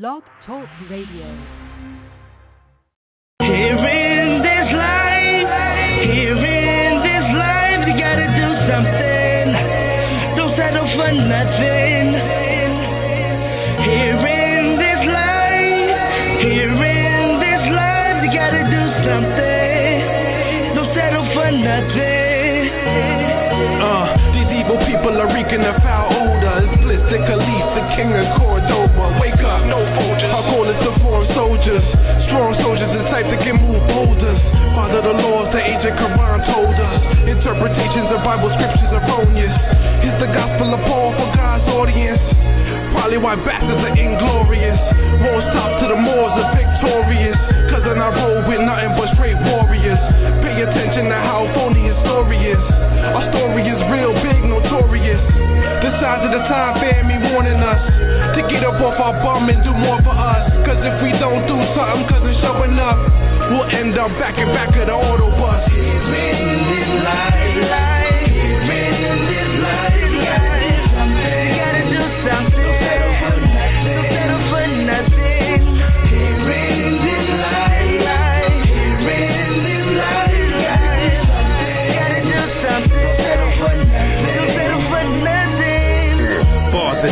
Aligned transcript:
Blog 0.00 0.22
Talk 0.46 0.64
Radio. 0.88 1.28
Here 3.44 3.76
in 3.76 4.40
this 4.40 4.68
life, 4.72 5.50
here 6.08 6.40
in 6.40 7.04
this 7.04 7.26
life, 7.36 7.84
you 7.84 7.92
gotta 8.00 8.28
do 8.32 8.48
something. 8.64 9.52
Don't 10.40 10.56
settle 10.56 10.88
for 10.96 11.12
nothing. 11.12 12.16
Here 13.84 14.24
in 14.24 14.80
this 14.80 15.02
life, 15.04 15.92
here 16.48 16.72
in 16.72 17.36
this 17.44 17.64
life, 17.76 18.24
you 18.24 18.32
gotta 18.32 18.64
do 18.72 18.82
something. 19.04 20.00
Don't 20.80 20.92
settle 20.96 21.28
for 21.36 21.52
nothing. 21.52 22.72
Uh, 23.84 24.19
these 25.10 25.18
evil 25.18 25.18
people 25.18 25.18
are 25.20 25.34
reeking 25.34 25.62
a 25.62 25.74
foul 25.82 26.12
odor. 26.14 26.56
It's 26.62 26.82
Blizzard 26.82 27.22
Khalif, 27.26 27.66
the 27.74 27.84
king 27.96 28.10
of 28.14 28.26
Cordoba. 28.38 29.18
Wake 29.20 29.42
up, 29.42 29.66
no 29.66 29.82
soldiers. 29.98 30.30
Our 30.30 30.44
goal 30.50 30.66
is 30.70 30.78
to 30.86 30.92
form 31.02 31.26
soldiers. 31.34 31.84
Strong 32.30 32.54
soldiers, 32.62 32.90
the 32.94 33.04
type 33.10 33.26
that 33.26 33.42
can 33.42 33.58
move 33.58 33.82
boulders. 33.90 34.38
Father 34.74 35.02
the 35.02 35.14
laws, 35.14 35.50
the 35.52 35.62
ancient 35.62 35.98
Quran 35.98 36.38
told 36.46 36.76
us. 36.78 37.00
Interpretations 37.26 38.08
of 38.14 38.22
Bible 38.22 38.50
scriptures 38.54 38.92
erroneous. 38.94 39.54
Is 40.06 40.14
the 40.22 40.30
gospel 40.30 40.74
of 40.74 40.80
Paul 40.86 41.10
for 41.18 41.28
God's 41.34 41.66
audience? 41.74 42.22
Probably 42.94 43.18
why 43.18 43.34
bastards 43.42 43.82
are 43.82 43.96
inglorious. 43.96 44.78
Won't 45.26 45.44
stop 45.50 45.70
till 45.82 45.90
the 45.90 46.00
Moors 46.00 46.34
are 46.38 46.50
victorious. 46.54 47.49
Cause 47.68 47.84
in 47.84 47.98
our 48.00 48.14
road 48.16 48.48
with 48.48 48.64
nothing 48.64 48.96
but 48.96 49.12
straight 49.18 49.36
warriors. 49.44 50.00
Pay 50.40 50.64
attention 50.64 51.12
to 51.12 51.18
how 51.20 51.44
phony 51.52 51.92
his 51.92 51.98
story 52.06 52.40
is. 52.48 52.62
Our 53.12 53.24
story 53.34 53.68
is 53.68 53.80
real 53.92 54.16
big, 54.24 54.40
notorious. 54.48 55.20
The 55.84 55.90
size 56.00 56.24
of 56.24 56.32
the 56.32 56.42
time 56.48 56.80
me 57.10 57.16
warning 57.32 57.60
us 57.60 57.80
to 58.36 58.40
get 58.48 58.62
up 58.64 58.80
off 58.80 58.96
our 58.96 59.14
bum 59.20 59.48
and 59.48 59.60
do 59.64 59.72
more 59.74 60.00
for 60.06 60.14
us. 60.14 60.46
Cause 60.64 60.78
if 60.78 60.96
we 61.02 61.10
don't 61.18 61.44
do 61.44 61.58
something, 61.74 62.06
cause 62.08 62.22
it's 62.24 62.40
showing 62.40 62.78
up, 62.78 62.96
we'll 63.50 63.68
end 63.68 63.98
up 63.98 64.14
back 64.16 64.38
and 64.38 64.54
back 64.54 64.70
of 64.78 64.86
the 64.86 64.94
auto 64.94 65.28
bus. 65.36 65.60
Bars 67.00 67.56
of 67.64 67.99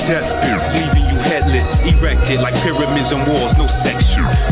death, 0.09 0.25
leaving 0.73 1.05
you 1.13 1.19
headless, 1.21 1.69
erected 1.85 2.41
like 2.41 2.57
pyramids 2.65 3.13
and 3.13 3.29
walls, 3.29 3.53
no 3.61 3.69
section, 3.85 4.08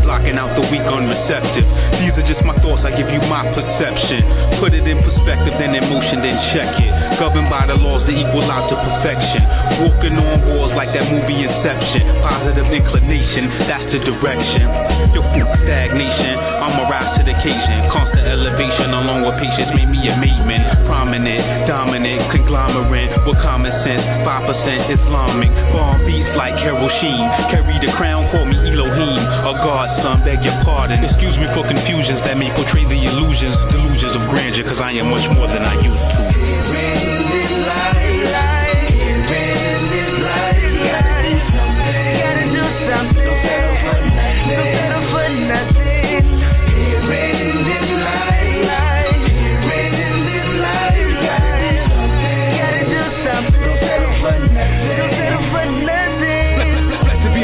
blocking 0.06 0.38
out 0.38 0.54
the 0.54 0.62
weak, 0.70 0.86
unreceptive. 0.86 1.66
These 1.98 2.14
are 2.14 2.26
just 2.30 2.46
my 2.46 2.54
thoughts, 2.62 2.86
I 2.86 2.94
give 2.94 3.10
you 3.10 3.18
my 3.26 3.42
perception. 3.50 4.22
Put 4.62 4.70
it 4.70 4.86
in 4.86 5.02
perspective, 5.02 5.58
then 5.58 5.74
in 5.74 5.82
motion, 5.90 6.22
then 6.22 6.38
check 6.54 6.78
it. 6.78 6.92
Governed 7.18 7.50
by 7.50 7.66
the 7.66 7.74
laws 7.74 8.06
that 8.06 8.14
equal 8.14 8.46
out 8.46 8.70
to 8.70 8.78
perfection. 8.78 9.42
Walking 9.82 10.14
on 10.14 10.46
walls 10.46 10.70
like 10.78 10.94
that 10.94 11.10
movie 11.10 11.42
Inception. 11.42 12.06
Positive 12.22 12.70
inclination, 12.70 13.50
that's 13.66 13.90
the 13.90 14.00
direction. 14.06 14.70
Your 15.10 15.26
food 15.34 15.50
stagnation, 15.66 16.38
I'ma 16.38 16.86
rise 16.86 17.18
to 17.18 17.22
the 17.26 17.34
occasion. 17.34 17.90
Constant 17.90 18.30
elevation 18.30 18.94
along 18.94 19.26
with 19.26 19.36
patience 19.42 19.74
made 19.74 19.90
me 19.90 20.06
a 20.06 20.14
maidman. 20.14 20.62
Prominent, 20.86 21.66
dominant, 21.66 22.30
conglomerate 22.30 23.10
with 23.26 23.42
common 23.42 23.74
sense. 23.82 24.06
5% 24.22 25.02
Islamic. 25.02 25.50
Bomb 25.74 26.06
beats 26.06 26.30
like 26.38 26.54
Hiroshima. 26.62 27.50
Carry 27.50 27.74
the 27.82 27.90
crown, 27.98 28.30
call 28.30 28.46
me 28.46 28.54
Elohim. 28.54 29.18
A 29.50 29.54
godson, 29.96 30.24
beg 30.24 30.44
your 30.44 30.62
pardon. 30.64 31.04
Excuse 31.04 31.36
me 31.38 31.46
for 31.54 31.66
confusions 31.66 32.20
that 32.24 32.36
may 32.36 32.50
portray 32.54 32.84
the 32.84 33.00
illusions, 33.08 33.56
delusions 33.72 34.16
of 34.16 34.28
grandeur, 34.30 34.64
cause 34.64 34.80
I 34.80 34.92
am 34.92 35.10
much 35.10 35.28
more 35.34 35.48
than 35.48 35.62
I 35.62 35.74
used 35.74 35.96
to. 35.96 36.26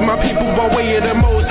My 0.02 0.20
people 0.20 0.44
by 0.58 0.66
way 0.74 0.96
of 0.96 1.04
the 1.04 1.14
most 1.14 1.41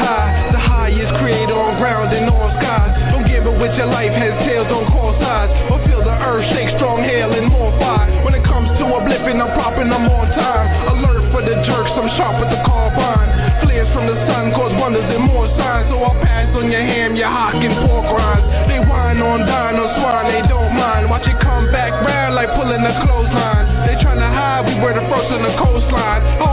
on 1.82 2.10
ground 2.10 2.14
and 2.14 2.30
on 2.30 2.50
skies. 2.62 2.94
Don't 3.12 3.26
give 3.26 3.46
it 3.46 3.58
with 3.58 3.74
your 3.74 3.90
life, 3.90 4.14
heads, 4.14 4.38
tails, 4.46 4.70
don't 4.70 4.86
call 4.94 5.18
sides. 5.18 5.52
Or 5.74 5.82
feel 5.90 6.06
the 6.06 6.14
earth 6.14 6.46
shake, 6.54 6.78
strong 6.78 7.02
hail 7.02 7.34
and 7.34 7.50
more 7.50 7.74
fire. 7.82 8.06
When 8.22 8.38
it 8.38 8.46
comes 8.46 8.70
to 8.78 8.86
uplifting, 8.86 9.42
I'm 9.42 9.50
propping, 9.58 9.90
I'm 9.90 10.06
on 10.06 10.30
time. 10.38 10.68
Alert 10.94 11.34
for 11.34 11.42
the 11.42 11.58
jerks, 11.66 11.94
I'm 11.98 12.10
sharp 12.18 12.38
with 12.38 12.54
the 12.54 12.62
carbine. 12.70 13.66
Flares 13.66 13.90
from 13.94 14.06
the 14.06 14.18
sun 14.30 14.54
cause 14.54 14.74
wonders 14.78 15.10
and 15.10 15.26
more 15.26 15.50
signs. 15.58 15.90
So 15.90 15.98
I'll 15.98 16.18
pass 16.22 16.54
on 16.54 16.70
your 16.70 16.86
ham, 16.86 17.18
your 17.18 17.34
hock 17.34 17.58
and 17.58 17.74
pork 17.90 18.06
rinds. 18.14 18.46
They 18.70 18.80
whine 18.86 19.22
on 19.22 19.42
dine 19.50 19.78
on 19.82 19.90
swine, 19.98 20.30
they 20.30 20.46
don't 20.46 20.78
mind. 20.78 21.10
Watch 21.10 21.26
it 21.26 21.38
come 21.42 21.72
back 21.74 21.98
round 22.06 22.38
like 22.38 22.54
pulling 22.54 22.86
a 22.86 22.94
clothesline. 23.02 23.66
They 23.90 23.98
tryna 23.98 24.30
hide, 24.30 24.70
we 24.70 24.78
were 24.78 24.94
the 24.94 25.06
first 25.10 25.34
on 25.34 25.42
the 25.42 25.54
coastline. 25.58 26.22
I 26.22 26.51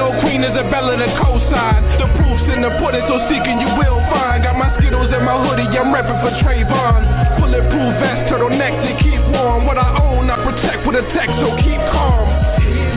no 0.00 0.16
Queen 0.24 0.40
Isabella 0.40 0.96
to 0.96 1.08
co-sign. 1.20 1.84
The 2.00 2.08
proof's 2.16 2.48
in 2.48 2.64
the 2.64 2.72
pudding, 2.80 3.04
so 3.04 3.20
seeking 3.28 3.60
you 3.60 3.68
will 3.76 4.00
find. 4.08 4.40
Got 4.40 4.56
my 4.56 4.72
Skittles 4.80 5.12
and 5.12 5.24
my 5.28 5.36
hoodie, 5.36 5.68
I'm 5.76 5.92
repping 5.92 6.16
for 6.24 6.32
Trayvon. 6.40 7.04
Bulletproof 7.36 7.92
vest, 8.00 8.32
turtleneck 8.32 8.72
to 8.80 8.92
keep 9.04 9.20
warm. 9.28 9.68
What 9.68 9.76
I 9.76 9.92
own, 10.00 10.32
I 10.32 10.40
protect 10.40 10.88
with 10.88 10.96
a 10.96 11.04
tech, 11.12 11.28
so 11.36 11.52
keep 11.60 11.82
calm. 11.92 12.26
Peace, 12.56 12.96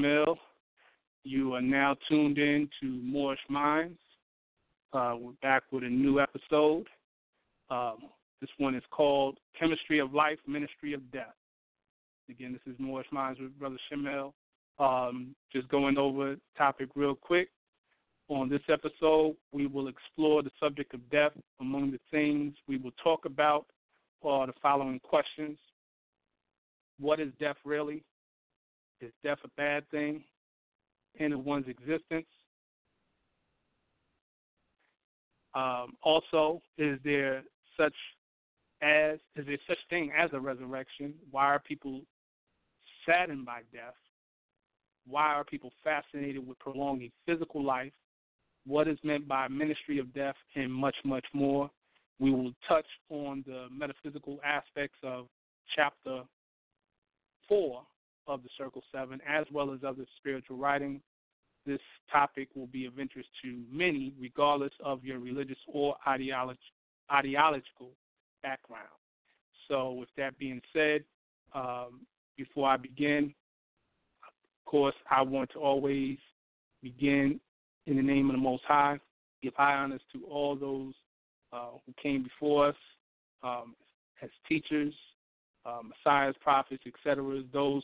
Brother 0.00 0.38
you 1.24 1.54
are 1.54 1.60
now 1.60 1.94
tuned 2.08 2.38
in 2.38 2.68
to 2.80 2.86
Moorish 2.86 3.40
Minds. 3.50 3.98
Uh, 4.92 5.16
we're 5.20 5.32
back 5.42 5.64
with 5.70 5.84
a 5.84 5.88
new 5.88 6.18
episode. 6.18 6.86
Um, 7.68 7.98
this 8.40 8.48
one 8.56 8.74
is 8.74 8.82
called 8.90 9.38
Chemistry 9.58 9.98
of 9.98 10.14
Life, 10.14 10.38
Ministry 10.46 10.94
of 10.94 11.12
Death. 11.12 11.34
Again, 12.30 12.52
this 12.52 12.72
is 12.72 12.80
Moorish 12.80 13.06
Minds 13.12 13.38
with 13.38 13.56
Brother 13.58 13.76
Shem 13.90 14.06
El. 14.06 14.34
Um, 14.78 15.34
just 15.52 15.68
going 15.68 15.98
over 15.98 16.36
topic 16.56 16.88
real 16.94 17.14
quick. 17.14 17.50
On 18.28 18.48
this 18.48 18.62
episode, 18.70 19.36
we 19.52 19.66
will 19.66 19.88
explore 19.88 20.42
the 20.42 20.50
subject 20.58 20.94
of 20.94 21.10
death. 21.10 21.32
Among 21.60 21.90
the 21.90 22.00
things 22.10 22.54
we 22.66 22.78
will 22.78 22.94
talk 23.04 23.26
about 23.26 23.66
are 24.24 24.46
the 24.46 24.54
following 24.62 25.00
questions 25.00 25.58
What 26.98 27.20
is 27.20 27.28
death 27.38 27.56
really? 27.64 28.02
Is 29.02 29.12
death 29.24 29.38
a 29.44 29.48
bad 29.56 29.88
thing? 29.90 30.22
Of 31.20 31.44
one's 31.44 31.68
existence? 31.68 32.26
Um, 35.54 35.94
also, 36.02 36.62
is 36.78 36.98
there 37.04 37.42
such 37.76 37.94
as 38.80 39.18
is 39.36 39.46
there 39.46 39.58
such 39.68 39.78
thing 39.90 40.10
as 40.16 40.30
a 40.32 40.40
resurrection? 40.40 41.14
Why 41.30 41.44
are 41.46 41.58
people 41.60 42.00
saddened 43.06 43.44
by 43.44 43.60
death? 43.72 43.94
Why 45.06 45.34
are 45.34 45.44
people 45.44 45.70
fascinated 45.84 46.46
with 46.46 46.58
prolonging 46.60 47.12
physical 47.26 47.62
life? 47.62 47.92
What 48.66 48.88
is 48.88 48.98
meant 49.02 49.28
by 49.28 49.48
ministry 49.48 49.98
of 49.98 50.14
death, 50.14 50.36
and 50.54 50.72
much, 50.72 50.96
much 51.04 51.26
more. 51.34 51.70
We 52.18 52.30
will 52.30 52.52
touch 52.68 52.86
on 53.10 53.44
the 53.46 53.66
metaphysical 53.70 54.38
aspects 54.44 54.98
of 55.02 55.26
chapter 55.76 56.22
four 57.48 57.82
of 58.26 58.42
the 58.42 58.48
Circle 58.56 58.82
Seven, 58.92 59.20
as 59.28 59.46
well 59.52 59.72
as 59.72 59.80
other 59.86 60.04
spiritual 60.16 60.56
writings. 60.56 61.00
This 61.64 61.80
topic 62.10 62.48
will 62.54 62.66
be 62.66 62.86
of 62.86 62.98
interest 62.98 63.28
to 63.42 63.62
many, 63.70 64.12
regardless 64.18 64.72
of 64.84 65.04
your 65.04 65.20
religious 65.20 65.58
or 65.68 65.94
ideology, 66.06 66.58
ideological 67.12 67.90
background. 68.42 68.88
So, 69.68 69.92
with 69.92 70.08
that 70.16 70.36
being 70.38 70.60
said, 70.72 71.04
um, 71.54 72.00
before 72.36 72.68
I 72.68 72.76
begin, 72.76 73.32
of 74.26 74.70
course, 74.70 74.94
I 75.10 75.22
want 75.22 75.50
to 75.50 75.60
always 75.60 76.18
begin 76.82 77.38
in 77.86 77.96
the 77.96 78.02
name 78.02 78.28
of 78.28 78.36
the 78.36 78.42
Most 78.42 78.64
High, 78.66 78.98
give 79.42 79.54
high 79.54 79.74
honors 79.74 80.00
to 80.12 80.24
all 80.24 80.56
those 80.56 80.94
uh, 81.52 81.70
who 81.86 81.92
came 82.02 82.22
before 82.22 82.68
us 82.68 82.76
um, 83.42 83.74
as 84.22 84.30
teachers, 84.48 84.94
uh, 85.66 85.80
messiahs, 85.82 86.34
prophets, 86.40 86.82
etc., 86.86 87.42
those 87.52 87.82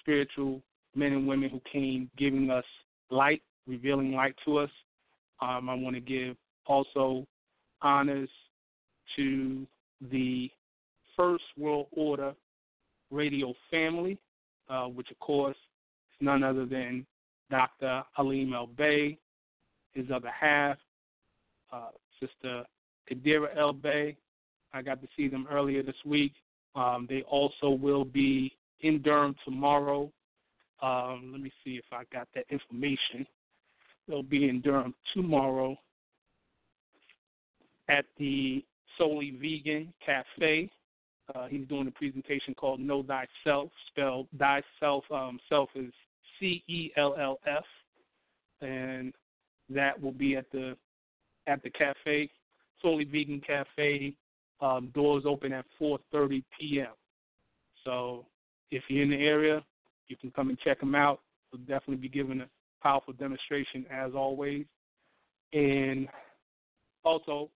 spiritual 0.00 0.60
men 0.94 1.12
and 1.12 1.26
women 1.26 1.50
who 1.50 1.60
came 1.70 2.10
giving 2.16 2.50
us 2.50 2.64
light, 3.10 3.42
revealing 3.66 4.12
light 4.12 4.34
to 4.44 4.58
us. 4.58 4.70
Um, 5.40 5.68
I 5.68 5.74
want 5.74 5.94
to 5.94 6.00
give 6.00 6.36
also 6.66 7.26
honors 7.82 8.30
to 9.16 9.66
the 10.10 10.50
First 11.16 11.44
World 11.56 11.86
Order 11.92 12.34
radio 13.10 13.54
family, 13.70 14.18
uh, 14.68 14.84
which 14.84 15.10
of 15.10 15.18
course 15.20 15.56
is 15.56 16.24
none 16.24 16.42
other 16.42 16.66
than 16.66 17.06
Dr. 17.50 18.02
Halim 18.12 18.52
El 18.52 18.66
Bey, 18.66 19.18
his 19.92 20.06
other 20.14 20.30
half, 20.30 20.76
uh, 21.72 21.90
Sister 22.20 22.64
Kadira 23.10 23.56
El 23.56 23.72
Bey. 23.72 24.16
I 24.72 24.82
got 24.82 25.00
to 25.00 25.08
see 25.16 25.28
them 25.28 25.46
earlier 25.50 25.82
this 25.82 25.96
week. 26.04 26.32
Um, 26.74 27.06
they 27.08 27.22
also 27.22 27.70
will 27.70 28.04
be 28.04 28.52
in 28.80 29.02
Durham 29.02 29.34
tomorrow. 29.44 30.10
Um, 30.80 31.30
let 31.32 31.40
me 31.40 31.50
see 31.64 31.76
if 31.76 31.84
I 31.92 32.04
got 32.12 32.28
that 32.34 32.44
information. 32.50 33.26
They'll 34.06 34.22
be 34.22 34.48
in 34.48 34.60
Durham 34.60 34.94
tomorrow 35.14 35.76
at 37.88 38.04
the 38.18 38.64
Solely 38.96 39.30
Vegan 39.40 39.92
Cafe. 40.04 40.70
Uh, 41.34 41.46
he's 41.46 41.66
doing 41.68 41.88
a 41.88 41.90
presentation 41.90 42.54
called 42.54 42.80
Know 42.80 43.02
Thyself, 43.02 43.70
spelled 43.88 44.28
Thyself. 44.38 45.04
Um, 45.10 45.38
self 45.48 45.68
is 45.74 45.92
C 46.38 46.62
E 46.68 46.90
L 46.96 47.14
L 47.20 47.38
F, 47.46 47.64
and 48.62 49.12
that 49.68 50.00
will 50.00 50.12
be 50.12 50.36
at 50.36 50.50
the 50.52 50.76
at 51.46 51.62
the 51.62 51.70
cafe, 51.70 52.30
Solely 52.80 53.04
Vegan 53.04 53.40
Cafe. 53.40 54.14
Um, 54.60 54.90
doors 54.94 55.24
open 55.26 55.52
at 55.52 55.64
4:30 55.80 56.42
p.m. 56.58 56.88
So 57.84 58.26
if 58.70 58.84
you're 58.88 59.02
in 59.02 59.10
the 59.10 59.16
area, 59.16 59.64
you 60.08 60.16
can 60.16 60.30
come 60.30 60.48
and 60.48 60.58
check 60.60 60.80
them 60.80 60.94
out. 60.94 61.20
We'll 61.52 61.60
definitely 61.60 61.96
be 61.96 62.08
giving 62.08 62.40
a 62.40 62.48
powerful 62.82 63.14
demonstration 63.14 63.86
as 63.90 64.12
always. 64.14 64.66
And 65.52 66.08
also, 67.04 67.50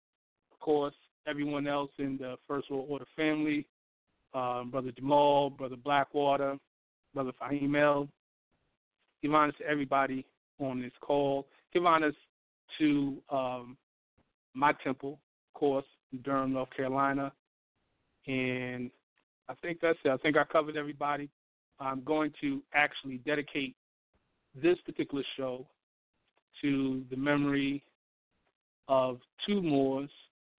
of 0.51 0.59
course, 0.59 0.93
everyone 1.27 1.67
else 1.67 1.91
in 1.97 2.17
the 2.17 2.35
First 2.47 2.69
World 2.69 2.87
Order 2.89 3.05
family, 3.15 3.65
um, 4.33 4.69
Brother 4.71 4.91
Jamal, 4.91 5.49
Brother 5.49 5.75
Blackwater, 5.75 6.57
Brother 7.13 7.31
Fahim 7.41 7.79
El. 7.79 8.07
Give 9.21 9.33
honors 9.33 9.55
to 9.59 9.65
everybody 9.65 10.25
on 10.59 10.81
this 10.81 10.91
call. 11.01 11.47
Give 11.73 11.85
honors 11.85 12.15
to 12.77 13.17
um, 13.29 13.77
my 14.53 14.73
temple, 14.83 15.19
of 15.53 15.59
course, 15.59 15.85
Durham, 16.23 16.53
North 16.53 16.69
Carolina. 16.75 17.31
And 18.27 18.91
I 19.49 19.55
think 19.61 19.79
that's 19.81 19.97
it. 20.05 20.09
I 20.09 20.17
think 20.17 20.37
I 20.37 20.43
covered 20.43 20.77
everybody. 20.77 21.27
I'm 21.79 22.03
going 22.03 22.31
to 22.41 22.61
actually 22.73 23.17
dedicate 23.25 23.75
this 24.55 24.77
particular 24.85 25.23
show 25.35 25.65
to 26.61 27.03
the 27.09 27.17
memory 27.17 27.83
of 28.87 29.19
two 29.47 29.61
Moors 29.61 30.09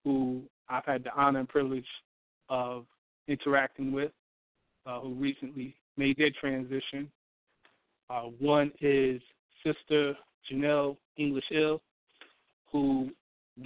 who 0.03 0.41
I've 0.69 0.85
had 0.85 1.03
the 1.03 1.13
honor 1.15 1.39
and 1.39 1.49
privilege 1.49 1.87
of 2.49 2.85
interacting 3.27 3.93
with, 3.93 4.11
uh, 4.85 4.99
who 4.99 5.13
recently 5.13 5.75
made 5.95 6.17
their 6.17 6.31
transition. 6.39 7.09
Uh, 8.09 8.23
one 8.39 8.71
is 8.81 9.21
Sister 9.63 10.15
Janelle 10.51 10.97
English 11.17 11.45
El, 11.55 11.81
who 12.71 13.09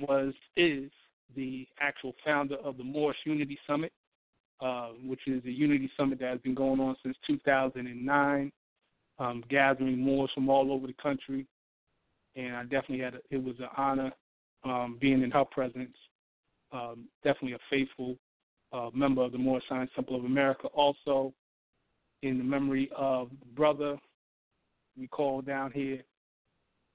was 0.02 0.34
is 0.56 0.92
the 1.36 1.68
actual 1.80 2.14
founder 2.24 2.56
of 2.58 2.78
the 2.78 2.84
Moorish 2.84 3.18
Unity 3.26 3.58
Summit, 3.66 3.92
uh, 4.62 4.90
which 5.04 5.22
is 5.28 5.44
a 5.46 5.52
unity 5.52 5.90
summit 5.98 6.20
that 6.20 6.32
has 6.32 6.42
been 6.42 6.56
going 6.56 6.80
on 6.80 6.96
since 7.04 7.18
2009, 7.28 8.52
um, 9.20 9.44
gathering 9.50 10.00
Moors 10.00 10.32
from 10.34 10.50
all 10.50 10.72
over 10.72 10.88
the 10.88 10.96
country. 11.02 11.46
And 12.36 12.56
I 12.56 12.64
definitely 12.64 13.00
had 13.00 13.16
a, 13.16 13.20
it 13.30 13.42
was 13.44 13.56
an 13.60 13.70
honor 13.78 14.12
um, 14.64 14.98
being 15.00 15.22
in 15.22 15.32
her 15.32 15.46
presence 15.46 15.96
um, 16.72 17.06
definitely 17.24 17.54
a 17.54 17.60
faithful 17.70 18.18
uh, 18.74 18.90
member 18.94 19.22
of 19.22 19.32
the 19.32 19.38
Moorish 19.38 19.64
Science 19.70 19.92
Temple 19.96 20.16
of 20.16 20.26
America. 20.26 20.68
Also, 20.68 21.34
in 22.22 22.38
the 22.38 22.44
memory 22.44 22.90
of 22.96 23.30
brother 23.56 23.98
we 24.98 25.08
call 25.08 25.42
down 25.42 25.72
here 25.72 26.02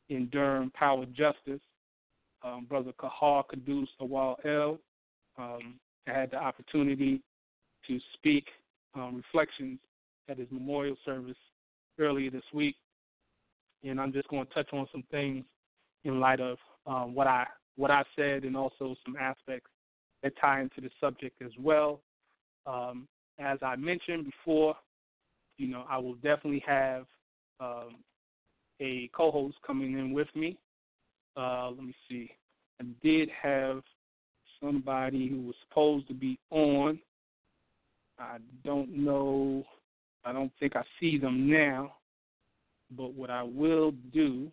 in 0.09 0.27
Durham, 0.31 0.71
Power 0.75 1.05
Justice, 1.07 1.61
um, 2.43 2.67
brother 2.69 2.93
Kahar 3.01 3.45
Kadus 3.45 3.87
Awal 4.01 4.37
El. 4.45 4.79
Um, 5.39 5.79
I 6.09 6.13
had 6.13 6.31
the 6.31 6.37
opportunity 6.37 7.23
to 7.91 7.99
speak 8.15 8.47
um, 8.95 9.17
reflections 9.17 9.81
at 10.29 10.39
his 10.39 10.47
memorial 10.53 10.97
service 11.05 11.37
earlier 11.99 12.31
this 12.31 12.45
week, 12.55 12.77
and 13.83 14.01
I'm 14.01 14.13
just 14.13 14.29
going 14.29 14.47
to 14.47 14.55
touch 14.55 14.69
on 14.73 14.87
some 14.93 15.03
things 15.11 15.45
in 16.05 16.21
light 16.21 16.41
of 16.41 16.57
um, 16.87 17.15
what 17.15 17.27
I 17.27 17.47
what 17.77 17.91
I 17.91 18.05
said 18.15 18.45
and 18.45 18.57
also 18.57 18.95
some 19.05 19.17
aspects 19.19 19.71
that 20.23 20.33
tie 20.41 20.61
into 20.61 20.81
the 20.81 20.91
subject 21.01 21.43
as 21.43 21.51
well. 21.59 22.01
Um, 22.67 23.09
as 23.39 23.59
I 23.63 23.75
mentioned 23.77 24.27
before, 24.27 24.75
you 25.57 25.69
know, 25.69 25.85
I 25.89 25.99
will 25.99 26.15
definitely 26.15 26.63
have 26.67 27.07
um, 27.59 27.97
a 28.81 29.11
co-host 29.17 29.57
coming 29.67 29.99
in 29.99 30.13
with 30.13 30.29
me. 30.35 30.59
Uh, 31.37 31.71
let 31.71 31.83
me 31.83 31.95
see. 32.09 32.31
I 32.81 32.85
did 33.03 33.31
have 33.43 33.83
somebody 34.63 35.29
who 35.29 35.43
was 35.43 35.55
supposed 35.69 36.07
to 36.09 36.15
be 36.15 36.39
on. 36.51 36.99
I 38.21 38.37
don't 38.65 38.91
know. 38.97 39.65
I 40.25 40.33
don't 40.33 40.53
think 40.61 40.77
I 40.77 40.83
see 41.01 41.19
them 41.19 41.51
now. 41.51 41.95
But 42.97 43.15
what 43.15 43.31
I 43.31 43.43
will 43.43 43.93
do 44.13 44.51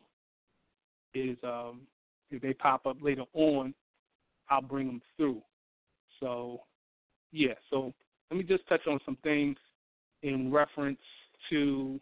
is 1.14 1.38
um, 1.44 1.82
if 2.32 2.42
they 2.42 2.54
pop 2.54 2.86
up 2.86 2.98
later 3.02 3.24
on, 3.34 3.74
I'll 4.50 4.62
bring 4.62 4.88
them 4.88 5.02
through. 5.18 5.42
So, 6.20 6.62
yeah. 7.32 7.54
So 7.70 7.94
let 8.32 8.38
me 8.38 8.44
just 8.44 8.68
touch 8.68 8.88
on 8.88 9.00
some 9.06 9.18
things 9.24 9.58
in 10.24 10.52
reference 10.52 11.00
to 11.50 12.00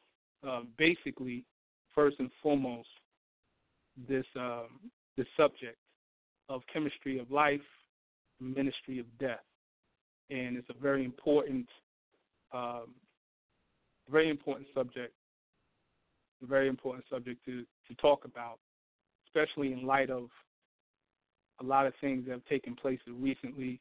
uh, 0.48 0.62
basically, 0.78 1.44
first 1.94 2.18
and 2.20 2.30
foremost, 2.44 2.88
this 4.08 4.26
um, 4.36 4.80
this 5.18 5.26
subject 5.38 5.78
of 6.50 6.62
chemistry 6.72 7.18
of 7.18 7.32
life, 7.32 7.62
ministry 8.40 9.00
of 9.00 9.06
death, 9.18 9.40
and 10.30 10.58
it's 10.58 10.70
a 10.70 10.82
very 10.82 11.06
important, 11.06 11.68
um, 12.54 12.94
very 14.10 14.30
important 14.30 14.68
subject, 14.74 15.14
a 16.44 16.46
very 16.46 16.68
important 16.68 17.06
subject 17.10 17.44
to 17.46 17.66
to 17.88 17.96
talk 17.96 18.26
about 18.26 18.60
especially 19.36 19.74
in 19.74 19.86
light 19.86 20.10
of 20.10 20.30
a 21.62 21.64
lot 21.64 21.86
of 21.86 21.94
things 22.02 22.26
that 22.26 22.32
have 22.32 22.46
taken 22.46 22.76
place 22.76 23.00
recently. 23.08 23.80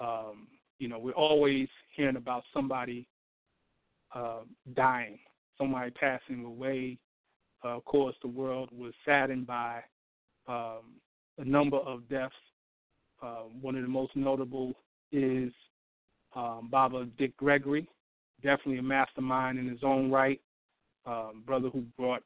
Um, 0.00 0.48
you 0.78 0.88
know, 0.88 0.98
we're 0.98 1.12
always 1.12 1.68
hearing 1.94 2.16
about 2.16 2.44
somebody 2.52 3.06
uh, 4.14 4.40
dying, 4.74 5.18
somebody 5.58 5.90
passing 5.90 6.44
away. 6.44 6.98
Uh, 7.64 7.76
of 7.76 7.84
course, 7.84 8.14
the 8.22 8.28
world 8.28 8.68
was 8.72 8.92
saddened 9.04 9.46
by 9.46 9.80
um, 10.46 11.00
a 11.38 11.44
number 11.44 11.78
of 11.78 12.08
deaths. 12.08 12.34
Uh, 13.22 13.44
one 13.60 13.76
of 13.76 13.82
the 13.82 13.88
most 13.88 14.14
notable 14.14 14.74
is 15.10 15.52
um, 16.36 16.68
Baba 16.70 17.06
Dick 17.18 17.36
Gregory, 17.38 17.88
definitely 18.42 18.78
a 18.78 18.82
mastermind 18.82 19.58
in 19.58 19.66
his 19.66 19.80
own 19.82 20.10
right, 20.10 20.40
um, 21.06 21.42
brother 21.46 21.68
who 21.70 21.80
brought 21.98 22.22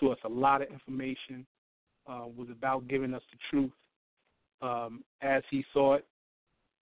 to 0.00 0.10
us 0.10 0.18
a 0.24 0.28
lot 0.28 0.62
of 0.62 0.68
information, 0.70 1.46
uh, 2.08 2.24
was 2.36 2.48
about 2.50 2.88
giving 2.88 3.12
us 3.12 3.22
the 3.30 3.38
truth 3.50 3.72
um, 4.62 5.04
as 5.20 5.42
he 5.50 5.64
saw 5.72 5.94
it, 5.94 6.06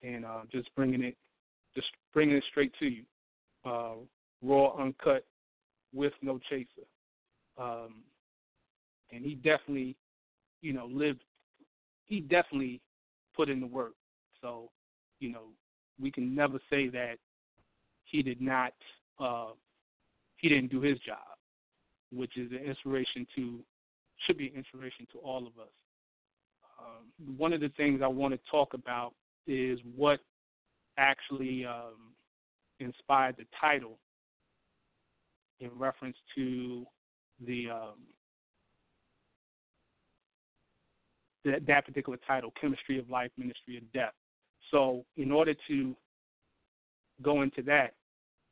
and 0.04 0.26
uh, 0.26 0.42
just 0.52 0.74
bringing 0.76 1.04
it, 1.04 1.16
just 1.74 1.88
bringing 2.14 2.36
it 2.36 2.44
straight 2.52 2.74
to 2.80 2.86
you, 2.86 3.04
uh, 3.66 3.94
raw, 4.44 4.76
uncut, 4.78 5.26
with 5.94 6.14
no 6.22 6.40
chaser. 6.50 6.68
Um, 7.58 8.04
and 9.12 9.24
he 9.24 9.36
definitely, 9.36 9.96
you 10.62 10.74
know, 10.74 10.88
lived. 10.88 11.22
He 12.06 12.20
definitely 12.20 12.82
put 13.36 13.50
in 13.50 13.62
the 13.62 13.68
work. 13.68 13.94
So, 14.42 14.70
you 15.20 15.32
know, 15.32 15.46
we 16.00 16.12
can 16.12 16.36
never 16.36 16.60
say 16.70 16.88
that 16.90 17.16
he 18.04 18.22
did 18.22 18.42
not. 18.42 18.74
Uh, 19.20 19.52
he 20.38 20.50
didn't 20.50 20.72
do 20.72 20.82
his 20.82 21.00
job, 21.00 21.18
which 22.12 22.38
is 22.38 22.52
an 22.52 22.58
inspiration 22.58 23.26
to, 23.36 23.60
should 24.26 24.38
be 24.38 24.48
an 24.48 24.56
inspiration 24.56 25.08
to 25.14 25.20
all 25.20 25.48
of 25.48 25.58
us. 25.60 25.72
Um, 26.80 27.38
one 27.38 27.54
of 27.54 27.62
the 27.62 27.72
things 27.78 28.02
I 28.04 28.08
want 28.08 28.34
to 28.34 28.40
talk 28.52 28.74
about 28.74 29.14
is 29.48 29.80
what 29.96 30.20
actually 30.98 31.66
um, 31.66 32.14
inspired 32.80 33.38
the 33.38 33.46
title 33.60 33.98
in 35.60 35.70
reference 35.78 36.18
to 36.36 36.86
the 37.46 37.70
um, 37.70 37.94
that, 41.46 41.66
that 41.68 41.86
particular 41.86 42.20
title, 42.28 42.52
Chemistry 42.60 43.00
of 43.00 43.10
Life, 43.10 43.32
Ministry 43.38 43.78
of 43.78 43.92
Death. 43.94 44.14
So, 44.72 45.06
in 45.18 45.32
order 45.32 45.54
to 45.68 45.96
go 47.22 47.42
into 47.42 47.62
that, 47.64 47.94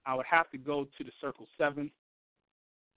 I 0.06 0.16
would 0.16 0.26
have 0.26 0.50
to 0.52 0.58
go 0.58 0.88
to 0.98 1.04
the 1.04 1.12
Circle 1.20 1.48
7, 1.58 1.90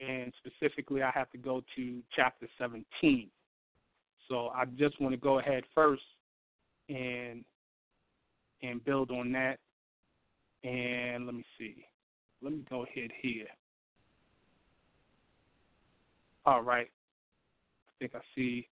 and 0.00 0.32
specifically, 0.44 1.02
I 1.02 1.10
have 1.12 1.30
to 1.30 1.38
go 1.38 1.62
to 1.76 2.02
chapter 2.14 2.46
17. 2.58 3.28
So, 4.28 4.48
I 4.48 4.64
just 4.76 5.00
want 5.00 5.12
to 5.12 5.20
go 5.20 5.38
ahead 5.38 5.64
first 5.74 6.02
and 6.88 7.44
and 8.62 8.84
build 8.84 9.10
on 9.10 9.32
that. 9.32 9.58
And 10.64 11.26
let 11.26 11.34
me 11.34 11.44
see. 11.58 11.84
Let 12.42 12.52
me 12.52 12.64
go 12.68 12.84
ahead 12.84 13.10
here. 13.20 13.46
All 16.44 16.62
right. 16.62 16.88
I 17.88 17.92
think 17.98 18.14
I 18.14 18.20
see 18.34 18.68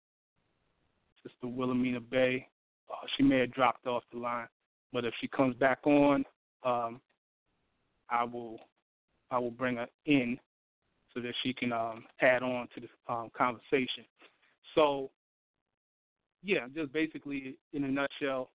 Sister 1.22 1.46
Wilhelmina 1.46 2.00
Bey. 2.00 2.46
Uh, 2.94 3.06
she 3.16 3.22
may 3.22 3.40
have 3.40 3.52
dropped 3.52 3.86
off 3.86 4.02
the 4.12 4.18
line, 4.18 4.46
but 4.92 5.04
if 5.04 5.14
she 5.20 5.28
comes 5.28 5.56
back 5.56 5.80
on, 5.84 6.24
um, 6.64 7.00
I 8.10 8.24
will 8.24 8.58
I 9.30 9.38
will 9.38 9.50
bring 9.50 9.76
her 9.76 9.88
in 10.06 10.38
so 11.12 11.20
that 11.20 11.32
she 11.42 11.52
can 11.52 11.72
um, 11.72 12.04
add 12.20 12.42
on 12.42 12.68
to 12.74 12.80
the 12.80 13.12
um, 13.12 13.30
conversation. 13.36 14.04
So, 14.74 15.10
yeah, 16.42 16.66
just 16.74 16.92
basically 16.92 17.56
in 17.72 17.84
a 17.84 17.88
nutshell, 17.88 18.50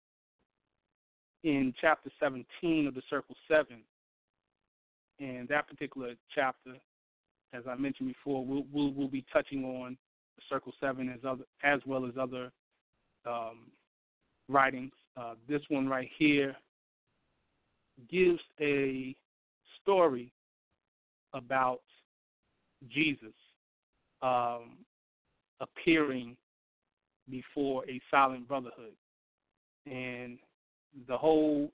in 1.44 1.74
chapter 1.80 2.10
17 2.20 2.88
of 2.88 2.94
the 2.94 3.02
Circle 3.10 3.36
7, 3.50 3.82
and 5.20 5.48
that 5.48 5.68
particular 5.68 6.14
chapter, 6.34 6.76
as 7.54 7.64
I 7.68 7.76
mentioned 7.76 8.10
before, 8.10 8.46
we'll, 8.46 8.66
we'll, 8.72 8.92
we'll 8.94 9.08
be 9.08 9.26
touching 9.32 9.64
on 9.64 9.98
the 10.36 10.42
Circle 10.50 10.74
7 10.80 11.10
as, 11.10 11.20
other, 11.28 11.44
as 11.64 11.80
well 11.86 12.06
as 12.06 12.14
other 12.20 12.52
um, 13.26 13.72
writings. 14.50 14.92
Uh, 15.16 15.36
this 15.48 15.62
one 15.70 15.88
right 15.88 16.10
here 16.18 16.56
gives 18.10 18.40
a 18.60 19.16
story 19.82 20.32
about 21.34 21.82
Jesus 22.90 23.34
um, 24.22 24.78
appearing 25.60 26.36
before 27.30 27.84
a 27.88 28.02
silent 28.10 28.48
brotherhood, 28.48 28.94
and 29.86 30.40
the 31.08 31.18
whole 31.18 31.72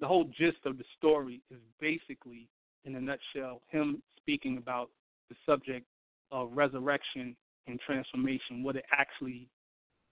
the 0.00 0.06
whole 0.06 0.24
gist 0.24 0.58
of 0.66 0.76
the 0.76 0.84
story 0.98 1.40
is 1.50 1.58
basically, 1.80 2.48
in 2.84 2.96
a 2.96 3.00
nutshell, 3.00 3.62
him 3.70 4.02
speaking 4.16 4.58
about 4.58 4.90
the 5.30 5.36
subject 5.46 5.86
of 6.32 6.50
resurrection 6.52 7.36
and 7.68 7.80
transformation, 7.80 8.62
what 8.62 8.76
it 8.76 8.84
actually 8.92 9.48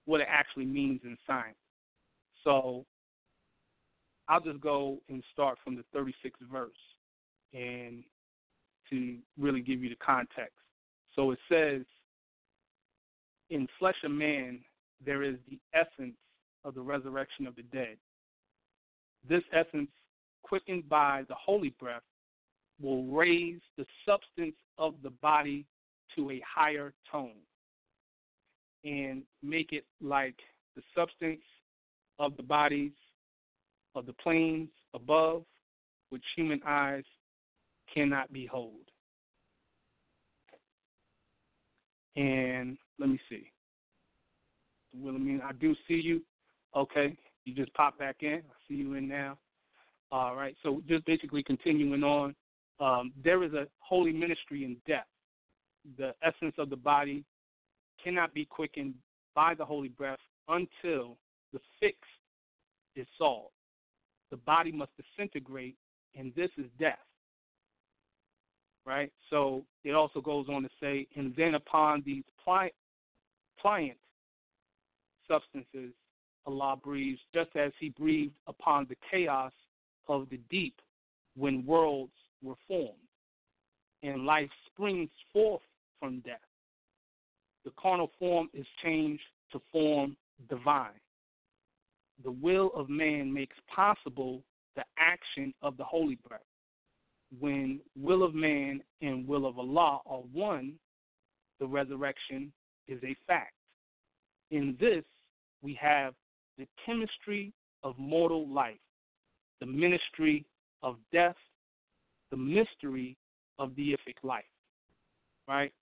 what 0.07 0.21
it 0.21 0.29
actually 0.31 0.65
means 0.65 1.01
in 1.05 1.17
science. 1.27 1.57
So 2.45 2.85
I'll 4.29 4.41
just 4.41 4.61
go 4.61 4.99
and 5.09 5.23
start 5.33 5.59
from 5.63 5.77
the 5.77 5.85
36th 5.97 6.51
verse 6.51 6.71
and 7.53 8.03
to 8.91 9.17
really 9.39 9.61
give 9.61 9.83
you 9.83 9.89
the 9.89 9.97
context. 9.97 10.57
So 11.15 11.31
it 11.31 11.39
says, 11.51 11.83
In 13.51 13.67
flesh 13.79 13.97
of 14.05 14.11
man, 14.11 14.61
there 15.05 15.23
is 15.23 15.37
the 15.49 15.59
essence 15.75 16.17
of 16.65 16.75
the 16.75 16.81
resurrection 16.81 17.47
of 17.47 17.57
the 17.57 17.63
dead. 17.65 17.97
This 19.29 19.43
essence, 19.53 19.91
quickened 20.43 20.89
by 20.89 21.25
the 21.29 21.35
holy 21.35 21.75
breath, 21.81 22.03
will 22.81 23.05
raise 23.05 23.61
the 23.77 23.87
substance 24.07 24.57
of 24.79 24.95
the 25.03 25.11
body 25.11 25.65
to 26.17 26.31
a 26.31 26.43
higher 26.47 26.93
tone 27.11 27.31
and 28.85 29.23
make 29.43 29.73
it 29.73 29.85
like 30.01 30.37
the 30.75 30.83
substance 30.97 31.43
of 32.23 32.37
the 32.37 32.43
bodies 32.43 32.93
of 33.97 34.07
the 34.07 34.13
planes 34.15 34.69
above, 34.95 35.43
which 36.11 36.23
human 36.37 36.61
eyes 36.65 37.03
cannot 37.93 38.33
behold. 38.33 38.89
And 42.15 42.79
let 42.99 43.09
me 43.09 43.19
see. 43.29 43.51
Wilhelmine, 44.95 45.43
I 45.43 45.53
do 45.53 45.75
see 45.89 46.01
you. 46.03 46.23
Okay, 46.77 47.17
you 47.45 47.55
just 47.55 47.75
pop 47.75 47.99
back 47.99 48.17
in. 48.21 48.35
I 48.35 48.55
see 48.69 48.75
you 48.75 48.95
in 48.95 49.09
now. 49.09 49.37
All 50.13 50.37
right, 50.37 50.55
so 50.63 50.81
just 50.89 51.05
basically 51.07 51.43
continuing 51.43 52.05
on, 52.05 52.35
um, 52.79 53.13
there 53.25 53.43
is 53.43 53.53
a 53.53 53.67
holy 53.79 54.13
ministry 54.13 54.65
in 54.65 54.77
death. 54.87 55.07
The 55.99 56.13
essence 56.23 56.55
of 56.59 56.71
the 56.71 56.77
body 56.77 57.25
cannot 58.03 58.33
be 58.33 58.45
quickened 58.45 58.95
by 59.35 59.55
the 59.55 59.65
holy 59.65 59.89
breath 59.89 60.19
until 60.49 61.17
the 61.53 61.61
fix 61.81 61.97
is 62.97 63.07
solved. 63.19 63.53
The 64.31 64.37
body 64.39 64.73
must 64.73 64.91
disintegrate, 64.97 65.77
and 66.17 66.33
this 66.35 66.51
is 66.59 66.67
death. 66.79 66.99
Right? 68.85 69.13
So 69.31 69.65
it 69.85 69.93
also 69.93 70.21
goes 70.21 70.47
on 70.49 70.63
to 70.63 70.69
say, 70.81 71.07
and 71.17 71.35
then 71.37 71.55
upon 71.55 72.03
these 72.05 72.25
pliant, 72.43 72.75
pliant 73.61 73.99
substances, 75.29 75.93
Allah 76.47 76.77
breathes, 76.83 77.21
just 77.33 77.51
as 77.55 77.73
He 77.79 77.91
breathed 77.91 78.35
upon 78.49 78.87
the 78.89 78.97
chaos 79.11 79.53
of 80.09 80.29
the 80.31 80.41
deep 80.51 80.75
when 81.37 81.65
worlds 81.65 82.13
were 82.43 82.57
formed, 82.67 82.99
and 84.03 84.27
life 84.27 84.51
springs 84.67 85.11
forth 85.33 85.63
from 86.01 86.21
death 86.21 86.41
the 87.65 87.73
carnal 87.81 88.11
form 88.19 88.49
is 88.53 88.67
changed 88.83 89.23
to 89.53 89.61
form 89.71 90.17
divine. 90.49 90.91
The 92.25 92.31
will 92.31 92.71
of 92.75 92.89
man 92.89 93.33
makes 93.33 93.57
possible 93.75 94.43
the 94.77 94.85
action 94.99 95.53
of 95.63 95.77
the 95.77 95.85
holy 95.85 96.19
breath. 96.27 96.41
When 97.39 97.81
will 97.97 98.23
of 98.23 98.35
man 98.35 98.83
and 99.01 99.27
will 99.27 99.47
of 99.47 99.59
Allah 99.59 100.01
are 100.07 100.21
one, 100.33 100.75
the 101.61 101.67
resurrection 101.67 102.53
is 102.89 103.03
a 103.03 103.17
fact. 103.27 103.55
In 104.51 104.77
this, 104.79 105.05
we 105.63 105.79
have 105.81 106.15
the 106.59 106.67
chemistry 106.85 107.53
of 107.83 107.99
mortal 107.99 108.49
life, 108.49 108.79
the 109.61 109.67
ministry 109.67 110.45
of 110.83 110.97
death, 111.13 111.37
the 112.31 112.37
mystery 112.37 113.17
of 113.59 113.71
deific 113.71 114.17
life. 114.23 114.45
Right? 115.49 115.73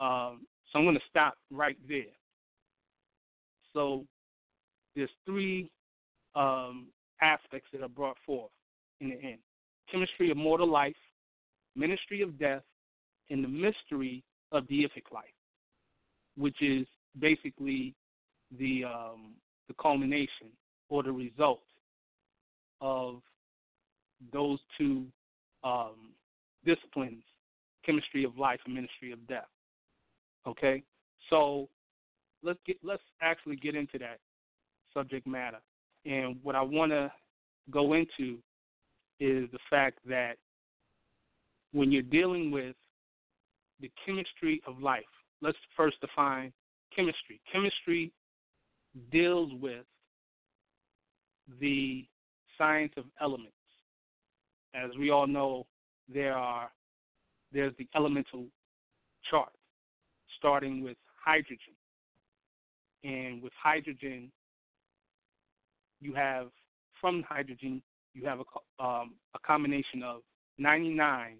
Um, 0.00 0.46
so 0.70 0.78
I'm 0.78 0.84
going 0.84 0.94
to 0.96 1.00
stop 1.08 1.34
right 1.50 1.78
there. 1.88 2.02
So 3.72 4.04
there's 4.96 5.10
three 5.26 5.70
um, 6.34 6.88
aspects 7.20 7.68
that 7.72 7.82
are 7.82 7.88
brought 7.88 8.16
forth 8.26 8.50
in 9.00 9.10
the 9.10 9.16
end 9.16 9.38
chemistry 9.90 10.30
of 10.30 10.36
mortal 10.36 10.70
life, 10.70 10.96
ministry 11.76 12.22
of 12.22 12.38
death, 12.38 12.62
and 13.30 13.44
the 13.44 13.48
mystery 13.48 14.22
of 14.52 14.64
deific 14.64 15.12
life, 15.12 15.24
which 16.36 16.56
is 16.62 16.86
basically 17.18 17.94
the 18.58 18.84
um, 18.84 19.34
the 19.68 19.74
culmination 19.80 20.48
or 20.88 21.02
the 21.02 21.12
result 21.12 21.62
of 22.80 23.22
those 24.32 24.58
two 24.76 25.06
um, 25.64 26.12
disciplines, 26.64 27.22
chemistry 27.84 28.24
of 28.24 28.36
life 28.36 28.60
and 28.66 28.74
ministry 28.74 29.12
of 29.12 29.26
death. 29.26 29.48
Okay? 30.46 30.82
So 31.30 31.68
let's 32.42 32.58
get 32.66 32.76
let's 32.82 33.02
actually 33.22 33.56
get 33.56 33.74
into 33.74 33.98
that 33.98 34.18
subject 34.94 35.26
matter. 35.26 35.60
And 36.06 36.36
what 36.42 36.54
I 36.54 36.62
want 36.62 36.92
to 36.92 37.12
go 37.70 37.94
into 37.94 38.38
is 39.20 39.48
the 39.52 39.58
fact 39.70 39.98
that 40.08 40.36
when 41.72 41.90
you're 41.90 42.02
dealing 42.02 42.50
with 42.50 42.76
the 43.80 43.90
chemistry 44.06 44.62
of 44.66 44.78
life, 44.80 45.02
let's 45.42 45.58
first 45.76 46.00
define 46.00 46.52
chemistry. 46.94 47.40
Chemistry 47.52 48.12
deals 49.10 49.50
with 49.60 49.84
the 51.60 52.06
science 52.56 52.92
of 52.96 53.04
elements. 53.20 53.50
As 54.74 54.90
we 54.98 55.10
all 55.10 55.26
know, 55.26 55.66
there 56.12 56.34
are 56.34 56.70
there's 57.52 57.72
the 57.78 57.86
elemental 57.94 58.46
chart, 59.30 59.52
starting 60.38 60.82
with 60.82 60.96
hydrogen. 61.24 61.74
And 63.04 63.42
with 63.42 63.52
hydrogen, 63.62 64.32
you 66.04 66.12
have 66.12 66.48
from 67.00 67.24
hydrogen 67.28 67.82
you 68.12 68.24
have 68.26 68.38
a, 68.38 68.84
um, 68.84 69.14
a 69.34 69.38
combination 69.44 70.02
of 70.04 70.20
99 70.58 71.36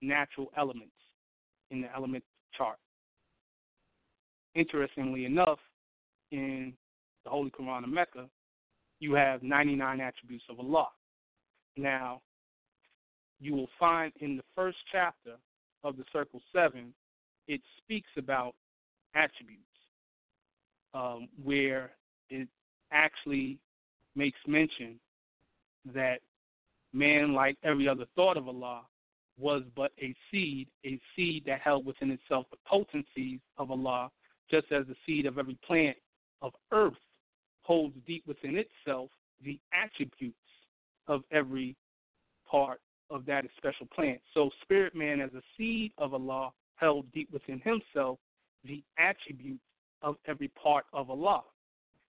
natural 0.00 0.50
elements 0.56 0.92
in 1.70 1.80
the 1.80 1.88
element 1.94 2.22
chart. 2.56 2.78
Interestingly 4.54 5.24
enough, 5.24 5.58
in 6.30 6.72
the 7.24 7.30
Holy 7.30 7.50
Quran 7.50 7.84
of 7.84 7.90
Mecca, 7.90 8.28
you 9.00 9.14
have 9.14 9.42
99 9.42 10.00
attributes 10.00 10.44
of 10.48 10.60
Allah. 10.60 10.88
Now, 11.76 12.22
you 13.40 13.54
will 13.54 13.68
find 13.78 14.12
in 14.20 14.36
the 14.36 14.42
first 14.54 14.78
chapter 14.90 15.36
of 15.82 15.96
the 15.96 16.04
Circle 16.12 16.40
7, 16.54 16.94
it 17.48 17.60
speaks 17.78 18.08
about 18.16 18.54
attributes, 19.14 19.62
um, 20.94 21.28
where 21.42 21.90
it 22.30 22.48
actually 22.92 23.58
makes 24.14 24.38
mention 24.46 24.98
that 25.94 26.20
man, 26.92 27.32
like 27.32 27.56
every 27.62 27.88
other 27.88 28.06
thought 28.14 28.36
of 28.36 28.48
Allah, 28.48 28.82
was 29.38 29.62
but 29.74 29.92
a 30.00 30.14
seed, 30.30 30.68
a 30.84 30.98
seed 31.14 31.44
that 31.46 31.60
held 31.60 31.84
within 31.84 32.10
itself 32.10 32.46
the 32.50 32.56
potencies 32.66 33.40
of 33.58 33.70
Allah, 33.70 34.10
just 34.50 34.72
as 34.72 34.86
the 34.86 34.96
seed 35.04 35.26
of 35.26 35.38
every 35.38 35.58
plant 35.66 35.96
of 36.40 36.52
earth 36.72 36.94
holds 37.62 37.94
deep 38.06 38.22
within 38.26 38.56
itself 38.56 39.10
the 39.44 39.58
attributes 39.72 40.36
of 41.08 41.22
every 41.30 41.76
part 42.50 42.80
of 43.10 43.26
that 43.26 43.44
special 43.56 43.86
plant. 43.94 44.20
So, 44.32 44.50
spirit 44.62 44.94
man, 44.94 45.20
as 45.20 45.30
a 45.34 45.42
seed 45.56 45.92
of 45.98 46.14
Allah, 46.14 46.52
held 46.76 47.10
deep 47.12 47.28
within 47.32 47.60
himself 47.60 48.18
the 48.64 48.82
attributes 48.98 49.62
of 50.02 50.16
every 50.26 50.48
part 50.48 50.86
of 50.92 51.10
Allah. 51.10 51.42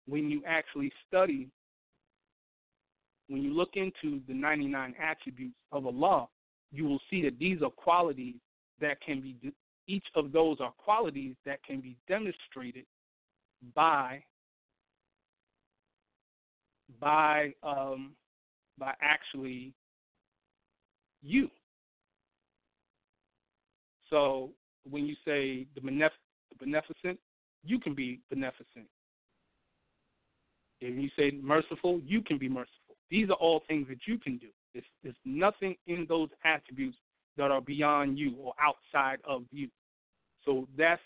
When 0.07 0.29
you 0.29 0.41
actually 0.47 0.91
study, 1.07 1.49
when 3.27 3.41
you 3.41 3.53
look 3.53 3.71
into 3.75 4.21
the 4.27 4.33
99 4.33 4.95
attributes 5.01 5.55
of 5.71 5.85
Allah, 5.85 6.27
you 6.71 6.85
will 6.85 6.99
see 7.09 7.21
that 7.23 7.37
these 7.39 7.61
are 7.61 7.69
qualities 7.69 8.35
that 8.79 8.99
can 9.01 9.21
be, 9.21 9.35
each 9.87 10.05
of 10.15 10.31
those 10.31 10.57
are 10.59 10.71
qualities 10.77 11.35
that 11.45 11.63
can 11.63 11.81
be 11.81 11.95
demonstrated 12.07 12.85
by 13.75 14.23
by 16.99 17.53
um, 17.63 18.13
by 18.77 18.93
actually 19.01 19.73
you. 21.21 21.49
So 24.09 24.51
when 24.89 25.05
you 25.05 25.15
say 25.25 25.67
the, 25.75 25.81
benef- 25.81 26.09
the 26.49 26.65
beneficent, 26.65 27.19
you 27.63 27.79
can 27.79 27.95
be 27.95 28.19
beneficent. 28.29 28.87
If 30.81 30.97
you 30.97 31.09
say 31.15 31.37
merciful, 31.41 32.01
you 32.05 32.21
can 32.21 32.37
be 32.37 32.49
merciful. 32.49 32.95
These 33.09 33.29
are 33.29 33.33
all 33.33 33.61
things 33.67 33.87
that 33.89 33.99
you 34.07 34.17
can 34.17 34.37
do. 34.37 34.47
There's, 34.73 34.85
there's 35.03 35.15
nothing 35.25 35.75
in 35.87 36.05
those 36.09 36.29
attributes 36.43 36.97
that 37.37 37.51
are 37.51 37.61
beyond 37.61 38.17
you 38.17 38.35
or 38.37 38.53
outside 38.59 39.19
of 39.27 39.43
you. 39.51 39.69
So 40.45 40.67
that's 40.77 41.01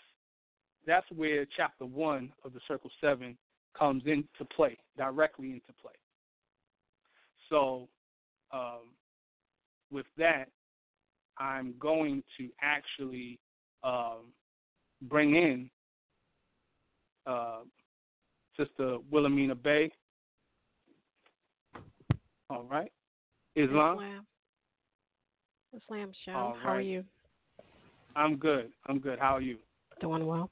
that's 0.86 1.06
where 1.14 1.46
chapter 1.56 1.84
one 1.84 2.32
of 2.44 2.52
the 2.52 2.60
Circle 2.68 2.90
Seven 3.00 3.36
comes 3.76 4.04
into 4.06 4.44
play, 4.54 4.78
directly 4.96 5.48
into 5.48 5.72
play. 5.82 5.92
So, 7.50 7.88
um, 8.52 8.92
with 9.90 10.06
that, 10.16 10.48
I'm 11.38 11.74
going 11.78 12.22
to 12.38 12.48
actually 12.62 13.38
um, 13.82 14.32
bring 15.02 15.34
in 15.34 15.70
uh, 17.26 17.60
Sister 18.56 18.98
Wilhelmina 19.10 19.54
Bey. 19.54 19.90
All 22.48 22.64
right. 22.64 22.92
Islam. 23.54 23.94
Islam. 23.94 24.26
Islam 25.76 26.12
show. 26.24 26.32
All 26.32 26.56
How 26.62 26.70
are 26.70 26.80
you? 26.80 27.04
I'm 28.14 28.36
good. 28.36 28.70
I'm 28.86 28.98
good. 28.98 29.18
How 29.18 29.36
are 29.36 29.40
you? 29.40 29.58
Doing 30.00 30.26
well. 30.26 30.50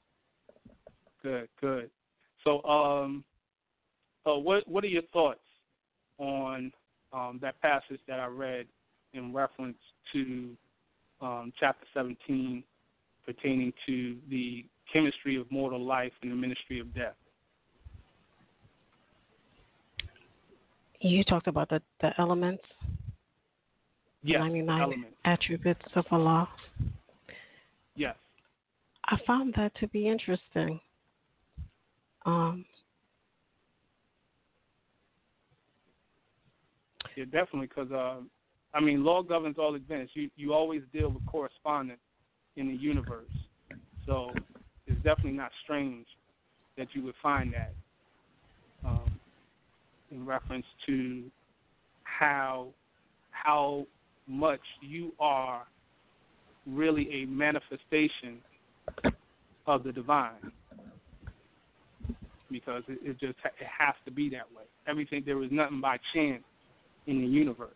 Good, 1.23 1.49
good. 1.59 1.89
So, 2.43 2.61
um, 2.63 3.23
uh, 4.25 4.35
what 4.35 4.67
what 4.67 4.83
are 4.83 4.87
your 4.87 5.03
thoughts 5.13 5.39
on 6.19 6.71
um, 7.13 7.39
that 7.41 7.59
passage 7.61 7.99
that 8.07 8.19
I 8.19 8.27
read 8.27 8.67
in 9.13 9.33
reference 9.33 9.77
to 10.13 10.55
um, 11.21 11.53
chapter 11.59 11.85
17 11.93 12.63
pertaining 13.25 13.73
to 13.87 14.17
the 14.29 14.65
chemistry 14.91 15.39
of 15.39 15.49
mortal 15.51 15.83
life 15.83 16.11
and 16.21 16.31
the 16.31 16.35
ministry 16.35 16.79
of 16.79 16.93
death? 16.93 17.15
You 21.01 21.23
talked 21.23 21.47
about 21.47 21.69
the, 21.69 21.81
the 22.01 22.11
elements, 22.19 22.63
Yes, 24.23 24.39
99 24.39 24.81
elements. 24.81 25.15
attributes 25.25 25.81
of 25.95 26.05
Allah. 26.11 26.49
Yes. 27.95 28.15
I 29.05 29.17
found 29.27 29.53
that 29.55 29.75
to 29.79 29.87
be 29.89 30.07
interesting. 30.07 30.79
Um, 32.25 32.65
Yeah, 37.15 37.23
definitely, 37.25 37.67
because 37.67 37.91
uh, 37.91 38.17
I 38.73 38.81
mean, 38.81 39.03
law 39.05 39.23
governs 39.23 39.55
all 39.57 39.75
events. 39.75 40.11
You 40.15 40.29
you 40.35 40.53
always 40.53 40.81
deal 40.91 41.09
with 41.09 41.25
correspondence 41.25 42.01
in 42.57 42.67
the 42.67 42.73
universe, 42.73 43.31
so 44.05 44.33
it's 44.85 44.97
definitely 44.97 45.31
not 45.31 45.51
strange 45.63 46.05
that 46.77 46.87
you 46.93 47.03
would 47.03 47.15
find 47.23 47.53
that 47.53 47.73
in 50.15 50.25
reference 50.25 50.65
to 50.87 51.23
how 52.03 52.67
how 53.31 53.85
much 54.27 54.61
you 54.81 55.11
are 55.19 55.65
really 56.65 57.07
a 57.11 57.25
manifestation 57.25 58.37
of 59.67 59.83
the 59.83 59.91
divine 59.91 60.51
because 62.49 62.83
it, 62.87 62.99
it 63.03 63.19
just 63.19 63.35
it 63.43 63.67
has 63.77 63.93
to 64.05 64.11
be 64.11 64.29
that 64.29 64.47
way. 64.55 64.63
Everything 64.87 65.23
there 65.25 65.41
is 65.43 65.49
nothing 65.51 65.81
by 65.81 65.97
chance 66.13 66.43
in 67.07 67.21
the 67.21 67.27
universe. 67.27 67.69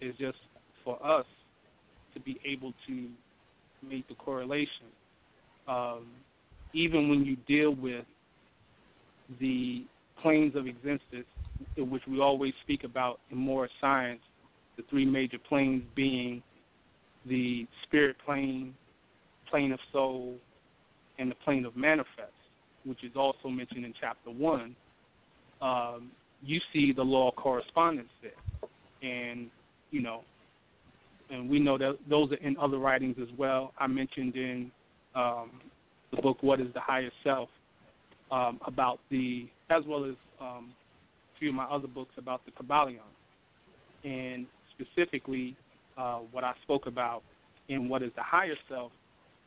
It's 0.00 0.16
just 0.18 0.38
for 0.84 1.04
us 1.04 1.26
to 2.14 2.20
be 2.20 2.40
able 2.46 2.72
to 2.86 3.08
make 3.86 4.06
the 4.08 4.14
correlation. 4.14 4.86
Um, 5.68 6.06
even 6.72 7.08
when 7.08 7.24
you 7.24 7.36
deal 7.48 7.74
with 7.74 8.04
the 9.40 9.84
planes 10.22 10.56
of 10.56 10.66
existence, 10.66 11.26
which 11.76 12.02
we 12.08 12.20
always 12.20 12.52
speak 12.62 12.84
about 12.84 13.20
in 13.30 13.38
more 13.38 13.68
science, 13.80 14.20
the 14.76 14.82
three 14.88 15.04
major 15.04 15.38
planes 15.38 15.82
being 15.94 16.42
the 17.26 17.66
spirit 17.82 18.16
plane, 18.24 18.74
plane 19.50 19.72
of 19.72 19.78
soul, 19.92 20.36
and 21.18 21.30
the 21.30 21.34
plane 21.36 21.64
of 21.66 21.76
manifest, 21.76 22.32
which 22.84 23.04
is 23.04 23.12
also 23.14 23.48
mentioned 23.48 23.84
in 23.84 23.92
chapter 24.00 24.30
one. 24.30 24.74
Um, 25.60 26.10
you 26.42 26.60
see 26.72 26.92
the 26.92 27.02
law 27.02 27.28
of 27.28 27.36
correspondence 27.36 28.08
there, 28.22 28.70
and 29.02 29.50
you 29.90 30.00
know, 30.00 30.22
and 31.30 31.50
we 31.50 31.58
know 31.60 31.76
that 31.76 31.98
those 32.08 32.32
are 32.32 32.36
in 32.36 32.56
other 32.56 32.78
writings 32.78 33.16
as 33.20 33.28
well. 33.36 33.72
I 33.78 33.86
mentioned 33.86 34.36
in 34.36 34.70
um, 35.14 35.50
the 36.10 36.22
book 36.22 36.38
"What 36.40 36.60
Is 36.60 36.72
the 36.72 36.80
Higher 36.80 37.10
Self" 37.22 37.50
um, 38.30 38.60
about 38.66 39.00
the, 39.10 39.48
as 39.70 39.82
well 39.86 40.04
as 40.04 40.14
um, 40.40 40.72
a 41.34 41.38
few 41.38 41.48
of 41.50 41.54
my 41.54 41.64
other 41.64 41.88
books 41.88 42.12
about 42.18 42.42
the 42.44 42.52
Kybalion, 42.52 42.98
and 44.04 44.46
specifically 44.78 45.56
uh, 45.98 46.18
what 46.32 46.44
I 46.44 46.52
spoke 46.62 46.86
about 46.86 47.22
in 47.68 47.88
"What 47.88 48.02
Is 48.02 48.12
the 48.16 48.22
Higher 48.22 48.56
Self." 48.68 48.92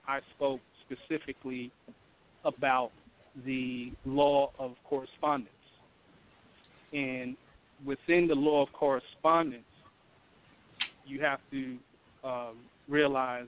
I 0.08 0.20
spoke 0.36 0.60
specifically 0.86 1.72
about 2.44 2.92
the 3.46 3.92
law 4.06 4.52
of 4.60 4.74
correspondence 4.84 5.50
and 6.94 7.36
within 7.86 8.28
the 8.28 8.36
law 8.36 8.64
of 8.64 8.72
correspondence, 8.72 9.64
you 11.06 11.20
have 11.22 11.40
to 11.52 11.78
um, 12.24 12.58
realize 12.88 13.48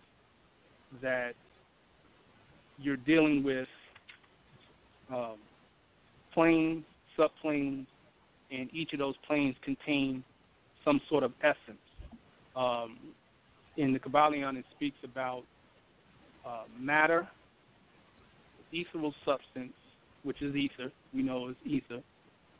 that 1.02 1.34
you're 2.80 2.98
dealing 2.98 3.44
with 3.44 3.68
um, 5.14 5.38
planes, 6.34 6.84
subplanes, 7.18 7.86
and 8.52 8.70
each 8.74 8.94
of 8.94 9.00
those 9.00 9.16
planes 9.28 9.56
contain 9.64 10.24
some 10.84 11.02
sort 11.10 11.24
of 11.24 11.32
essence. 11.42 11.80
Um, 12.56 12.98
in 13.78 13.92
the 13.92 14.00
Kybalion, 14.00 14.58
it 14.58 14.66
speaks 14.76 14.98
about 15.04 15.44
uh, 16.46 16.64
matter, 16.80 17.28
ethereal 18.72 19.14
substance, 19.26 19.74
which 20.24 20.42
is 20.42 20.56
ether, 20.56 20.92
we 21.14 21.22
know 21.22 21.50
is 21.50 21.56
ether, 21.66 22.02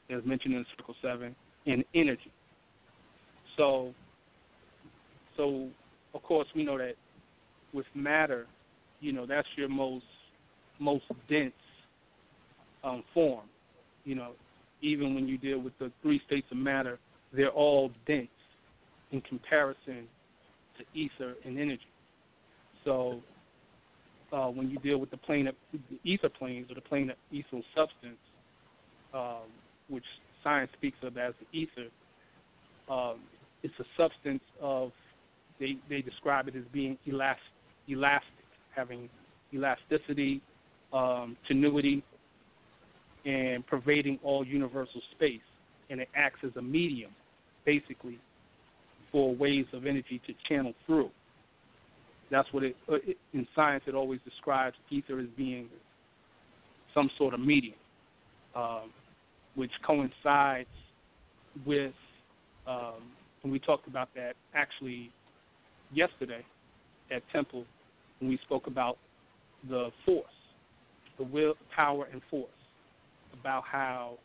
as 0.10 0.24
mentioned 0.26 0.54
in 0.54 0.66
Circle 0.78 0.96
7, 1.02 1.36
and 1.68 1.84
energy. 1.94 2.32
So, 3.58 3.94
so 5.38 5.70
of 6.14 6.24
course, 6.24 6.48
we 6.56 6.64
know 6.64 6.78
that 6.78 6.96
with 7.74 7.86
matter, 7.94 8.48
you 9.02 9.12
know, 9.12 9.26
that's 9.26 9.48
your 9.56 9.70
most 9.70 10.06
most 10.80 11.06
dense 11.30 11.54
um, 12.86 13.04
form. 13.14 13.46
You 14.06 14.16
know, 14.16 14.32
even 14.82 15.16
when 15.16 15.28
you 15.28 15.38
deal 15.38 15.60
with 15.60 15.78
the 15.80 15.92
three 16.02 16.22
states 16.26 16.48
of 16.52 16.58
matter, 16.58 17.00
they're 17.34 17.50
all 17.50 17.92
dense 18.08 18.28
in 19.12 19.22
comparison 19.22 20.08
to 20.78 21.00
ether 21.00 21.36
and 21.44 21.58
energy. 21.58 21.82
So 22.84 23.22
uh, 24.32 24.48
when 24.48 24.70
you 24.70 24.78
deal 24.80 25.00
with 25.00 25.12
the 25.12 25.18
plane 25.18 25.48
of 25.48 25.56
the 25.74 26.10
ether 26.10 26.30
planes 26.30 26.70
or 26.70 26.76
the 26.76 26.82
plane 26.82 27.10
of 27.10 27.16
ether 27.32 27.62
substance, 27.76 28.20
um, 29.14 29.50
which 29.90 30.04
science 30.44 30.70
speaks 30.78 30.98
of 31.02 31.18
as 31.18 31.34
the 31.40 31.58
ether, 31.58 31.88
um, 32.90 33.20
it's 33.64 33.74
a 33.80 33.86
substance 33.98 34.44
of 34.62 34.92
they 35.60 35.78
they 35.90 36.02
describe 36.02 36.48
it 36.48 36.56
as 36.56 36.64
being 36.72 36.98
elastic, 37.06 37.42
elastic 37.88 38.30
having 38.76 39.10
elasticity, 39.54 40.42
um, 40.92 41.38
tenuity, 41.48 42.04
and 43.26 43.66
pervading 43.66 44.20
all 44.24 44.46
universal 44.46 45.02
space, 45.12 45.42
and 45.90 46.00
it 46.00 46.10
acts 46.16 46.40
as 46.44 46.52
a 46.58 46.62
medium, 46.62 47.12
basically, 47.66 48.20
for 49.12 49.36
waves 49.36 49.68
of 49.74 49.86
energy 49.86 50.22
to 50.28 50.34
channel 50.48 50.74
through. 50.86 51.10
That's 52.32 52.52
what 52.52 52.64
it, 52.64 52.76
uh, 52.90 52.96
it 53.06 53.18
in 53.34 53.48
science 53.56 53.84
it 53.88 53.96
always 53.96 54.20
describes 54.26 54.76
ether 54.90 55.20
as 55.20 55.28
being 55.38 55.68
some 56.94 57.10
sort 57.18 57.34
of 57.34 57.40
medium, 57.40 57.76
um, 58.56 58.92
which 59.56 59.72
coincides 59.86 60.70
with, 61.66 61.94
um, 62.68 63.02
and 63.44 63.52
we 63.52 63.60
talked 63.60 63.88
about 63.88 64.10
that 64.16 64.34
actually 64.56 65.12
yesterday 65.94 66.44
at 67.12 67.22
Temple 67.32 67.66
when 68.20 68.30
we 68.30 68.40
spoke 68.44 68.68
about 68.68 68.98
the 69.70 69.90
force, 70.06 70.26
the 71.18 71.24
will, 71.24 71.54
power, 71.76 72.08
and 72.12 72.22
force, 72.30 72.50
about 73.40 73.64
how 73.70 74.18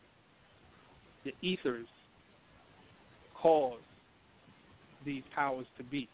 the 1.23 1.33
ethers 1.41 1.87
cause 3.41 3.79
these 5.05 5.23
powers 5.35 5.65
to 5.77 5.83
be. 5.83 6.07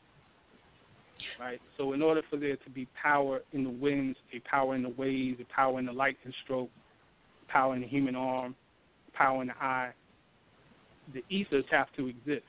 Right? 1.39 1.61
So, 1.77 1.93
in 1.93 2.01
order 2.01 2.21
for 2.29 2.37
there 2.37 2.55
to 2.55 2.69
be 2.69 2.87
power 3.01 3.41
in 3.53 3.63
the 3.63 3.69
winds, 3.69 4.17
a 4.33 4.39
power 4.49 4.75
in 4.75 4.83
the 4.83 4.89
waves, 4.89 5.39
a 5.39 5.53
power 5.53 5.77
in 5.79 5.85
the 5.85 5.91
lightning 5.91 6.33
stroke, 6.43 6.69
power 7.47 7.75
in 7.75 7.81
the 7.81 7.87
human 7.87 8.15
arm, 8.15 8.55
power 9.13 9.41
in 9.41 9.49
the 9.49 9.57
eye, 9.61 9.91
the 11.13 11.23
ethers 11.29 11.65
have 11.71 11.87
to 11.95 12.07
exist. 12.07 12.45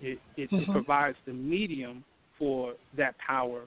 It, 0.00 0.20
it, 0.36 0.50
Mhm. 0.50 0.62
it 0.62 0.72
provides 0.72 1.16
the 1.26 1.32
medium 1.32 2.04
for 2.38 2.74
that 2.96 3.16
power 3.18 3.62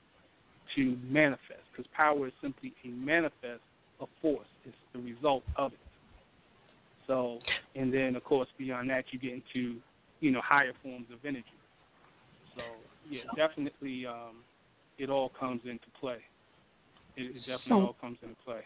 to 0.76 0.98
manifest 1.04 1.64
because 1.72 1.88
power 1.88 2.28
is 2.28 2.34
simply 2.42 2.74
a 2.84 2.90
manifest 2.90 3.64
of 4.00 4.08
force. 4.22 4.48
It's 4.66 4.76
the 4.94 5.00
result 5.00 5.44
of 5.56 5.74
it. 5.74 5.80
So, 7.08 7.40
and 7.76 7.94
then 7.94 8.16
of 8.16 8.24
course 8.24 8.48
beyond 8.58 8.90
that 8.90 9.06
you 9.12 9.20
get 9.20 9.34
into, 9.34 9.78
you 10.20 10.32
know, 10.32 10.42
higher 10.42 10.74
forms 10.84 11.08
of 11.12 11.20
energy. 11.26 11.46
So 12.56 12.62
yeah, 13.10 13.22
definitely, 13.36 14.06
um, 14.06 14.44
it 14.98 15.10
all 15.10 15.30
comes 15.40 15.62
into 15.66 15.86
play. 16.00 16.18
It, 17.16 17.36
it 17.36 17.40
definitely 17.40 17.70
So- 17.70 17.82
all 17.82 17.96
comes 18.00 18.18
into 18.22 18.36
play. 18.46 18.62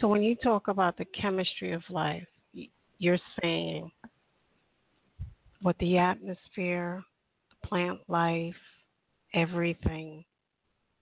So 0.00 0.06
when 0.06 0.22
you 0.22 0.36
talk 0.36 0.68
about 0.68 0.96
the 0.96 1.04
chemistry 1.06 1.72
of 1.72 1.82
life, 1.90 2.26
you're 2.98 3.18
saying 3.42 3.90
what 5.60 5.76
the 5.78 5.98
atmosphere, 5.98 7.02
the 7.50 7.68
plant 7.68 7.98
life, 8.06 8.54
everything 9.34 10.24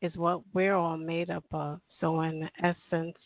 is 0.02 0.14
what 0.16 0.42
we're 0.52 0.74
all 0.74 0.96
made 0.96 1.30
up 1.30 1.44
of. 1.52 1.80
So 2.00 2.20
in 2.22 2.48
essence, 2.62 3.16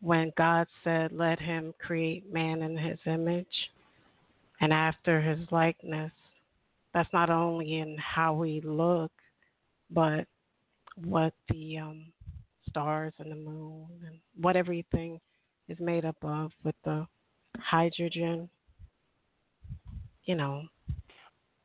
when 0.00 0.32
God 0.36 0.66
said, 0.84 1.12
"Let 1.12 1.38
him 1.38 1.74
create 1.78 2.32
man 2.32 2.62
in 2.62 2.76
his 2.76 2.98
image 3.06 3.70
and 4.60 4.72
after 4.72 5.20
his 5.20 5.50
likeness," 5.52 6.12
that's 6.94 7.12
not 7.12 7.30
only 7.30 7.78
in 7.78 7.96
how 7.98 8.34
we 8.34 8.60
look, 8.62 9.12
but 9.90 10.26
what 10.96 11.34
the 11.48 11.78
um, 11.78 12.12
stars 12.68 13.12
and 13.18 13.30
the 13.30 13.36
moon 13.36 13.86
and 14.06 14.18
what 14.40 14.56
everything 14.56 15.20
is 15.68 15.78
made 15.80 16.04
up 16.04 16.16
of 16.22 16.52
with 16.64 16.74
the 16.84 17.06
hydrogen, 17.58 18.48
you 20.24 20.34
know, 20.34 20.64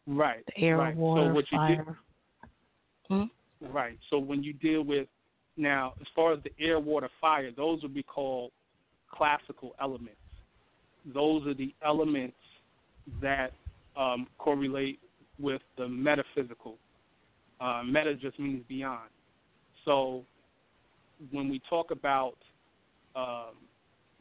Right. 0.08 0.46
the 0.46 0.58
air, 0.60 0.78
right. 0.78 0.96
water, 0.96 1.30
so 1.30 1.34
what 1.34 1.52
you 1.52 1.76
do. 1.76 1.98
Hmm? 3.08 3.24
Right. 3.62 3.98
So 4.10 4.20
when 4.20 4.44
you 4.44 4.54
deal 4.54 4.84
with 4.84 5.08
now, 5.58 5.94
as 6.02 6.08
far 6.16 6.34
as 6.34 6.40
the 6.44 6.52
air, 6.60 6.80
water, 6.80 7.10
fire, 7.22 7.52
those 7.56 7.82
would 7.82 7.94
be 7.94 8.04
called 8.04 8.52
classical 9.12 9.76
elements. 9.82 10.18
Those 11.14 11.48
are 11.48 11.54
the 11.54 11.74
elements 11.86 12.36
that 13.22 13.54
um, 13.96 14.28
correlate 14.38 15.00
with 15.40 15.62
the 15.78 15.88
metaphysical. 15.88 16.78
Uh, 17.62 17.84
meta 17.86 18.16
just 18.16 18.38
means 18.40 18.64
beyond. 18.68 19.10
So 19.86 20.24
when 21.32 21.48
we 21.50 21.62
talk 21.70 21.92
about 21.92 22.36
um, 23.16 23.56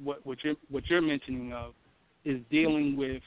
what, 0.02 0.24
what 0.24 0.38
you're 0.44 0.54
what 0.70 0.84
you're 0.88 1.02
mentioning 1.02 1.52
of 1.52 1.72
is 2.24 2.40
dealing 2.50 2.96
with 2.96 3.22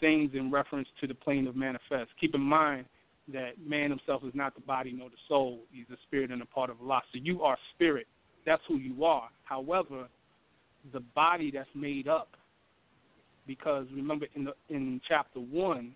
things 0.00 0.30
in 0.34 0.50
reference 0.50 0.88
to 1.00 1.06
the 1.06 1.14
plane 1.14 1.46
of 1.46 1.56
manifest. 1.56 2.10
Keep 2.20 2.34
in 2.34 2.40
mind 2.40 2.84
that 3.32 3.52
man 3.64 3.90
himself 3.90 4.22
is 4.24 4.34
not 4.34 4.54
the 4.54 4.60
body 4.62 4.92
nor 4.96 5.10
the 5.10 5.16
soul. 5.28 5.60
He's 5.70 5.86
a 5.92 5.96
spirit 6.06 6.30
and 6.30 6.42
a 6.42 6.46
part 6.46 6.70
of 6.70 6.80
Allah. 6.80 7.02
So 7.12 7.18
you 7.22 7.42
are 7.42 7.56
spirit. 7.74 8.06
That's 8.46 8.62
who 8.66 8.78
you 8.78 9.04
are. 9.04 9.28
However, 9.44 10.08
the 10.92 11.00
body 11.14 11.50
that's 11.50 11.68
made 11.74 12.08
up, 12.08 12.28
because 13.46 13.86
remember 13.94 14.26
in 14.34 14.44
the 14.44 14.52
in 14.70 15.00
chapter 15.06 15.40
one, 15.40 15.92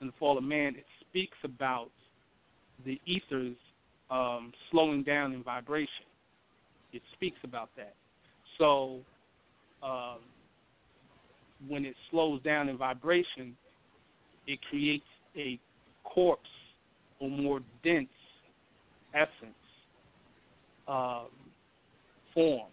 in 0.00 0.06
the 0.06 0.12
fall 0.18 0.38
of 0.38 0.44
man, 0.44 0.74
it 0.76 0.86
speaks 1.08 1.36
about 1.44 1.90
the 2.84 3.00
ethers 3.06 3.56
um, 4.10 4.52
slowing 4.70 5.02
down 5.02 5.32
in 5.32 5.42
vibration. 5.42 6.06
It 6.92 7.02
speaks 7.14 7.38
about 7.44 7.68
that. 7.76 7.94
So 8.58 9.00
um, 9.82 10.18
when 11.68 11.84
it 11.84 11.94
slows 12.10 12.42
down 12.42 12.68
in 12.68 12.78
vibration, 12.78 13.56
it 14.46 14.58
creates 14.68 15.04
a 15.36 15.58
corpse 16.04 16.48
or 17.20 17.30
more 17.30 17.60
dense 17.84 18.08
essence 19.14 19.54
um, 20.88 21.26
form, 22.34 22.68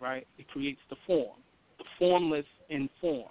right? 0.00 0.26
It 0.38 0.48
creates 0.48 0.80
the 0.90 0.96
form, 1.06 1.38
the 1.78 1.84
formless 1.98 2.46
in 2.68 2.88
form. 3.00 3.30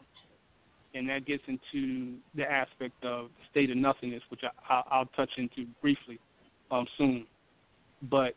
And 0.94 1.08
that 1.10 1.26
gets 1.26 1.44
into 1.48 2.18
the 2.36 2.44
aspect 2.44 3.04
of 3.04 3.28
the 3.28 3.46
state 3.50 3.72
of 3.72 3.78
nothingness, 3.78 4.24
which 4.30 4.42
I, 4.44 4.74
I, 4.74 4.84
I'll 4.92 5.06
touch 5.16 5.30
into 5.38 5.66
briefly 5.82 6.20
um, 6.70 6.86
soon. 6.98 7.26
But 8.10 8.34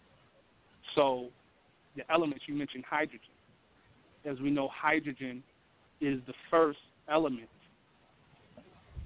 so 0.95 1.31
the 1.97 2.03
elements 2.13 2.45
you 2.47 2.55
mentioned, 2.55 2.85
hydrogen. 2.89 3.21
As 4.25 4.41
we 4.41 4.51
know, 4.51 4.69
hydrogen 4.73 5.43
is 6.01 6.21
the 6.27 6.33
first 6.51 6.79
element 7.09 7.49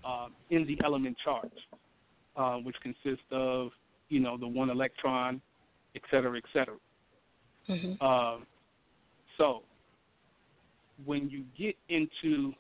uh, 0.05 0.29
in 0.51 0.67
the 0.67 0.79
element 0.85 1.17
charge, 1.25 1.51
uh, 2.37 2.57
which 2.57 2.77
consists 2.83 3.25
of 3.31 3.71
you 4.09 4.21
know 4.21 4.37
the 4.37 4.47
one 4.47 4.71
electron, 4.71 5.41
et 5.95 6.03
cetera, 6.11 6.37
et 6.37 6.45
cetera. 6.53 6.77
Mm-hmm. 7.69 8.03
Um, 8.05 8.47
so 9.37 9.63
when 11.05 11.29
you 11.29 11.45
get 11.57 11.77
into 11.89 12.53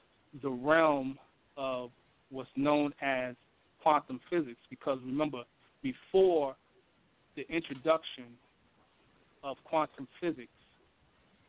the 0.43 0.51
realm 0.51 1.19
of 1.57 1.91
what's 2.31 2.51
known 2.57 2.93
as 3.03 3.35
quantum 3.83 4.21
physics, 4.31 4.61
because 4.71 4.99
remember, 5.05 5.43
before 5.83 6.55
the 7.37 7.47
introduction 7.49 8.25
of 9.43 9.57
quantum 9.65 10.07
physics 10.21 10.49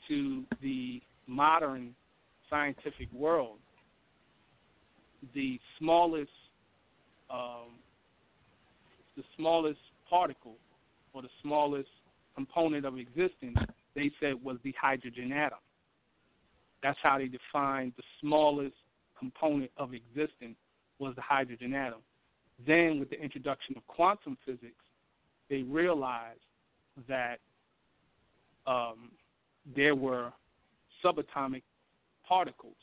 to 0.07 0.43
the 0.61 1.01
modern 1.27 1.93
scientific 2.49 3.11
world, 3.13 3.57
the 5.33 5.59
smallest 5.77 6.31
um, 7.29 7.77
the 9.15 9.23
smallest 9.37 9.79
particle 10.09 10.55
or 11.13 11.21
the 11.21 11.29
smallest 11.41 11.89
component 12.35 12.85
of 12.85 12.97
existence 12.97 13.57
they 13.95 14.11
said 14.19 14.33
was 14.43 14.57
the 14.63 14.73
hydrogen 14.79 15.31
atom. 15.31 15.59
That's 16.81 16.97
how 17.03 17.17
they 17.17 17.27
defined 17.27 17.93
the 17.97 18.03
smallest 18.21 18.75
component 19.17 19.71
of 19.77 19.93
existence 19.93 20.55
was 20.99 21.15
the 21.15 21.21
hydrogen 21.21 21.73
atom. 21.73 21.99
Then, 22.65 22.99
with 22.99 23.09
the 23.09 23.21
introduction 23.21 23.75
of 23.77 23.85
quantum 23.87 24.37
physics, 24.45 24.83
they 25.49 25.63
realized 25.63 26.39
that 27.07 27.39
um, 28.67 29.11
there 29.75 29.95
were 29.95 30.31
subatomic 31.03 31.63
particles. 32.27 32.75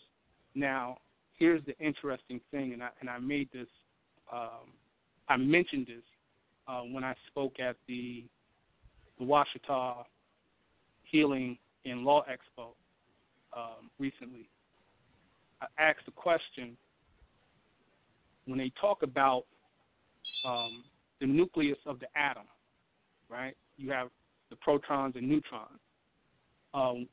Now, 0.55 0.99
here's 1.37 1.65
the 1.65 1.77
interesting 1.79 2.41
thing, 2.51 2.73
and 2.73 2.83
I 2.83 2.89
and 3.01 3.09
I 3.09 3.19
made 3.19 3.49
this, 3.53 3.69
um, 4.33 4.73
I 5.29 5.37
mentioned 5.37 5.87
this 5.87 6.05
uh, 6.67 6.81
when 6.83 7.05
I 7.05 7.15
spoke 7.29 7.61
at 7.61 7.77
the 7.87 8.25
the 9.19 9.25
Ouachita 9.25 10.05
Healing 11.05 11.59
and 11.85 12.05
Law 12.05 12.23
Expo 12.25 12.69
um, 13.57 13.91
recently. 13.99 14.49
I 15.63 15.67
asked 15.79 16.05
the 16.05 16.13
question 16.13 16.77
when 18.45 18.59
they 18.59 18.71
talk 18.79 19.03
about 19.03 19.45
um, 20.45 20.85
the 21.21 21.27
nucleus 21.27 21.79
of 21.87 21.99
the 21.99 22.07
atom, 22.15 22.45
right? 23.31 23.57
You 23.79 23.91
have 23.91 24.09
the 24.51 24.57
protons 24.57 25.15
and 25.17 25.29
neutrons, 25.29 25.81
um, 26.75 27.09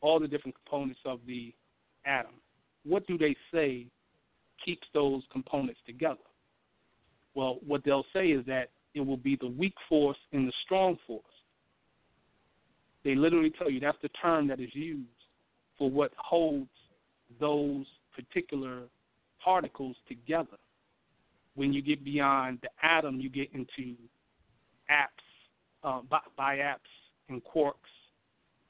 all 0.00 0.20
the 0.20 0.28
different 0.28 0.56
components 0.64 1.00
of 1.04 1.20
the 1.26 1.52
atom. 2.04 2.32
What 2.86 3.06
do 3.06 3.18
they 3.18 3.34
say 3.52 3.86
keeps 4.64 4.86
those 4.94 5.22
components 5.32 5.80
together? 5.86 6.16
Well, 7.34 7.58
what 7.66 7.82
they'll 7.84 8.06
say 8.12 8.28
is 8.28 8.44
that 8.46 8.70
it 8.94 9.00
will 9.00 9.16
be 9.16 9.36
the 9.36 9.48
weak 9.48 9.74
force 9.88 10.16
and 10.32 10.48
the 10.48 10.52
strong 10.64 10.96
force. 11.06 11.22
They 13.04 13.14
literally 13.14 13.52
tell 13.56 13.70
you 13.70 13.78
that's 13.78 13.98
the 14.02 14.08
term 14.20 14.48
that 14.48 14.58
is 14.58 14.70
used 14.72 15.08
for 15.78 15.90
what 15.90 16.12
holds 16.16 16.70
those 17.38 17.84
particular 18.14 18.84
particles 19.42 19.96
together. 20.08 20.56
When 21.54 21.72
you 21.72 21.82
get 21.82 22.04
beyond 22.04 22.58
the 22.62 22.68
atom, 22.82 23.20
you 23.20 23.30
get 23.30 23.48
into 23.52 23.96
apps, 24.90 25.26
uh, 25.84 26.00
biaps, 26.38 26.78
and 27.28 27.42
quarks. 27.44 27.74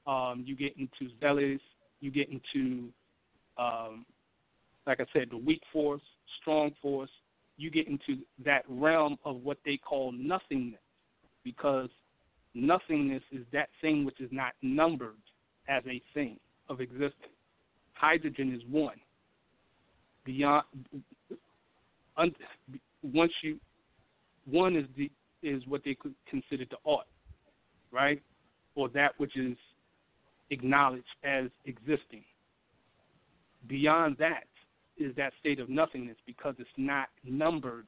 Um, 0.07 0.44
you 0.46 0.57
get 0.57 0.74
into 0.76 1.12
zetas. 1.20 1.61
You 2.00 2.11
get 2.11 2.29
into, 2.29 2.90
um, 3.58 4.04
like 4.86 5.00
I 5.00 5.06
said, 5.12 5.28
the 5.30 5.36
weak 5.36 5.62
force, 5.72 6.02
strong 6.40 6.72
force. 6.80 7.10
You 7.56 7.70
get 7.70 7.88
into 7.88 8.22
that 8.44 8.64
realm 8.68 9.16
of 9.24 9.42
what 9.42 9.58
they 9.64 9.78
call 9.78 10.12
nothingness, 10.12 10.80
because 11.42 11.88
nothingness 12.54 13.22
is 13.32 13.44
that 13.52 13.68
thing 13.80 14.04
which 14.04 14.20
is 14.20 14.28
not 14.30 14.52
numbered 14.62 15.14
as 15.68 15.82
a 15.86 16.02
thing 16.14 16.38
of 16.68 16.80
existence. 16.80 17.32
Hydrogen 17.94 18.54
is 18.54 18.62
one. 18.70 18.96
Beyond, 20.24 20.64
un, 22.16 22.34
once 23.02 23.32
you, 23.42 23.58
one 24.44 24.76
is 24.76 24.84
the 24.96 25.10
is 25.42 25.62
what 25.66 25.82
they 25.84 25.96
consider 26.28 26.64
the 26.68 26.76
art, 26.90 27.06
right, 27.92 28.20
or 28.74 28.88
that 28.90 29.12
which 29.18 29.36
is 29.36 29.56
acknowledged 30.50 31.04
as 31.24 31.46
existing. 31.64 32.24
Beyond 33.66 34.16
that 34.18 34.44
is 34.98 35.14
that 35.16 35.32
state 35.40 35.60
of 35.60 35.68
nothingness 35.68 36.16
because 36.26 36.54
it's 36.58 36.68
not 36.76 37.08
numbered 37.24 37.86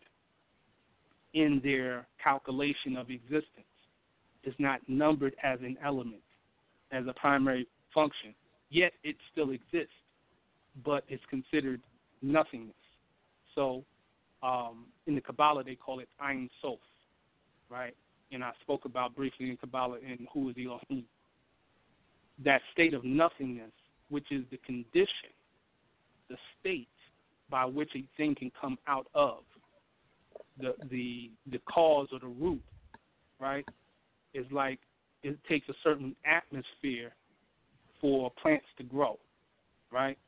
in 1.35 1.61
their 1.63 2.07
calculation 2.23 2.97
of 2.97 3.11
existence. 3.11 3.67
It's 4.45 4.59
not 4.59 4.81
numbered 4.89 5.35
as 5.43 5.61
an 5.61 5.77
element, 5.85 6.23
as 6.93 7.07
a 7.07 7.13
primary 7.13 7.67
function 7.95 8.35
yet 8.71 8.93
it 9.03 9.17
still 9.33 9.51
exists, 9.51 9.95
but 10.85 11.05
it's 11.09 11.23
considered 11.31 11.81
nothingness. 12.23 12.75
So 13.55 13.85
um, 14.43 14.87
in 15.07 15.15
the 15.15 15.21
Kabbalah, 15.21 15.65
they 15.65 15.75
call 15.75 16.01
it 16.01 16.09
Ein 16.21 16.49
Sof, 16.63 16.79
right? 17.71 17.95
And 18.31 18.45
I 18.45 18.53
spoke 18.63 18.85
about 18.85 19.17
briefly 19.17 19.51
in 19.51 19.57
Kabbalah 19.57 19.99
in 19.99 20.27
Who 20.33 20.51
is 20.51 20.57
Elohim. 20.59 21.05
That 22.45 22.61
state 22.73 22.95
of 22.95 23.05
nothingness, 23.05 23.73
which 24.11 24.31
is 24.31 24.45
the 24.51 24.59
condition, 24.59 25.33
the 26.29 26.37
state 26.61 26.89
by 27.51 27.65
which 27.65 27.91
a 27.97 28.05
thing 28.17 28.35
can 28.35 28.51
come 28.61 28.79
out 28.87 29.07
of, 29.15 29.39
the 30.61 30.75
the 30.91 31.31
the 31.51 31.59
cause 31.61 32.09
or 32.13 32.19
the 32.19 32.27
root, 32.27 32.63
right? 33.41 33.65
Is 34.35 34.47
like 34.51 34.79
it 35.23 35.39
takes 35.49 35.69
a 35.69 35.75
certain 35.83 36.15
atmosphere 36.25 37.13
for 38.01 38.31
plants 38.41 38.67
to 38.77 38.85
grow, 38.85 39.19
right? 39.91 40.19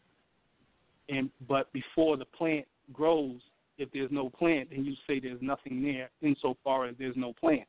And 1.09 1.31
but 1.49 1.73
before 1.73 2.17
the 2.17 2.25
plant 2.25 2.67
grows, 2.93 3.41
if 3.79 3.89
there's 3.93 4.11
no 4.11 4.31
plant, 4.31 4.71
then 4.71 4.85
you 4.85 4.95
say 5.07 5.21
there's 5.21 5.43
nothing 5.43 5.83
there 5.83 6.11
insofar 6.23 6.87
as 6.87 6.95
there's 6.99 7.17
no 7.17 7.33
plant. 7.33 7.67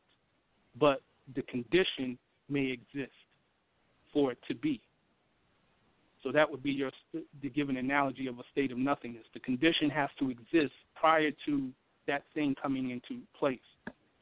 But 0.79 1.01
the 1.35 1.41
condition 1.43 2.17
may 2.49 2.65
exist 2.65 3.13
for 4.13 4.31
it 4.31 4.37
to 4.47 4.55
be. 4.55 4.81
So 6.23 6.31
that 6.31 6.49
would 6.49 6.61
be 6.61 6.71
your 6.71 6.91
to 7.13 7.49
give 7.49 7.69
an 7.69 7.77
analogy 7.77 8.27
of 8.27 8.37
a 8.39 8.43
state 8.51 8.71
of 8.71 8.77
nothingness. 8.77 9.25
The 9.33 9.39
condition 9.39 9.89
has 9.89 10.09
to 10.19 10.29
exist 10.29 10.73
prior 10.95 11.31
to 11.45 11.69
that 12.07 12.23
thing 12.33 12.55
coming 12.61 12.91
into 12.91 13.21
place. 13.37 13.59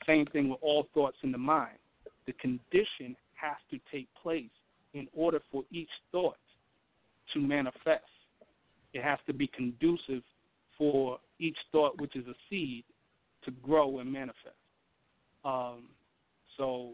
Same 0.07 0.25
thing 0.27 0.49
with 0.49 0.59
all 0.61 0.87
thoughts 0.93 1.17
in 1.23 1.31
the 1.31 1.37
mind. 1.37 1.77
The 2.25 2.33
condition 2.33 3.15
has 3.35 3.57
to 3.71 3.79
take 3.91 4.07
place 4.21 4.49
in 4.93 5.07
order 5.15 5.39
for 5.51 5.63
each 5.71 5.89
thought 6.11 6.37
to 7.33 7.39
manifest. 7.39 8.03
It 8.93 9.03
has 9.03 9.19
to 9.27 9.33
be 9.33 9.47
conducive 9.47 10.23
for 10.77 11.19
each 11.39 11.57
thought, 11.71 11.99
which 11.99 12.15
is 12.15 12.25
a 12.27 12.33
seed, 12.49 12.83
to 13.45 13.51
grow 13.51 13.99
and 13.99 14.11
manifest. 14.11 14.55
Um, 15.45 15.83
so 16.57 16.91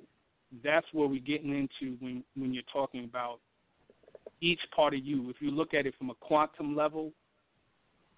that's 0.63 0.85
where 0.91 1.07
we're 1.07 1.19
getting 1.19 1.51
into 1.51 1.95
when, 1.99 2.23
when 2.35 2.53
you're 2.53 2.63
talking 2.71 3.03
about 3.03 3.39
each 4.45 4.59
part 4.75 4.93
of 4.93 5.03
you. 5.03 5.29
If 5.29 5.37
you 5.39 5.49
look 5.49 5.73
at 5.73 5.85
it 5.85 5.95
from 5.97 6.11
a 6.11 6.15
quantum 6.15 6.75
level, 6.75 7.11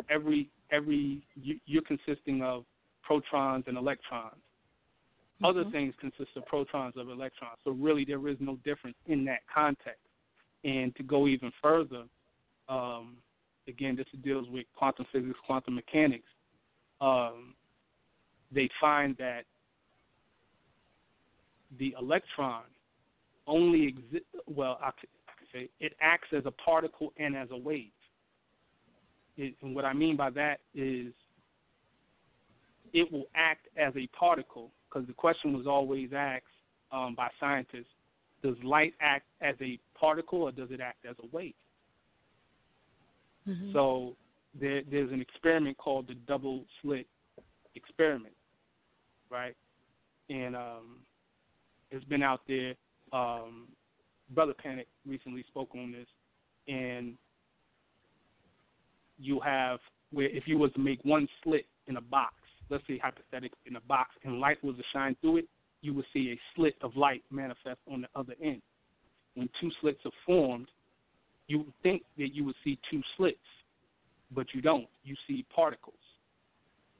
every 0.10 0.50
every 0.72 1.22
you, 1.36 1.60
you're 1.66 1.84
consisting 1.84 2.42
of 2.42 2.66
protons 3.02 3.64
and 3.68 3.78
electrons. 3.78 4.36
Mm-hmm. 4.36 5.46
Other 5.46 5.70
things 5.72 5.94
consist 6.00 6.32
of 6.36 6.46
protons 6.46 6.96
of 6.98 7.10
electrons. 7.10 7.58
So 7.64 7.72
really, 7.72 8.04
there 8.04 8.28
is 8.28 8.38
no 8.40 8.58
difference 8.66 8.98
in 9.08 9.24
that 9.26 9.40
context. 9.54 10.02
And 10.64 10.94
to 10.98 11.04
go 11.04 11.28
even 11.28 11.52
further, 11.62 12.04
um, 12.68 13.18
again, 13.68 13.96
this 13.96 14.08
deals 14.24 14.48
with 14.50 14.66
quantum 14.76 15.06
physics, 15.12 15.38
quantum 15.46 15.76
mechanics. 15.76 16.28
Um, 17.00 17.54
they 18.52 18.70
find 18.82 19.16
that 19.18 19.44
the 21.80 21.96
electron 22.00 22.64
only 23.46 23.88
exists. 23.88 24.28
Well, 24.48 24.80
I 24.82 24.92
could, 25.52 25.60
I 25.60 25.62
could, 25.62 25.70
say 25.80 25.86
it 25.86 25.94
acts 26.02 26.28
as 26.36 26.44
a 26.46 26.52
particle 26.52 27.14
and 27.18 27.36
as 27.36 27.50
a 27.52 27.58
wave. 27.58 27.92
It, 29.38 29.54
and 29.62 29.76
what 29.76 29.86
I 29.86 29.94
mean 29.94 30.18
by 30.18 30.30
that 30.32 30.60
is 30.74 31.14
it 32.94 33.12
will 33.12 33.26
act 33.36 33.68
as 33.78 33.94
a 33.96 34.08
particle 34.08 34.72
because 34.90 35.08
the 35.08 35.14
question 35.14 35.54
was 35.56 35.68
always 35.68 36.10
asked 36.16 36.44
um, 36.92 37.16
by 37.16 37.30
scientists: 37.40 37.86
Does 38.44 38.56
light 38.64 38.94
act 39.02 39.26
as 39.42 39.56
a 39.62 39.80
particle 40.00 40.44
or 40.44 40.52
does 40.52 40.72
it 40.72 40.82
act 40.82 41.06
as 41.10 41.16
a 41.24 41.36
wave? 41.36 41.54
Mm-hmm. 43.48 43.74
So 43.74 44.16
there, 44.60 44.82
there's 44.90 45.12
an 45.12 45.22
experiment 45.22 45.78
called 45.78 46.08
the 46.08 46.16
double 46.16 46.66
slit 46.82 47.08
experiment, 47.76 48.34
right? 49.30 49.56
And 50.30 50.56
um, 50.56 50.98
it's 51.92 52.06
been 52.06 52.24
out 52.24 52.42
there. 52.48 52.74
Um, 53.14 53.68
Brother 54.30 54.54
Panic 54.54 54.88
recently 55.06 55.44
spoke 55.48 55.70
on 55.74 55.92
this, 55.92 56.08
and 56.68 57.16
you 59.18 59.40
have 59.40 59.80
where 60.12 60.28
if 60.28 60.44
you 60.48 60.58
was 60.58 60.72
to 60.74 60.80
make 60.80 61.04
one 61.04 61.28
slit 61.44 61.66
in 61.88 61.98
a 61.98 62.02
box, 62.02 62.34
let's 62.70 62.84
say 62.88 62.98
hypothetically 62.98 63.58
in 63.66 63.76
a 63.76 63.82
box 63.82 64.12
and 64.24 64.40
light 64.40 64.64
was 64.64 64.76
to 64.78 64.84
shine 64.94 65.16
through 65.22 65.38
it, 65.38 65.46
you 65.82 65.94
would 65.94 66.06
see 66.14 66.32
a 66.32 66.40
slit 66.56 66.76
of 66.82 66.96
light 66.96 67.24
manifest 67.32 67.80
on 67.92 68.02
the 68.02 68.08
other 68.16 68.34
end. 68.42 68.62
When 69.36 69.50
two 69.62 69.70
slits 69.82 70.00
are 70.06 70.12
formed, 70.26 70.68
you 71.48 71.60
would 71.60 71.74
think 71.84 72.04
that 72.18 72.34
you 72.34 72.44
would 72.46 72.56
see 72.64 72.80
two 72.90 73.02
slits, 73.16 73.38
but 74.32 74.48
you 74.54 74.62
don't. 74.62 74.88
You 75.04 75.16
see 75.28 75.46
particles 75.54 75.96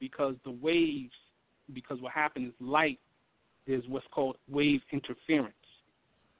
because 0.00 0.34
the 0.44 0.56
waves, 0.62 1.12
because 1.74 2.00
what 2.00 2.12
happens 2.12 2.48
is 2.48 2.54
light 2.60 2.98
is 3.66 3.82
what's 3.88 4.06
called 4.12 4.36
wave 4.50 4.80
interference, 4.92 5.54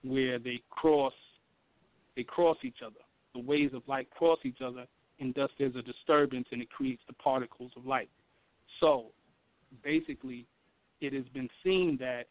where 0.08 0.38
they 0.38 0.62
cross, 0.70 1.12
they 2.16 2.22
cross 2.22 2.56
each 2.62 2.78
other. 2.84 3.00
The 3.34 3.40
waves 3.40 3.74
of 3.74 3.82
light 3.86 4.08
cross 4.10 4.38
each 4.44 4.60
other, 4.64 4.86
and 5.20 5.34
thus 5.34 5.50
there's 5.58 5.76
a 5.76 5.82
disturbance, 5.82 6.46
and 6.50 6.62
it 6.62 6.70
creates 6.70 7.02
the 7.06 7.14
particles 7.14 7.72
of 7.76 7.86
light. 7.86 8.08
So 8.80 9.06
basically, 9.84 10.46
it 11.00 11.12
has 11.12 11.24
been 11.34 11.48
seen 11.62 11.96
that 12.00 12.24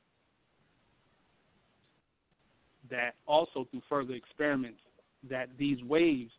that 2.90 3.16
also 3.26 3.68
through 3.70 3.82
further 3.90 4.14
experiments 4.14 4.80
that 5.30 5.50
these 5.58 5.84
waves 5.84 6.32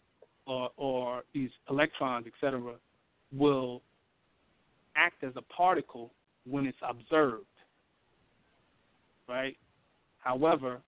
or, 0.47 0.71
or 0.79 1.25
these 1.35 1.51
electrons, 1.69 2.27
etc., 2.27 2.73
will 3.37 3.83
act 4.97 5.23
as 5.23 5.33
a 5.37 5.43
particle 5.43 6.11
when 6.47 6.67
it's 6.67 6.79
observed. 6.83 7.45
Right? 9.29 9.59
However, 10.21 10.81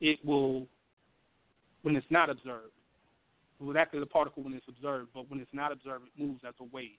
it 0.00 0.18
will, 0.24 0.66
when 1.82 1.96
it's 1.96 2.06
not 2.10 2.30
observed, 2.30 2.72
it 3.60 3.64
will 3.64 3.76
act 3.76 3.94
as 3.94 4.02
a 4.02 4.06
particle 4.06 4.42
when 4.42 4.54
it's 4.54 4.66
observed, 4.68 5.08
but 5.14 5.30
when 5.30 5.40
it's 5.40 5.52
not 5.52 5.72
observed, 5.72 6.06
it 6.06 6.22
moves 6.22 6.40
as 6.46 6.54
a 6.60 6.64
wave. 6.64 6.90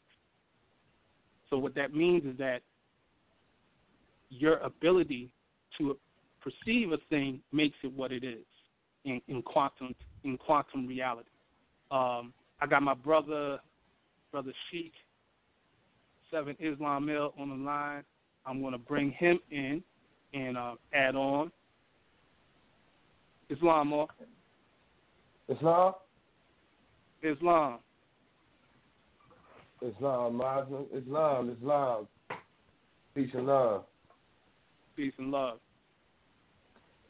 So 1.49 1.57
what 1.57 1.75
that 1.75 1.93
means 1.93 2.23
is 2.25 2.37
that 2.37 2.61
your 4.29 4.57
ability 4.59 5.29
to 5.77 5.97
perceive 6.41 6.91
a 6.91 6.97
thing 7.09 7.41
makes 7.51 7.75
it 7.83 7.91
what 7.91 8.11
it 8.11 8.23
is 8.23 8.45
in, 9.05 9.21
in 9.27 9.41
quantum 9.41 9.93
in 10.23 10.37
quantum 10.37 10.87
reality. 10.87 11.29
Um, 11.89 12.33
I 12.61 12.67
got 12.69 12.83
my 12.83 12.93
brother, 12.93 13.59
brother 14.31 14.53
Sheik, 14.69 14.93
Seven 16.29 16.55
Islam 16.59 17.05
Mill 17.05 17.33
on 17.37 17.49
the 17.49 17.55
line. 17.55 18.03
I'm 18.45 18.61
going 18.61 18.73
to 18.73 18.77
bring 18.77 19.11
him 19.11 19.39
in 19.49 19.83
and 20.33 20.57
uh, 20.57 20.75
add 20.93 21.15
on. 21.15 21.51
Islam, 23.51 23.93
or 23.93 24.07
Islam. 25.49 25.93
Islam. 27.21 27.79
Islam, 29.81 30.35
Muslim, 30.35 30.85
Islam, 30.95 31.55
Islam. 31.57 32.07
Peace 33.15 33.29
and 33.33 33.45
love. 33.47 33.83
Peace 34.95 35.13
and 35.17 35.31
love. 35.31 35.59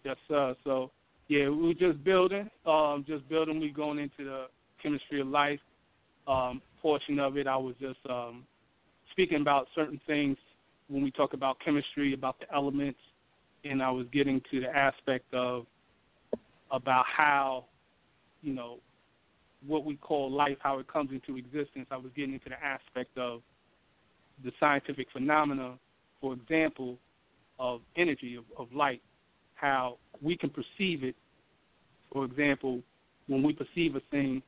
Yes, 0.04 0.16
sir. 0.28 0.56
So, 0.64 0.92
yeah, 1.28 1.50
we 1.50 1.72
are 1.72 1.74
just 1.74 2.04
building. 2.04 2.50
Um, 2.66 3.06
just 3.08 3.28
building. 3.30 3.60
We 3.60 3.70
going 3.70 4.00
into 4.00 4.24
the 4.24 4.46
chemistry 4.82 5.22
of 5.22 5.28
life 5.28 5.60
um, 6.28 6.62
portion 6.82 7.20
of 7.20 7.38
it. 7.38 7.46
I 7.46 7.58
was 7.58 7.76
just 7.80 8.00
um, 8.10 8.46
speaking 9.12 9.42
about 9.42 9.68
certain 9.76 10.00
things 10.08 10.38
when 10.88 11.04
we 11.04 11.12
talk 11.12 11.34
about 11.34 11.58
chemistry, 11.64 12.14
about 12.14 12.40
the 12.40 12.54
elements, 12.54 13.00
and 13.64 13.82
I 13.82 13.92
was 13.92 14.08
getting 14.12 14.42
to 14.52 14.60
the 14.62 14.76
aspect 14.76 15.34
of 15.34 15.66
about 16.72 17.06
how, 17.06 17.66
you 18.42 18.54
know, 18.54 18.78
what 19.68 19.86
we 19.86 19.96
call 19.96 20.32
life, 20.32 20.58
how 20.60 20.80
it 20.80 20.88
comes 20.88 21.12
into 21.12 21.38
existence. 21.38 21.88
I 21.92 21.98
was 21.98 22.12
getting 22.16 22.34
into 22.34 22.50
the 22.50 22.64
aspect 22.64 23.18
of 23.18 23.42
the 24.44 24.52
scientific 24.60 25.08
phenomena, 25.12 25.76
for 26.20 26.34
example, 26.34 26.98
of 27.60 27.82
energy, 27.96 28.36
of, 28.36 28.46
of 28.58 28.74
light, 28.74 29.02
how 29.56 29.98
we 30.22 30.36
can 30.36 30.50
perceive 30.50 31.04
it. 31.04 31.16
For 32.12 32.26
example, 32.26 32.82
when 33.28 33.44
we 33.44 33.54
perceive 33.54 33.96
a 33.96 34.02
thing, 34.10 34.42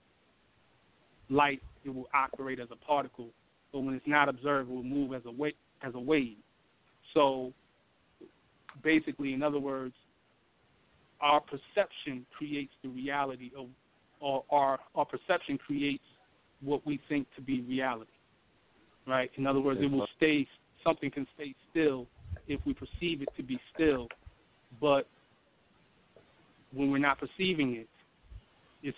light, 1.29 1.61
it 1.85 1.93
will 1.93 2.07
operate 2.13 2.59
as 2.59 2.69
a 2.71 2.75
particle, 2.75 3.29
but 3.71 3.81
when 3.81 3.93
it's 3.93 4.07
not 4.07 4.29
observed, 4.29 4.69
it 4.69 4.73
will 4.73 4.83
move 4.83 5.13
as 5.13 5.21
a 5.25 5.31
wave. 5.31 5.53
As 5.83 5.93
a 5.95 5.99
wave. 5.99 6.37
So, 7.13 7.51
basically, 8.83 9.33
in 9.33 9.43
other 9.43 9.59
words, 9.59 9.93
our 11.23 11.39
perception 11.39 12.25
creates 12.37 12.73
the 12.83 12.89
reality 12.89 13.49
of, 13.57 13.67
or 14.19 14.43
our 14.51 14.79
our 14.93 15.05
perception 15.05 15.57
creates 15.57 16.03
what 16.61 16.85
we 16.85 16.99
think 17.09 17.27
to 17.35 17.41
be 17.41 17.61
reality. 17.61 18.11
Right. 19.07 19.31
In 19.37 19.47
other 19.47 19.59
words, 19.59 19.79
it 19.81 19.89
will 19.89 20.07
stay. 20.17 20.47
Something 20.83 21.09
can 21.09 21.25
stay 21.35 21.55
still 21.71 22.07
if 22.47 22.59
we 22.65 22.73
perceive 22.73 23.21
it 23.21 23.29
to 23.37 23.43
be 23.43 23.59
still, 23.73 24.07
but 24.81 25.07
when 26.73 26.91
we're 26.91 26.97
not 26.97 27.19
perceiving 27.19 27.75
it, 27.75 27.87
it's 28.81 28.97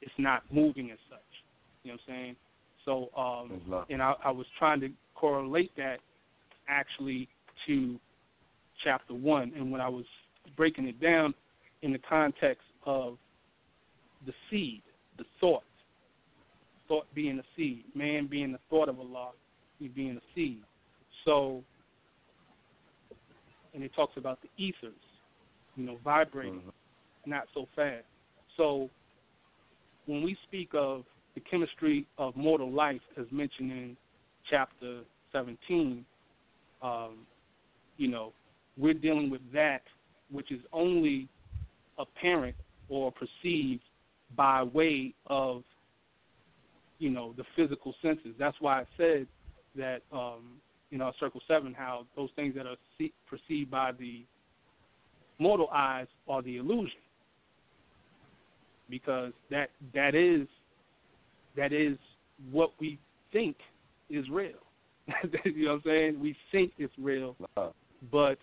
it's 0.00 0.14
not 0.16 0.42
moving 0.50 0.90
as 0.90 0.98
such. 1.10 1.18
You 1.82 1.92
know 1.92 1.98
what 2.06 2.14
I'm 2.14 2.20
saying? 2.20 2.36
So, 2.84 3.10
um, 3.16 3.84
and 3.90 4.02
I, 4.02 4.14
I 4.24 4.30
was 4.30 4.46
trying 4.58 4.80
to 4.80 4.90
correlate 5.14 5.72
that 5.76 5.98
actually 6.68 7.28
to 7.66 7.98
chapter 8.82 9.14
one, 9.14 9.52
and 9.56 9.72
when 9.72 9.80
I 9.80 9.88
was 9.88 10.04
breaking 10.56 10.86
it 10.86 11.00
down 11.00 11.34
in 11.84 11.92
the 11.92 11.98
context 11.98 12.64
of 12.86 13.18
the 14.26 14.32
seed, 14.50 14.80
the 15.18 15.24
thought, 15.38 15.62
thought 16.88 17.06
being 17.14 17.36
the 17.36 17.44
seed, 17.54 17.84
man 17.94 18.26
being 18.26 18.52
the 18.52 18.58
thought 18.70 18.88
of 18.88 18.98
Allah, 18.98 19.32
he 19.78 19.88
being 19.88 20.14
the 20.14 20.22
seed. 20.34 20.62
So, 21.26 21.62
and 23.74 23.84
it 23.84 23.92
talks 23.94 24.16
about 24.16 24.38
the 24.40 24.48
ethers, 24.56 24.94
you 25.76 25.84
know, 25.84 25.98
vibrating, 26.02 26.60
mm-hmm. 26.60 27.30
not 27.30 27.44
so 27.52 27.68
fast. 27.76 28.04
So, 28.56 28.88
when 30.06 30.22
we 30.22 30.38
speak 30.48 30.70
of 30.72 31.04
the 31.34 31.40
chemistry 31.40 32.06
of 32.16 32.34
mortal 32.34 32.72
life, 32.72 33.00
as 33.18 33.26
mentioned 33.30 33.70
in 33.70 33.96
chapter 34.48 35.02
17, 35.32 36.02
um, 36.82 37.18
you 37.98 38.08
know, 38.08 38.32
we're 38.78 38.94
dealing 38.94 39.28
with 39.28 39.42
that 39.52 39.82
which 40.30 40.50
is 40.50 40.60
only 40.72 41.28
apparent 41.98 42.56
or 42.88 43.12
perceived 43.12 43.82
by 44.36 44.62
way 44.62 45.14
of, 45.26 45.62
you 46.98 47.10
know, 47.10 47.34
the 47.36 47.44
physical 47.56 47.94
senses. 48.02 48.34
That's 48.38 48.56
why 48.60 48.80
I 48.80 48.84
said 48.96 49.26
that, 49.76 50.02
um, 50.12 50.60
you 50.90 50.98
know, 50.98 51.12
Circle 51.18 51.40
7, 51.46 51.74
how 51.74 52.06
those 52.16 52.30
things 52.36 52.54
that 52.56 52.66
are 52.66 52.76
see- 52.98 53.12
perceived 53.28 53.70
by 53.70 53.92
the 53.92 54.24
mortal 55.38 55.68
eyes 55.72 56.06
are 56.28 56.42
the 56.42 56.56
illusion. 56.56 57.00
Because 58.90 59.32
that 59.50 59.70
that 59.94 60.14
is 60.14 60.46
that 61.56 61.72
is 61.72 61.96
what 62.52 62.72
we 62.78 62.98
think 63.32 63.56
is 64.10 64.28
real. 64.28 64.50
you 65.44 65.64
know 65.64 65.72
what 65.72 65.76
I'm 65.76 65.82
saying? 65.84 66.20
We 66.20 66.36
think 66.52 66.72
it's 66.78 66.92
real, 66.98 67.34
but 68.12 68.38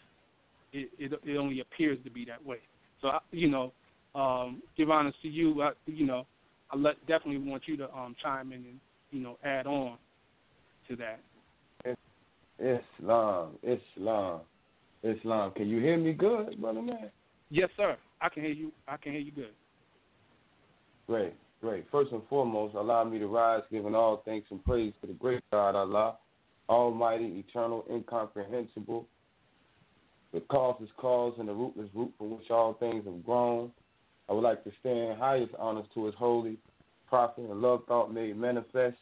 it, 0.74 0.90
it 0.98 1.14
it 1.24 1.38
only 1.38 1.60
appears 1.60 2.00
to 2.04 2.10
be 2.10 2.26
that 2.26 2.44
way. 2.44 2.58
So 3.02 3.12
you 3.32 3.50
know, 3.50 3.74
um, 4.16 4.62
give 4.78 4.90
honor 4.90 5.14
to 5.22 5.28
you. 5.28 5.62
I, 5.62 5.72
you 5.86 6.06
know, 6.06 6.26
I 6.72 6.78
let, 6.78 7.00
definitely 7.08 7.38
want 7.50 7.64
you 7.66 7.78
to 7.78 7.94
um, 7.94 8.16
chime 8.22 8.52
in 8.52 8.60
and 8.60 8.80
you 9.12 9.22
know 9.22 9.38
add 9.44 9.68
on 9.68 9.98
to 10.90 10.96
that. 10.98 11.20
Islam, 12.60 13.58
Islam, 13.64 14.42
Islam. 15.04 15.52
Can 15.54 15.68
you 15.68 15.80
hear 15.80 15.98
me 15.98 16.14
good, 16.14 16.62
brother 16.62 16.82
man? 16.82 17.10
Yes, 17.50 17.70
sir. 17.76 17.98
I 18.22 18.30
can 18.30 18.44
hear 18.44 18.52
you. 18.52 18.72
I 18.88 18.98
can 18.98 19.14
hear 19.14 19.22
you 19.22 19.32
good. 19.32 19.54
Great. 21.08 21.34
Great. 21.62 21.86
First 21.92 22.12
and 22.12 22.24
foremost, 22.28 22.74
allow 22.74 23.04
me 23.04 23.20
to 23.20 23.28
rise, 23.28 23.62
giving 23.72 23.94
all 23.94 24.24
thanks 24.26 24.48
and 24.50 24.64
praise 24.66 24.94
to 25.02 25.08
the 25.08 25.14
great 25.14 25.44
God 25.52 25.76
Allah, 25.76 26.18
Almighty, 26.68 27.46
Eternal, 27.48 27.86
Incomprehensible, 27.92 29.06
the 30.34 30.40
cause 30.42 30.82
is 30.82 30.90
cause 30.98 31.34
and 31.40 31.48
the 31.48 31.54
rootless 31.54 31.90
root 31.94 32.12
from 32.18 32.38
which 32.38 32.50
all 32.50 32.74
things 32.74 33.06
have 33.06 33.26
grown. 33.26 33.72
I 34.30 34.34
would 34.34 34.44
like 34.44 34.64
to 34.64 34.72
stand 34.80 35.20
highest 35.20 35.54
honors 35.60 35.86
to 35.94 36.06
His 36.06 36.16
holy 36.16 36.58
prophet 37.10 37.44
and 37.50 37.62
love 37.62 37.82
thought 37.88 38.14
made 38.14 38.38
manifest, 38.38 38.96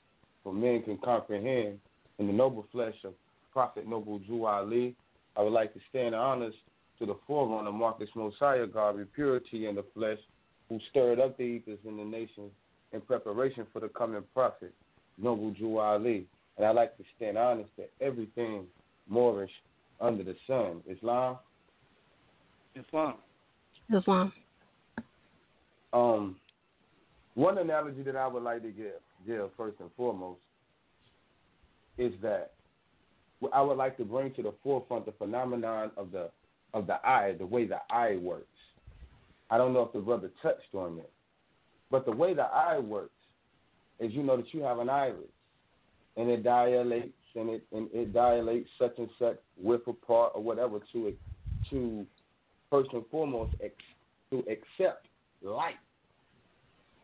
for 0.43 0.51
men 0.51 0.81
can 0.81 0.97
comprehend 0.97 1.79
in 2.17 2.27
the 2.27 2.33
noble 2.33 2.65
flesh 2.71 2.95
of 3.05 3.13
Prophet 3.53 3.87
Noble 3.87 4.19
Drew 4.19 4.45
Ali. 4.45 4.95
I 5.37 5.43
would 5.43 5.53
like 5.53 5.73
to 5.73 5.79
stand 5.89 6.15
honors 6.15 6.55
to 6.97 7.05
the 7.05 7.15
forerunner 7.27 7.71
Marcus 7.71 8.09
Mosiah, 8.15 8.65
Garvey, 8.65 8.99
with 8.99 9.13
purity 9.13 9.67
in 9.67 9.75
the 9.75 9.85
flesh 9.93 10.17
who 10.67 10.79
stirred 10.89 11.19
up 11.19 11.37
the 11.37 11.43
ethers 11.43 11.79
in 11.85 11.97
the 11.97 12.03
nations 12.03 12.51
in 12.91 13.01
preparation 13.01 13.65
for 13.71 13.79
the 13.79 13.89
coming 13.89 14.23
prophet, 14.33 14.73
Noble 15.17 15.51
Drew 15.51 15.77
Ali. 15.77 16.25
And 16.57 16.65
I 16.65 16.71
like 16.71 16.97
to 16.97 17.03
stand 17.15 17.37
honest 17.37 17.69
to 17.77 17.85
everything 18.01 18.65
Moorish 19.07 19.51
under 20.01 20.23
the 20.23 20.35
sun. 20.47 20.81
Islam? 20.89 21.37
Islam. 22.75 23.15
Islam. 23.93 24.33
Um, 25.91 26.35
one 27.35 27.57
analogy 27.57 28.03
that 28.03 28.15
I 28.15 28.27
would 28.27 28.43
like 28.43 28.61
to 28.61 28.69
give, 28.69 28.93
give 29.25 29.49
first 29.57 29.79
and 29.79 29.89
foremost, 29.97 30.41
is 31.97 32.13
that 32.21 32.51
I 33.53 33.61
would 33.61 33.77
like 33.77 33.97
to 33.97 34.05
bring 34.05 34.33
to 34.33 34.43
the 34.43 34.53
forefront 34.63 35.05
the 35.05 35.11
phenomenon 35.13 35.91
of 35.97 36.11
the 36.11 36.29
of 36.73 36.85
the 36.85 36.95
eye, 37.07 37.33
the 37.37 37.45
way 37.45 37.65
the 37.65 37.79
eye 37.89 38.17
works. 38.21 38.45
I 39.49 39.57
don't 39.57 39.73
know 39.73 39.81
if 39.81 39.91
the 39.91 39.99
brother 39.99 40.29
touched 40.43 40.75
on 40.75 40.99
it, 40.99 41.11
but 41.89 42.05
the 42.05 42.11
way 42.11 42.35
the 42.35 42.43
eye 42.43 42.77
works 42.77 43.09
is 43.99 44.13
you 44.13 44.21
know 44.21 44.37
that 44.37 44.53
you 44.53 44.61
have 44.61 44.77
an 44.77 44.89
iris, 44.89 45.17
and 46.15 46.29
it 46.29 46.43
dilates 46.43 47.13
and 47.35 47.49
it 47.49 47.63
and 47.71 47.89
it 47.93 48.13
dilates 48.13 48.69
such 48.79 48.97
and 48.97 49.09
such 49.19 49.37
width 49.57 49.87
apart 49.87 50.33
or 50.35 50.41
whatever 50.43 50.79
to 50.93 51.07
it 51.07 51.17
to 51.69 52.05
first 52.69 52.89
and 52.93 53.03
foremost 53.11 53.53
ex, 53.63 53.73
to 54.31 54.39
accept 54.39 55.07
light. 55.41 55.75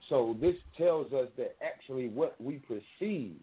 So 0.10 0.36
this 0.40 0.56
tells 0.78 1.12
us 1.14 1.28
that 1.38 1.56
actually 1.66 2.10
what 2.10 2.40
we 2.40 2.60
perceive 2.60 3.36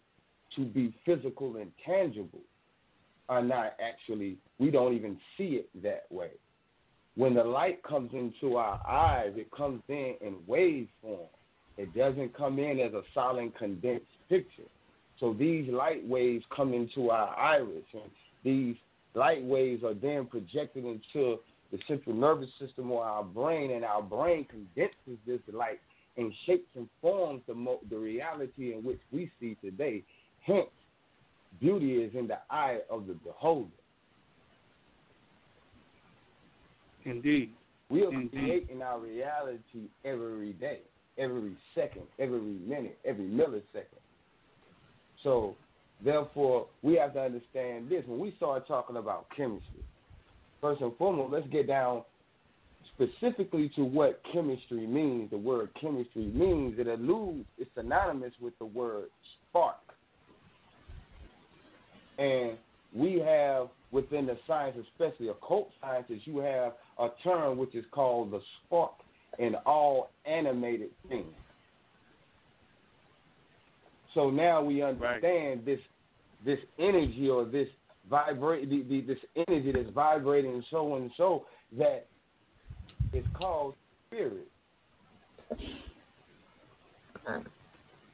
to 0.56 0.64
be 0.64 0.94
physical 1.04 1.56
and 1.56 1.72
tangible 1.84 2.40
are 3.28 3.42
not 3.42 3.74
actually 3.80 4.36
we 4.58 4.70
don't 4.70 4.94
even 4.94 5.16
see 5.36 5.54
it 5.62 5.68
that 5.82 6.04
way. 6.10 6.30
when 7.14 7.34
the 7.34 7.44
light 7.44 7.82
comes 7.82 8.10
into 8.14 8.56
our 8.56 8.80
eyes, 8.88 9.32
it 9.36 9.50
comes 9.50 9.82
in 9.88 10.14
in 10.20 10.34
wave 10.46 10.88
form. 11.02 11.28
It 11.76 11.94
doesn't 11.94 12.36
come 12.36 12.58
in 12.58 12.80
as 12.80 12.92
a 12.94 13.02
solid 13.14 13.54
condensed 13.56 14.06
picture. 14.28 14.68
So 15.20 15.32
these 15.32 15.70
light 15.70 16.06
waves 16.06 16.44
come 16.54 16.72
into 16.74 17.10
our 17.10 17.36
iris, 17.36 17.84
and 17.92 18.10
these 18.44 18.76
light 19.14 19.44
waves 19.44 19.84
are 19.84 19.94
then 19.94 20.26
projected 20.26 20.84
into 20.84 21.38
the 21.70 21.78
central 21.86 22.14
nervous 22.14 22.50
system 22.60 22.90
or 22.90 23.04
our 23.04 23.22
brain, 23.22 23.70
and 23.72 23.84
our 23.84 24.02
brain 24.02 24.44
condenses 24.44 25.18
this 25.26 25.40
light 25.52 25.80
and 26.16 26.32
shapes 26.44 26.68
and 26.76 26.88
forms 27.00 27.40
the, 27.46 27.54
mo- 27.54 27.80
the 27.88 27.96
reality 27.96 28.74
in 28.74 28.82
which 28.82 29.00
we 29.10 29.30
see 29.40 29.56
today. 29.62 30.02
Hence, 30.42 30.66
beauty 31.60 31.94
is 31.94 32.14
in 32.14 32.26
the 32.26 32.38
eye 32.50 32.80
of 32.90 33.06
the 33.06 33.14
beholder. 33.14 33.70
Indeed. 37.04 37.50
We 37.88 38.04
are 38.04 38.12
Indeed. 38.12 38.30
creating 38.30 38.82
our 38.82 38.98
reality 39.00 39.88
every 40.04 40.52
day, 40.54 40.80
every 41.18 41.56
second, 41.74 42.02
every 42.18 42.40
minute, 42.40 42.98
every 43.04 43.24
millisecond. 43.24 44.00
So, 45.22 45.54
therefore, 46.04 46.66
we 46.82 46.94
have 46.96 47.14
to 47.14 47.20
understand 47.20 47.88
this. 47.88 48.04
When 48.06 48.18
we 48.18 48.34
start 48.36 48.66
talking 48.66 48.96
about 48.96 49.26
chemistry, 49.36 49.84
first 50.60 50.80
and 50.80 50.96
foremost, 50.96 51.32
let's 51.32 51.46
get 51.48 51.66
down 51.66 52.02
specifically 52.94 53.70
to 53.76 53.84
what 53.84 54.20
chemistry 54.32 54.86
means. 54.86 55.30
The 55.30 55.38
word 55.38 55.70
chemistry 55.80 56.26
means 56.26 56.78
it 56.78 56.86
alludes, 56.86 57.46
it's 57.58 57.70
synonymous 57.76 58.32
with 58.40 58.58
the 58.58 58.66
word 58.66 59.06
spark. 59.48 59.76
And 62.18 62.56
we 62.94 63.20
have 63.20 63.68
within 63.90 64.26
the 64.26 64.38
science, 64.46 64.76
especially 64.92 65.28
occult 65.28 65.70
sciences, 65.80 66.20
you 66.24 66.38
have 66.38 66.72
a 66.98 67.08
term 67.24 67.58
which 67.58 67.74
is 67.74 67.84
called 67.90 68.32
the 68.32 68.40
spark 68.66 68.92
in 69.38 69.54
all 69.66 70.10
animated 70.26 70.90
things. 71.08 71.32
So 74.14 74.30
now 74.30 74.62
we 74.62 74.82
understand 74.82 75.64
this 75.64 75.80
this 76.44 76.58
energy 76.78 77.28
or 77.28 77.44
this 77.44 77.68
vibrate 78.10 78.68
the, 78.68 78.82
the, 78.82 79.00
this 79.02 79.18
energy 79.48 79.72
that's 79.72 79.90
vibrating 79.94 80.62
so 80.70 80.96
and 80.96 81.10
so 81.16 81.46
that 81.78 82.06
is 83.12 83.24
called 83.34 83.74
spirit. 84.08 84.48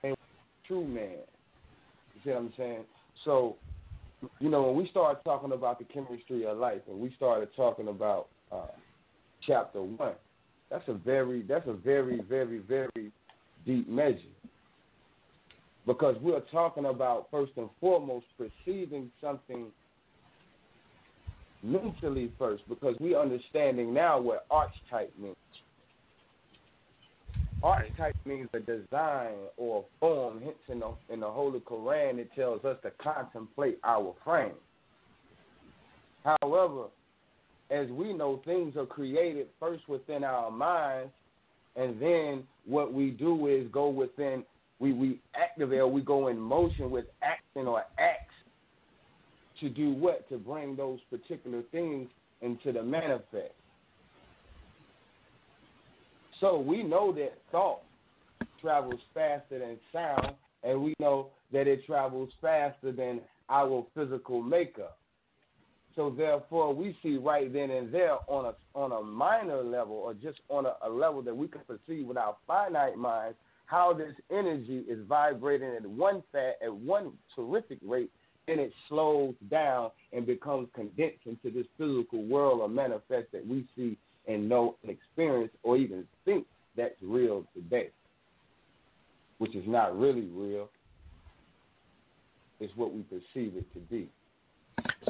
And 0.02 0.16
true 0.66 0.86
man. 0.86 1.18
You 2.14 2.20
see 2.24 2.30
what 2.30 2.38
I'm 2.38 2.52
saying? 2.56 2.84
So, 3.24 3.56
you 4.40 4.50
know, 4.50 4.64
when 4.64 4.76
we 4.76 4.88
started 4.90 5.22
talking 5.24 5.52
about 5.52 5.78
the 5.78 5.84
chemistry 5.84 6.46
of 6.46 6.58
life 6.58 6.82
and 6.88 7.00
we 7.00 7.12
started 7.16 7.48
talking 7.56 7.88
about 7.88 8.28
uh, 8.52 8.66
chapter 9.46 9.82
one, 9.82 10.14
that's 10.70 10.86
a 10.88 10.94
very 10.94 11.42
that's 11.42 11.66
a 11.66 11.72
very, 11.72 12.20
very, 12.28 12.58
very 12.58 13.12
deep 13.64 13.88
measure. 13.88 14.18
Because 15.88 16.16
we're 16.20 16.42
talking 16.52 16.84
about 16.84 17.28
first 17.30 17.52
and 17.56 17.70
foremost 17.80 18.26
perceiving 18.36 19.10
something 19.22 19.68
mentally 21.62 22.30
first, 22.38 22.62
because 22.68 22.94
we're 23.00 23.18
understanding 23.18 23.94
now 23.94 24.20
what 24.20 24.44
archetype 24.50 25.10
means. 25.18 25.34
Archetype 27.62 28.14
means 28.26 28.50
a 28.52 28.60
design 28.60 29.32
or 29.56 29.80
a 29.80 29.98
form. 29.98 30.42
Hence, 30.44 30.58
in 30.68 30.80
the, 30.80 30.90
in 31.10 31.20
the 31.20 31.30
Holy 31.30 31.60
Quran, 31.60 32.18
it 32.18 32.28
tells 32.36 32.66
us 32.66 32.76
to 32.82 32.90
contemplate 33.02 33.78
our 33.82 34.14
frame. 34.22 34.52
However, 36.22 36.84
as 37.70 37.88
we 37.88 38.12
know, 38.12 38.42
things 38.44 38.76
are 38.76 38.84
created 38.84 39.46
first 39.58 39.88
within 39.88 40.22
our 40.22 40.50
minds, 40.50 41.12
and 41.76 41.98
then 42.00 42.44
what 42.66 42.92
we 42.92 43.10
do 43.10 43.46
is 43.46 43.66
go 43.72 43.88
within, 43.88 44.44
we, 44.80 44.92
we 44.92 45.20
activate 45.34 45.80
or 45.80 45.88
we 45.88 46.02
go 46.02 46.28
in 46.28 46.38
motion 46.38 46.90
with 46.90 47.06
action 47.22 47.66
or 47.66 47.80
acts 47.98 48.34
to 49.60 49.68
do 49.68 49.90
what? 49.90 50.28
To 50.28 50.38
bring 50.38 50.76
those 50.76 51.00
particular 51.10 51.62
things 51.72 52.08
into 52.42 52.72
the 52.72 52.82
manifest. 52.82 53.52
So 56.40 56.58
we 56.58 56.84
know 56.84 57.12
that 57.14 57.32
thought 57.50 57.80
travels 58.60 59.00
faster 59.12 59.58
than 59.58 59.78
sound, 59.92 60.34
and 60.62 60.82
we 60.82 60.94
know 61.00 61.28
that 61.52 61.66
it 61.66 61.84
travels 61.86 62.30
faster 62.40 62.92
than 62.92 63.20
our 63.48 63.84
physical 63.94 64.42
makeup. 64.42 64.98
So 65.96 66.14
therefore, 66.16 66.72
we 66.72 66.96
see 67.02 67.16
right 67.16 67.52
then 67.52 67.70
and 67.70 67.92
there 67.92 68.18
on 68.28 68.44
a 68.44 68.78
on 68.78 68.92
a 68.92 69.02
minor 69.02 69.64
level, 69.64 69.96
or 69.96 70.14
just 70.14 70.38
on 70.48 70.66
a, 70.66 70.74
a 70.86 70.88
level 70.88 71.22
that 71.22 71.36
we 71.36 71.48
can 71.48 71.62
perceive 71.66 72.06
with 72.06 72.16
our 72.16 72.36
finite 72.46 72.96
minds, 72.96 73.36
how 73.68 73.92
this 73.92 74.14
energy 74.30 74.82
is 74.88 74.98
vibrating 75.06 75.68
at 75.76 75.84
one 75.84 76.22
fat 76.32 76.56
at 76.64 76.74
one 76.74 77.12
terrific 77.36 77.78
rate, 77.86 78.10
and 78.48 78.58
it 78.58 78.72
slows 78.88 79.34
down 79.50 79.90
and 80.14 80.26
becomes 80.26 80.68
condensed 80.74 81.26
into 81.26 81.50
this 81.50 81.66
physical 81.76 82.24
world 82.24 82.60
or 82.60 82.68
manifest 82.68 83.30
that 83.30 83.46
we 83.46 83.66
see 83.76 83.96
and 84.26 84.48
know 84.48 84.76
and 84.82 84.90
experience 84.90 85.52
or 85.62 85.76
even 85.76 86.04
think 86.24 86.46
that's 86.76 86.94
real 87.02 87.44
today, 87.54 87.90
which 89.36 89.54
is 89.54 89.64
not 89.66 89.98
really 89.98 90.28
real. 90.32 90.70
It's 92.60 92.74
what 92.74 92.94
we 92.94 93.02
perceive 93.02 93.54
it 93.54 93.70
to 93.74 93.80
be. 93.90 94.08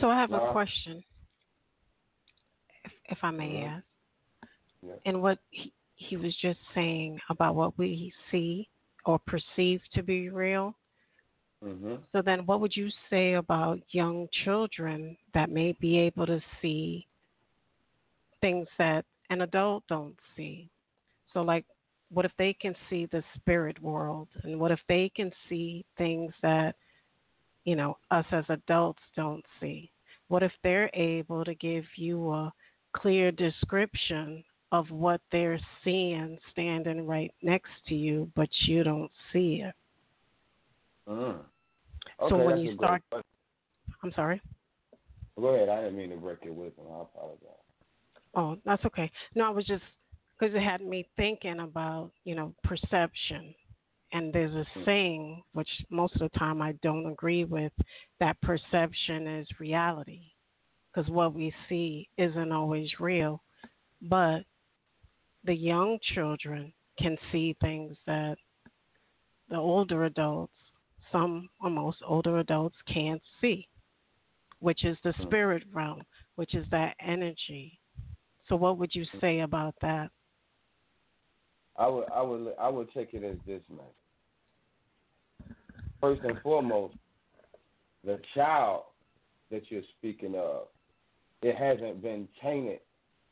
So 0.00 0.10
I 0.10 0.16
have 0.16 0.32
Uh, 0.32 0.48
a 0.48 0.52
question, 0.52 1.04
if, 2.84 2.92
if 3.04 3.18
I 3.22 3.30
may 3.30 3.60
Mhm. 3.60 3.68
ask. 3.68 3.84
Yeah. 4.82 4.94
And 5.06 5.22
what 5.22 5.38
he, 5.50 5.72
he 5.98 6.16
was 6.16 6.34
just 6.40 6.58
saying 6.74 7.20
about 7.28 7.54
what 7.54 7.76
we 7.76 8.12
see 8.30 8.68
or 9.04 9.18
perceive 9.18 9.80
to 9.94 10.02
be 10.02 10.30
real. 10.30 10.74
Mm-hmm. 11.64 11.96
So 12.12 12.22
then, 12.22 12.46
what 12.46 12.60
would 12.60 12.76
you 12.76 12.88
say 13.10 13.34
about 13.34 13.80
young 13.90 14.28
children 14.44 15.16
that 15.34 15.50
may 15.50 15.72
be 15.80 15.98
able 15.98 16.24
to 16.26 16.40
see 16.62 17.06
things 18.40 18.68
that 18.78 19.04
an 19.30 19.42
adult 19.42 19.82
don't 19.88 20.16
see? 20.36 20.70
So, 21.34 21.42
like, 21.42 21.64
what 22.12 22.24
if 22.24 22.32
they 22.38 22.52
can 22.52 22.76
see 22.88 23.06
the 23.06 23.24
spirit 23.34 23.82
world, 23.82 24.28
and 24.44 24.58
what 24.58 24.70
if 24.70 24.80
they 24.88 25.10
can 25.14 25.32
see 25.48 25.84
things 25.98 26.32
that 26.42 26.76
you 27.64 27.74
know 27.74 27.98
us 28.12 28.24
as 28.30 28.44
adults 28.48 29.02
don't 29.16 29.44
see? 29.60 29.90
What 30.28 30.44
if 30.44 30.52
they're 30.62 30.90
able 30.94 31.44
to 31.44 31.54
give 31.56 31.84
you 31.96 32.30
a 32.30 32.52
clear 32.94 33.32
description 33.32 34.44
of 34.72 34.90
what 34.90 35.20
they're 35.32 35.60
seeing 35.82 36.38
standing 36.52 37.06
right 37.06 37.32
next 37.42 37.70
to 37.88 37.94
you, 37.94 38.30
but 38.34 38.48
you 38.66 38.84
don't 38.84 39.10
see 39.32 39.64
it? 39.66 39.74
Mm. 41.08 41.38
So 42.28 42.36
when 42.36 42.58
you 42.58 42.74
start- 42.74 43.02
I'm 44.02 44.12
sorry. 44.12 44.40
Go 45.38 45.48
ahead. 45.48 45.68
I 45.68 45.82
didn't 45.82 45.96
mean 45.96 46.10
to 46.10 46.16
break 46.16 46.44
your 46.44 46.52
wisdom. 46.52 46.84
I 46.90 47.02
apologize. 47.02 47.48
Oh, 48.34 48.58
that's 48.64 48.84
okay. 48.84 49.10
No, 49.34 49.46
I 49.46 49.50
was 49.50 49.64
just 49.64 49.84
because 50.38 50.54
it 50.54 50.62
had 50.62 50.80
me 50.80 51.08
thinking 51.16 51.60
about 51.60 52.10
you 52.24 52.34
know 52.34 52.54
perception, 52.62 53.54
and 54.12 54.32
there's 54.32 54.54
a 54.54 54.66
saying 54.84 55.42
which 55.52 55.68
most 55.90 56.14
of 56.14 56.20
the 56.20 56.38
time 56.38 56.60
I 56.60 56.72
don't 56.82 57.06
agree 57.06 57.44
with 57.44 57.72
that 58.20 58.40
perception 58.42 59.26
is 59.26 59.48
reality, 59.58 60.32
because 60.92 61.10
what 61.10 61.34
we 61.34 61.54
see 61.68 62.08
isn't 62.18 62.52
always 62.52 63.00
real, 63.00 63.42
but 64.02 64.44
the 65.48 65.54
young 65.54 65.98
children 66.14 66.70
can 66.98 67.16
see 67.32 67.56
things 67.62 67.96
that 68.06 68.36
the 69.48 69.56
older 69.56 70.04
adults, 70.04 70.52
some 71.10 71.48
or 71.62 71.70
most 71.70 71.96
older 72.06 72.38
adults 72.40 72.76
can't 72.86 73.22
see, 73.40 73.66
which 74.60 74.84
is 74.84 74.98
the 75.04 75.14
mm. 75.14 75.22
spirit 75.22 75.62
realm, 75.72 76.02
which 76.36 76.54
is 76.54 76.66
that 76.70 76.94
energy. 77.00 77.80
So 78.46 78.56
what 78.56 78.76
would 78.76 78.94
you 78.94 79.06
say 79.22 79.40
about 79.40 79.74
that? 79.80 80.10
I 81.78 81.88
would 81.88 82.04
I 82.14 82.20
would 82.20 82.54
I 82.60 82.68
would 82.68 82.92
take 82.92 83.14
it 83.14 83.24
as 83.24 83.38
this 83.46 83.62
man. 83.70 85.54
First 85.98 86.20
and 86.24 86.38
foremost, 86.42 86.94
the 88.04 88.20
child 88.34 88.82
that 89.50 89.62
you're 89.70 89.80
speaking 89.96 90.34
of, 90.34 90.66
it 91.40 91.56
hasn't 91.56 92.02
been 92.02 92.28
tainted 92.42 92.80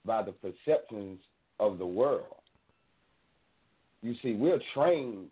by 0.06 0.22
the 0.22 0.32
perceptions 0.32 1.18
of 1.60 1.78
the 1.78 1.86
world. 1.86 2.24
You 4.02 4.14
see, 4.22 4.34
we're 4.34 4.60
trained 4.74 5.26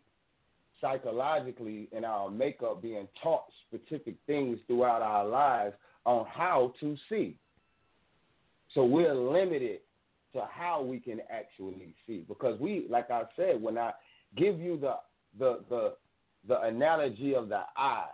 psychologically 0.81 1.89
in 1.93 2.05
our 2.05 2.31
makeup 2.31 2.83
being 2.83 3.09
taught 3.23 3.45
specific 3.69 4.17
things 4.27 4.59
throughout 4.67 5.03
our 5.03 5.27
lives 5.27 5.75
on 6.05 6.27
how 6.27 6.75
to 6.81 6.97
see. 7.09 7.37
So 8.75 8.85
we're 8.85 9.15
limited 9.15 9.81
to 10.35 10.47
how 10.51 10.83
we 10.83 10.99
can 10.99 11.21
actually 11.31 11.95
see 12.07 12.25
because 12.29 12.59
we 12.61 12.87
like 12.91 13.11
I 13.11 13.23
said 13.37 13.63
when 13.63 13.79
I 13.79 13.93
give 14.37 14.59
you 14.59 14.77
the 14.79 14.97
the 15.39 15.61
the 15.69 15.95
the 16.49 16.61
analogy 16.61 17.35
of 17.35 17.49
the 17.49 17.61
eye 17.77 18.09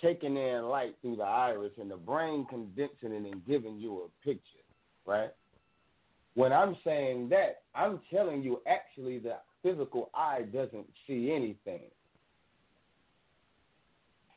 taking 0.00 0.36
in 0.36 0.64
light 0.64 0.94
through 1.02 1.16
the 1.16 1.24
iris 1.24 1.72
and 1.80 1.90
the 1.90 1.96
brain 1.96 2.46
condensing 2.48 3.12
it 3.12 3.32
and 3.32 3.44
giving 3.46 3.78
you 3.78 4.02
a 4.02 4.24
picture, 4.24 4.42
right? 5.06 5.30
When 6.38 6.52
I'm 6.52 6.76
saying 6.84 7.30
that, 7.30 7.62
I'm 7.74 7.98
telling 8.14 8.44
you 8.44 8.60
actually 8.64 9.18
the 9.18 9.38
physical 9.60 10.08
eye 10.14 10.42
doesn't 10.52 10.86
see 11.04 11.32
anything. 11.34 11.90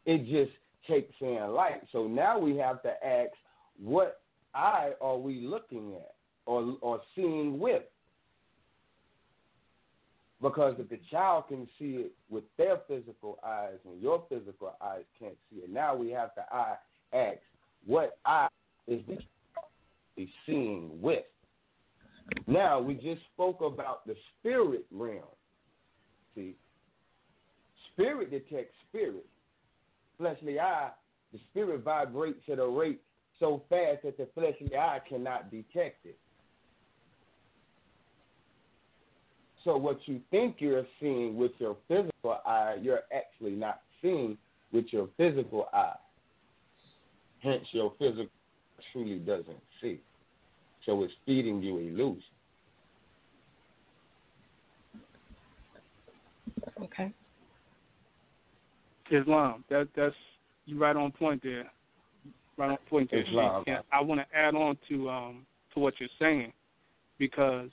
It 0.08 0.26
just 0.26 0.58
takes 0.90 1.14
in 1.22 1.38
light. 1.52 1.84
So 1.92 2.08
now 2.08 2.40
we 2.40 2.58
have 2.58 2.82
to 2.82 2.92
ask, 3.06 3.30
what 3.80 4.22
eye 4.56 4.94
are 5.00 5.16
we 5.16 5.42
looking 5.42 5.94
at 5.94 6.16
or 6.48 6.76
or 6.82 7.02
seeing 7.16 7.60
with? 7.60 7.84
Because 10.42 10.74
if 10.80 10.90
the 10.90 11.00
child 11.12 11.44
can 11.50 11.68
see 11.78 11.98
it 11.98 12.14
with 12.32 12.46
their 12.58 12.80
physical 12.88 13.38
eyes 13.46 13.78
and 13.86 14.02
your 14.02 14.24
physical 14.28 14.76
eyes 14.82 15.04
can't 15.20 15.38
see 15.52 15.60
it, 15.60 15.70
now 15.70 15.96
we 15.96 16.10
have 16.10 16.34
to 16.34 16.44
ask, 17.14 17.38
what 17.86 18.18
eye 18.26 18.48
is 18.88 19.02
this 19.08 20.28
seeing 20.48 21.00
with? 21.00 21.26
Now 22.48 22.80
we 22.80 22.96
just 22.96 23.22
spoke 23.34 23.62
about 23.62 24.06
the 24.06 24.16
spirit 24.40 24.86
realm. 24.92 25.24
See, 26.36 26.56
spirit 27.94 28.32
detects 28.32 28.76
spirit. 28.90 29.26
Fleshly 30.18 30.60
eye, 30.60 30.90
the 31.34 31.40
spirit 31.50 31.84
vibrates 31.84 32.44
at 32.52 32.60
a 32.60 32.68
rate 32.68 33.02
so 33.40 33.64
fast 33.70 34.04
that 34.04 34.18
the 34.18 34.28
fleshly 34.36 34.76
eye 34.78 35.00
cannot 35.08 35.50
detect 35.50 36.06
it. 36.06 36.18
So 39.64 39.78
what 39.78 40.00
you 40.06 40.22
think 40.32 40.58
you're 40.60 40.86
seeing 41.00 41.38
with 41.38 41.52
your 41.60 41.78
physical 41.88 42.40
eye, 42.46 42.78
you're 42.82 43.02
actually 43.16 43.52
not 43.52 43.82
seeing 44.02 44.38
with 44.72 44.86
your 44.92 45.08
physical 45.18 45.68
eye. 45.74 45.96
Hence, 47.40 47.66
your 47.72 47.94
physical 48.00 48.28
truly 48.92 49.20
doesn't 49.20 49.62
see. 49.82 50.00
So 50.86 51.04
it's 51.04 51.14
feeding 51.26 51.62
you 51.62 51.78
illusion. 51.78 52.24
Okay. 56.82 57.14
Islam. 59.12 59.64
That 59.70 59.88
that's 59.96 60.16
you 60.66 60.80
right 60.80 60.96
on 60.96 61.12
point 61.12 61.44
there. 61.44 61.70
Right 62.58 62.72
on 62.72 62.78
point 62.90 63.12
there. 63.12 63.22
Islam. 63.22 63.64
And 63.68 63.80
I 63.92 64.02
want 64.02 64.22
to 64.22 64.38
add 64.38 64.56
on 64.56 64.78
to 64.90 65.10
um 65.10 65.46
to 65.74 65.80
what 65.80 65.94
you're 66.00 66.10
saying 66.20 66.54
because 67.20 67.70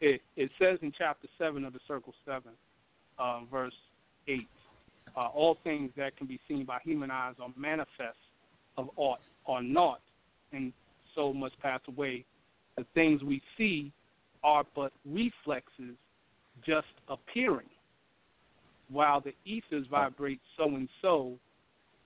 it 0.00 0.20
it 0.36 0.50
says 0.58 0.78
in 0.82 0.92
chapter 0.96 1.28
seven 1.38 1.64
of 1.64 1.72
the 1.72 1.80
Circle 1.86 2.14
Seven, 2.26 2.52
um, 3.18 3.48
verse 3.50 3.74
eight, 4.28 4.48
uh, 5.16 5.28
all 5.28 5.58
things 5.64 5.90
that 5.96 6.16
can 6.16 6.26
be 6.26 6.40
seen 6.48 6.64
by 6.64 6.78
human 6.84 7.10
eyes 7.10 7.34
are 7.40 7.48
manifest 7.56 8.18
of 8.76 8.90
aught 8.96 9.20
or 9.46 9.62
not, 9.62 10.00
and 10.52 10.72
so 11.14 11.32
must 11.32 11.58
pass 11.60 11.80
away. 11.88 12.24
The 12.76 12.84
things 12.94 13.22
we 13.22 13.40
see 13.56 13.92
are 14.42 14.64
but 14.74 14.92
reflexes, 15.04 15.96
just 16.66 16.86
appearing, 17.08 17.68
while 18.90 19.20
the 19.20 19.32
ethers 19.44 19.86
vibrate 19.90 20.40
so 20.56 20.66
and 20.66 20.88
so, 21.00 21.34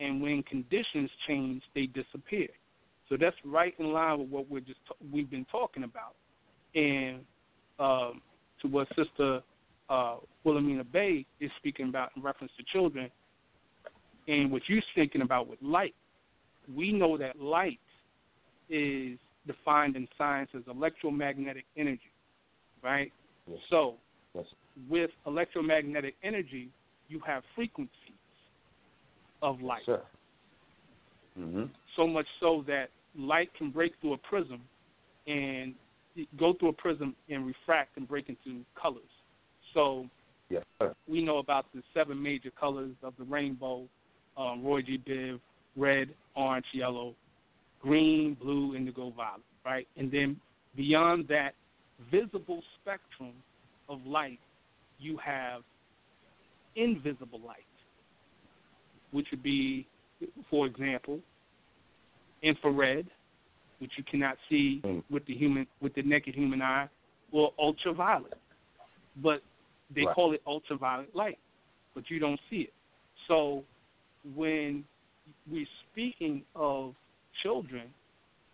and 0.00 0.22
when 0.22 0.42
conditions 0.44 1.10
change, 1.26 1.62
they 1.74 1.86
disappear. 1.86 2.48
So 3.08 3.16
that's 3.18 3.36
right 3.44 3.74
in 3.78 3.92
line 3.92 4.18
with 4.20 4.28
what 4.28 4.50
we're 4.50 4.60
just 4.60 4.78
we've 5.12 5.30
been 5.30 5.46
talking 5.50 5.84
about, 5.84 6.14
and 6.74 7.20
um, 7.78 8.20
to 8.62 8.68
what 8.68 8.88
Sister 8.88 9.40
uh, 9.88 10.16
Wilhelmina 10.44 10.84
Bey 10.84 11.24
is 11.40 11.50
speaking 11.58 11.88
about 11.88 12.10
in 12.16 12.22
reference 12.22 12.52
to 12.58 12.64
children, 12.72 13.10
and 14.28 14.52
what 14.52 14.62
you're 14.68 14.82
thinking 14.94 15.22
about 15.22 15.48
with 15.48 15.58
light. 15.62 15.94
We 16.74 16.92
know 16.92 17.16
that 17.16 17.40
light 17.40 17.80
is 18.68 19.18
defined 19.48 19.96
in 19.96 20.06
science 20.16 20.50
as 20.54 20.62
electromagnetic 20.70 21.64
energy, 21.76 22.12
right? 22.82 23.12
Yes. 23.48 23.58
So, 23.70 23.96
Yes. 24.34 24.44
with 24.88 25.10
electromagnetic 25.26 26.14
energy, 26.22 26.68
you 27.08 27.18
have 27.26 27.42
frequencies 27.56 27.90
of 29.42 29.60
light. 29.60 29.82
Sure. 29.84 30.02
Mm-hmm. 31.38 31.64
So 31.96 32.06
much 32.06 32.26
so 32.38 32.62
that 32.68 32.90
light 33.16 33.50
can 33.56 33.70
break 33.70 33.92
through 34.00 34.12
a 34.12 34.18
prism 34.18 34.60
and 35.26 35.74
go 36.38 36.52
through 36.54 36.70
a 36.70 36.72
prism 36.74 37.16
and 37.28 37.46
refract 37.46 37.96
and 37.96 38.06
break 38.06 38.28
into 38.28 38.64
colors. 38.80 39.02
So 39.74 40.06
Yes, 40.50 40.64
sir. 40.80 40.94
we 41.08 41.22
know 41.22 41.38
about 41.38 41.66
the 41.74 41.82
seven 41.94 42.22
major 42.22 42.50
colors 42.50 42.94
of 43.02 43.14
the 43.18 43.24
rainbow 43.24 43.88
um, 44.36 44.64
Roy 44.64 44.82
G. 44.82 44.98
Biv, 44.98 45.40
red, 45.76 46.08
orange, 46.36 46.66
yellow, 46.72 47.14
green, 47.80 48.34
blue, 48.34 48.74
indigo, 48.74 49.10
violet, 49.10 49.42
right? 49.64 49.86
And 49.96 50.10
then 50.10 50.40
beyond 50.76 51.28
that 51.28 51.54
visible 52.10 52.62
spectrum 52.80 53.32
of 53.88 54.04
light, 54.06 54.40
you 54.98 55.16
have 55.18 55.62
invisible 56.76 57.40
light, 57.40 57.64
which 59.12 59.26
would 59.30 59.42
be, 59.42 59.86
for 60.50 60.66
example, 60.66 61.20
infrared, 62.42 63.06
which 63.78 63.92
you 63.96 64.04
cannot 64.04 64.36
see 64.48 64.80
Mm. 64.84 65.02
with 65.10 65.24
the 65.26 65.34
human 65.34 65.66
with 65.80 65.94
the 65.94 66.02
naked 66.02 66.34
human 66.34 66.62
eye, 66.62 66.88
or 67.32 67.52
ultraviolet. 67.58 68.38
But 69.16 69.42
they 69.90 70.04
Right. 70.04 70.14
call 70.14 70.32
it 70.32 70.42
ultraviolet 70.46 71.14
light, 71.14 71.38
but 71.94 72.10
you 72.10 72.18
don't 72.18 72.40
see 72.50 72.62
it. 72.62 72.74
So 73.26 73.64
when 74.34 74.84
we're 75.50 75.66
speaking 75.90 76.44
of 76.54 76.94
children 77.42 77.84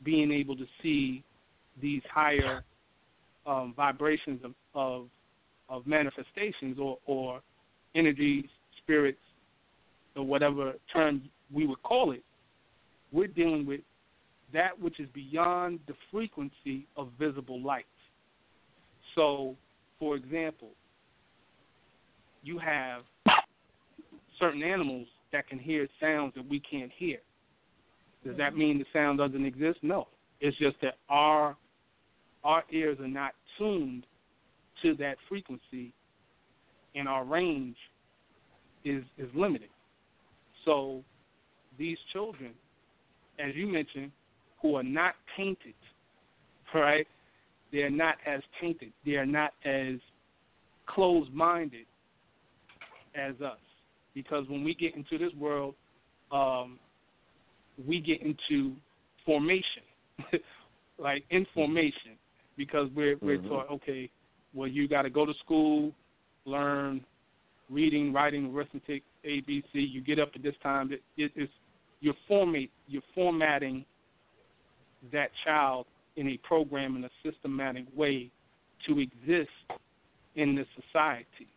being 0.04 0.30
able 0.32 0.56
to 0.56 0.66
see 0.82 1.22
these 1.80 2.02
higher 2.12 2.64
um, 3.46 3.74
vibrations 3.76 4.40
of, 4.44 4.52
of 4.74 5.06
of 5.68 5.86
manifestations 5.86 6.78
or, 6.78 6.98
or 7.06 7.40
energies, 7.94 8.44
spirits, 8.82 9.18
or 10.16 10.24
whatever 10.24 10.74
term 10.92 11.22
we 11.52 11.66
would 11.66 11.82
call 11.82 12.12
it, 12.12 12.22
we're 13.12 13.26
dealing 13.26 13.66
with 13.66 13.80
that 14.52 14.78
which 14.80 15.00
is 15.00 15.08
beyond 15.14 15.80
the 15.86 15.94
frequency 16.10 16.86
of 16.96 17.08
visible 17.18 17.60
light. 17.60 17.86
So, 19.14 19.56
for 19.98 20.16
example, 20.16 20.70
you 22.42 22.58
have 22.58 23.02
certain 24.38 24.62
animals 24.62 25.06
that 25.32 25.48
can 25.48 25.58
hear 25.58 25.88
sounds 26.00 26.34
that 26.34 26.48
we 26.48 26.60
can't 26.60 26.90
hear. 26.96 27.18
Does 28.24 28.36
that 28.38 28.56
mean 28.56 28.78
the 28.78 28.86
sound 28.92 29.18
doesn't 29.18 29.44
exist? 29.44 29.78
No. 29.82 30.08
It's 30.40 30.56
just 30.58 30.76
that 30.82 30.94
our 31.08 31.56
our 32.42 32.64
ears 32.70 32.98
are 33.00 33.08
not 33.08 33.32
tuned 33.58 34.06
to 34.82 34.94
that 34.96 35.16
frequency 35.28 35.92
and 36.94 37.08
our 37.08 37.24
range 37.24 37.76
is 38.84 39.04
is 39.18 39.28
limited. 39.34 39.68
So 40.64 41.02
these 41.78 41.98
children, 42.12 42.52
as 43.38 43.54
you 43.54 43.66
mentioned, 43.66 44.10
who 44.60 44.76
are 44.76 44.82
not 44.82 45.14
tainted, 45.36 45.74
right? 46.74 47.06
They're 47.72 47.90
not 47.90 48.16
as 48.26 48.40
tainted. 48.60 48.92
They 49.04 49.12
are 49.12 49.26
not 49.26 49.52
as 49.64 49.96
closed 50.86 51.32
minded 51.32 51.86
as 53.14 53.34
us. 53.40 53.58
Because 54.14 54.48
when 54.48 54.62
we 54.62 54.74
get 54.74 54.94
into 54.94 55.18
this 55.18 55.34
world, 55.34 55.74
um, 56.30 56.78
we 57.86 58.00
get 58.00 58.20
into 58.22 58.74
formation, 59.24 59.82
like 60.98 61.24
information, 61.30 62.18
because 62.56 62.88
we're 62.94 63.16
we're 63.20 63.38
Mhm. 63.38 63.48
taught 63.48 63.70
okay, 63.70 64.10
well 64.52 64.68
you 64.68 64.86
got 64.88 65.02
to 65.02 65.10
go 65.10 65.26
to 65.26 65.34
school, 65.34 65.92
learn 66.44 67.04
reading, 67.70 68.12
writing, 68.12 68.54
arithmetic, 68.54 69.02
A, 69.24 69.40
B, 69.40 69.62
C. 69.72 69.80
You 69.80 70.00
get 70.00 70.18
up 70.18 70.30
at 70.34 70.42
this 70.42 70.54
time. 70.62 70.92
It, 70.92 71.02
it, 71.16 71.32
it's 71.34 71.52
you're 72.00 72.14
formate 72.28 72.70
you're 72.86 73.02
formatting 73.14 73.84
that 75.12 75.30
child 75.44 75.86
in 76.16 76.28
a 76.28 76.36
program 76.38 76.96
in 76.96 77.04
a 77.04 77.10
systematic 77.22 77.84
way 77.96 78.30
to 78.86 79.00
exist 79.00 79.50
in 80.36 80.54
this 80.54 80.66
society, 80.76 81.48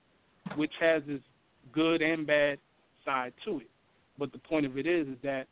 which 0.56 0.74
has 0.80 1.04
its 1.08 1.24
good 1.72 2.02
and 2.02 2.26
bad 2.26 2.58
side 3.06 3.34
to 3.46 3.60
it. 3.60 3.70
But 4.18 4.32
the 4.32 4.40
point 4.40 4.66
of 4.66 4.78
it 4.78 4.88
is, 4.88 5.08
is 5.08 5.18
that 5.24 5.48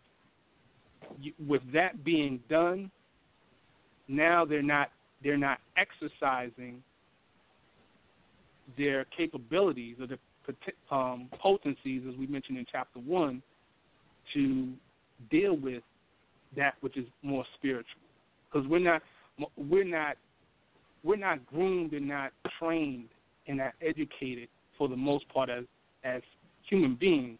with 1.48 1.62
that 1.74 2.04
being 2.04 2.40
done, 2.50 2.92
now 4.08 4.46
they're 4.46 4.62
not 4.62 4.90
they're 5.24 5.38
not 5.38 5.60
exercising 5.78 6.84
their 8.78 9.06
capabilities 9.06 9.96
or 10.00 10.08
their 10.08 10.20
um, 10.92 11.30
potencies, 11.40 12.04
as 12.08 12.16
we 12.18 12.28
mentioned 12.28 12.58
in 12.58 12.66
chapter 12.72 13.00
one, 13.00 13.42
to 14.34 14.70
deal 15.32 15.56
with 15.58 15.84
that 16.56 16.76
which 16.82 16.98
is 16.98 17.06
more 17.24 17.46
spiritual. 17.56 18.02
Because 18.52 18.68
we're 18.68 18.80
not 18.80 19.02
we're 19.58 19.84
not 19.84 20.18
we're 21.04 21.16
not 21.16 21.46
groomed 21.48 21.94
and 21.94 22.08
not 22.08 22.32
trained 22.60 23.10
and 23.48 23.58
not 23.58 23.74
educated 23.82 24.48
for 24.78 24.88
the 24.88 24.96
most 24.96 25.28
part 25.30 25.50
as 25.50 25.66
as 26.04 26.22
human 26.70 26.96
beings 26.96 27.38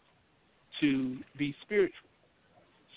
to 0.80 1.18
be 1.38 1.54
spiritual. 1.62 2.05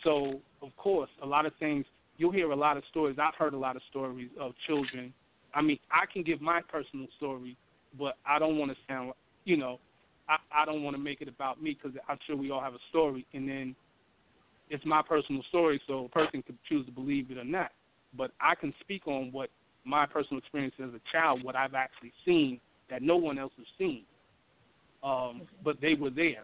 So 0.03 0.41
of 0.61 0.75
course, 0.77 1.09
a 1.21 1.25
lot 1.25 1.45
of 1.45 1.53
things 1.59 1.85
you'll 2.17 2.31
hear 2.31 2.51
a 2.51 2.55
lot 2.55 2.77
of 2.77 2.83
stories. 2.89 3.17
I've 3.21 3.35
heard 3.35 3.53
a 3.53 3.57
lot 3.57 3.75
of 3.75 3.81
stories 3.89 4.29
of 4.39 4.53
children 4.67 5.13
I 5.53 5.61
mean, 5.61 5.79
I 5.91 6.05
can 6.11 6.23
give 6.23 6.41
my 6.41 6.61
personal 6.61 7.07
story, 7.17 7.57
but 7.97 8.15
I 8.25 8.39
don't 8.39 8.57
want 8.57 8.71
to 8.71 8.77
sound, 8.87 9.13
you 9.45 9.57
know, 9.57 9.79
I 10.27 10.37
I 10.53 10.65
don't 10.65 10.83
want 10.83 10.95
to 10.95 11.01
make 11.01 11.21
it 11.21 11.27
about 11.27 11.61
me 11.61 11.77
because 11.81 11.97
I'm 12.07 12.19
sure 12.27 12.35
we 12.35 12.51
all 12.51 12.61
have 12.61 12.73
a 12.73 12.79
story, 12.89 13.25
and 13.33 13.47
then 13.47 13.75
it's 14.69 14.85
my 14.85 15.01
personal 15.01 15.41
story, 15.49 15.81
so 15.87 16.05
a 16.05 16.09
person 16.09 16.43
could 16.43 16.57
choose 16.67 16.85
to 16.85 16.91
believe 16.91 17.31
it 17.31 17.37
or 17.37 17.43
not. 17.43 17.71
But 18.15 18.31
I 18.39 18.55
can 18.55 18.73
speak 18.81 19.07
on 19.07 19.29
what 19.31 19.49
my 19.85 20.05
personal 20.05 20.39
experience 20.39 20.75
as 20.83 20.89
a 20.89 21.01
child, 21.11 21.43
what 21.43 21.55
I've 21.55 21.73
actually 21.73 22.13
seen 22.25 22.59
that 22.89 23.01
no 23.01 23.17
one 23.17 23.39
else 23.39 23.53
has 23.57 23.65
seen. 23.77 24.03
Um, 25.03 25.43
but 25.63 25.79
they 25.81 25.93
were 25.93 26.09
there 26.09 26.43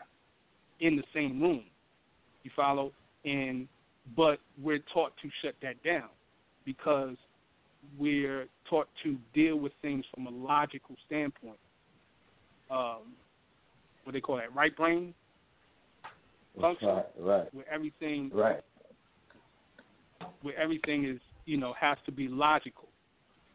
in 0.80 0.96
the 0.96 1.04
same 1.14 1.42
room. 1.42 1.64
You 2.44 2.52
follow? 2.56 2.92
And 3.26 3.68
but 4.16 4.40
we're 4.62 4.84
taught 4.94 5.14
to 5.22 5.30
shut 5.42 5.56
that 5.62 5.84
down 5.84 6.10
because 6.64 7.16
we're 7.98 8.48
taught 8.70 8.88
to 9.04 9.18
deal 9.34 9.58
with 9.58 9.72
things 9.82 10.06
from 10.14 10.28
a 10.28 10.30
logical 10.30 10.96
standpoint. 11.06 11.60
Um, 12.70 13.14
what 14.04 14.14
they 14.14 14.22
call 14.22 14.38
that, 14.38 14.54
right 14.54 14.76
brain 14.76 15.14
function, 16.60 16.88
Right, 16.88 17.06
right, 17.20 17.54
where 17.54 17.66
everything 17.72 18.32
right. 18.34 18.62
where 20.42 20.58
everything 20.60 21.06
is, 21.06 21.20
you 21.46 21.58
know, 21.58 21.74
has 21.80 21.98
to 22.06 22.12
be 22.12 22.28
logical. 22.28 22.88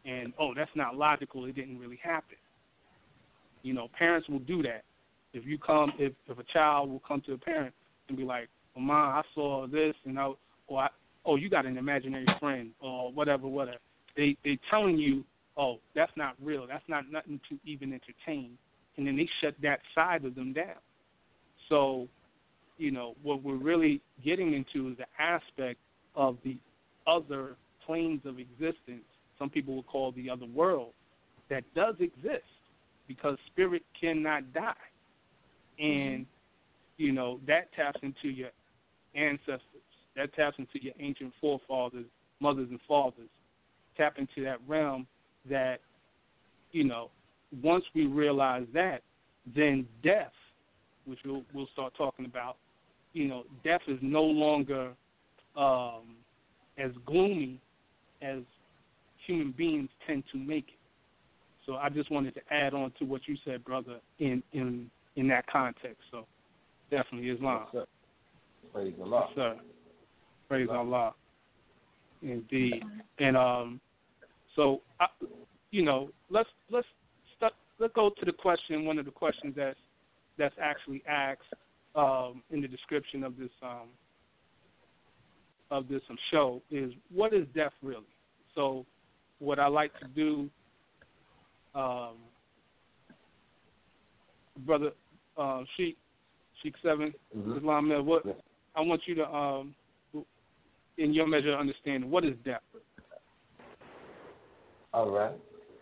And 0.04 0.32
oh, 0.38 0.52
that's 0.54 0.70
not 0.74 0.96
logical. 0.96 1.44
It 1.46 1.54
didn't 1.54 1.78
really 1.78 1.98
happen. 2.02 2.36
You 3.62 3.74
know, 3.74 3.88
parents 3.96 4.28
will 4.28 4.38
do 4.40 4.62
that. 4.62 4.84
If 5.32 5.44
you 5.44 5.58
come, 5.58 5.92
if 5.98 6.12
if 6.28 6.38
a 6.38 6.44
child 6.52 6.90
will 6.90 7.02
come 7.06 7.22
to 7.26 7.34
a 7.34 7.38
parent 7.38 7.74
and 8.08 8.16
be 8.16 8.24
like, 8.24 8.48
"Oh, 8.76 8.80
mom, 8.80 9.16
I 9.16 9.22
saw 9.34 9.66
this," 9.66 9.94
and 10.04 10.18
I, 10.18 10.32
or 10.66 10.82
I, 10.82 10.88
"Oh, 11.24 11.36
you 11.36 11.48
got 11.48 11.66
an 11.66 11.76
imaginary 11.76 12.26
friend," 12.38 12.70
or 12.80 13.12
whatever, 13.12 13.46
whatever. 13.48 13.78
They 14.16 14.36
they 14.44 14.58
telling 14.70 14.98
you, 14.98 15.24
"Oh, 15.56 15.78
that's 15.94 16.12
not 16.16 16.34
real. 16.42 16.66
That's 16.66 16.88
not 16.88 17.10
nothing 17.10 17.40
to 17.48 17.58
even 17.64 17.92
entertain," 17.92 18.56
and 18.96 19.06
then 19.06 19.16
they 19.16 19.28
shut 19.40 19.54
that 19.62 19.80
side 19.94 20.24
of 20.24 20.34
them 20.34 20.52
down. 20.52 20.78
So, 21.68 22.08
you 22.78 22.90
know, 22.90 23.14
what 23.22 23.42
we're 23.42 23.56
really 23.56 24.00
getting 24.24 24.54
into 24.54 24.90
is 24.90 24.98
the 24.98 25.06
aspect 25.22 25.78
of 26.14 26.36
the 26.44 26.56
other 27.06 27.56
planes 27.86 28.20
of 28.24 28.38
existence. 28.38 29.04
Some 29.38 29.50
people 29.50 29.74
will 29.74 29.82
call 29.84 30.12
the 30.12 30.28
other 30.28 30.46
world 30.46 30.92
that 31.48 31.64
does 31.74 31.94
exist 31.98 32.44
because 33.08 33.36
spirit 33.46 33.82
cannot 34.00 34.52
die, 34.52 34.74
and 35.78 36.20
mm-hmm. 36.20 37.02
you 37.02 37.12
know 37.12 37.40
that 37.46 37.72
taps 37.74 37.98
into 38.02 38.28
your 38.28 38.50
ancestors. 39.14 39.60
That 40.16 40.34
taps 40.34 40.56
into 40.58 40.82
your 40.82 40.94
ancient 40.98 41.32
forefathers, 41.40 42.06
mothers 42.40 42.68
and 42.70 42.80
fathers. 42.86 43.28
Tap 43.96 44.18
into 44.18 44.42
that 44.44 44.58
realm 44.66 45.06
that, 45.48 45.80
you 46.72 46.84
know, 46.84 47.10
once 47.62 47.84
we 47.94 48.06
realize 48.06 48.66
that, 48.74 49.02
then 49.54 49.86
death, 50.02 50.32
which 51.04 51.18
we'll, 51.24 51.42
we'll 51.54 51.68
start 51.72 51.92
talking 51.96 52.26
about, 52.26 52.56
you 53.12 53.26
know, 53.26 53.44
death 53.64 53.80
is 53.88 53.98
no 54.02 54.22
longer 54.22 54.92
um, 55.56 56.16
as 56.78 56.90
gloomy 57.06 57.58
as 58.22 58.38
human 59.26 59.52
beings 59.52 59.88
tend 60.06 60.22
to 60.32 60.38
make 60.38 60.68
it. 60.68 60.74
So 61.66 61.74
I 61.74 61.88
just 61.88 62.10
wanted 62.10 62.34
to 62.34 62.40
add 62.50 62.74
on 62.74 62.92
to 62.98 63.04
what 63.04 63.22
you 63.26 63.36
said, 63.44 63.64
brother, 63.64 63.98
in 64.18 64.42
in 64.52 64.90
in 65.16 65.28
that 65.28 65.46
context. 65.46 66.02
So 66.10 66.26
definitely 66.90 67.30
Islam. 67.30 67.66
Yes. 67.72 67.86
Praise 68.72 68.94
Allah. 69.02 69.26
Yes, 69.28 69.36
sir. 69.36 69.56
Praise 70.48 70.68
Allah. 70.70 71.14
Indeed. 72.22 72.82
And 73.18 73.36
um, 73.36 73.80
so 74.56 74.82
I, 75.00 75.06
you 75.70 75.82
know, 75.84 76.10
let's 76.30 76.48
let's 76.70 76.86
st- 77.38 77.52
let's 77.78 77.92
go 77.94 78.10
to 78.10 78.24
the 78.24 78.32
question. 78.32 78.84
One 78.84 78.98
of 78.98 79.04
the 79.04 79.10
questions 79.10 79.54
that's 79.56 79.78
that's 80.38 80.54
actually 80.60 81.02
asked 81.08 81.42
um, 81.94 82.42
in 82.50 82.60
the 82.60 82.68
description 82.68 83.24
of 83.24 83.36
this 83.36 83.50
um, 83.62 83.88
of 85.70 85.88
this 85.88 86.02
um, 86.10 86.18
show 86.30 86.62
is 86.70 86.92
what 87.12 87.32
is 87.32 87.46
death 87.54 87.72
really? 87.82 88.04
So, 88.54 88.84
what 89.38 89.58
I 89.58 89.68
like 89.68 89.92
to 90.00 90.06
do, 90.08 90.50
um, 91.74 92.16
brother 94.66 94.90
uh, 95.38 95.62
Sheik 95.76 95.96
Sheik 96.62 96.74
7 96.82 97.14
Mhm. 97.36 97.56
Islam 97.56 98.06
what 98.06 98.24
I 98.74 98.80
want 98.80 99.02
you 99.06 99.14
to, 99.16 99.26
um, 99.26 99.74
in 100.98 101.12
your 101.12 101.26
measure 101.26 101.52
of 101.52 101.60
understanding, 101.60 102.10
what 102.10 102.24
is 102.24 102.34
death? 102.44 102.60
All 104.92 105.10
right. 105.10 105.32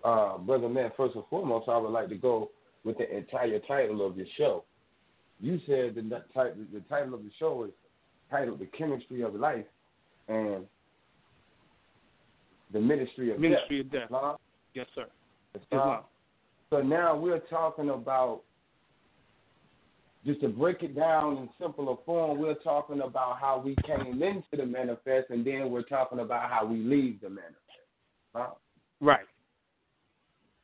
Uh, 0.05 0.39
Brother 0.39 0.69
Man, 0.69 0.91
first 0.97 1.15
and 1.17 1.25
foremost, 1.29 1.69
I 1.69 1.77
would 1.77 1.91
like 1.91 2.09
to 2.11 2.15
go 2.15 2.51
with 2.85 2.99
the 2.99 3.17
entire 3.17 3.59
title 3.61 4.07
of 4.07 4.17
your 4.17 4.27
show. 4.37 4.65
You 5.41 5.59
said 5.67 5.95
the, 5.95 6.03
the 6.03 6.81
title 6.89 7.15
of 7.15 7.23
the 7.23 7.31
show 7.39 7.65
is 7.65 7.71
titled 8.31 8.59
The 8.59 8.67
Chemistry 8.67 9.23
of 9.23 9.35
Life 9.35 9.65
and 10.29 10.65
the 12.73 12.81
Ministry 12.81 13.33
of 13.33 13.41
Ministry 13.41 13.83
Death. 13.85 14.11
of 14.11 14.11
Death. 14.11 14.37
Yes, 14.75 14.87
sir. 14.95 15.07
Islam. 15.55 15.81
Islam. 15.81 16.03
So 16.71 16.83
now 16.83 17.17
we're 17.17 17.41
talking 17.51 17.91
about, 17.91 18.43
just 20.27 20.41
to 20.41 20.49
break 20.49 20.83
it 20.83 20.97
down 20.97 21.37
in 21.37 21.49
simpler 21.61 21.95
form, 22.05 22.39
we're 22.39 22.55
talking 22.55 23.01
about 23.01 23.39
how 23.41 23.63
we 23.65 23.77
came 23.87 24.23
into 24.23 24.57
the 24.57 24.67
manifest, 24.67 25.31
and 25.31 25.47
then 25.47 25.71
we're 25.71 25.83
talking 25.83 26.21
about 26.21 26.51
how 26.51 26.67
we 26.67 26.79
leave 26.79 27.21
the 27.21 27.31
manifest. 27.31 27.59
Huh? 28.35 28.51
Right. 29.01 29.27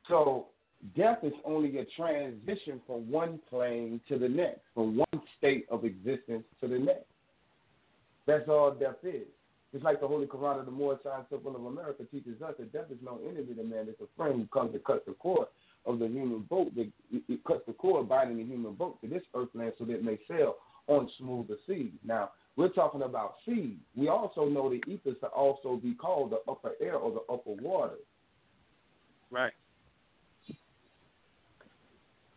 So 0.07 0.47
death 0.95 1.19
is 1.23 1.33
only 1.45 1.77
a 1.79 1.85
transition 1.97 2.81
from 2.85 3.09
one 3.09 3.39
plane 3.49 4.01
to 4.09 4.19
the 4.19 4.29
next, 4.29 4.61
from 4.73 4.97
one 4.97 5.21
state 5.37 5.65
of 5.71 5.85
existence 5.85 6.43
to 6.61 6.67
the 6.67 6.77
next. 6.77 7.05
That's 8.27 8.47
all 8.49 8.71
death 8.71 9.03
is. 9.03 9.27
It's 9.73 9.83
like 9.83 9.99
the 9.99 10.07
Holy 10.07 10.25
Quran 10.25 10.59
of 10.59 10.65
the 10.65 10.71
Moorish 10.71 11.01
Science 11.03 11.25
Temple 11.29 11.55
of 11.55 11.65
America 11.65 12.03
teaches 12.09 12.41
us 12.41 12.53
that 12.59 12.71
death 12.71 12.85
is 12.91 12.97
no 13.03 13.19
enemy 13.27 13.53
to 13.55 13.63
man, 13.63 13.87
it's 13.87 13.99
a 13.99 14.05
friend 14.15 14.35
who 14.39 14.47
comes 14.47 14.73
to 14.73 14.79
cut 14.79 15.05
the 15.05 15.13
cord 15.13 15.47
of 15.85 15.99
the 15.99 16.07
human 16.07 16.41
boat. 16.41 16.71
It, 16.75 16.91
it 17.11 17.43
cuts 17.43 17.61
the 17.67 17.73
cord 17.73 18.09
binding 18.09 18.37
the 18.37 18.43
human 18.43 18.73
boat 18.73 18.99
to 19.01 19.07
this 19.07 19.23
earthland 19.33 19.73
so 19.77 19.85
that 19.85 19.95
it 19.95 20.03
may 20.03 20.19
sail 20.27 20.55
on 20.87 21.09
smoother 21.17 21.55
seas. 21.67 21.91
Now, 22.03 22.31
we're 22.55 22.69
talking 22.69 23.01
about 23.01 23.35
seas. 23.45 23.77
We 23.95 24.07
also 24.07 24.45
know 24.45 24.69
the 24.69 24.81
ethers 24.91 25.17
to 25.21 25.27
also 25.27 25.75
be 25.75 25.93
called 25.93 26.31
the 26.31 26.51
upper 26.51 26.71
air 26.81 26.95
or 26.95 27.11
the 27.11 27.33
upper 27.33 27.51
water. 27.61 27.95
Right. 29.31 29.53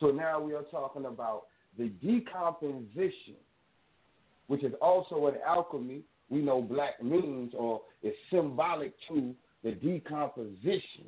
So 0.00 0.10
now 0.10 0.40
we 0.40 0.54
are 0.54 0.62
talking 0.62 1.06
about 1.06 1.44
the 1.76 1.88
decomposition, 2.02 3.36
which 4.46 4.64
is 4.64 4.72
also 4.80 5.26
an 5.26 5.34
alchemy. 5.46 6.02
We 6.30 6.40
know 6.40 6.60
black 6.60 7.02
means 7.02 7.52
or 7.56 7.82
is 8.02 8.12
symbolic 8.30 8.92
to 9.08 9.34
the 9.64 9.72
decomposition 9.72 11.06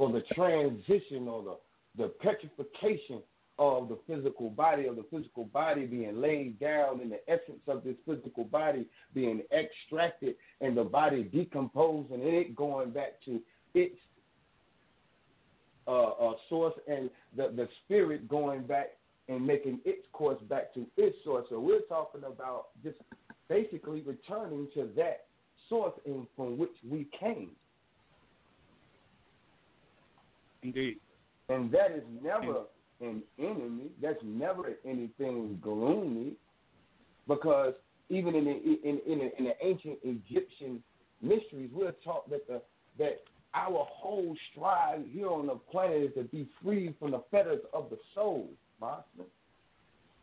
or 0.00 0.10
the 0.10 0.22
transition 0.34 1.28
or 1.28 1.42
the, 1.42 2.04
the 2.04 2.08
petrification 2.22 3.20
of 3.58 3.90
the 3.90 3.98
physical 4.06 4.48
body, 4.48 4.86
of 4.86 4.96
the 4.96 5.04
physical 5.10 5.44
body 5.44 5.84
being 5.84 6.22
laid 6.22 6.58
down 6.58 7.00
and 7.02 7.12
the 7.12 7.20
essence 7.28 7.60
of 7.68 7.84
this 7.84 7.96
physical 8.08 8.44
body 8.44 8.86
being 9.12 9.42
extracted 9.52 10.36
and 10.62 10.74
the 10.74 10.82
body 10.82 11.24
decomposing 11.24 12.14
and 12.14 12.24
it 12.24 12.56
going 12.56 12.90
back 12.90 13.20
to 13.26 13.42
its 13.74 13.94
uh, 15.86 16.12
uh, 16.12 16.32
source 16.48 16.72
and 16.88 17.10
the, 17.36 17.52
the 17.54 17.68
spirit 17.84 18.26
going 18.26 18.62
back 18.62 18.92
and 19.28 19.46
making 19.46 19.80
its 19.84 20.06
course 20.14 20.40
back 20.48 20.72
to 20.72 20.86
its 20.96 21.14
source. 21.24 21.44
So 21.50 21.60
we're 21.60 21.80
talking 21.90 22.22
about 22.24 22.68
just 22.82 22.96
basically 23.50 24.00
returning 24.00 24.66
to 24.72 24.88
that 24.96 25.26
source 25.68 25.92
in, 26.06 26.26
from 26.36 26.56
which 26.56 26.70
we 26.88 27.06
came. 27.20 27.50
Indeed. 30.62 30.98
And 31.48 31.70
that 31.72 31.92
is 31.92 32.02
never 32.22 32.62
an 33.00 33.22
enemy. 33.38 33.90
That's 34.00 34.22
never 34.22 34.72
anything 34.84 35.58
gloomy, 35.62 36.34
because 37.26 37.74
even 38.08 38.34
in 38.34 38.44
the 38.44 38.50
in 38.50 39.00
in, 39.06 39.18
the, 39.18 39.38
in 39.38 39.44
the 39.44 39.54
ancient 39.62 39.98
Egyptian 40.04 40.82
mysteries, 41.22 41.70
we're 41.72 41.92
taught 42.04 42.28
that 42.30 42.46
the 42.46 42.60
that 42.98 43.22
our 43.54 43.86
whole 43.90 44.36
strive 44.52 45.02
here 45.10 45.28
on 45.28 45.46
the 45.46 45.54
planet 45.54 46.02
is 46.02 46.14
to 46.14 46.24
be 46.24 46.46
free 46.62 46.94
from 47.00 47.10
the 47.12 47.22
fetters 47.30 47.60
of 47.72 47.90
the 47.90 47.98
soul, 48.14 48.48
Master. 48.80 49.28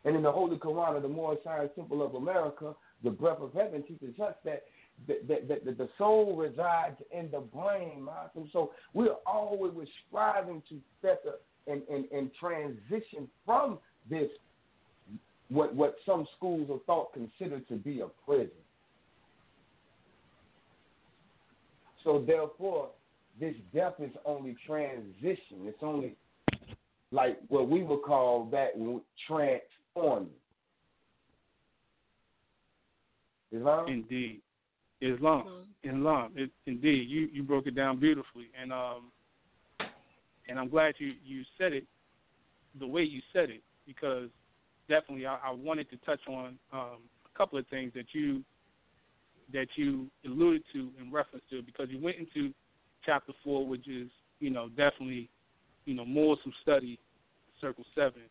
And 0.04 0.16
in 0.16 0.22
the 0.22 0.32
Holy 0.32 0.56
Quran 0.56 0.96
of 0.96 1.02
the 1.02 1.08
Moorish 1.08 1.40
Science 1.44 1.70
Temple 1.74 2.02
of 2.02 2.14
America, 2.14 2.74
the 3.04 3.10
breath 3.10 3.40
of 3.40 3.52
heaven 3.52 3.82
teaches 3.82 4.18
us 4.20 4.34
that 4.44 4.62
that, 5.06 5.48
that 5.48 5.64
the 5.64 5.88
soul 5.96 6.36
resides 6.36 6.96
in 7.12 7.30
the 7.30 7.40
brain. 7.40 8.06
So 8.52 8.72
we're 8.94 9.16
always 9.26 9.88
striving 10.06 10.62
to 10.68 10.80
fetter 11.00 11.36
and, 11.66 11.82
and, 11.90 12.04
and 12.12 12.30
transition 12.38 13.28
from 13.44 13.78
this 14.10 14.28
what 15.50 15.74
what 15.74 15.96
some 16.04 16.26
schools 16.36 16.68
of 16.70 16.80
thought 16.84 17.12
consider 17.12 17.60
to 17.60 17.76
be 17.76 18.00
a 18.00 18.08
prison. 18.26 18.50
So 22.04 22.22
therefore, 22.26 22.90
this 23.40 23.54
death 23.74 23.94
is 23.98 24.10
only 24.24 24.56
transition. 24.66 25.64
It's 25.64 25.82
only 25.82 26.16
like 27.10 27.38
what 27.48 27.68
we 27.68 27.82
would 27.82 28.02
call 28.02 28.48
that 28.52 28.70
transforming. 29.26 30.28
Indeed. 33.88 34.42
Islam. 35.00 35.64
Islam. 35.84 36.32
It, 36.36 36.50
indeed. 36.66 37.08
You 37.08 37.28
you 37.32 37.42
broke 37.42 37.66
it 37.66 37.74
down 37.74 38.00
beautifully. 38.00 38.46
And 38.60 38.72
um 38.72 39.10
and 40.48 40.58
I'm 40.58 40.68
glad 40.68 40.94
you, 40.98 41.12
you 41.24 41.42
said 41.58 41.72
it 41.72 41.84
the 42.78 42.86
way 42.86 43.02
you 43.02 43.20
said 43.32 43.50
it 43.50 43.62
because 43.86 44.28
definitely 44.88 45.26
I, 45.26 45.38
I 45.44 45.50
wanted 45.52 45.90
to 45.90 45.96
touch 45.98 46.20
on 46.28 46.58
um, 46.72 46.98
a 47.24 47.38
couple 47.38 47.58
of 47.58 47.66
things 47.68 47.92
that 47.94 48.06
you 48.12 48.42
that 49.52 49.66
you 49.76 50.08
alluded 50.26 50.62
to 50.74 50.90
in 51.00 51.10
reference 51.10 51.44
to 51.50 51.62
because 51.62 51.88
you 51.90 51.98
went 51.98 52.16
into 52.16 52.52
chapter 53.04 53.32
four, 53.44 53.66
which 53.66 53.88
is 53.88 54.08
you 54.40 54.50
know 54.50 54.68
definitely 54.68 55.28
you 55.84 55.94
know 55.94 56.04
more 56.04 56.36
some 56.42 56.52
study, 56.62 56.98
circle 57.60 57.84
seven. 57.94 58.22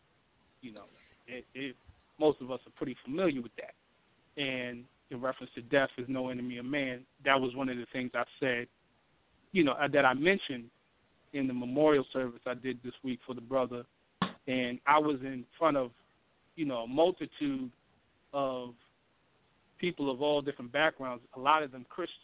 You 0.62 0.74
know, 0.74 0.86
it, 1.28 1.46
it 1.54 1.76
most 2.20 2.42
of 2.42 2.52
us 2.52 2.60
are 2.66 2.72
pretty 2.76 2.96
familiar 3.04 3.42
with 3.42 3.52
that, 3.58 4.42
and 4.42 4.84
in 5.10 5.22
reference 5.22 5.52
to 5.56 5.62
death 5.62 5.90
is 5.98 6.06
no 6.08 6.30
enemy 6.30 6.58
of 6.58 6.66
man. 6.66 7.02
That 7.24 7.40
was 7.40 7.56
one 7.56 7.70
of 7.70 7.78
the 7.78 7.86
things 7.94 8.12
I 8.14 8.24
said, 8.40 8.68
you 9.52 9.64
know, 9.64 9.76
that 9.92 10.06
I 10.06 10.14
mentioned 10.14 10.66
in 11.34 11.48
the 11.48 11.54
memorial 11.54 12.06
service 12.12 12.42
I 12.46 12.54
did 12.54 12.80
this 12.84 12.94
week 13.04 13.20
for 13.26 13.34
the 13.34 13.42
brother, 13.42 13.84
and 14.48 14.80
I 14.86 14.98
was 15.00 15.20
in 15.22 15.46
front 15.58 15.78
of, 15.78 15.92
you 16.56 16.66
know, 16.66 16.80
a 16.80 16.88
multitude 16.88 17.72
of 18.34 18.74
people 19.80 20.12
of 20.12 20.22
all 20.22 20.42
different 20.42 20.72
backgrounds, 20.72 21.24
a 21.36 21.40
lot 21.40 21.64
of 21.64 21.72
them 21.72 21.86
Christian. 21.90 22.16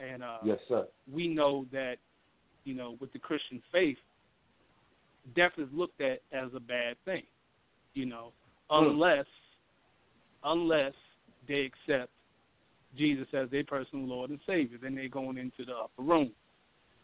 And 0.00 0.22
uh, 0.22 0.38
yes, 0.44 0.58
sir. 0.68 0.86
We 1.12 1.28
know 1.28 1.66
that, 1.72 1.96
you 2.64 2.74
know, 2.74 2.96
with 3.00 3.12
the 3.12 3.18
Christian 3.18 3.60
faith, 3.72 3.96
death 5.34 5.52
is 5.58 5.68
looked 5.72 6.00
at 6.00 6.20
as 6.32 6.50
a 6.54 6.60
bad 6.60 6.96
thing, 7.04 7.24
you 7.94 8.06
know, 8.06 8.32
Hmm. 8.70 8.84
unless, 8.84 9.26
unless 10.44 10.92
they 11.48 11.70
accept 11.70 12.10
Jesus 12.96 13.26
as 13.32 13.50
their 13.50 13.64
personal 13.64 14.06
Lord 14.06 14.30
and 14.30 14.40
Savior. 14.46 14.78
Then 14.80 14.94
they're 14.94 15.08
going 15.08 15.38
into 15.38 15.64
the 15.64 15.74
upper 15.74 16.02
room, 16.02 16.32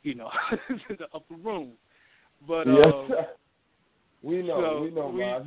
you 0.02 0.14
know, 0.14 0.30
the 0.88 1.06
upper 1.14 1.34
room. 1.42 1.72
But 2.46 2.66
yes, 2.66 2.86
uh, 2.86 3.08
sir. 3.08 3.26
We 4.22 4.42
know, 4.42 4.56
so 4.56 4.82
we 4.82 4.90
know, 4.90 5.46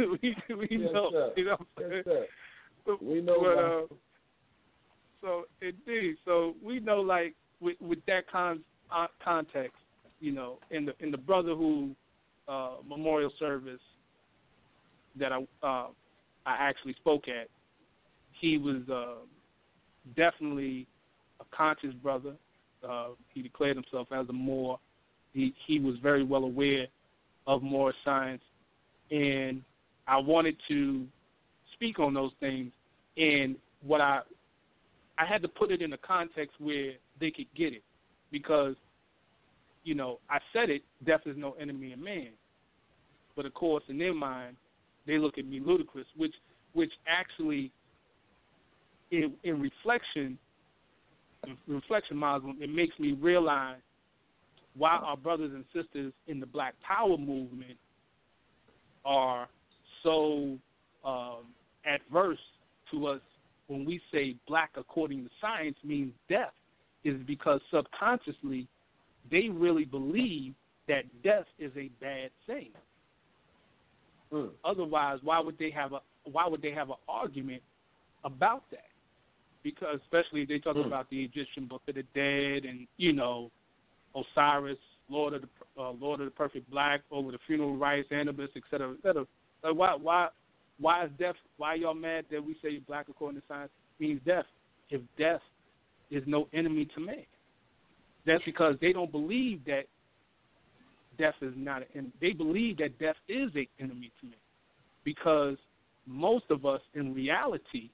we, 0.00 0.06
we 0.48 0.54
we 0.54 0.76
Yes, 0.76 0.92
know, 0.92 1.10
sir. 1.10 1.32
you 1.36 1.44
know. 1.46 1.56
what 1.76 1.84
I'm 1.84 2.02
Yes. 2.06 2.28
We 3.00 3.20
know, 3.22 3.40
But, 3.40 3.58
uh, 3.58 3.96
so 5.22 5.44
indeed, 5.62 6.16
so 6.26 6.54
we 6.62 6.80
know 6.80 7.00
like 7.00 7.34
with 7.60 7.76
with 7.80 8.00
that 8.06 8.30
con 8.30 8.62
uh, 8.94 9.06
context, 9.22 9.78
you 10.20 10.32
know, 10.32 10.58
in 10.70 10.84
the 10.84 10.92
in 11.00 11.10
the 11.10 11.16
brother 11.16 11.54
who 11.54 11.96
uh, 12.46 12.76
memorial 12.86 13.30
service 13.38 13.80
that 15.18 15.32
I 15.32 15.38
uh, 15.62 15.88
I 16.44 16.56
actually 16.58 16.94
spoke 16.94 17.28
at, 17.28 17.48
he 18.44 18.58
was 18.58 18.82
uh, 18.92 19.24
definitely 20.14 20.86
a 21.40 21.56
conscious 21.56 21.94
brother. 22.02 22.34
Uh, 22.86 23.08
he 23.32 23.40
declared 23.40 23.76
himself 23.76 24.08
as 24.12 24.28
a 24.28 24.32
Moor. 24.32 24.78
He 25.32 25.54
he 25.66 25.78
was 25.78 25.94
very 26.02 26.22
well 26.22 26.44
aware 26.44 26.86
of 27.46 27.62
Moor 27.62 27.94
science, 28.04 28.42
and 29.10 29.62
I 30.06 30.18
wanted 30.18 30.56
to 30.68 31.06
speak 31.72 31.98
on 31.98 32.12
those 32.12 32.32
things. 32.38 32.70
And 33.16 33.56
what 33.82 34.02
I 34.02 34.20
I 35.16 35.24
had 35.24 35.40
to 35.42 35.48
put 35.48 35.70
it 35.70 35.80
in 35.80 35.94
a 35.94 35.98
context 35.98 36.54
where 36.58 36.92
they 37.18 37.30
could 37.30 37.48
get 37.56 37.72
it, 37.72 37.82
because 38.30 38.74
you 39.84 39.94
know 39.94 40.18
I 40.28 40.38
said 40.52 40.68
it. 40.68 40.82
Death 41.06 41.22
is 41.24 41.36
no 41.38 41.52
enemy 41.52 41.94
of 41.94 41.98
man, 41.98 42.32
but 43.36 43.46
of 43.46 43.54
course 43.54 43.84
in 43.88 43.96
their 43.96 44.14
mind 44.14 44.56
they 45.06 45.16
look 45.16 45.38
at 45.38 45.46
me 45.46 45.60
ludicrous, 45.64 46.06
which 46.14 46.34
which 46.74 46.92
actually 47.08 47.72
in, 49.10 49.34
in 49.44 49.60
reflection, 49.60 50.38
in 51.46 51.56
reflection, 51.66 52.16
Muslim, 52.16 52.56
it 52.60 52.70
makes 52.70 52.98
me 52.98 53.12
realize 53.12 53.80
why 54.76 54.96
our 54.96 55.16
brothers 55.16 55.52
and 55.54 55.64
sisters 55.72 56.12
in 56.26 56.40
the 56.40 56.46
Black 56.46 56.74
Power 56.86 57.16
movement 57.16 57.78
are 59.04 59.48
so 60.02 60.56
um, 61.04 61.44
adverse 61.86 62.38
to 62.90 63.06
us 63.06 63.20
when 63.66 63.84
we 63.84 64.00
say 64.12 64.36
black 64.46 64.70
according 64.76 65.24
to 65.24 65.30
science 65.40 65.76
means 65.84 66.12
death 66.28 66.52
is 67.04 67.16
because 67.26 67.60
subconsciously 67.72 68.66
they 69.30 69.48
really 69.48 69.84
believe 69.84 70.54
that 70.88 71.04
death 71.22 71.46
is 71.58 71.72
a 71.76 71.88
bad 72.00 72.30
thing. 72.46 72.70
Mm. 74.32 74.50
Otherwise, 74.64 75.20
why 75.22 75.40
would 75.40 75.58
they 75.58 75.70
have 75.70 75.92
a 75.92 76.00
why 76.30 76.46
would 76.46 76.62
they 76.62 76.72
have 76.72 76.88
an 76.90 76.96
argument 77.08 77.62
about 78.24 78.64
that? 78.70 78.88
Because 79.64 79.98
especially 80.04 80.42
if 80.42 80.48
they 80.48 80.60
talk 80.60 80.76
Mm. 80.76 80.86
about 80.86 81.08
the 81.10 81.24
Egyptian 81.24 81.66
Book 81.66 81.82
of 81.88 81.96
the 81.96 82.04
Dead 82.14 82.64
and 82.64 82.86
you 82.98 83.12
know 83.12 83.50
Osiris, 84.14 84.78
Lord 85.08 85.34
of 85.34 85.42
the 85.42 85.48
uh, 85.76 85.90
Lord 85.90 86.20
of 86.20 86.26
the 86.26 86.30
Perfect 86.30 86.70
Black, 86.70 87.00
over 87.10 87.32
the 87.32 87.38
funeral 87.46 87.76
rites, 87.76 88.12
Anubis, 88.12 88.50
et 88.54 88.62
cetera, 88.70 88.92
et 88.92 89.02
cetera. 89.02 89.26
Like 89.64 89.74
why 89.74 89.94
why 89.94 90.28
why 90.78 91.04
is 91.04 91.10
death? 91.18 91.36
Why 91.56 91.74
y'all 91.74 91.94
mad 91.94 92.26
that 92.30 92.44
we 92.44 92.56
say 92.62 92.78
black 92.78 93.08
according 93.08 93.40
to 93.40 93.46
science 93.48 93.72
means 93.98 94.20
death? 94.24 94.46
If 94.90 95.00
death 95.18 95.40
is 96.10 96.22
no 96.26 96.46
enemy 96.52 96.84
to 96.94 97.00
man, 97.00 97.24
that's 98.26 98.44
because 98.44 98.76
they 98.80 98.92
don't 98.92 99.10
believe 99.10 99.64
that 99.64 99.84
death 101.16 101.34
is 101.40 101.54
not 101.56 101.82
an 101.82 101.88
enemy. 101.94 102.12
They 102.20 102.32
believe 102.32 102.76
that 102.78 102.98
death 102.98 103.16
is 103.28 103.50
an 103.54 103.66
enemy 103.80 104.12
to 104.20 104.26
man, 104.26 104.36
because 105.04 105.56
most 106.06 106.44
of 106.50 106.66
us, 106.66 106.82
in 106.92 107.14
reality, 107.14 107.88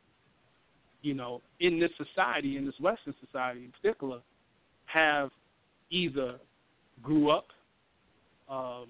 you 1.03 1.15
know, 1.15 1.41
in 1.61 1.79
this 1.79 1.91
society, 1.97 2.57
in 2.57 2.67
this 2.67 2.75
Western 2.81 3.15
society 3.25 3.65
in 3.65 3.73
particular, 3.73 4.21
have 4.87 5.31
either 5.91 6.39
grew 7.03 7.31
up 7.31 7.47
um, 8.49 8.87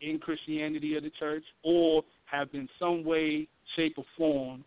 in 0.00 0.18
Christianity 0.18 0.96
or 0.96 1.00
the 1.00 1.10
church, 1.18 1.44
or 1.62 2.02
have 2.24 2.48
in 2.52 2.68
some 2.78 3.04
way, 3.04 3.48
shape, 3.76 3.96
or 3.96 4.04
form 4.16 4.64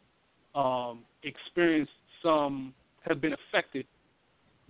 um, 0.56 1.00
experienced 1.24 1.92
some, 2.24 2.74
have 3.08 3.22
been 3.22 3.34
affected 3.34 3.86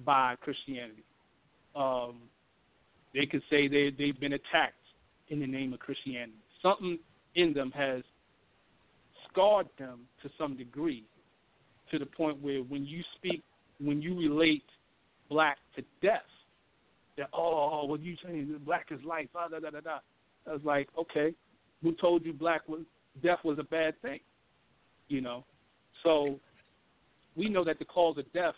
by 0.06 0.36
Christianity. 0.42 1.04
Um, 1.76 2.18
they 3.14 3.26
could 3.26 3.42
say 3.50 3.68
they 3.68 3.92
they've 3.98 4.20
been 4.20 4.34
attacked 4.34 4.76
in 5.30 5.40
the 5.40 5.48
name 5.48 5.74
of 5.74 5.80
Christianity. 5.80 6.34
Something 6.62 7.00
in 7.36 7.54
them 7.54 7.72
has 7.72 8.04
scarred 9.30 9.68
them 9.78 10.02
to 10.22 10.30
some 10.38 10.56
degree, 10.58 11.04
to 11.92 12.00
the 12.00 12.06
point 12.06 12.42
where 12.42 12.60
when 12.60 12.86
you 12.86 13.04
speak, 13.16 13.44
when 13.80 14.02
you 14.02 14.18
relate 14.18 14.64
black 15.30 15.58
to 15.76 15.84
death, 16.02 16.22
that 17.18 17.30
oh, 17.34 17.86
what 17.86 18.02
you 18.02 18.16
saying? 18.24 18.60
Black 18.66 18.88
is 18.92 19.00
life. 19.04 19.28
Ah, 19.36 19.48
da 19.48 19.60
da 19.60 19.70
da 19.70 19.82
da. 19.82 20.00
I 20.48 20.54
was 20.54 20.62
like, 20.64 20.88
okay, 20.98 21.34
who 21.84 21.94
told 21.94 22.26
you 22.26 22.34
black 22.34 22.68
was 22.68 22.82
death 23.22 23.40
was 23.44 23.60
a 23.60 23.64
bad 23.64 24.02
thing? 24.02 24.20
You 25.08 25.22
know, 25.22 25.44
so 26.04 26.40
we 27.36 27.50
know 27.50 27.64
that 27.64 27.80
the 27.80 27.86
cause 27.86 28.18
of 28.18 28.32
death, 28.34 28.56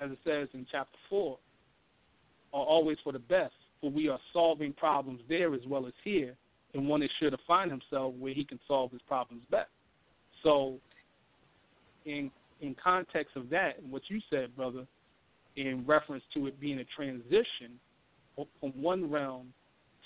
as 0.00 0.10
it 0.10 0.18
says 0.24 0.48
in 0.54 0.66
chapter 0.70 0.96
four, 1.08 1.38
are 2.52 2.64
always 2.64 2.96
for 3.04 3.12
the 3.12 3.18
best. 3.18 3.54
For 3.80 3.90
we 3.90 4.08
are 4.08 4.18
solving 4.32 4.72
problems 4.72 5.20
there 5.28 5.54
as 5.54 5.60
well 5.66 5.86
as 5.86 5.92
here, 6.04 6.34
and 6.74 6.88
one 6.88 7.02
is 7.02 7.10
sure 7.18 7.30
to 7.30 7.38
find 7.46 7.70
himself 7.70 8.14
where 8.18 8.34
he 8.34 8.44
can 8.44 8.60
solve 8.66 8.92
his 8.92 9.00
problems 9.06 9.42
best. 9.50 9.70
So, 10.42 10.78
in 12.04 12.30
in 12.60 12.76
context 12.82 13.36
of 13.36 13.50
that, 13.50 13.78
and 13.82 13.90
what 13.90 14.02
you 14.08 14.20
said, 14.30 14.54
brother, 14.56 14.86
in 15.56 15.84
reference 15.86 16.24
to 16.34 16.46
it 16.46 16.60
being 16.60 16.78
a 16.78 16.84
transition 16.96 17.78
from 18.34 18.70
one 18.80 19.10
realm 19.10 19.52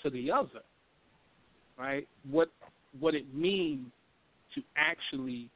to 0.03 0.09
the 0.09 0.31
other, 0.31 0.61
right? 1.77 2.07
What 2.29 2.49
what 2.99 3.13
it 3.13 3.33
means 3.33 3.87
to 4.55 4.61
actually 4.77 5.49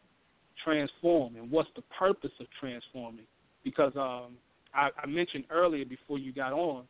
transform, 0.64 1.36
and 1.36 1.50
what's 1.50 1.70
the 1.76 1.84
purpose 1.98 2.32
of 2.40 2.48
transforming? 2.60 3.26
Because 3.64 3.94
um, 3.96 4.36
I, 4.74 4.90
I 5.02 5.08
mentioned 5.08 5.46
earlier 5.50 5.86
before 5.86 6.20
you 6.20 6.34
got 6.34 6.54
on 6.54 6.84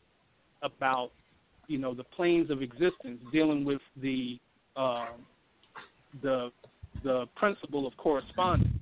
about 0.64 1.12
you 1.68 1.78
know 1.78 1.93
the 1.93 2.03
planes 2.03 2.49
of 2.49 2.62
existence, 2.62 3.22
dealing 3.32 3.64
with 3.64 3.82
the 4.01 4.39
um, 4.76 5.07
the 6.22 6.49
the 7.03 7.26
principle 7.36 7.88
of 7.88 7.95
correspondence, 7.97 8.79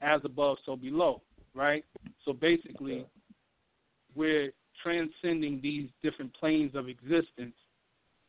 as 0.00 0.20
above, 0.24 0.58
so 0.64 0.76
below, 0.76 1.22
right? 1.54 1.84
So 2.24 2.32
basically, 2.32 3.06
we're 4.14 4.52
transcending 4.82 5.60
these 5.62 5.88
different 6.02 6.32
planes 6.34 6.74
of 6.74 6.88
existence, 6.88 7.54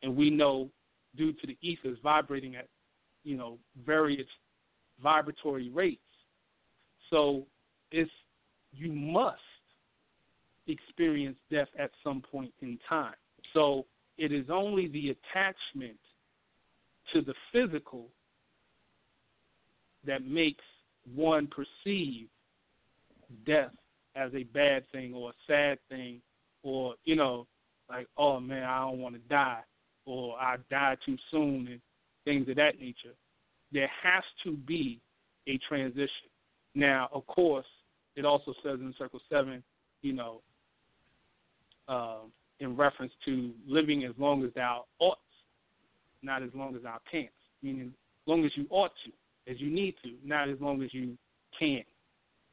and 0.02 0.16
we 0.16 0.30
know 0.30 0.70
due 1.16 1.32
to 1.32 1.46
the 1.46 1.56
ethers 1.60 1.98
vibrating 2.02 2.56
at 2.56 2.68
you 3.24 3.36
know 3.36 3.58
various 3.86 4.26
vibratory 5.02 5.68
rates. 5.70 6.00
So 7.10 7.46
it's 7.90 8.10
you 8.72 8.92
must 8.92 9.38
experience 10.66 11.36
death 11.50 11.68
at 11.78 11.90
some 12.02 12.22
point 12.22 12.52
in 12.60 12.78
time. 12.88 13.14
So 13.52 13.86
it 14.18 14.32
is 14.32 14.46
only 14.50 14.88
the 14.88 15.10
attachment 15.10 15.98
to 17.12 17.20
the 17.20 17.34
physical 17.52 18.08
that 20.06 20.24
makes 20.24 20.64
one 21.14 21.48
perceive 21.48 22.28
death 23.46 23.70
as 24.14 24.30
a 24.34 24.44
bad 24.44 24.84
thing 24.92 25.14
or 25.14 25.30
a 25.30 25.34
sad 25.46 25.78
thing 25.88 26.20
or, 26.62 26.94
you 27.04 27.16
know, 27.16 27.46
like, 27.88 28.06
oh 28.16 28.40
man, 28.40 28.64
I 28.64 28.80
don't 28.80 28.98
want 28.98 29.14
to 29.14 29.20
die 29.28 29.60
or 30.04 30.36
I 30.38 30.56
die 30.70 30.96
too 31.04 31.16
soon 31.30 31.68
and 31.70 31.80
things 32.24 32.48
of 32.48 32.56
that 32.56 32.78
nature. 32.80 33.14
There 33.72 33.90
has 34.02 34.22
to 34.44 34.52
be 34.52 35.00
a 35.46 35.58
transition. 35.68 36.28
Now, 36.74 37.08
of 37.12 37.26
course, 37.26 37.66
it 38.16 38.24
also 38.24 38.52
says 38.62 38.78
in 38.80 38.94
Circle 38.98 39.20
7, 39.30 39.62
you 40.02 40.12
know, 40.12 40.42
um, 41.88 42.32
in 42.60 42.76
reference 42.76 43.12
to 43.24 43.52
living 43.66 44.04
as 44.04 44.12
long 44.18 44.44
as 44.44 44.50
thou 44.54 44.84
ought, 45.00 45.18
not 46.22 46.42
as 46.42 46.50
long 46.54 46.76
as 46.76 46.82
thou 46.82 46.98
canst, 47.10 47.32
meaning 47.62 47.86
as 47.88 48.28
long 48.28 48.44
as 48.44 48.52
you 48.54 48.66
ought 48.70 48.92
to, 49.04 49.12
as 49.48 49.60
you 49.60 49.70
need 49.70 49.94
to, 50.02 50.12
not 50.24 50.48
as 50.48 50.60
long 50.60 50.82
as 50.82 50.92
you 50.92 51.16
can. 51.58 51.82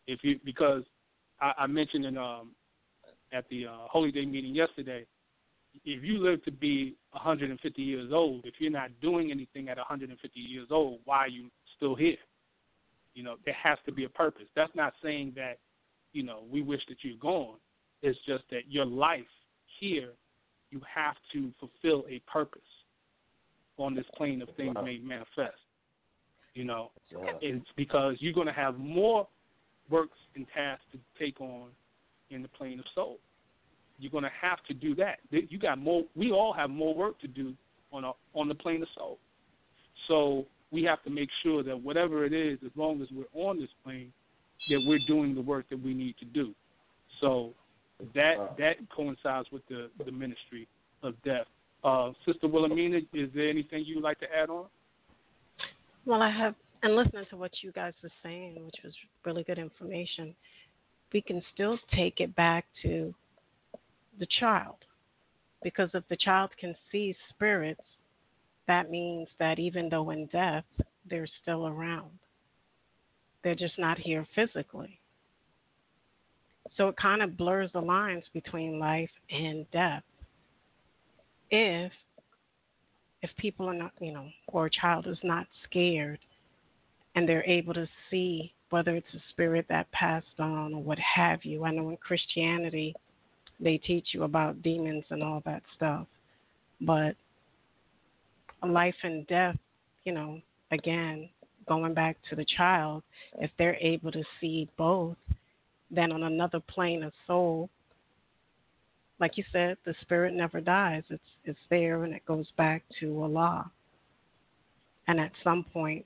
If 0.08 0.20
you 0.24 0.40
because 0.44 0.84
I, 1.40 1.54
I 1.60 1.68
mentioned 1.68 2.06
in 2.06 2.18
um, 2.18 2.52
at 3.32 3.48
the 3.50 3.68
uh, 3.68 3.88
Holy 3.90 4.12
Day 4.12 4.26
meeting 4.26 4.56
yesterday, 4.56 5.06
if 5.86 6.04
you 6.04 6.18
live 6.18 6.44
to 6.46 6.52
be 6.52 6.96
150 7.12 7.82
years 7.82 8.12
old, 8.14 8.46
if 8.46 8.56
you're 8.60 8.72
not 8.72 8.90
doing 9.02 9.32
anything 9.32 9.70
at 9.70 9.78
150 9.78 10.40
years 10.40 10.68
old, 10.72 11.00
why 11.06 11.18
are 11.18 11.28
you 11.28 11.50
still 11.78 11.96
here? 11.96 12.18
You 13.14 13.24
know, 13.24 13.36
there 13.46 13.56
has 13.62 13.78
to 13.86 13.92
be 13.92 14.06
a 14.06 14.10
purpose. 14.10 14.48
That's 14.56 14.74
not 14.76 14.94
saying 15.04 15.34
that, 15.36 15.60
you 16.14 16.24
know, 16.24 16.44
we 16.50 16.62
wish 16.62 16.82
that 16.90 16.98
you're 17.02 17.18
gone. 17.18 17.58
It's 18.02 18.18
just 18.26 18.44
that 18.52 18.62
your 18.70 18.86
life 18.86 19.22
here, 19.80 20.10
you 20.72 20.82
have 20.94 21.16
to 21.34 21.52
fulfill 21.60 22.06
a 22.10 22.20
purpose 22.32 22.62
on 23.78 23.96
this 23.96 24.06
plane 24.16 24.42
of 24.42 24.50
things 24.56 24.76
made 24.84 25.06
manifest. 25.06 25.58
You 26.60 26.66
know, 26.66 26.92
it's 27.42 27.66
because 27.78 28.18
you're 28.20 28.34
going 28.34 28.48
to 28.48 28.52
have 28.52 28.78
more 28.78 29.26
works 29.90 30.18
and 30.36 30.46
tasks 30.54 30.84
to 30.92 31.00
take 31.18 31.40
on 31.40 31.70
in 32.32 32.42
the 32.42 32.50
plane 32.50 32.80
of 32.80 32.86
soul. 32.94 33.18
You're 33.98 34.12
going 34.12 34.26
to 34.26 34.30
have 34.42 34.62
to 34.68 34.74
do 34.74 34.94
that. 34.96 35.20
You 35.32 35.58
got 35.58 35.78
more. 35.78 36.04
We 36.18 36.34
all 36.34 36.52
have 36.52 36.70
more 36.70 36.94
work 36.94 37.18
to 37.22 37.30
do 37.30 37.54
on 37.94 38.04
a, 38.04 38.12
on 38.34 38.50
the 38.50 38.56
plane 38.56 38.82
of 38.82 38.90
soul. 38.94 39.20
So 40.10 40.48
we 40.70 40.84
have 40.84 41.02
to 41.04 41.10
make 41.10 41.30
sure 41.44 41.64
that 41.64 41.82
whatever 41.82 42.26
it 42.26 42.34
is, 42.34 42.60
as 42.66 42.72
long 42.76 43.02
as 43.02 43.08
we're 43.10 43.42
on 43.42 43.58
this 43.58 43.70
plane, 43.86 44.12
that 44.70 44.84
we're 44.86 45.00
doing 45.08 45.34
the 45.36 45.42
work 45.42 45.64
that 45.70 45.82
we 45.82 45.94
need 45.94 46.18
to 46.18 46.26
do. 46.26 46.54
So 47.22 47.54
that 48.16 48.58
that 48.58 48.76
coincides 48.94 49.48
with 49.50 49.66
the 49.70 49.90
the 50.06 50.12
ministry 50.12 50.68
of 51.04 51.14
death. 51.24 51.48
Uh, 51.86 52.12
Sister 52.26 52.50
Wilhelmina, 52.50 52.98
is 53.14 53.30
there 53.34 53.48
anything 53.48 53.86
you'd 53.86 54.04
like 54.04 54.20
to 54.20 54.28
add 54.36 54.50
on? 54.50 54.66
Well, 56.10 56.24
I 56.24 56.32
have, 56.32 56.56
and 56.82 56.96
listening 56.96 57.26
to 57.30 57.38
what 57.38 57.52
you 57.62 57.72
guys 57.72 57.94
were 58.02 58.10
saying, 58.24 58.56
which 58.66 58.78
was 58.84 58.96
really 59.28 59.44
good 59.44 59.60
information, 59.60 60.34
we 61.14 61.22
can 61.22 61.40
still 61.54 61.78
take 61.96 62.20
it 62.20 62.36
back 62.36 62.66
to 62.82 63.14
the 64.20 64.26
child. 64.40 64.78
Because 65.62 65.92
if 65.94 66.04
the 66.10 66.18
child 66.18 66.50
can 66.60 66.76
see 66.92 67.16
spirits, 67.30 67.84
that 68.68 68.90
means 68.90 69.28
that 69.38 69.60
even 69.60 69.88
though 69.88 70.10
in 70.10 70.26
death, 70.32 70.64
they're 71.08 71.28
still 71.44 71.68
around. 71.68 72.10
They're 73.44 73.54
just 73.54 73.78
not 73.78 74.00
here 74.00 74.26
physically. 74.34 75.00
So 76.76 76.88
it 76.88 76.98
kind 76.98 77.22
of 77.22 77.38
blurs 77.38 77.70
the 77.72 77.82
lines 77.82 78.24
between 78.34 78.80
life 78.80 79.12
and 79.30 79.64
death. 79.72 80.02
If 81.52 81.92
if 83.22 83.30
people 83.38 83.68
are 83.68 83.74
not, 83.74 83.92
you 84.00 84.14
know, 84.14 84.28
or 84.48 84.68
a 84.68 84.70
child 84.70 85.08
is 85.08 85.18
not 85.24 85.46
scared 85.66 86.20
and 87.16 87.28
they're 87.28 87.46
able 87.46 87.74
to 87.74 87.88
see 88.10 88.54
whether 88.70 88.96
it's 88.96 89.14
a 89.14 89.22
spirit 89.32 89.66
that 89.70 89.92
passed 89.92 90.40
on 90.40 90.74
or 90.74 90.82
what 90.82 91.00
have 91.00 91.44
you. 91.44 91.66
I 91.66 91.72
know 91.72 91.90
in 91.90 91.98
Christianity 91.98 92.96
they 93.60 93.78
teach 93.78 94.10
you 94.14 94.24
about 94.24 94.62
demons 94.62 95.04
and 95.10 95.24
all 95.24 95.42
that 95.46 95.64
stuff. 95.76 96.06
But 96.82 97.16
life 98.68 98.96
and 99.04 99.28
death, 99.28 99.58
you 100.04 100.14
know, 100.14 100.40
again, 100.72 101.30
going 101.68 101.94
back 101.94 102.18
to 102.30 102.36
the 102.36 102.46
child, 102.58 103.04
if 103.40 103.52
they're 103.58 103.76
able 103.76 104.12
to 104.12 104.24
see 104.40 104.70
both, 104.78 105.18
then 105.92 106.12
on 106.12 106.24
another 106.24 106.60
plane 106.60 107.04
of 107.04 107.12
soul, 107.28 107.70
like 109.20 109.38
you 109.38 109.44
said, 109.52 109.78
the 109.86 109.94
spirit 110.02 110.34
never 110.34 110.62
dies. 110.62 111.04
It's 111.10 111.22
it's 111.44 111.60
there 111.70 112.04
and 112.04 112.14
it 112.14 112.26
goes 112.26 112.48
back 112.58 112.84
to 113.00 113.22
Allah. 113.24 113.70
And 115.08 115.20
at 115.20 115.32
some 115.44 115.64
point 115.64 116.06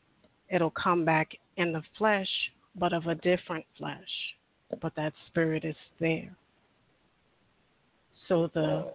it'll 0.49 0.71
come 0.71 1.05
back 1.05 1.31
in 1.57 1.71
the 1.71 1.83
flesh, 1.97 2.29
but 2.75 2.93
of 2.93 3.07
a 3.07 3.15
different 3.15 3.65
flesh. 3.77 3.99
But 4.81 4.95
that 4.95 5.13
spirit 5.27 5.63
is 5.63 5.75
there. 5.99 6.35
So 8.27 8.49
the 8.53 8.93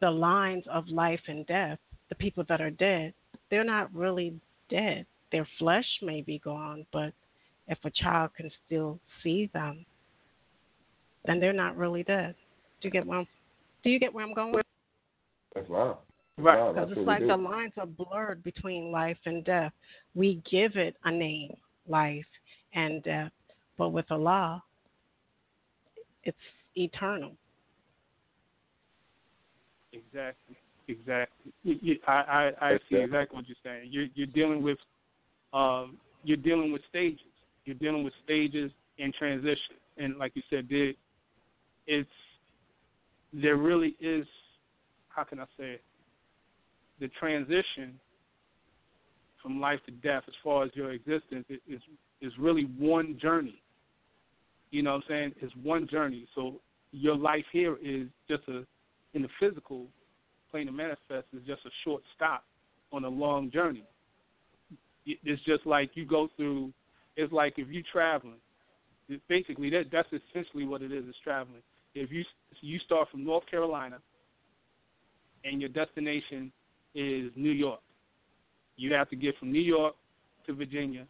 the 0.00 0.10
lines 0.10 0.64
of 0.70 0.88
life 0.88 1.20
and 1.28 1.46
death, 1.46 1.78
the 2.08 2.14
people 2.14 2.44
that 2.48 2.60
are 2.60 2.70
dead, 2.70 3.12
they're 3.50 3.64
not 3.64 3.94
really 3.94 4.34
dead. 4.68 5.06
Their 5.30 5.46
flesh 5.58 5.86
may 6.02 6.22
be 6.22 6.38
gone, 6.38 6.86
but 6.92 7.12
if 7.68 7.78
a 7.84 7.90
child 7.90 8.30
can 8.36 8.50
still 8.66 8.98
see 9.22 9.48
them, 9.52 9.84
then 11.24 11.38
they're 11.38 11.52
not 11.52 11.76
really 11.76 12.02
dead. 12.02 12.34
Do 12.80 12.88
you 12.88 12.90
get 12.90 13.06
I'm, 13.08 13.26
do 13.82 13.90
you 13.90 13.98
get 13.98 14.12
where 14.12 14.24
I'm 14.24 14.34
going? 14.34 14.52
With? 14.52 14.66
That's 15.54 15.68
wow. 15.68 15.98
Right, 16.38 16.74
because 16.74 16.90
it's 16.96 17.06
like 17.06 17.26
the 17.26 17.36
lines 17.36 17.72
are 17.76 17.86
blurred 17.86 18.42
between 18.42 18.90
life 18.90 19.18
and 19.26 19.44
death. 19.44 19.72
We 20.14 20.42
give 20.50 20.76
it 20.76 20.96
a 21.04 21.10
name, 21.10 21.54
life 21.86 22.24
and 22.72 23.02
death, 23.02 23.32
but 23.76 23.90
with 23.90 24.10
Allah, 24.10 24.62
it's 26.24 26.38
eternal. 26.76 27.32
Exactly. 29.92 30.56
Exactly. 30.88 31.52
You, 31.62 31.78
you, 31.82 31.96
I, 32.06 32.12
I, 32.60 32.68
I 32.68 32.78
see 32.88 32.96
exactly 32.96 33.36
what 33.36 33.46
you're 33.46 33.56
saying. 33.62 33.90
You're, 33.92 34.06
you're 34.14 34.26
dealing 34.26 34.62
with, 34.62 34.78
um, 35.52 35.98
you're 36.24 36.36
dealing 36.36 36.72
with 36.72 36.82
stages. 36.88 37.20
You're 37.64 37.76
dealing 37.76 38.02
with 38.02 38.14
stages 38.24 38.72
in 38.98 39.12
transition, 39.12 39.76
and 39.98 40.16
like 40.18 40.32
you 40.34 40.42
said, 40.50 40.66
there, 40.68 40.92
it's 41.86 42.08
there 43.32 43.56
really 43.56 43.96
is. 44.00 44.26
How 45.08 45.24
can 45.24 45.40
I 45.40 45.44
say 45.58 45.72
it? 45.72 45.82
The 47.00 47.08
transition 47.18 47.98
from 49.42 49.60
life 49.60 49.80
to 49.86 49.92
death, 49.92 50.22
as 50.28 50.34
far 50.44 50.64
as 50.64 50.70
your 50.74 50.92
existence, 50.92 51.46
is 51.48 51.80
is 52.20 52.32
really 52.38 52.64
one 52.78 53.18
journey. 53.20 53.60
You 54.70 54.82
know 54.82 54.92
what 54.92 54.96
I'm 54.96 55.02
saying? 55.08 55.32
It's 55.40 55.54
one 55.62 55.88
journey. 55.88 56.26
So 56.34 56.60
your 56.92 57.16
life 57.16 57.44
here 57.52 57.76
is 57.82 58.08
just 58.28 58.42
a 58.48 58.64
in 59.14 59.22
the 59.22 59.28
physical 59.40 59.86
plane 60.50 60.68
of 60.68 60.74
manifest 60.74 61.26
is 61.32 61.42
just 61.46 61.64
a 61.64 61.70
short 61.84 62.02
stop 62.14 62.44
on 62.92 63.04
a 63.04 63.08
long 63.08 63.50
journey. 63.50 63.84
It's 65.06 65.42
just 65.44 65.66
like 65.66 65.90
you 65.94 66.04
go 66.04 66.28
through. 66.36 66.72
It's 67.16 67.32
like 67.32 67.54
if 67.56 67.68
you're 67.68 67.82
traveling. 67.90 68.36
Basically, 69.28 69.70
that 69.70 69.86
that's 69.90 70.08
essentially 70.12 70.64
what 70.64 70.82
it 70.82 70.92
is. 70.92 71.04
Is 71.04 71.14
traveling. 71.24 71.62
If 71.94 72.10
you 72.10 72.24
you 72.60 72.78
start 72.80 73.08
from 73.10 73.24
North 73.24 73.46
Carolina, 73.50 73.98
and 75.44 75.60
your 75.60 75.70
destination 75.70 76.52
is 76.94 77.32
New 77.36 77.50
York, 77.52 77.80
you 78.76 78.92
have 78.92 79.08
to 79.10 79.16
get 79.16 79.36
from 79.38 79.52
New 79.52 79.62
York 79.62 79.94
to 80.46 80.54
Virginia, 80.54 81.06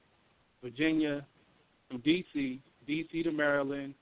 Virginia 0.63 1.27
from 1.89 2.01
D.C., 2.01 2.61
D.C. 2.87 3.23
to 3.23 3.33
Maryland, 3.33 3.95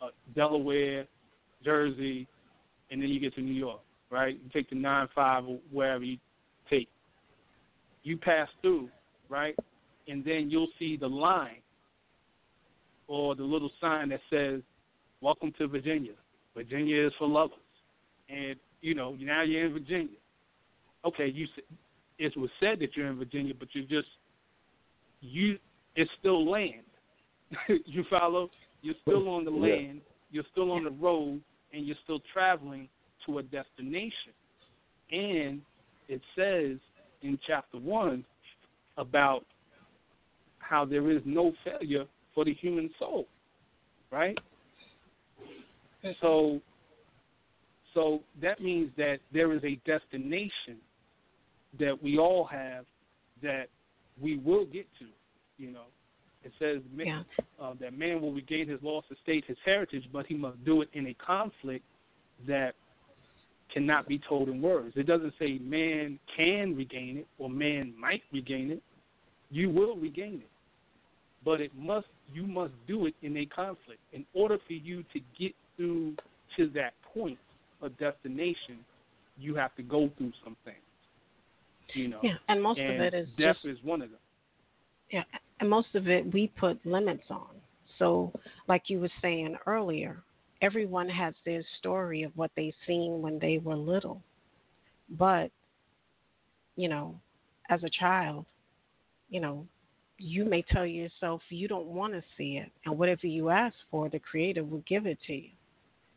uh, 0.00 0.08
Delaware, 0.34 1.06
Jersey, 1.64 2.26
and 2.90 3.00
then 3.00 3.08
you 3.08 3.20
get 3.20 3.34
to 3.36 3.40
New 3.40 3.54
York, 3.54 3.80
right? 4.10 4.38
You 4.42 4.50
take 4.52 4.68
the 4.68 4.76
nine 4.76 5.08
five 5.14 5.44
or 5.46 5.58
wherever 5.70 6.04
you 6.04 6.18
take. 6.68 6.88
You 8.02 8.16
pass 8.16 8.48
through, 8.60 8.88
right? 9.28 9.54
And 10.08 10.24
then 10.24 10.50
you'll 10.50 10.68
see 10.78 10.96
the 10.96 11.06
line 11.08 11.62
or 13.06 13.34
the 13.36 13.44
little 13.44 13.70
sign 13.80 14.08
that 14.08 14.20
says, 14.28 14.60
Welcome 15.22 15.52
to 15.58 15.68
Virginia. 15.68 16.14
Virginia 16.52 17.06
is 17.06 17.12
for 17.16 17.28
lovers. 17.28 17.56
And, 18.28 18.56
you 18.80 18.96
know, 18.96 19.16
now 19.20 19.42
you're 19.42 19.66
in 19.66 19.72
Virginia. 19.72 20.18
Okay, 21.04 21.28
you 21.28 21.46
it 22.18 22.36
was 22.36 22.50
said 22.58 22.80
that 22.80 22.96
you're 22.96 23.06
in 23.06 23.18
Virginia, 23.18 23.54
but 23.56 23.68
you're 23.72 23.84
just 23.84 24.08
you 25.20 25.58
it's 25.94 26.10
still 26.18 26.50
land. 26.50 26.82
you 27.86 28.04
follow? 28.10 28.50
You're 28.82 28.96
still 29.02 29.28
on 29.28 29.44
the 29.44 29.50
land. 29.52 30.00
You're 30.32 30.44
still 30.50 30.72
on 30.72 30.82
the 30.82 30.90
road 30.90 31.40
and 31.72 31.86
you're 31.86 31.96
still 32.02 32.20
traveling 32.32 32.88
to 33.26 33.38
a 33.38 33.42
destination. 33.44 34.32
And 35.12 35.62
it 36.08 36.20
says 36.34 36.78
in 37.22 37.38
chapter 37.46 37.78
1 37.78 38.24
about 38.98 39.44
how 40.58 40.84
there 40.84 41.12
is 41.12 41.22
no 41.24 41.52
failure 41.64 42.06
for 42.34 42.44
the 42.44 42.54
human 42.54 42.90
soul, 42.98 43.28
right? 44.10 44.36
So, 46.20 46.60
so 47.94 48.20
that 48.40 48.60
means 48.60 48.90
that 48.96 49.18
there 49.32 49.52
is 49.52 49.62
a 49.64 49.76
destination 49.86 50.78
that 51.78 52.00
we 52.02 52.18
all 52.18 52.44
have 52.44 52.84
that 53.42 53.68
we 54.20 54.38
will 54.38 54.64
get 54.64 54.86
to. 54.98 55.06
You 55.58 55.72
know, 55.72 55.84
it 56.44 56.52
says 56.58 56.82
Yeah. 56.96 57.22
uh, 57.60 57.74
that 57.80 57.96
man 57.96 58.20
will 58.20 58.32
regain 58.32 58.68
his 58.68 58.82
lost 58.82 59.06
estate, 59.10 59.44
his 59.46 59.58
heritage, 59.64 60.08
but 60.12 60.26
he 60.26 60.34
must 60.34 60.62
do 60.64 60.82
it 60.82 60.88
in 60.92 61.06
a 61.06 61.14
conflict 61.14 61.84
that 62.46 62.74
cannot 63.72 64.06
be 64.06 64.18
told 64.18 64.48
in 64.48 64.60
words. 64.60 64.96
It 64.96 65.06
doesn't 65.06 65.34
say 65.38 65.58
man 65.58 66.18
can 66.36 66.76
regain 66.76 67.18
it 67.18 67.26
or 67.38 67.48
man 67.48 67.94
might 67.98 68.22
regain 68.32 68.70
it. 68.70 68.82
You 69.50 69.70
will 69.70 69.96
regain 69.96 70.42
it, 70.42 70.50
but 71.44 71.60
it 71.60 71.70
must 71.76 72.06
you 72.32 72.46
must 72.46 72.72
do 72.86 73.06
it 73.06 73.14
in 73.22 73.36
a 73.36 73.46
conflict. 73.46 74.00
In 74.12 74.24
order 74.32 74.58
for 74.66 74.72
you 74.72 75.02
to 75.12 75.20
get 75.38 75.54
through 75.76 76.14
to 76.56 76.68
that 76.70 76.94
point 77.14 77.38
of 77.80 77.96
destination, 77.98 78.78
you 79.38 79.54
have 79.54 79.74
to 79.76 79.82
go 79.82 80.10
through 80.18 80.32
some 80.44 80.56
things. 80.64 80.76
You 81.94 82.08
know, 82.08 82.20
Yeah, 82.22 82.34
and 82.48 82.62
most 82.62 82.80
of 82.80 82.86
it 82.86 83.12
is 83.12 83.28
death 83.36 83.56
just 83.56 83.66
is 83.66 83.78
one 83.84 84.00
of 84.00 84.10
them. 84.10 84.18
Yeah, 85.10 85.24
and 85.60 85.68
most 85.68 85.88
of 85.94 86.08
it 86.08 86.32
we 86.32 86.48
put 86.58 86.84
limits 86.86 87.24
on. 87.28 87.50
So, 87.98 88.32
like 88.66 88.84
you 88.86 89.00
were 89.00 89.10
saying 89.20 89.56
earlier, 89.66 90.22
everyone 90.62 91.08
has 91.08 91.34
their 91.44 91.62
story 91.78 92.22
of 92.22 92.32
what 92.34 92.50
they 92.56 92.72
seen 92.86 93.20
when 93.20 93.38
they 93.38 93.58
were 93.58 93.76
little. 93.76 94.22
But, 95.18 95.50
you 96.76 96.88
know, 96.88 97.20
as 97.68 97.82
a 97.84 97.90
child, 97.90 98.46
you 99.28 99.40
know, 99.40 99.66
you 100.18 100.44
may 100.44 100.62
tell 100.62 100.86
yourself 100.86 101.42
you 101.50 101.68
don't 101.68 101.86
want 101.86 102.14
to 102.14 102.22
see 102.38 102.56
it, 102.56 102.70
and 102.86 102.98
whatever 102.98 103.26
you 103.26 103.50
ask 103.50 103.74
for, 103.90 104.08
the 104.08 104.18
Creator 104.18 104.64
will 104.64 104.84
give 104.88 105.06
it 105.06 105.18
to 105.26 105.34
you. 105.34 105.50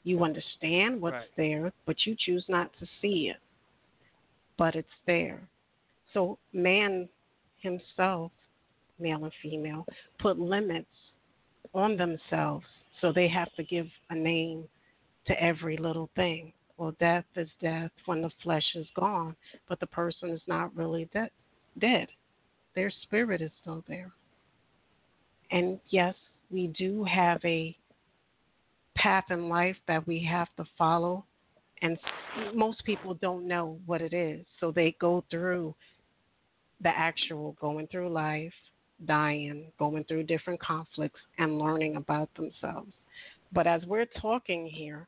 You 0.06 0.24
understand 0.24 1.02
what's 1.02 1.14
Right. 1.14 1.36
there, 1.36 1.74
but 1.86 2.06
you 2.06 2.16
choose 2.16 2.48
not 2.48 2.72
to 2.80 2.88
see 3.02 3.30
it. 3.30 3.42
But 4.58 4.76
it's 4.76 4.88
there. 5.06 5.50
So, 6.14 6.38
man 6.54 7.10
himself 7.58 8.32
male 9.00 9.24
and 9.24 9.34
female, 9.42 9.86
put 10.20 10.40
limits 10.40 10.88
on 11.74 11.98
themselves. 11.98 12.66
So 13.02 13.12
they 13.12 13.28
have 13.28 13.54
to 13.56 13.64
give 13.64 13.88
a 14.10 14.16
name 14.16 14.64
to 15.28 15.44
every 15.44 15.78
little 15.78 16.10
thing. 16.16 16.54
Well, 16.78 16.96
death 17.00 17.26
is 17.36 17.50
death 17.62 17.92
when 18.06 18.22
the 18.22 18.32
flesh 18.44 18.66
is 18.76 18.88
gone, 18.96 19.36
but 19.68 19.80
the 19.80 19.88
person 19.88 20.30
is 20.30 20.42
not 20.48 20.76
really 20.76 21.10
de- 21.14 21.30
dead. 21.80 22.08
Their 22.76 22.92
spirit 23.04 23.42
is 23.42 23.52
still 23.62 23.84
there. 23.88 24.12
And 25.52 25.80
yes, 25.90 26.16
we 26.52 26.68
do 26.68 27.04
have 27.06 27.40
a 27.46 27.76
path 29.06 29.26
in 29.30 29.48
life 29.48 29.76
that 29.88 30.08
we 30.08 30.24
have 30.24 30.48
to 30.58 30.66
follow. 30.76 31.24
And 31.84 31.96
most 32.56 32.84
people 32.86 33.14
don't 33.14 33.48
know 33.48 33.78
what 33.86 34.02
it 34.02 34.14
is. 34.14 34.44
So 34.60 34.72
they 34.72 34.96
go 35.00 35.24
through 35.30 35.76
the 36.82 36.90
actual 36.90 37.56
going 37.62 37.86
through 37.88 38.10
life, 38.10 38.54
dying, 39.06 39.66
going 39.78 40.06
through 40.06 40.24
different 40.24 40.60
conflicts, 40.60 41.20
and 41.38 41.60
learning 41.60 41.98
about 41.98 42.30
themselves. 42.36 42.92
But 43.54 43.68
as 43.68 43.84
we're 43.86 44.08
talking 44.20 44.66
here, 44.66 45.06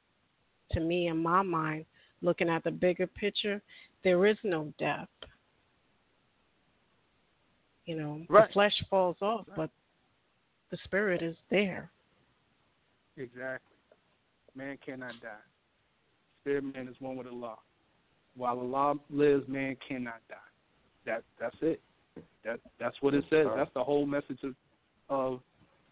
to 0.74 0.80
me, 0.80 1.08
in 1.08 1.18
my 1.18 1.42
mind, 1.42 1.86
looking 2.22 2.50
at 2.50 2.64
the 2.64 2.72
bigger 2.72 3.08
picture, 3.08 3.64
there 4.04 4.28
is 4.28 4.38
no 4.44 4.72
death. 4.78 5.10
You 7.86 7.96
know, 7.96 8.26
Right. 8.30 8.48
the 8.48 8.54
flesh 8.54 8.84
falls 8.92 9.20
off, 9.22 9.48
but 9.56 9.72
the 10.70 10.78
spirit 10.84 11.24
is 11.24 11.38
there. 11.50 11.90
Exactly. 13.16 13.77
Man 14.58 14.78
cannot 14.84 15.14
die. 15.22 15.30
Spirit 16.42 16.64
man 16.64 16.88
is 16.88 16.96
one 17.00 17.16
with 17.16 17.28
Allah. 17.28 17.58
While 18.36 18.60
Allah 18.60 18.96
lives, 19.10 19.48
man 19.48 19.78
cannot 19.88 20.22
die. 20.30 20.36
That 21.06 21.24
that's 21.40 21.56
it. 21.62 21.80
That 22.44 22.60
that's 22.80 22.96
what 23.02 23.14
it 23.14 23.24
says. 23.30 23.46
That's 23.56 23.72
the 23.76 23.84
whole 23.84 24.06
message 24.06 24.40
of, 24.44 24.56
of 25.10 25.40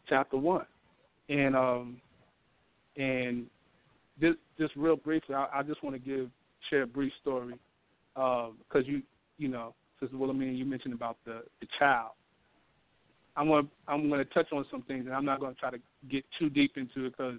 chapter 0.09 0.37
one. 0.37 0.65
And 1.29 1.55
um 1.55 2.01
and 2.97 3.45
just 4.19 4.37
just 4.57 4.75
real 4.75 4.95
briefly, 4.95 5.35
I, 5.35 5.47
I 5.53 5.63
just 5.63 5.83
want 5.83 5.95
to 5.95 5.99
give 5.99 6.29
share 6.69 6.83
a 6.83 6.87
brief 6.87 7.13
story 7.21 7.55
because 8.15 8.85
you 8.85 9.03
you 9.37 9.47
know, 9.49 9.75
Sister 9.99 10.17
Wilhelmina, 10.17 10.51
you 10.51 10.65
mentioned 10.65 10.93
about 10.93 11.17
the 11.25 11.43
the 11.61 11.67
child. 11.77 12.11
I'm 13.37 13.47
to 13.47 13.67
I'm 13.87 14.09
going 14.09 14.25
to 14.25 14.33
touch 14.33 14.47
on 14.53 14.65
some 14.71 14.81
things, 14.83 15.05
and 15.05 15.13
I'm 15.13 15.25
not 15.25 15.39
going 15.39 15.53
to 15.53 15.59
try 15.59 15.69
to 15.69 15.79
get 16.09 16.23
too 16.39 16.49
deep 16.49 16.77
into 16.77 17.05
it 17.05 17.17
because 17.17 17.35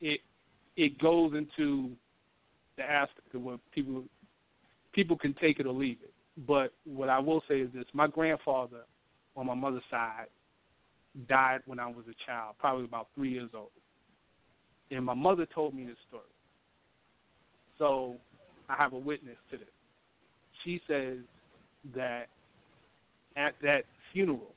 it 0.00 0.20
it 0.76 0.98
goes 0.98 1.32
into 1.34 1.90
the 2.76 2.84
aspect 2.84 3.34
of 3.34 3.42
what 3.42 3.60
people 3.72 4.04
people 4.92 5.16
can 5.16 5.34
take 5.34 5.60
it 5.60 5.66
or 5.66 5.72
leave 5.72 5.98
it. 6.02 6.12
But 6.46 6.72
what 6.84 7.08
I 7.08 7.18
will 7.18 7.42
say 7.48 7.60
is 7.60 7.70
this: 7.74 7.84
my 7.92 8.06
grandfather 8.06 8.82
on 9.36 9.46
my 9.46 9.54
mother's 9.54 9.82
side 9.90 10.26
died 11.28 11.60
when 11.66 11.78
I 11.78 11.86
was 11.86 12.04
a 12.10 12.26
child, 12.26 12.56
probably 12.58 12.84
about 12.84 13.08
three 13.14 13.30
years 13.30 13.50
old, 13.54 13.70
and 14.90 15.04
my 15.04 15.14
mother 15.14 15.46
told 15.46 15.74
me 15.74 15.84
this 15.84 15.96
story. 16.08 16.22
So 17.78 18.16
I 18.68 18.74
have 18.76 18.92
a 18.92 18.98
witness 18.98 19.36
to 19.50 19.58
this. 19.58 19.66
She 20.64 20.80
says 20.88 21.18
that 21.94 22.26
at 23.36 23.54
that 23.62 23.84
funeral, 24.12 24.54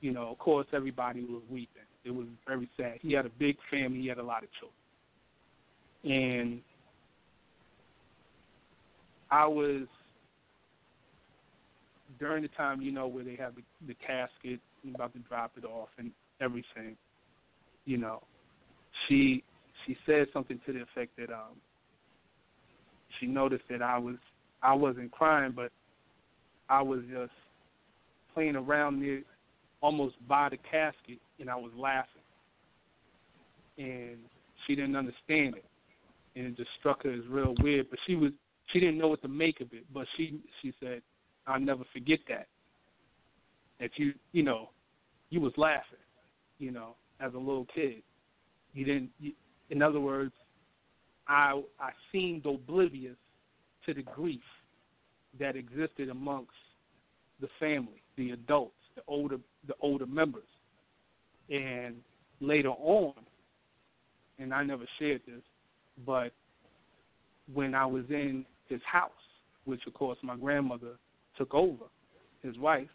you 0.00 0.12
know, 0.12 0.28
of 0.28 0.38
course, 0.38 0.66
everybody 0.72 1.22
was 1.22 1.42
weeping. 1.50 1.82
It 2.04 2.10
was 2.10 2.26
very 2.46 2.68
sad. 2.76 2.98
He 3.02 3.12
had 3.12 3.26
a 3.26 3.30
big 3.38 3.56
family. 3.70 4.00
He 4.00 4.08
had 4.08 4.18
a 4.18 4.22
lot 4.22 4.42
of 4.42 4.48
children, 4.58 4.74
and 6.04 6.60
I 9.30 9.46
was 9.46 9.82
during 12.18 12.42
the 12.42 12.48
time, 12.48 12.82
you 12.82 12.90
know, 12.90 13.06
where 13.06 13.24
they 13.24 13.36
have 13.36 13.54
the, 13.54 13.62
the 13.86 13.94
casket, 13.94 14.60
about 14.94 15.12
to 15.12 15.18
drop 15.20 15.52
it 15.56 15.64
off, 15.64 15.88
and 15.98 16.10
everything. 16.40 16.96
You 17.84 17.98
know, 17.98 18.22
she 19.08 19.44
she 19.86 19.96
said 20.06 20.26
something 20.32 20.60
to 20.66 20.72
the 20.72 20.82
effect 20.82 21.16
that 21.18 21.30
um 21.30 21.56
she 23.18 23.26
noticed 23.26 23.64
that 23.70 23.82
I 23.82 23.98
was 23.98 24.16
I 24.62 24.74
wasn't 24.74 25.10
crying, 25.12 25.52
but 25.54 25.70
I 26.68 26.82
was 26.82 27.00
just 27.10 27.32
playing 28.34 28.56
around 28.56 29.00
near 29.00 29.22
almost 29.82 30.16
by 30.28 30.48
the 30.48 30.58
casket, 30.70 31.18
and 31.40 31.50
I 31.50 31.56
was 31.56 31.72
laughing. 31.76 32.22
And 33.78 34.18
she 34.66 34.74
didn't 34.74 34.96
understand 34.96 35.56
it, 35.56 35.64
and 36.36 36.46
it 36.46 36.56
just 36.56 36.70
struck 36.78 37.02
her 37.04 37.12
as 37.12 37.26
real 37.28 37.54
weird. 37.60 37.88
But 37.90 37.98
she 38.06 38.14
was 38.14 38.30
she 38.72 38.80
didn't 38.80 38.98
know 38.98 39.08
what 39.08 39.22
to 39.22 39.28
make 39.28 39.60
of 39.60 39.72
it. 39.72 39.84
But 39.92 40.06
she 40.16 40.40
she 40.60 40.72
said, 40.80 41.02
"I'll 41.46 41.60
never 41.60 41.84
forget 41.92 42.20
that. 42.28 42.46
That 43.80 43.90
you 43.96 44.12
you 44.32 44.42
know, 44.42 44.70
you 45.30 45.40
was 45.40 45.52
laughing, 45.56 45.98
you 46.58 46.70
know, 46.70 46.96
as 47.20 47.32
a 47.34 47.38
little 47.38 47.66
kid. 47.74 48.02
You 48.74 48.84
didn't. 48.84 49.10
You, 49.18 49.32
in 49.70 49.82
other 49.82 50.00
words, 50.00 50.32
I 51.26 51.62
I 51.80 51.90
seemed 52.12 52.44
oblivious 52.44 53.16
to 53.86 53.94
the 53.94 54.02
grief 54.02 54.42
that 55.38 55.56
existed 55.56 56.10
amongst 56.10 56.52
the 57.40 57.48
family, 57.58 58.02
the 58.16 58.32
adults, 58.32 58.74
the 58.94 59.02
older 59.06 59.38
the 59.66 59.74
older 59.80 60.06
members. 60.06 60.44
And 61.50 61.96
later 62.40 62.70
on, 62.70 63.14
and 64.38 64.54
I 64.54 64.62
never 64.62 64.84
shared 64.98 65.22
this, 65.26 65.42
but 66.06 66.32
when 67.52 67.74
I 67.74 67.84
was 67.84 68.04
in 68.08 68.46
his 68.68 68.80
house, 68.90 69.10
which 69.64 69.86
of 69.86 69.94
course 69.94 70.18
my 70.22 70.36
grandmother 70.36 70.92
took 71.36 71.54
over, 71.54 71.84
his 72.42 72.56
wife, 72.58 72.88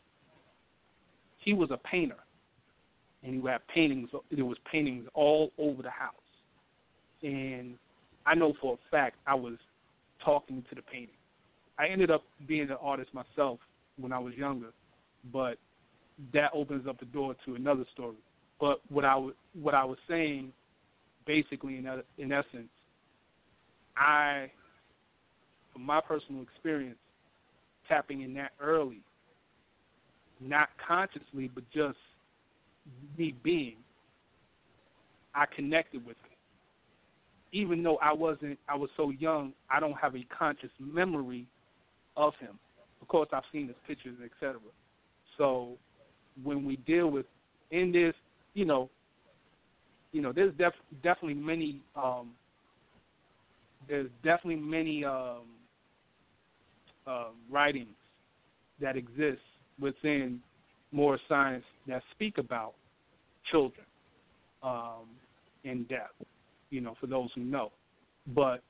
he 1.38 1.54
was 1.54 1.70
a 1.72 1.78
painter. 1.78 2.18
And 3.24 3.42
he 3.42 3.48
had 3.48 3.68
paintings 3.68 4.10
there 4.32 4.46
was 4.46 4.58
paintings 4.72 5.08
all 5.14 5.52
over 5.58 5.82
the 5.82 5.90
house. 5.90 6.14
And 7.24 7.78
I 8.26 8.36
know 8.36 8.54
for 8.62 8.76
a 8.76 8.92
fact 8.92 9.18
I 9.28 9.36
was 9.36 9.56
talking 10.24 10.64
to 10.70 10.76
the 10.76 10.82
painting. 10.82 11.16
I 11.78 11.88
ended 11.88 12.10
up 12.10 12.24
being 12.48 12.70
an 12.70 12.78
artist 12.82 13.10
myself 13.14 13.60
when 13.98 14.12
I 14.12 14.20
was 14.20 14.34
younger, 14.36 14.72
but 15.34 15.58
that 16.34 16.52
opens 16.54 16.88
up 16.88 17.00
the 17.00 17.06
door 17.06 17.36
to 17.46 17.56
another 17.56 17.86
story. 17.94 18.16
But 18.60 18.80
what 18.90 19.06
I 19.06 19.30
what 19.54 19.74
I 19.74 19.84
was 19.84 19.98
saying, 20.08 20.52
basically 21.26 21.78
in 21.78 21.86
e- 21.88 22.22
in 22.24 22.32
essence, 22.32 22.70
I, 23.98 24.50
from 25.74 25.86
my 25.86 26.02
personal 26.02 26.42
experience, 26.42 26.98
tapping 27.88 28.22
in 28.22 28.34
that 28.36 28.52
early, 28.62 29.02
not 30.40 30.70
consciously, 30.86 31.50
but 31.54 31.64
just 31.74 31.98
me 33.18 33.34
being, 33.44 33.78
I 35.34 35.46
connected 35.54 36.06
with 36.06 36.18
it. 36.26 37.58
Even 37.58 37.84
though 37.84 37.98
I 37.98 38.12
wasn't, 38.12 38.60
I 38.68 38.76
was 38.76 38.90
so 38.98 39.12
young, 39.12 39.54
I 39.70 39.80
don't 39.80 39.94
have 39.94 40.16
a 40.16 40.26
conscious 40.38 40.72
memory 40.80 41.48
of 42.18 42.34
him. 42.40 42.60
Of 43.02 43.08
course, 43.08 43.30
I've 43.32 43.44
seen 43.52 43.68
his 43.68 43.76
pictures, 43.88 44.18
etc. 44.24 44.60
So 45.38 45.78
when 46.44 46.66
we 46.66 46.78
deal 46.78 47.10
with 47.10 47.26
in 47.72 47.92
this, 47.92 48.14
you 48.56 48.66
know, 48.66 48.90
you 50.12 50.22
know, 50.22 50.32
there's 50.32 50.54
def- 50.58 50.74
definitely 51.04 51.36
many. 51.36 51.82
Um, 51.96 52.32
there's 53.88 54.10
definitely 54.24 54.56
many 54.56 55.06
um, 55.06 55.44
uh, 57.06 57.28
writings 57.52 57.90
that 58.82 58.98
exist 58.98 59.42
within 59.80 60.40
more 60.92 61.20
science 61.30 61.64
that 61.88 62.02
speak 62.12 62.38
about 62.40 62.74
children 63.52 63.86
um, 64.64 65.06
and 65.66 65.88
death. 65.88 66.10
You 66.72 66.82
know, 66.82 66.96
for 67.00 67.08
those 67.08 67.30
who 67.36 67.42
know, 67.42 67.72
but 68.34 68.64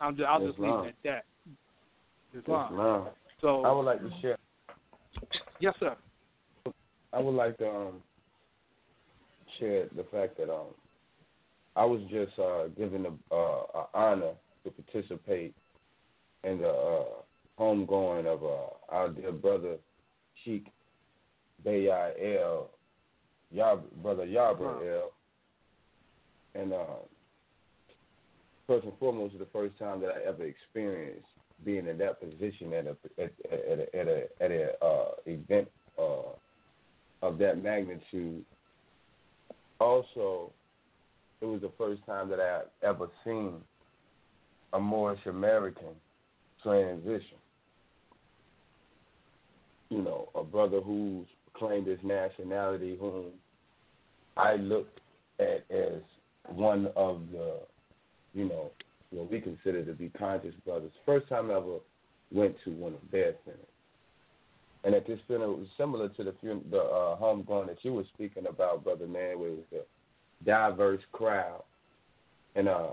I'll 0.00 0.12
just, 0.12 0.24
I'll 0.24 0.46
just 0.46 0.58
leave 0.58 0.74
it 0.84 0.88
at 0.88 0.94
that. 1.04 1.24
Islam. 2.38 2.72
Islam. 2.72 3.08
So 3.40 3.64
I 3.64 3.72
would 3.72 3.82
like 3.82 4.00
to 4.00 4.10
share. 4.20 4.38
Yes, 5.60 5.74
sir. 5.80 5.96
I 7.12 7.20
would 7.20 7.34
like 7.34 7.56
to 7.58 7.68
um, 7.68 8.02
share 9.58 9.86
the 9.96 10.04
fact 10.04 10.38
that 10.38 10.50
um, 10.50 10.74
I 11.74 11.84
was 11.84 12.00
just 12.10 12.38
uh, 12.38 12.68
given 12.76 13.04
the 13.04 13.12
uh, 13.34 13.62
a 13.74 13.86
honor 13.94 14.32
to 14.64 14.70
participate 14.70 15.54
in 16.44 16.58
the 16.58 16.68
uh, 16.68 17.04
homegoing 17.58 18.26
of 18.26 18.42
uh, 18.44 18.94
our 18.94 19.08
dear 19.10 19.32
brother 19.32 19.76
Sheikh 20.44 20.66
Bayai 21.64 22.38
El, 22.38 22.70
Yab, 23.54 23.82
brother 24.02 24.26
Yabra 24.26 24.80
El, 24.86 25.12
and 26.54 26.72
uh, 26.72 26.84
first 28.66 28.84
and 28.84 28.98
foremost, 28.98 29.34
it's 29.34 29.44
the 29.44 29.48
first 29.52 29.78
time 29.78 30.00
that 30.00 30.10
I 30.10 30.28
ever 30.28 30.44
experienced 30.44 31.26
being 31.64 31.86
in 31.86 31.98
that 31.98 32.20
position 32.20 32.72
at 32.74 32.86
a 32.86 32.96
at, 33.22 33.32
at 33.50 33.78
a 33.78 33.96
at 33.96 34.08
a, 34.08 34.24
at 34.40 34.50
a 34.50 34.84
uh, 34.84 35.08
event 35.26 35.68
uh, 35.98 36.32
of 37.22 37.38
that 37.38 37.62
magnitude. 37.62 38.44
Also, 39.78 40.52
it 41.40 41.46
was 41.46 41.60
the 41.60 41.72
first 41.76 42.04
time 42.06 42.28
that 42.30 42.40
I 42.40 42.62
ever 42.86 43.08
seen 43.24 43.54
a 44.72 44.80
Moorish 44.80 45.24
American 45.26 45.94
transition. 46.62 47.38
You 49.90 50.02
know, 50.02 50.28
a 50.34 50.42
brother 50.42 50.80
who's 50.80 51.26
claimed 51.54 51.86
his 51.86 51.98
nationality, 52.02 52.96
whom 52.98 53.26
I 54.36 54.56
looked 54.56 55.00
at 55.38 55.64
as 55.70 56.00
one 56.48 56.88
of 56.96 57.20
the, 57.32 57.60
you 58.34 58.48
know, 58.48 58.70
what 59.10 59.30
we 59.30 59.40
consider 59.40 59.84
to 59.84 59.92
be 59.92 60.10
conscious 60.10 60.54
brothers. 60.64 60.92
First 61.04 61.28
time 61.28 61.50
I 61.50 61.54
ever 61.56 61.78
went 62.32 62.56
to 62.64 62.70
one 62.70 62.94
of 62.94 63.00
their 63.12 63.34
funerals. 63.44 63.68
And 64.86 64.94
at 64.94 65.04
this 65.04 65.18
funeral, 65.26 65.56
was 65.56 65.66
similar 65.76 66.08
to 66.10 66.22
the 66.22 66.32
fun- 66.40 66.64
the 66.70 66.78
uh, 66.78 67.18
homegoing 67.18 67.66
that 67.66 67.78
you 67.82 67.92
were 67.92 68.04
speaking 68.14 68.46
about, 68.46 68.84
brother 68.84 69.08
man, 69.08 69.32
it 69.32 69.38
was 69.38 69.58
a 69.74 70.44
diverse 70.44 71.02
crowd. 71.10 71.64
And 72.54 72.68
uh, 72.68 72.92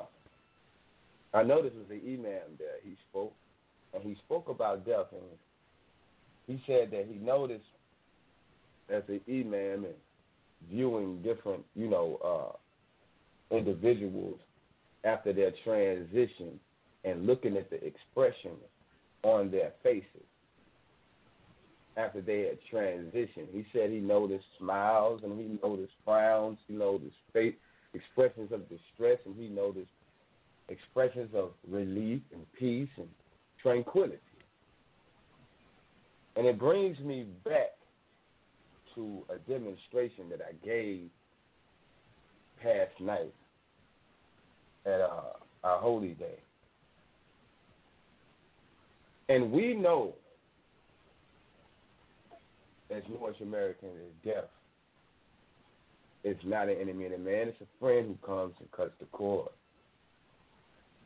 I 1.35 1.43
noticed 1.43 1.75
it 1.75 1.87
was 1.87 1.89
the 1.89 2.13
imam 2.13 2.57
there. 2.57 2.81
He 2.83 2.97
spoke, 3.11 3.31
and 3.93 4.01
he 4.01 4.15
spoke 4.25 4.49
about 4.49 4.87
death, 4.87 5.05
and 5.11 5.21
he 6.47 6.63
said 6.65 6.89
that 6.89 7.05
he 7.07 7.19
noticed 7.23 7.61
as 8.89 9.03
an 9.07 9.21
imam 9.29 9.85
and 9.85 9.93
viewing 10.71 11.21
different, 11.21 11.63
you 11.75 11.87
know, 11.87 12.17
uh, 13.51 13.55
individuals 13.55 14.39
after 15.03 15.31
their 15.31 15.51
transition 15.63 16.59
and 17.05 17.27
looking 17.27 17.55
at 17.55 17.69
the 17.69 17.85
expression 17.85 18.53
on 19.21 19.51
their 19.51 19.73
faces 19.83 20.25
after 21.97 22.21
they 22.21 22.41
had 22.41 22.57
transitioned. 22.71 23.51
He 23.51 23.65
said 23.71 23.91
he 23.91 23.99
noticed 23.99 24.45
smiles 24.59 25.21
and 25.23 25.39
he 25.39 25.59
noticed 25.67 25.93
frowns, 26.03 26.57
he 26.67 26.73
noticed 26.73 27.15
face, 27.31 27.55
expressions 27.93 28.51
of 28.51 28.61
distress, 28.69 29.19
and 29.25 29.35
he 29.37 29.47
noticed 29.47 29.89
expressions 30.69 31.29
of 31.35 31.51
relief 31.69 32.21
and 32.33 32.45
peace 32.57 32.89
and 32.97 33.07
tranquility. 33.61 34.17
And 36.35 36.47
it 36.47 36.57
brings 36.57 36.97
me 36.99 37.27
back 37.45 37.77
to 38.95 39.23
a 39.29 39.37
demonstration 39.49 40.29
that 40.29 40.39
I 40.41 40.53
gave 40.65 41.09
past 42.61 42.99
night 42.99 43.33
at 44.85 45.01
uh, 45.01 45.33
our 45.63 45.79
holy 45.79 46.13
day. 46.15 46.39
And 49.29 49.51
we 49.51 49.73
know, 49.73 50.15
as 52.93 53.03
Moorish 53.09 53.41
American, 53.41 53.89
is 53.89 54.13
death. 54.25 54.49
It's 56.23 56.43
not 56.45 56.69
an 56.69 56.77
enemy 56.79 57.05
of 57.05 57.19
man, 57.19 57.49
it's 57.49 57.61
a 57.61 57.79
friend 57.79 58.07
who 58.07 58.27
comes 58.27 58.53
and 58.59 58.71
cuts 58.71 58.93
the 58.99 59.05
cord. 59.07 59.49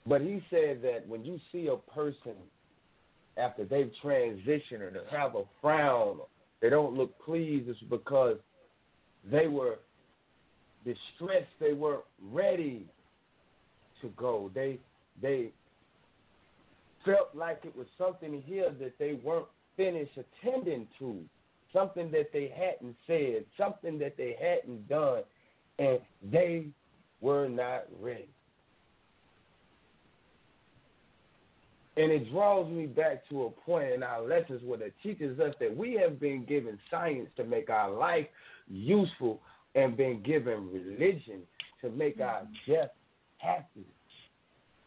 But 0.06 0.22
he 0.22 0.42
said 0.50 0.82
that 0.84 1.08
when 1.08 1.26
you 1.26 1.40
see 1.52 1.68
a 1.68 1.78
person 1.92 2.34
after 3.38 3.66
they've 3.66 3.92
transitioned 4.04 4.82
or 4.82 4.92
they 4.92 5.18
have 5.18 5.36
a 5.36 5.44
frown, 5.62 6.20
they 6.62 6.70
don't 6.70 6.94
look 6.94 7.18
pleased, 7.24 7.70
it's 7.70 7.80
because 7.90 8.38
they 9.30 9.48
were 9.48 9.80
distressed, 10.86 11.52
they 11.60 11.74
weren't 11.74 12.04
ready 12.32 12.86
to 14.02 14.10
go. 14.16 14.50
They 14.54 14.80
they 15.22 15.52
felt 17.06 17.30
like 17.34 17.62
it 17.64 17.76
was 17.76 17.88
something 17.98 18.44
here 18.46 18.72
that 18.80 18.94
they 19.00 19.20
weren't 19.24 19.48
finished 19.76 20.12
attending 20.18 20.88
to, 21.00 21.20
something 21.74 22.12
that 22.12 22.32
they 22.34 22.52
hadn't 22.56 22.96
said, 23.06 23.46
something 23.58 23.98
that 24.00 24.18
they 24.18 24.36
hadn't 24.40 24.88
done, 24.88 25.24
and 25.80 26.00
they 26.32 26.68
were 27.22 27.48
not 27.48 27.86
ready. 28.02 28.30
And 31.98 32.12
it 32.12 32.32
draws 32.32 32.70
me 32.72 32.86
back 32.86 33.28
to 33.30 33.46
a 33.46 33.50
point 33.50 33.92
in 33.92 34.04
our 34.04 34.22
lessons 34.22 34.62
where 34.64 34.82
it 34.84 34.94
teaches 35.02 35.40
us 35.40 35.56
that 35.60 35.76
we 35.76 35.94
have 35.96 36.20
been 36.20 36.46
given 36.46 36.78
science 36.92 37.28
to 37.38 37.44
make 37.44 37.72
our 37.72 37.90
life 37.90 38.28
useful 38.70 39.40
and 39.74 39.98
been 39.98 40.22
given 40.22 40.70
religion 40.72 41.42
to 41.82 41.90
make 41.90 42.22
our 42.22 42.44
death 42.68 42.92
happy. 43.38 43.86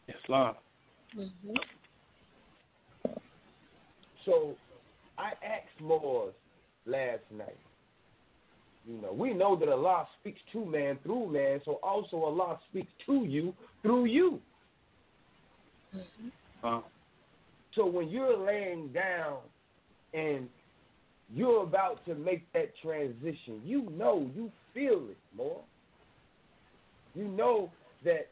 Islam. 0.07 0.55
Mm-hmm. 1.17 1.55
So 4.25 4.55
I 5.17 5.31
asked 5.45 5.81
Moors 5.81 6.33
last 6.85 7.23
night. 7.35 7.57
You 8.87 8.99
know, 9.01 9.13
we 9.13 9.33
know 9.33 9.55
that 9.57 9.69
Allah 9.69 10.07
speaks 10.19 10.39
to 10.53 10.65
man 10.65 10.97
through 11.03 11.31
man, 11.31 11.61
so 11.65 11.73
also 11.83 12.17
Allah 12.23 12.59
speaks 12.69 12.91
to 13.05 13.25
you 13.25 13.53
through 13.83 14.05
you. 14.05 14.39
Uh, 16.63 16.81
So 17.75 17.85
when 17.85 18.09
you're 18.09 18.37
laying 18.37 18.89
down 18.89 19.37
and 20.13 20.49
you're 21.33 21.63
about 21.63 22.03
to 22.05 22.15
make 22.15 22.51
that 22.53 22.73
transition, 22.81 23.61
you 23.63 23.89
know, 23.91 24.29
you 24.35 24.51
feel 24.73 25.07
it 25.09 25.17
more. 25.35 25.61
You 27.13 27.27
know 27.27 27.71
that 28.03 28.29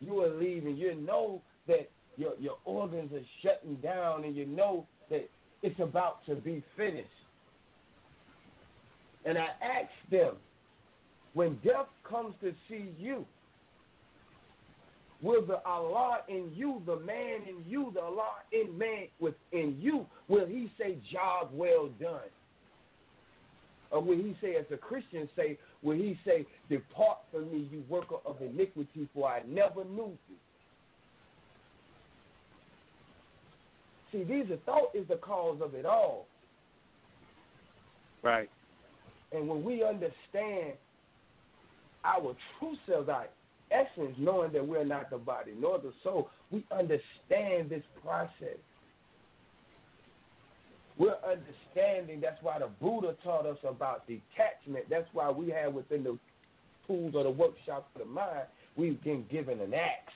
you 0.00 0.20
are 0.22 0.30
leaving. 0.30 0.76
You 0.76 0.94
know 0.94 1.40
that 1.68 1.88
your 2.16 2.32
your 2.38 2.56
organs 2.64 3.12
are 3.12 3.24
shutting 3.42 3.76
down, 3.76 4.24
and 4.24 4.34
you 4.34 4.46
know 4.46 4.86
that 5.10 5.28
it's 5.62 5.80
about 5.80 6.24
to 6.26 6.34
be 6.34 6.62
finished. 6.76 7.08
And 9.26 9.36
I 9.36 9.48
asked 9.60 10.10
them, 10.10 10.36
when 11.34 11.58
death 11.64 11.88
comes 12.08 12.34
to 12.40 12.54
see 12.68 12.86
you, 12.98 13.26
will 15.20 15.44
the 15.44 15.62
Allah 15.66 16.20
in 16.28 16.52
you, 16.54 16.80
the 16.86 17.00
man 17.00 17.40
in 17.48 17.64
you, 17.68 17.90
the 17.92 18.00
Allah 18.00 18.36
in 18.52 18.78
man 18.78 19.08
within 19.18 19.76
you, 19.80 20.06
will 20.28 20.46
he 20.46 20.70
say, 20.78 20.96
job 21.12 21.50
well 21.52 21.90
done? 22.00 22.30
Or 23.90 24.00
will 24.00 24.16
he 24.16 24.36
say, 24.40 24.54
as 24.56 24.64
a 24.72 24.76
Christian 24.76 25.28
say, 25.36 25.58
will 25.82 25.96
he 25.96 26.18
say, 26.24 26.46
depart 26.70 27.18
from 27.32 27.50
me, 27.52 27.68
you 27.70 27.84
worker 27.88 28.16
of 28.24 28.40
iniquity, 28.40 29.08
for 29.12 29.28
I 29.28 29.42
never 29.46 29.84
knew 29.84 30.16
you? 30.28 30.36
See, 34.12 34.22
these 34.22 34.50
are 34.50 34.56
thought 34.58 34.94
is 34.94 35.06
the 35.08 35.16
cause 35.16 35.58
of 35.60 35.74
it 35.74 35.84
all. 35.84 36.26
right. 38.22 38.48
And 39.32 39.48
when 39.48 39.64
we 39.64 39.82
understand 39.82 40.74
our 42.04 42.36
true 42.58 42.76
selves, 42.88 43.08
our 43.08 43.26
essence, 43.70 44.14
knowing 44.18 44.52
that 44.52 44.66
we're 44.66 44.84
not 44.84 45.10
the 45.10 45.18
body 45.18 45.52
nor 45.58 45.78
the 45.78 45.92
soul, 46.04 46.30
we 46.50 46.64
understand 46.70 47.70
this 47.70 47.82
process. 48.02 48.58
We're 50.98 51.16
understanding. 51.28 52.20
That's 52.20 52.42
why 52.42 52.58
the 52.58 52.68
Buddha 52.80 53.16
taught 53.22 53.44
us 53.46 53.58
about 53.68 54.06
detachment. 54.06 54.86
That's 54.88 55.08
why 55.12 55.30
we 55.30 55.50
have 55.50 55.74
within 55.74 56.04
the 56.04 56.18
tools 56.86 57.14
or 57.14 57.24
the 57.24 57.30
workshop 57.30 57.90
for 57.92 57.98
the 57.98 58.04
mind, 58.04 58.46
we've 58.76 59.02
been 59.02 59.24
given 59.30 59.60
an 59.60 59.74
axe. 59.74 60.12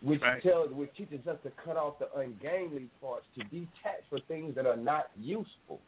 Which 0.00 0.20
Right. 0.22 0.40
tells, 0.42 0.70
which 0.72 0.94
teaches 0.94 1.26
us 1.26 1.40
to 1.42 1.50
cut 1.50 1.76
off 1.76 1.98
the 1.98 2.12
ungainly 2.16 2.88
parts, 3.00 3.26
to 3.34 3.42
detach 3.44 4.04
for 4.08 4.20
things 4.20 4.54
that 4.54 4.64
are 4.64 4.76
not 4.76 5.10
useful. 5.16 5.80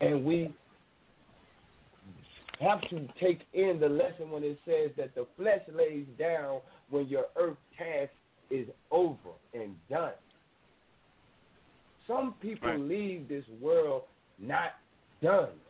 And 0.00 0.24
we 0.24 0.54
have 2.58 2.80
to 2.88 3.06
take 3.18 3.40
in 3.52 3.78
the 3.80 3.88
lesson 3.88 4.30
when 4.30 4.44
it 4.44 4.58
says 4.64 4.90
that 4.96 5.14
the 5.14 5.26
flesh 5.36 5.62
lays 5.68 6.06
down 6.18 6.60
when 6.88 7.06
your 7.06 7.26
earth 7.36 7.58
task 7.76 8.12
is 8.50 8.66
over 8.90 9.30
and 9.54 9.76
done. 9.88 10.14
Some 12.06 12.34
people 12.34 12.68
Right. 12.68 12.80
leave 12.80 13.28
this 13.28 13.46
world 13.60 14.04
not 14.38 14.74
done. 15.20 15.60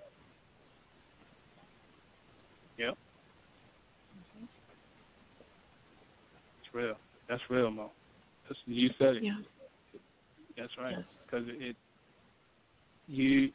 Yep. 2.78 2.96
It's 6.58 6.59
real. 6.72 6.94
That's 7.28 7.42
real, 7.48 7.70
Mo. 7.70 7.90
That's, 8.48 8.58
you 8.66 8.90
said 8.98 9.16
it. 9.16 9.24
Yeah. 9.24 9.32
That's 10.56 10.72
right. 10.78 10.94
Yes. 10.96 11.04
Because 11.24 11.46
it, 11.48 11.62
it, 11.62 11.76
you, 13.06 13.50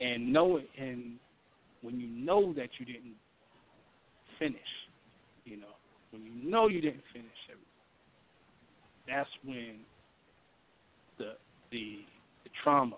and 0.00 0.32
know 0.32 0.58
it, 0.58 0.68
and 0.78 1.14
when 1.82 1.98
you 1.98 2.08
know 2.08 2.52
that 2.54 2.68
you 2.78 2.86
didn't 2.86 3.16
finish, 4.38 4.60
you 5.44 5.56
know, 5.56 5.74
when 6.10 6.24
you 6.24 6.50
know 6.50 6.68
you 6.68 6.80
didn't 6.80 7.02
finish 7.12 7.26
everything, 7.50 7.66
that's 9.06 9.28
when 9.44 9.76
the 11.18 11.34
the 11.70 12.00
the 12.44 12.50
trauma 12.62 12.96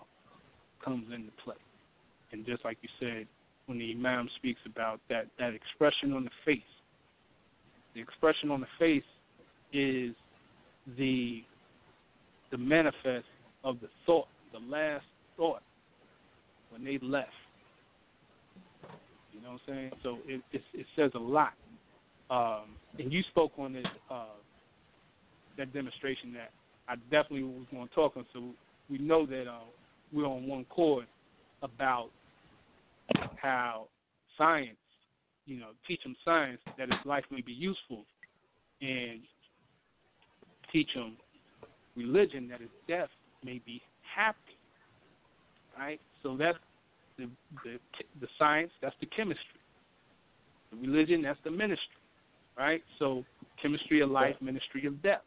comes 0.85 1.07
into 1.15 1.31
play. 1.45 1.57
And 2.33 2.45
just 2.47 2.65
like 2.65 2.79
you 2.83 2.89
said, 3.01 3.27
when 3.67 3.79
the 3.79 3.91
Imam 3.93 4.29
speaks 4.37 4.61
about 4.67 5.01
that 5.09 5.27
that 5.39 5.55
expression 5.55 6.13
on 6.13 6.25
the 6.25 6.31
face, 6.45 6.63
the 7.95 8.01
expression 8.01 8.51
on 8.51 8.61
the 8.61 8.67
face 8.79 9.03
is 9.73 10.15
the 10.99 11.43
the 12.51 12.59
manifest 12.59 13.27
of 13.63 13.81
the 13.81 13.89
thought, 14.07 14.27
the 14.53 14.59
last 14.59 15.05
thought 15.37 15.63
when 16.71 16.85
they 16.85 16.99
left. 17.03 17.29
You 19.33 19.41
know 19.43 19.53
what 19.53 19.61
I'm 19.69 19.75
saying? 19.75 19.91
So 20.03 20.19
it 20.27 20.43
it, 20.53 20.63
it 20.75 20.87
says 20.97 21.11
a 21.15 21.19
lot. 21.19 21.53
Um, 22.31 22.77
and 22.99 23.13
you 23.13 23.23
spoke 23.31 23.53
on 23.59 23.73
this 23.73 23.87
uh, 24.11 24.25
that 25.59 25.73
demonstration 25.73 26.33
that 26.35 26.51
I 26.89 26.97
definitely 27.11 27.45
was 27.45 27.67
going 27.71 27.89
to 27.89 27.95
talk 27.95 28.17
on. 28.17 28.25
So 28.33 28.51
we 28.89 28.99
know 28.99 29.27
that 29.27 29.47
uh, 29.47 29.61
we're 30.13 30.27
on 30.27 30.47
one 30.47 30.65
chord 30.65 31.07
about 31.63 32.11
how 33.37 33.87
science, 34.37 34.77
you 35.47 35.59
know, 35.59 35.71
teach 35.87 36.03
them 36.03 36.17
science 36.25 36.61
that 36.79 36.89
his 36.89 36.99
life 37.05 37.25
may 37.31 37.41
be 37.41 37.53
useful, 37.53 38.05
and 38.81 39.21
teach 40.73 40.89
them 40.95 41.17
religion 41.97 42.49
that 42.49 42.61
his 42.61 42.71
death 42.89 43.09
may 43.45 43.61
be 43.65 43.83
happy. 44.15 44.39
Right. 45.79 46.01
So 46.23 46.37
that's 46.37 46.59
the 47.19 47.29
the 47.65 47.79
the 48.21 48.29
science. 48.39 48.71
That's 48.83 48.95
the 49.01 49.07
chemistry. 49.07 49.61
The 50.71 50.79
religion. 50.79 51.23
That's 51.23 51.39
the 51.45 51.51
ministry. 51.51 51.79
Right. 52.57 52.83
So 52.99 53.25
chemistry 53.61 54.01
of 54.01 54.11
life, 54.11 54.37
ministry 54.41 54.87
of 54.87 55.03
death. 55.03 55.23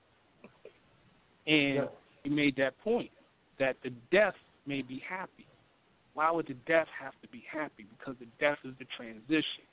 And 1.48 1.76
Yeah. 1.76 1.86
he 2.24 2.30
made 2.30 2.56
that 2.58 2.78
point 2.84 3.12
that 3.60 3.76
the 3.84 3.90
death 4.12 4.36
may 4.66 4.82
be 4.82 5.00
happy. 5.00 5.46
Why 6.14 6.30
would 6.32 6.48
the 6.48 6.54
death 6.54 6.88
have 7.00 7.14
to 7.22 7.28
be 7.30 7.44
happy? 7.52 7.86
Because 7.98 8.16
the 8.20 8.28
death 8.40 8.60
is 8.64 8.74
the 8.78 8.86
transition. 8.96 9.66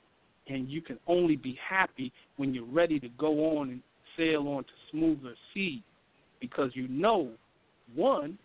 And 0.51 0.69
you 0.69 0.81
can 0.81 0.99
only 1.07 1.37
be 1.37 1.57
happy 1.67 2.11
when 2.35 2.53
you're 2.53 2.65
ready 2.65 2.99
to 2.99 3.07
go 3.17 3.57
on 3.57 3.69
and 3.69 3.81
sail 4.17 4.49
on 4.49 4.65
to 4.65 4.69
smoother 4.91 5.33
seas. 5.53 5.81
Because 6.41 6.71
you 6.73 6.89
know, 6.89 7.29
one, 7.95 8.37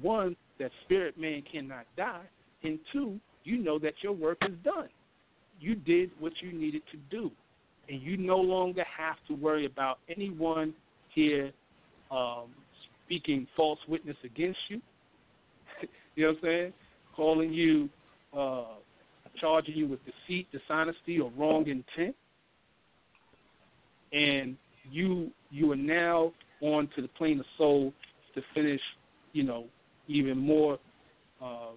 one, 0.00 0.36
that 0.58 0.70
spirit 0.84 1.20
man 1.20 1.42
cannot 1.50 1.84
die, 1.98 2.22
and 2.62 2.78
two, 2.92 3.20
you 3.42 3.58
know 3.58 3.78
that 3.78 3.92
your 4.02 4.12
work 4.12 4.38
is 4.42 4.54
done. 4.64 4.88
You 5.60 5.74
did 5.74 6.10
what 6.18 6.32
you 6.40 6.52
needed 6.52 6.82
to 6.92 6.98
do. 7.10 7.30
And 7.90 8.00
you 8.00 8.16
no 8.16 8.38
longer 8.38 8.84
have 8.96 9.16
to 9.28 9.34
worry 9.34 9.66
about 9.66 9.98
anyone 10.08 10.72
here 11.14 11.52
um, 12.10 12.46
speaking 13.04 13.46
false 13.54 13.80
witness 13.86 14.16
against 14.24 14.58
you. 14.68 14.80
you 16.14 16.24
know 16.24 16.30
what 16.30 16.38
I'm 16.38 16.42
saying? 16.42 16.72
Calling 17.14 17.52
you, 17.52 17.90
uh, 18.36 18.76
charging 19.40 19.76
you 19.76 19.86
with 19.88 20.00
deceit, 20.04 20.46
dishonesty, 20.52 21.20
or 21.20 21.30
wrong 21.36 21.66
intent. 21.68 22.14
And 24.12 24.56
you 24.90 25.30
you 25.50 25.70
are 25.72 25.76
now 25.76 26.32
on 26.60 26.88
to 26.96 27.02
the 27.02 27.08
plane 27.08 27.40
of 27.40 27.46
soul 27.58 27.92
to 28.34 28.42
finish, 28.54 28.80
you 29.32 29.42
know, 29.42 29.66
even 30.08 30.38
more 30.38 30.78
um, 31.42 31.76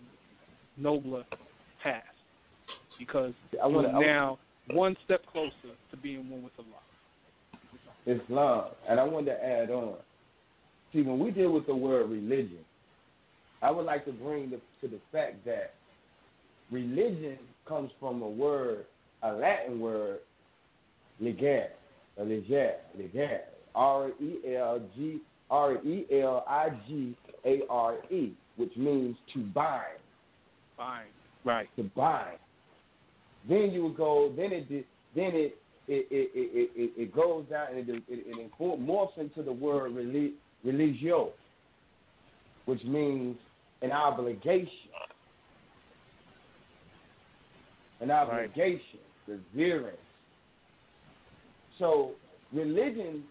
nobler 0.77 1.23
task 1.83 2.05
because 2.99 3.33
I 3.61 3.67
wanna- 3.67 3.89
you're 3.89 3.97
I- 3.97 4.05
now 4.05 4.39
one 4.71 4.95
step 5.05 5.25
closer 5.31 5.75
to 5.91 5.97
being 5.97 6.29
one 6.29 6.43
with 6.43 6.53
Allah. 6.59 6.81
Islam. 8.05 8.71
And 8.87 8.99
I 8.99 9.03
wanted 9.03 9.31
to 9.31 9.43
add 9.43 9.69
on. 9.69 9.97
See, 10.93 11.01
when 11.01 11.19
we 11.19 11.31
deal 11.31 11.51
with 11.51 11.65
the 11.67 11.75
word 11.75 12.09
religion, 12.09 12.63
I 13.61 13.71
would 13.71 13.85
like 13.85 14.05
to 14.05 14.11
bring 14.11 14.49
the, 14.49 14.57
to 14.81 14.87
the 14.87 14.99
fact 15.11 15.43
that 15.45 15.73
religion 16.71 17.37
comes 17.67 17.91
from 17.99 18.21
a 18.21 18.27
word, 18.29 18.85
a 19.23 19.31
Latin 19.31 19.79
word, 19.79 20.19
ligar, 21.21 21.67
a 22.17 22.21
ligar, 22.21 22.73
ligar, 22.97 23.39
R 23.75 24.09
E 24.21 24.55
L 24.55 24.81
G 24.95 25.19
R 25.49 25.75
E 25.85 26.05
L 26.21 26.43
I 26.47 26.69
G 26.87 27.15
A 27.45 27.61
R 27.69 27.95
E, 28.11 28.33
which 28.55 28.75
means 28.75 29.15
to 29.33 29.39
bind, 29.39 29.99
Fine. 30.75 31.05
Right. 31.43 31.67
to 31.77 31.83
bind. 31.95 32.37
Then 33.47 33.71
you 33.71 33.83
would 33.83 33.97
go. 33.97 34.33
Then 34.35 34.51
it. 34.51 34.67
Then 34.69 35.31
it 35.33 35.57
it 35.87 36.07
it 36.11 36.31
it, 36.33 36.71
it, 36.75 37.01
it 37.01 37.15
goes 37.15 37.45
down 37.49 37.67
and 37.69 37.89
it 37.89 37.95
it, 37.95 38.03
it 38.09 38.51
morphs 38.59 39.17
into 39.17 39.41
the 39.41 39.51
word 39.51 39.93
religio, 40.63 41.31
which 42.65 42.83
means 42.83 43.37
an 43.81 43.91
obligation, 43.91 44.67
an 47.99 48.11
obligation, 48.11 48.99
the 49.27 49.39
reverence. 49.55 49.97
So 51.79 52.11
religion 52.53 53.23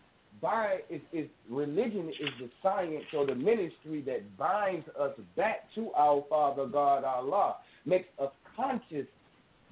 by 0.43 0.78
is, 0.90 1.01
is 1.12 1.28
religion 1.51 2.09
is 2.09 2.28
the 2.38 2.51
science 2.62 3.05
or 3.16 3.26
the 3.26 3.34
ministry 3.34 4.02
that 4.06 4.36
binds 4.36 4.86
us 5.01 5.12
back 5.36 5.72
to 5.74 5.90
our 5.93 6.24
Father 6.28 6.66
God 6.66 7.05
Allah, 7.05 7.56
makes 7.84 8.09
us 8.22 8.30
conscious, 8.55 9.06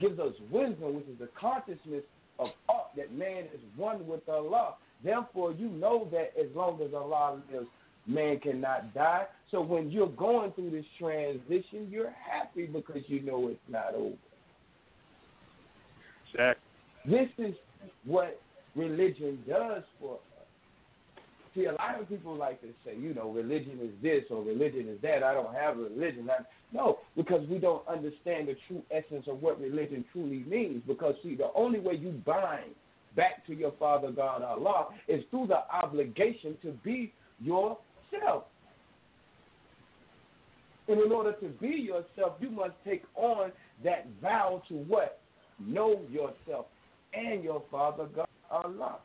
gives 0.00 0.18
us 0.18 0.32
wisdom, 0.50 0.96
which 0.96 1.06
is 1.06 1.18
the 1.18 1.28
consciousness 1.38 2.02
of 2.38 2.48
all, 2.68 2.90
that 2.96 3.12
man 3.12 3.44
is 3.44 3.60
one 3.76 4.06
with 4.06 4.28
Allah. 4.28 4.74
Therefore, 5.04 5.52
you 5.52 5.68
know 5.68 6.08
that 6.10 6.32
as 6.40 6.48
long 6.54 6.80
as 6.82 6.94
Allah 6.94 7.40
lives, 7.52 7.68
man 8.06 8.40
cannot 8.40 8.94
die. 8.94 9.26
So 9.50 9.60
when 9.60 9.90
you're 9.90 10.08
going 10.08 10.52
through 10.52 10.70
this 10.70 10.84
transition, 10.98 11.88
you're 11.90 12.12
happy 12.12 12.66
because 12.66 13.02
you 13.06 13.20
know 13.22 13.48
it's 13.48 13.60
not 13.68 13.94
over. 13.94 14.16
Exactly. 16.34 16.62
This 17.06 17.28
is 17.38 17.54
what 18.04 18.40
religion 18.74 19.38
does 19.48 19.82
for 20.00 20.14
us. 20.14 20.20
See, 21.54 21.66
a 21.66 21.72
lot 21.72 22.00
of 22.00 22.08
people 22.08 22.36
like 22.36 22.60
to 22.62 22.68
say, 22.84 22.96
you 22.98 23.14
know, 23.14 23.30
religion 23.30 23.78
is 23.80 23.90
this 24.02 24.24
or 24.30 24.42
religion 24.42 24.88
is 24.88 25.00
that. 25.02 25.22
I 25.22 25.34
don't 25.34 25.54
have 25.54 25.76
religion. 25.76 26.28
I, 26.28 26.42
no, 26.72 26.98
because 27.16 27.48
we 27.48 27.58
don't 27.58 27.86
understand 27.86 28.48
the 28.48 28.56
true 28.66 28.82
essence 28.90 29.26
of 29.28 29.40
what 29.40 29.60
religion 29.60 30.04
truly 30.12 30.44
means. 30.48 30.82
Because, 30.86 31.14
see, 31.22 31.36
the 31.36 31.50
only 31.54 31.78
way 31.78 31.94
you 31.94 32.10
bind 32.26 32.72
back 33.14 33.46
to 33.46 33.54
your 33.54 33.72
Father 33.78 34.10
God 34.10 34.42
Allah 34.42 34.88
is 35.06 35.22
through 35.30 35.46
the 35.46 35.60
obligation 35.72 36.56
to 36.62 36.72
be 36.82 37.12
yourself. 37.40 38.44
And 40.88 41.00
in 41.00 41.12
order 41.12 41.32
to 41.34 41.48
be 41.60 41.68
yourself, 41.68 42.34
you 42.40 42.50
must 42.50 42.74
take 42.84 43.04
on 43.14 43.52
that 43.84 44.06
vow 44.20 44.62
to 44.68 44.74
what? 44.74 45.20
Know 45.58 46.00
yourself 46.10 46.66
and 47.12 47.44
your 47.44 47.62
Father 47.70 48.06
God 48.14 48.26
Allah. 48.50 48.96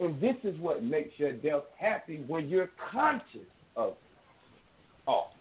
And 0.00 0.20
this 0.20 0.36
is 0.44 0.58
what 0.60 0.82
makes 0.82 1.18
your 1.18 1.32
death 1.32 1.64
happy 1.78 2.24
when 2.26 2.48
you're 2.48 2.70
conscious 2.90 3.48
of 3.76 3.94
all. 5.06 5.34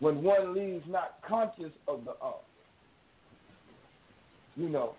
When 0.00 0.22
one 0.22 0.54
leaves 0.54 0.84
not 0.88 1.16
conscious 1.26 1.72
of 1.88 2.04
the 2.04 2.12
all. 2.20 2.44
You 4.56 4.68
know, 4.68 4.94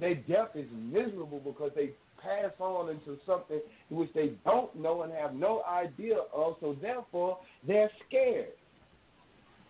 their 0.00 0.14
death 0.14 0.50
is 0.54 0.66
miserable 0.72 1.40
because 1.44 1.72
they 1.76 1.90
pass 2.22 2.52
on 2.58 2.88
into 2.88 3.18
something 3.26 3.60
which 3.90 4.10
they 4.14 4.32
don't 4.44 4.74
know 4.74 5.02
and 5.02 5.12
have 5.12 5.34
no 5.34 5.62
idea 5.64 6.16
of, 6.34 6.56
so 6.60 6.74
therefore 6.80 7.38
they're 7.66 7.90
scared. 8.08 8.46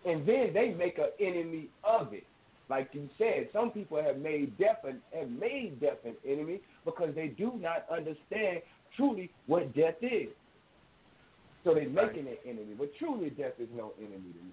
And 0.05 0.27
then 0.27 0.51
they 0.53 0.75
make 0.77 0.97
an 0.97 1.11
enemy 1.19 1.69
of 1.83 2.13
it. 2.13 2.23
Like 2.69 2.89
you 2.93 3.09
said, 3.17 3.49
some 3.53 3.71
people 3.71 4.01
have 4.01 4.17
made 4.17 4.57
death 4.57 4.83
an, 4.83 5.01
have 5.17 5.29
made 5.29 5.79
death 5.79 5.99
an 6.03 6.15
enemy 6.27 6.59
because 6.83 7.13
they 7.15 7.27
do 7.27 7.53
not 7.59 7.85
understand 7.91 8.61
truly 8.95 9.29
what 9.47 9.73
death 9.75 9.95
is. 10.01 10.29
So 11.63 11.73
they're 11.73 11.89
making 11.89 12.27
an 12.27 12.37
enemy, 12.45 12.75
but 12.77 12.91
truly 12.99 13.29
death 13.31 13.53
is 13.59 13.69
no 13.75 13.93
enemy 13.97 14.33
to 14.33 14.39
man. 14.39 14.51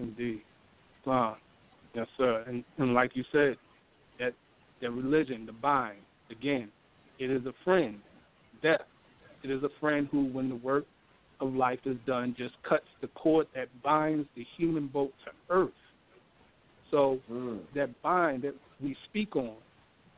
Indeed. 0.00 0.42
Wow. 1.04 1.36
Yes, 1.94 2.06
sir. 2.16 2.44
And, 2.46 2.64
and 2.78 2.94
like 2.94 3.12
you 3.14 3.24
said, 3.32 3.56
that 4.18 4.32
that 4.80 4.90
religion, 4.90 5.46
the 5.46 5.52
bind, 5.52 5.98
again, 6.30 6.68
it 7.18 7.30
is 7.30 7.44
a 7.46 7.52
friend. 7.64 7.98
Death. 8.62 8.80
It 9.42 9.50
is 9.50 9.62
a 9.62 9.68
friend 9.80 10.08
who, 10.10 10.26
when 10.26 10.48
the 10.48 10.56
work 10.56 10.84
of 11.40 11.54
life 11.54 11.80
is 11.84 11.96
done, 12.06 12.34
just 12.36 12.54
cuts 12.68 12.86
the 13.00 13.08
cord 13.08 13.46
that 13.54 13.68
binds 13.82 14.26
the 14.36 14.44
human 14.56 14.88
boat 14.88 15.12
to 15.24 15.30
earth. 15.50 15.70
So 16.90 17.18
mm. 17.30 17.60
that 17.74 17.90
bind 18.02 18.42
that 18.42 18.54
we 18.82 18.96
speak 19.08 19.36
on, 19.36 19.54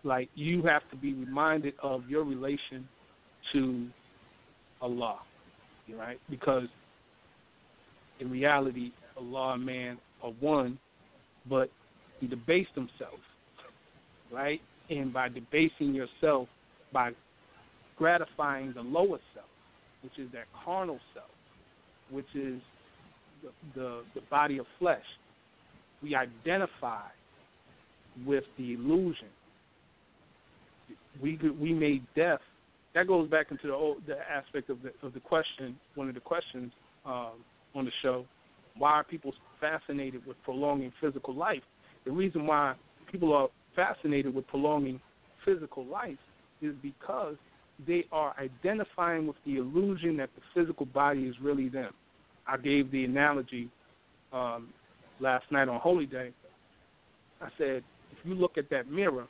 like 0.04 0.28
you 0.34 0.62
have 0.62 0.82
to 0.90 0.96
be 0.96 1.12
reminded 1.12 1.74
of 1.82 2.08
your 2.08 2.24
relation 2.24 2.88
to 3.52 3.86
Allah, 4.80 5.18
right? 5.94 6.18
Because 6.30 6.68
in 8.20 8.30
reality, 8.30 8.92
Allah 9.16 9.54
and 9.54 9.66
man 9.66 9.98
are 10.22 10.32
one, 10.40 10.78
but 11.48 11.70
he 12.20 12.26
debased 12.26 12.74
himself, 12.74 13.18
right? 14.32 14.60
And 14.88 15.12
by 15.12 15.28
debasing 15.28 15.94
yourself, 15.94 16.48
by 16.92 17.12
gratifying 17.96 18.72
the 18.74 18.82
lower 18.82 19.18
self, 19.34 19.46
which 20.02 20.18
is 20.18 20.30
that 20.32 20.44
carnal 20.64 20.98
self, 21.14 21.30
which 22.10 22.26
is 22.34 22.60
the, 23.42 23.50
the, 23.74 24.02
the 24.14 24.20
body 24.30 24.58
of 24.58 24.66
flesh, 24.78 25.04
we 26.02 26.14
identify 26.14 27.06
with 28.26 28.44
the 28.58 28.74
illusion. 28.74 29.28
We 31.22 31.38
we 31.60 31.72
made 31.72 32.02
death. 32.16 32.40
That 32.94 33.06
goes 33.06 33.28
back 33.30 33.50
into 33.50 33.68
the 33.68 33.72
old, 33.72 33.98
the 34.06 34.16
aspect 34.18 34.70
of 34.70 34.78
the 34.82 34.92
of 35.06 35.12
the 35.12 35.20
question. 35.20 35.78
One 35.94 36.08
of 36.08 36.14
the 36.14 36.20
questions 36.20 36.72
um, 37.04 37.32
on 37.74 37.84
the 37.84 37.90
show: 38.02 38.24
Why 38.76 38.92
are 38.92 39.04
people 39.04 39.32
fascinated 39.60 40.26
with 40.26 40.36
prolonging 40.44 40.92
physical 41.00 41.34
life? 41.34 41.62
The 42.04 42.10
reason 42.10 42.46
why 42.46 42.74
people 43.10 43.32
are 43.34 43.48
fascinated 43.76 44.34
with 44.34 44.46
prolonging 44.48 45.00
physical 45.44 45.84
life 45.84 46.18
is 46.62 46.74
because 46.82 47.36
they 47.86 48.04
are 48.12 48.34
identifying 48.38 49.26
with 49.26 49.36
the 49.44 49.56
illusion 49.56 50.16
that 50.18 50.30
the 50.34 50.42
physical 50.54 50.86
body 50.86 51.22
is 51.22 51.34
really 51.40 51.68
them. 51.68 51.92
I 52.46 52.56
gave 52.56 52.90
the 52.90 53.04
analogy 53.04 53.70
um, 54.32 54.68
last 55.20 55.44
night 55.50 55.68
on 55.68 55.80
Holy 55.80 56.06
Day. 56.06 56.30
I 57.40 57.48
said, 57.56 57.82
if 58.10 58.18
you 58.24 58.34
look 58.34 58.58
at 58.58 58.68
that 58.70 58.90
mirror, 58.90 59.26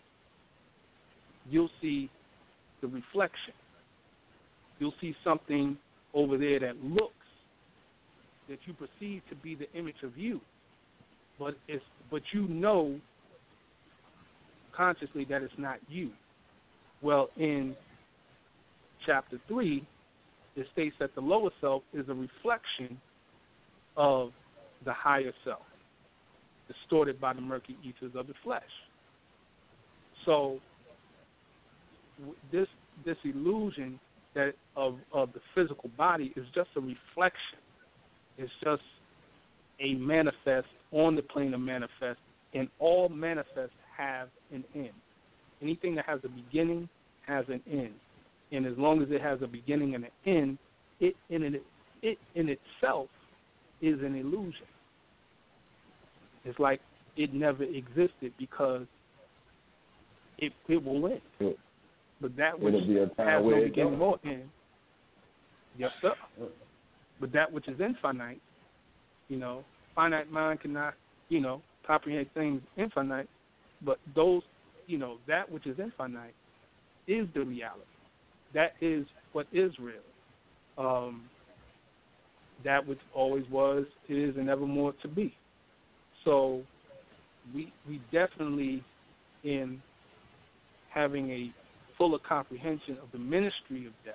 you'll 1.48 1.70
see 1.81 2.10
the 2.81 2.89
reflection. 2.89 3.55
You'll 4.78 4.94
see 5.01 5.14
something 5.22 5.77
over 6.14 6.39
there 6.39 6.59
that 6.60 6.82
looks 6.82 7.12
that 8.48 8.59
you 8.66 8.74
perceive 8.74 9.22
to 9.28 9.36
be 9.36 9.55
the 9.55 9.70
image 9.78 10.02
of 10.02 10.16
you, 10.18 10.40
but 11.39 11.55
it's 11.68 11.85
but 12.10 12.22
you 12.32 12.48
know 12.48 12.98
consciously 14.77 15.24
that 15.27 15.43
it's 15.43 15.52
not 15.56 15.78
you. 15.89 16.10
Well, 17.02 17.28
in 17.36 17.77
chapter 19.06 19.39
3, 19.48 19.86
it 20.56 20.66
states 20.72 20.97
that 21.01 21.14
the 21.14 21.20
lower 21.20 21.51
self 21.60 21.82
is 21.93 22.06
a 22.09 22.14
reflection 22.14 23.01
of 23.97 24.31
the 24.85 24.93
higher 24.93 25.32
self, 25.44 25.62
distorted 26.68 27.20
by 27.20 27.32
the 27.32 27.40
murky 27.40 27.77
ethers 27.82 28.12
of 28.14 28.27
the 28.27 28.35
flesh. 28.43 28.62
So, 30.27 30.59
this 32.52 32.66
this 33.05 33.16
illusion 33.24 33.98
that 34.35 34.52
of 34.77 34.97
of 35.12 35.31
the 35.32 35.40
physical 35.55 35.90
body 35.97 36.32
is 36.36 36.44
just 36.55 36.68
a 36.77 36.81
reflection. 36.81 37.59
It's 38.39 38.52
just 38.62 38.82
a 39.81 39.94
manifest 39.94 40.68
on 40.93 41.16
the 41.16 41.22
plane 41.22 41.55
of 41.55 41.60
manifest, 41.60 42.18
and 42.55 42.68
all 42.78 43.09
manifests 43.09 43.72
have 43.97 44.28
an 44.52 44.64
end. 44.74 44.90
Anything 45.62 45.94
that 45.94 46.06
has 46.06 46.20
a 46.24 46.28
beginning 46.28 46.89
has 47.27 47.44
an 47.48 47.60
end 47.70 47.94
and 48.52 48.66
as 48.66 48.77
long 48.77 49.02
as 49.02 49.09
it 49.10 49.20
has 49.20 49.40
a 49.43 49.47
beginning 49.47 49.94
and 49.94 50.05
an 50.05 50.10
end, 50.27 50.59
it 50.98 51.14
in 51.28 51.43
it, 51.43 51.62
it 52.02 52.18
in 52.35 52.48
itself 52.48 53.09
is 53.81 54.01
an 54.01 54.16
illusion. 54.16 54.66
It's 56.44 56.59
like 56.59 56.81
it 57.16 57.32
never 57.32 57.64
existed 57.64 58.32
because 58.39 58.86
it 60.39 60.52
it 60.68 60.85
will 60.85 61.06
end. 61.06 61.55
But 62.20 62.36
that 62.36 62.59
which 62.59 62.74
has 62.74 62.82
no 63.18 63.62
beginning 63.64 64.01
or 64.01 64.18
end, 64.24 64.48
yes 65.78 65.90
sir. 66.02 66.12
But 67.20 67.32
that 67.32 67.52
which 67.52 67.68
is 67.68 67.81
infinite, 67.81 68.40
you 69.28 69.36
know, 69.36 69.64
finite 69.94 70.31
mind 70.31 70.60
cannot, 70.60 70.94
you 71.28 71.40
know, 71.40 71.62
comprehend 71.86 72.27
things 72.35 72.62
infinite. 72.77 73.28
But 73.82 73.98
those, 74.14 74.43
you 74.86 74.98
know, 74.98 75.18
that 75.28 75.51
which 75.51 75.66
is 75.66 75.78
infinite 75.78 76.35
is 77.06 77.27
the 77.35 77.43
reality 77.43 77.85
that 78.55 78.72
is 78.81 79.06
what 79.32 79.47
is 79.52 79.72
real. 79.78 79.97
Um, 80.78 81.24
that 82.64 82.86
which 82.86 82.98
always 83.14 83.44
was, 83.51 83.85
is, 84.09 84.36
and 84.36 84.48
evermore 84.48 84.93
to 85.02 85.09
be. 85.09 85.35
So 86.24 86.62
we 87.55 87.72
we 87.89 88.01
definitely 88.12 88.85
in 89.44 89.81
having 90.93 91.31
a 91.31 91.52
fuller 91.97 92.18
comprehension 92.27 92.98
of 93.02 93.10
the 93.12 93.18
ministry 93.18 93.86
of 93.86 93.93
death, 94.05 94.14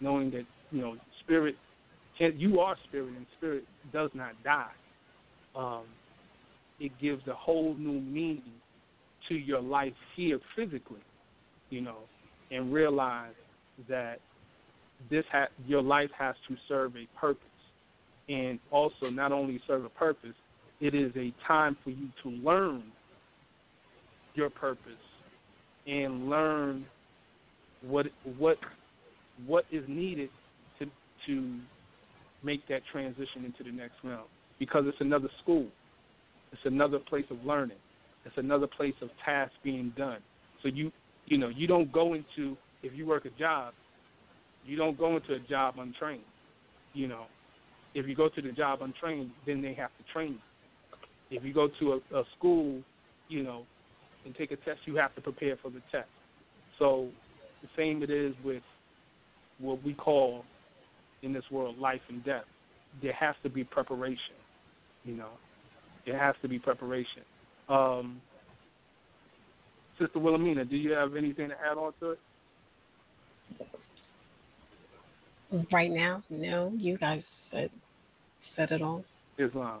knowing 0.00 0.30
that 0.30 0.44
you 0.70 0.80
know 0.80 0.96
spirit 1.22 1.56
can 2.18 2.34
you 2.38 2.60
are 2.60 2.76
spirit 2.88 3.14
and 3.16 3.26
spirit 3.36 3.64
does 3.92 4.10
not 4.14 4.32
die. 4.44 4.72
Um, 5.56 5.84
it 6.80 6.92
gives 7.00 7.26
a 7.28 7.34
whole 7.34 7.74
new 7.78 8.00
meaning 8.00 8.42
to 9.28 9.34
your 9.34 9.60
life 9.60 9.94
here 10.16 10.40
physically, 10.56 11.02
you 11.70 11.80
know, 11.80 11.98
and 12.50 12.72
realize 12.72 13.32
that 13.88 14.20
this 15.10 15.24
ha- 15.30 15.48
your 15.66 15.82
life 15.82 16.10
has 16.18 16.34
to 16.48 16.56
serve 16.68 16.94
a 16.96 17.06
purpose, 17.18 17.42
and 18.28 18.58
also 18.70 19.10
not 19.10 19.32
only 19.32 19.60
serve 19.66 19.84
a 19.84 19.90
purpose, 19.90 20.34
it 20.80 20.94
is 20.94 21.12
a 21.16 21.32
time 21.46 21.76
for 21.84 21.90
you 21.90 22.08
to 22.22 22.30
learn 22.30 22.82
your 24.34 24.50
purpose 24.50 24.92
and 25.86 26.28
learn 26.28 26.84
what 27.82 28.06
what 28.38 28.56
what 29.46 29.64
is 29.70 29.84
needed 29.88 30.30
to 30.78 30.86
to 31.26 31.58
make 32.42 32.66
that 32.68 32.82
transition 32.90 33.44
into 33.44 33.64
the 33.64 33.70
next 33.70 33.94
realm. 34.02 34.24
Because 34.58 34.84
it's 34.86 35.00
another 35.00 35.28
school. 35.42 35.66
It's 36.52 36.62
another 36.64 36.98
place 36.98 37.24
of 37.30 37.44
learning. 37.44 37.78
It's 38.24 38.36
another 38.38 38.66
place 38.66 38.94
of 39.02 39.08
tasks 39.24 39.54
being 39.62 39.92
done. 39.96 40.18
So 40.62 40.68
you 40.68 40.90
you 41.26 41.38
know 41.38 41.48
you 41.48 41.66
don't 41.66 41.92
go 41.92 42.14
into 42.14 42.56
if 42.84 42.92
you 42.94 43.06
work 43.06 43.24
a 43.24 43.30
job, 43.38 43.72
you 44.64 44.76
don't 44.76 44.98
go 44.98 45.16
into 45.16 45.34
a 45.34 45.40
job 45.40 45.74
untrained. 45.78 46.22
You 46.92 47.08
know, 47.08 47.24
if 47.94 48.06
you 48.06 48.14
go 48.14 48.28
to 48.28 48.42
the 48.42 48.52
job 48.52 48.82
untrained, 48.82 49.30
then 49.46 49.62
they 49.62 49.74
have 49.74 49.90
to 49.98 50.12
train 50.12 50.32
you. 51.30 51.38
If 51.38 51.44
you 51.44 51.52
go 51.52 51.68
to 51.80 52.00
a, 52.12 52.18
a 52.18 52.24
school, 52.36 52.80
you 53.28 53.42
know, 53.42 53.62
and 54.24 54.34
take 54.36 54.52
a 54.52 54.56
test, 54.56 54.80
you 54.84 54.96
have 54.96 55.14
to 55.14 55.20
prepare 55.20 55.56
for 55.60 55.70
the 55.70 55.80
test. 55.90 56.08
So 56.78 57.08
the 57.62 57.68
same 57.76 58.02
it 58.02 58.10
is 58.10 58.34
with 58.44 58.62
what 59.58 59.82
we 59.82 59.94
call 59.94 60.44
in 61.22 61.32
this 61.32 61.44
world 61.50 61.78
life 61.78 62.00
and 62.08 62.24
death. 62.24 62.44
There 63.02 63.12
has 63.12 63.34
to 63.42 63.48
be 63.48 63.64
preparation. 63.64 64.36
You 65.04 65.14
know, 65.14 65.30
there 66.06 66.18
has 66.18 66.34
to 66.42 66.48
be 66.48 66.58
preparation. 66.58 67.22
Um, 67.68 68.20
Sister 69.98 70.18
Wilhelmina, 70.18 70.64
do 70.64 70.76
you 70.76 70.92
have 70.92 71.16
anything 71.16 71.48
to 71.48 71.54
add 71.54 71.78
on 71.78 71.92
to 72.00 72.12
it? 72.12 72.18
Right 75.72 75.90
now, 75.90 76.22
no. 76.30 76.72
You 76.76 76.98
guys 76.98 77.22
said 77.50 77.70
said 78.56 78.70
it 78.72 78.82
all. 78.82 79.04
Islam, 79.38 79.80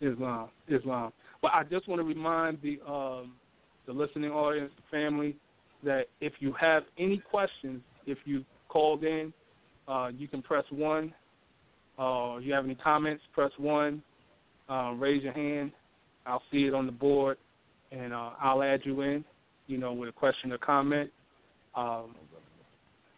Islam, 0.00 0.48
Islam. 0.68 1.12
Well, 1.42 1.52
I 1.54 1.62
just 1.64 1.88
want 1.88 2.00
to 2.00 2.04
remind 2.04 2.58
the 2.62 2.80
um, 2.90 3.34
the 3.86 3.92
listening 3.92 4.30
audience, 4.30 4.72
family, 4.90 5.36
that 5.84 6.06
if 6.20 6.32
you 6.40 6.52
have 6.60 6.82
any 6.98 7.18
questions, 7.18 7.80
if 8.06 8.18
you 8.24 8.44
called 8.68 9.04
in, 9.04 9.32
uh, 9.86 10.10
you 10.16 10.28
can 10.28 10.42
press 10.42 10.64
one. 10.70 11.14
Uh, 11.98 12.36
if 12.38 12.44
you 12.44 12.52
have 12.52 12.64
any 12.64 12.74
comments, 12.74 13.22
press 13.32 13.52
one. 13.58 14.02
Uh, 14.68 14.92
raise 14.96 15.22
your 15.22 15.32
hand. 15.32 15.70
I'll 16.26 16.42
see 16.50 16.64
it 16.66 16.74
on 16.74 16.86
the 16.86 16.92
board, 16.92 17.38
and 17.92 18.12
uh, 18.12 18.30
I'll 18.40 18.62
add 18.62 18.80
you 18.84 19.00
in. 19.02 19.24
You 19.68 19.78
know, 19.78 19.92
with 19.92 20.08
a 20.08 20.12
question 20.12 20.52
or 20.52 20.58
comment. 20.58 21.10
Um, 21.74 22.14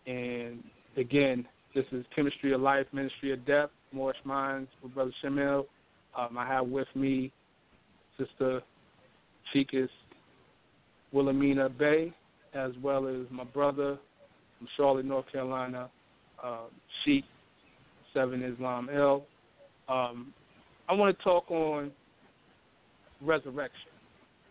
and 0.09 0.65
again, 0.97 1.47
this 1.75 1.85
is 1.93 2.05
Chemistry 2.17 2.55
of 2.55 2.63
Life, 2.63 2.87
Ministry 2.93 3.33
of 3.33 3.45
Death, 3.45 3.69
Morris 3.93 4.17
Minds 4.25 4.71
with 4.83 4.95
Brother 4.95 5.13
Shem 5.21 5.39
El. 5.39 5.67
Um, 6.17 6.39
I 6.39 6.47
have 6.47 6.67
with 6.67 6.89
me 6.95 7.31
Sister 8.19 8.63
Chikas 9.55 9.91
Wilhelmina 11.13 11.69
Bey, 11.69 12.13
as 12.55 12.73
well 12.83 13.07
as 13.07 13.27
my 13.31 13.45
brother, 13.45 13.99
from 14.59 14.69
Charlotte, 14.77 15.05
North 15.05 15.31
Carolina. 15.31 15.91
Uh, 16.43 16.67
Sheikh 17.05 17.25
Seven 18.15 18.43
Islam 18.43 18.89
El. 18.91 19.27
Um, 19.89 20.33
I 20.89 20.95
want 20.95 21.17
to 21.17 21.25
talk 21.25 21.51
on 21.51 21.91
resurrection. 23.21 23.91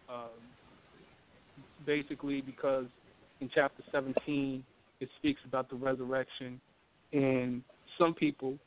Um, 0.07 0.29
basically, 1.85 2.41
because 2.41 2.85
in 3.41 3.49
chapter 3.53 3.81
17 3.91 4.63
it 4.99 5.09
speaks 5.17 5.39
about 5.45 5.69
the 5.69 5.75
resurrection, 5.75 6.59
and 7.13 7.61
some 7.97 8.13
people, 8.13 8.57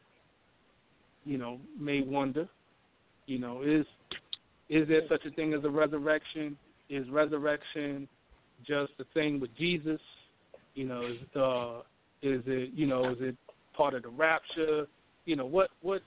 you 1.25 1.39
know, 1.39 1.59
may 1.79 2.01
wonder, 2.01 2.49
you 3.27 3.39
know, 3.39 3.63
is 3.63 3.87
is 4.69 4.87
there 4.89 5.03
such 5.09 5.25
a 5.27 5.31
thing 5.31 5.53
as 5.53 5.65
a 5.65 5.71
resurrection? 5.71 6.57
Is 6.89 7.09
resurrection 7.11 8.09
just 8.67 8.93
a 9.01 9.05
thing 9.15 9.41
with 9.41 9.57
Jesus? 9.57 10.01
You 10.75 10.87
know, 10.87 11.03
is 11.03 11.37
uh, 11.37 11.81
is 12.23 12.43
it 12.47 12.71
you 12.75 12.87
know 12.87 13.11
is 13.11 13.19
it 13.21 13.37
part 13.77 13.95
of 13.95 14.03
the 14.03 14.09
rapture? 14.09 14.87
You 15.25 15.37
know, 15.37 15.47
what 15.47 15.71
what 15.83 16.03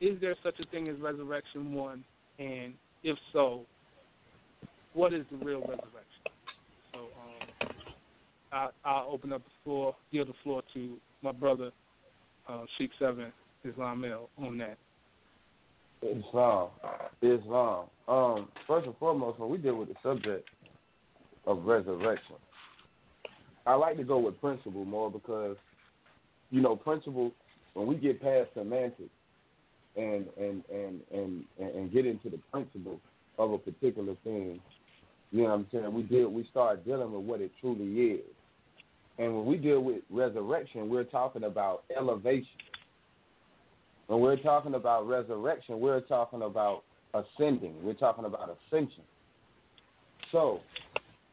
is 0.00 0.20
there 0.20 0.34
such 0.42 0.58
a 0.60 0.66
thing 0.66 0.88
as 0.88 0.98
resurrection? 1.00 1.72
One, 1.72 2.04
and 2.38 2.74
if 3.02 3.16
so, 3.32 3.62
what 4.92 5.12
is 5.12 5.24
the 5.30 5.44
real 5.44 5.60
resurrection? 5.60 6.23
I, 8.54 8.68
I'll 8.84 9.08
open 9.10 9.32
up 9.32 9.42
the 9.44 9.50
floor, 9.64 9.96
give 10.12 10.28
the 10.28 10.32
floor 10.44 10.62
to 10.74 10.96
my 11.22 11.32
brother 11.32 11.72
uh, 12.48 12.64
Sheikh 12.78 12.90
Seven 12.98 13.32
Islam 13.64 14.04
on 14.38 14.58
that. 14.58 14.78
Islam. 16.02 16.68
Islam. 17.20 17.86
Um, 18.06 18.48
first 18.66 18.86
and 18.86 18.96
foremost, 18.98 19.40
when 19.40 19.50
we 19.50 19.58
deal 19.58 19.76
with 19.76 19.88
the 19.88 19.94
subject 20.02 20.48
of 21.46 21.64
resurrection, 21.64 22.36
I 23.66 23.74
like 23.74 23.96
to 23.96 24.04
go 24.04 24.18
with 24.18 24.40
principle 24.40 24.84
more 24.84 25.10
because, 25.10 25.56
you 26.50 26.60
know, 26.60 26.76
principle. 26.76 27.32
When 27.72 27.88
we 27.88 27.96
get 27.96 28.22
past 28.22 28.50
semantics 28.54 29.10
and 29.96 30.26
and 30.38 30.62
and 30.72 31.00
and 31.12 31.44
and 31.58 31.92
get 31.92 32.06
into 32.06 32.30
the 32.30 32.38
principle 32.52 33.00
of 33.36 33.50
a 33.50 33.58
particular 33.58 34.14
thing, 34.22 34.60
you 35.32 35.42
know 35.42 35.48
what 35.48 35.54
I'm 35.54 35.66
saying? 35.72 35.92
We 35.92 36.02
deal. 36.02 36.28
We 36.28 36.46
start 36.50 36.84
dealing 36.84 37.10
with 37.10 37.22
what 37.22 37.40
it 37.40 37.50
truly 37.60 38.12
is. 38.12 38.33
And 39.18 39.34
when 39.34 39.46
we 39.46 39.56
deal 39.56 39.80
with 39.80 40.02
resurrection, 40.10 40.88
we're 40.88 41.04
talking 41.04 41.44
about 41.44 41.84
elevation. 41.96 42.46
When 44.06 44.20
we're 44.20 44.36
talking 44.36 44.74
about 44.74 45.06
resurrection, 45.08 45.80
we're 45.80 46.00
talking 46.00 46.42
about 46.42 46.82
ascending. 47.14 47.74
We're 47.82 47.94
talking 47.94 48.24
about 48.24 48.56
ascension. 48.70 49.04
So, 50.32 50.60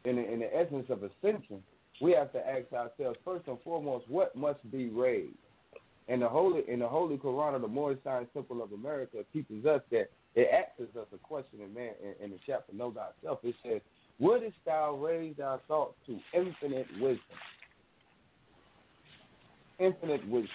in 0.05 0.15
the, 0.15 0.31
in 0.31 0.39
the 0.39 0.55
essence 0.55 0.85
of 0.89 1.03
ascension, 1.03 1.63
we 2.01 2.11
have 2.11 2.31
to 2.33 2.39
ask 2.39 2.71
ourselves 2.71 3.17
first 3.25 3.47
and 3.47 3.57
foremost, 3.63 4.05
what 4.07 4.35
must 4.35 4.59
be 4.71 4.89
raised? 4.89 5.35
And 6.07 6.21
the 6.21 6.29
holy 6.29 6.63
in 6.67 6.79
the 6.79 6.87
Holy 6.87 7.17
Quran 7.17 7.55
of 7.55 7.61
the 7.61 7.67
Moorish 7.67 7.99
Science 8.03 8.27
Temple 8.33 8.61
of 8.61 8.73
America 8.73 9.17
teaches 9.31 9.65
us 9.65 9.81
that 9.91 10.09
it 10.35 10.49
asks 10.51 10.95
us 10.97 11.05
a 11.13 11.17
question 11.17 11.59
in 11.63 11.73
man 11.73 11.91
in, 12.03 12.25
in 12.25 12.31
the 12.31 12.39
chapter 12.45 12.73
Know 12.73 12.91
Thyself. 12.91 13.39
It 13.43 13.55
says, 13.63 13.81
Wouldst 14.19 14.57
thou 14.65 14.95
raise 14.95 15.35
thy 15.37 15.57
thoughts 15.67 15.95
to 16.07 16.19
infinite 16.33 16.87
wisdom? 16.99 17.37
Infinite 19.81 20.27
wisdom. 20.27 20.49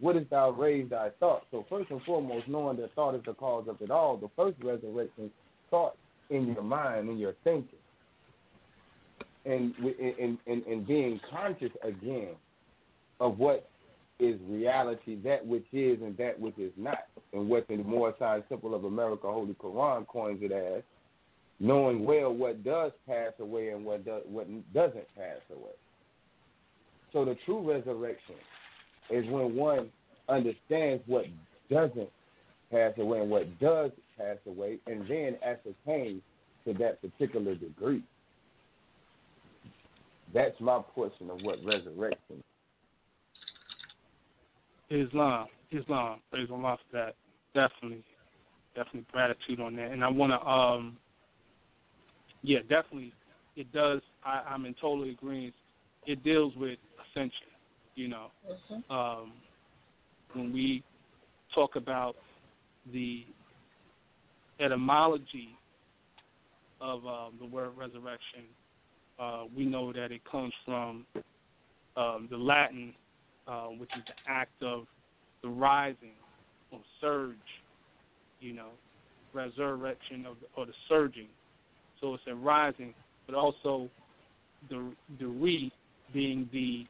Wouldst 0.00 0.30
thou 0.30 0.50
raise 0.50 0.90
thy 0.90 1.10
thought? 1.20 1.44
So 1.52 1.64
first 1.68 1.90
and 1.90 2.02
foremost, 2.02 2.48
knowing 2.48 2.76
that 2.78 2.92
thought 2.94 3.14
is 3.14 3.22
the 3.24 3.34
cause 3.34 3.66
of 3.68 3.80
it 3.80 3.90
all, 3.90 4.16
the 4.16 4.28
first 4.34 4.56
resurrection 4.62 5.30
thought 5.70 5.96
in 6.28 6.48
your 6.48 6.62
mind, 6.62 7.08
in 7.08 7.18
your 7.18 7.34
thinking. 7.44 7.78
And 9.44 9.74
in, 9.78 10.38
in, 10.46 10.62
in 10.66 10.84
being 10.84 11.20
conscious 11.30 11.70
again 11.84 12.34
of 13.20 13.38
what 13.38 13.68
is 14.18 14.38
reality, 14.48 15.16
that 15.22 15.46
which 15.46 15.66
is 15.72 16.00
and 16.02 16.16
that 16.16 16.38
which 16.38 16.58
is 16.58 16.72
not, 16.76 17.06
and 17.32 17.48
what 17.48 17.66
the 17.68 17.76
more 17.76 18.14
Science 18.18 18.44
Temple 18.48 18.74
of 18.74 18.84
America 18.84 19.26
Holy 19.26 19.54
Quran 19.54 20.06
coins 20.06 20.40
it 20.42 20.52
as, 20.52 20.82
knowing 21.60 22.04
well 22.04 22.32
what 22.32 22.64
does 22.64 22.92
pass 23.06 23.32
away 23.40 23.70
and 23.70 23.84
what 23.84 24.04
do, 24.04 24.18
what 24.26 24.46
doesn't 24.72 25.06
pass 25.16 25.40
away. 25.50 25.74
So 27.12 27.24
the 27.24 27.36
true 27.44 27.68
resurrection 27.68 28.36
is 29.12 29.26
when 29.30 29.54
one 29.54 29.90
understands 30.28 31.02
what 31.06 31.26
doesn't 31.70 32.08
pass 32.70 32.92
away 32.98 33.20
and 33.20 33.30
what 33.30 33.58
does 33.60 33.90
pass 34.16 34.36
away, 34.46 34.78
and 34.86 35.06
then 35.08 35.36
ascertains 35.44 36.22
to 36.64 36.72
that 36.74 37.00
particular 37.02 37.54
degree. 37.54 38.02
That's 40.32 40.58
my 40.60 40.80
portion 40.94 41.30
of 41.30 41.40
what 41.42 41.58
resurrection 41.64 42.42
is. 44.90 45.08
Islam, 45.08 45.46
Islam, 45.70 46.20
praise 46.30 46.48
Allah 46.50 46.78
for 46.90 46.96
that. 46.96 47.14
Definitely, 47.54 48.04
definitely 48.74 49.06
gratitude 49.12 49.60
on 49.60 49.76
that. 49.76 49.90
And 49.90 50.02
I 50.04 50.08
want 50.08 50.32
to, 50.32 50.46
um, 50.46 50.96
yeah, 52.42 52.60
definitely, 52.60 53.12
it 53.56 53.70
does. 53.72 54.00
I, 54.24 54.42
I'm 54.48 54.64
in 54.64 54.74
total 54.74 55.04
agreement. 55.04 55.54
It 56.06 56.24
deals 56.24 56.54
with 56.56 56.78
ascension. 57.14 57.51
You 57.94 58.08
know, 58.08 58.26
mm-hmm. 58.50 58.92
um, 58.92 59.32
when 60.32 60.52
we 60.52 60.82
talk 61.54 61.76
about 61.76 62.16
the 62.92 63.24
etymology 64.60 65.56
of 66.80 67.06
um, 67.06 67.34
the 67.38 67.46
word 67.46 67.70
resurrection, 67.76 68.44
uh, 69.20 69.44
we 69.54 69.64
know 69.64 69.92
that 69.92 70.10
it 70.10 70.22
comes 70.30 70.52
from 70.64 71.04
um, 71.96 72.28
the 72.30 72.36
Latin 72.36 72.94
uh, 73.46 73.66
which 73.66 73.90
is 73.96 74.02
the 74.06 74.30
act 74.30 74.62
of 74.62 74.86
the 75.42 75.48
rising 75.48 76.14
or 76.70 76.80
surge, 77.00 77.36
you 78.40 78.52
know, 78.52 78.68
resurrection 79.32 80.26
of 80.26 80.36
the, 80.40 80.46
or 80.56 80.66
the 80.66 80.72
surging. 80.88 81.26
So 82.00 82.14
it's 82.14 82.22
a 82.28 82.34
rising, 82.34 82.94
but 83.26 83.34
also 83.34 83.88
the 84.68 84.92
the 85.18 85.26
re 85.26 85.72
being 86.12 86.48
the 86.52 86.86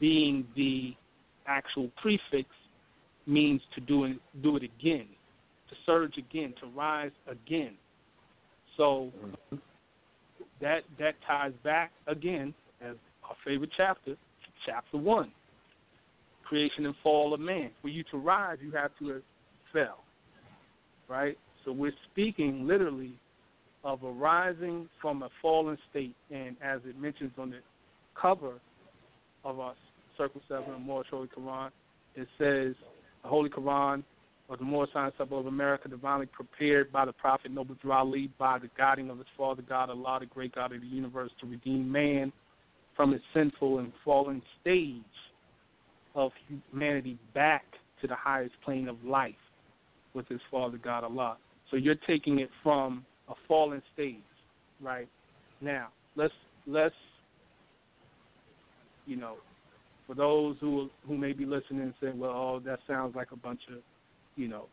being 0.00 0.46
the 0.56 0.94
actual 1.46 1.90
prefix 2.00 2.48
means 3.26 3.60
to 3.74 3.80
do 3.80 4.04
it 4.04 4.16
do 4.42 4.56
it 4.56 4.62
again, 4.62 5.06
to 5.68 5.76
surge 5.86 6.16
again, 6.18 6.54
to 6.60 6.66
rise 6.68 7.12
again. 7.26 7.74
So 8.76 9.12
that 10.60 10.82
that 10.98 11.14
ties 11.26 11.52
back 11.62 11.92
again 12.06 12.54
as 12.82 12.96
our 13.24 13.36
favorite 13.44 13.70
chapter 13.76 14.16
chapter 14.66 14.96
1. 14.96 15.30
Creation 16.44 16.86
and 16.86 16.94
fall 17.02 17.32
of 17.32 17.40
man. 17.40 17.70
For 17.82 17.88
you 17.88 18.04
to 18.10 18.18
rise, 18.18 18.58
you 18.62 18.70
have 18.72 18.90
to 18.98 19.08
have 19.08 19.22
fell. 19.72 20.04
Right? 21.08 21.38
So 21.64 21.72
we're 21.72 21.92
speaking 22.10 22.66
literally 22.66 23.14
of 23.82 24.02
arising 24.02 24.88
from 25.00 25.22
a 25.22 25.28
fallen 25.40 25.78
state. 25.90 26.14
And 26.30 26.56
as 26.62 26.80
it 26.86 26.98
mentions 27.00 27.32
on 27.38 27.50
the 27.50 27.58
cover 28.20 28.54
of 29.44 29.60
our 29.60 29.74
Circle 30.16 30.40
7 30.48 30.72
of 30.72 30.80
Moorish 30.80 31.08
Holy 31.10 31.28
Quran, 31.28 31.70
it 32.14 32.28
says, 32.38 32.74
the 33.22 33.28
Holy 33.28 33.50
Quran 33.50 34.02
of 34.48 34.58
the 34.58 34.64
Moorish 34.64 34.92
Science 34.92 35.14
Temple 35.18 35.40
of 35.40 35.46
America, 35.46 35.88
divinely 35.88 36.26
prepared 36.26 36.92
by 36.92 37.04
the 37.04 37.12
Prophet 37.12 37.50
Noble 37.50 37.76
Ali 37.90 38.30
by 38.38 38.58
the 38.58 38.68
guiding 38.76 39.10
of 39.10 39.18
his 39.18 39.26
Father 39.36 39.62
God, 39.62 39.90
Allah, 39.90 40.18
the 40.20 40.26
great 40.26 40.54
God 40.54 40.72
of 40.72 40.80
the 40.80 40.86
universe, 40.86 41.30
to 41.40 41.46
redeem 41.46 41.90
man 41.90 42.32
from 42.94 43.12
his 43.12 43.22
sinful 43.32 43.78
and 43.78 43.92
fallen 44.04 44.42
stage 44.60 45.02
of 46.14 46.30
humanity 46.70 47.18
back 47.34 47.64
to 48.00 48.06
the 48.06 48.14
highest 48.14 48.54
plane 48.64 48.88
of 48.88 49.02
life 49.04 49.34
with 50.12 50.28
his 50.28 50.40
Father 50.50 50.78
God 50.78 51.04
Allah. 51.04 51.36
So 51.70 51.76
you're 51.76 51.96
taking 52.06 52.38
it 52.38 52.50
from 52.62 53.04
a 53.28 53.34
fallen 53.48 53.82
stage, 53.92 54.16
right? 54.80 55.08
Now, 55.60 55.88
let's 56.14 56.34
let's 56.66 56.94
you 59.06 59.16
know, 59.16 59.36
for 60.06 60.14
those 60.14 60.56
who 60.60 60.90
who 61.06 61.16
may 61.16 61.32
be 61.32 61.44
listening 61.44 61.82
and 61.82 61.94
saying, 62.00 62.18
"Well, 62.18 62.30
oh, 62.30 62.60
that 62.64 62.80
sounds 62.86 63.14
like 63.14 63.32
a 63.32 63.36
bunch 63.36 63.60
of, 63.70 63.78
you 64.36 64.48
know, 64.48 64.66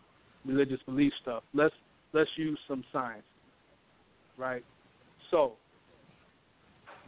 religious 0.46 0.80
belief 0.86 1.14
stuff." 1.22 1.44
Let's 1.54 1.76
let's 2.14 2.30
use 2.38 2.60
some 2.68 2.84
science, 2.92 3.24
right? 4.38 4.64
So, 5.30 5.54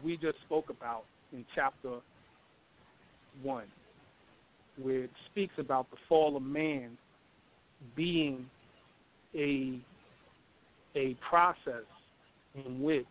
we 0.03 0.17
just 0.17 0.39
spoke 0.45 0.69
about 0.69 1.05
in 1.33 1.45
chapter 1.53 1.99
1, 3.41 3.65
where 4.81 5.03
it 5.03 5.11
speaks 5.31 5.53
about 5.57 5.89
the 5.91 5.97
fall 6.07 6.37
of 6.37 6.43
man 6.43 6.97
being 7.95 8.45
a 9.35 9.79
a 10.95 11.15
process 11.27 11.85
in 12.55 12.81
which 12.81 13.05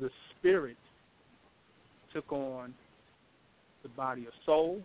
the 0.00 0.08
spirit 0.38 0.76
took 2.12 2.30
on 2.32 2.72
the 3.84 3.88
body 3.90 4.26
of 4.26 4.32
soul, 4.44 4.82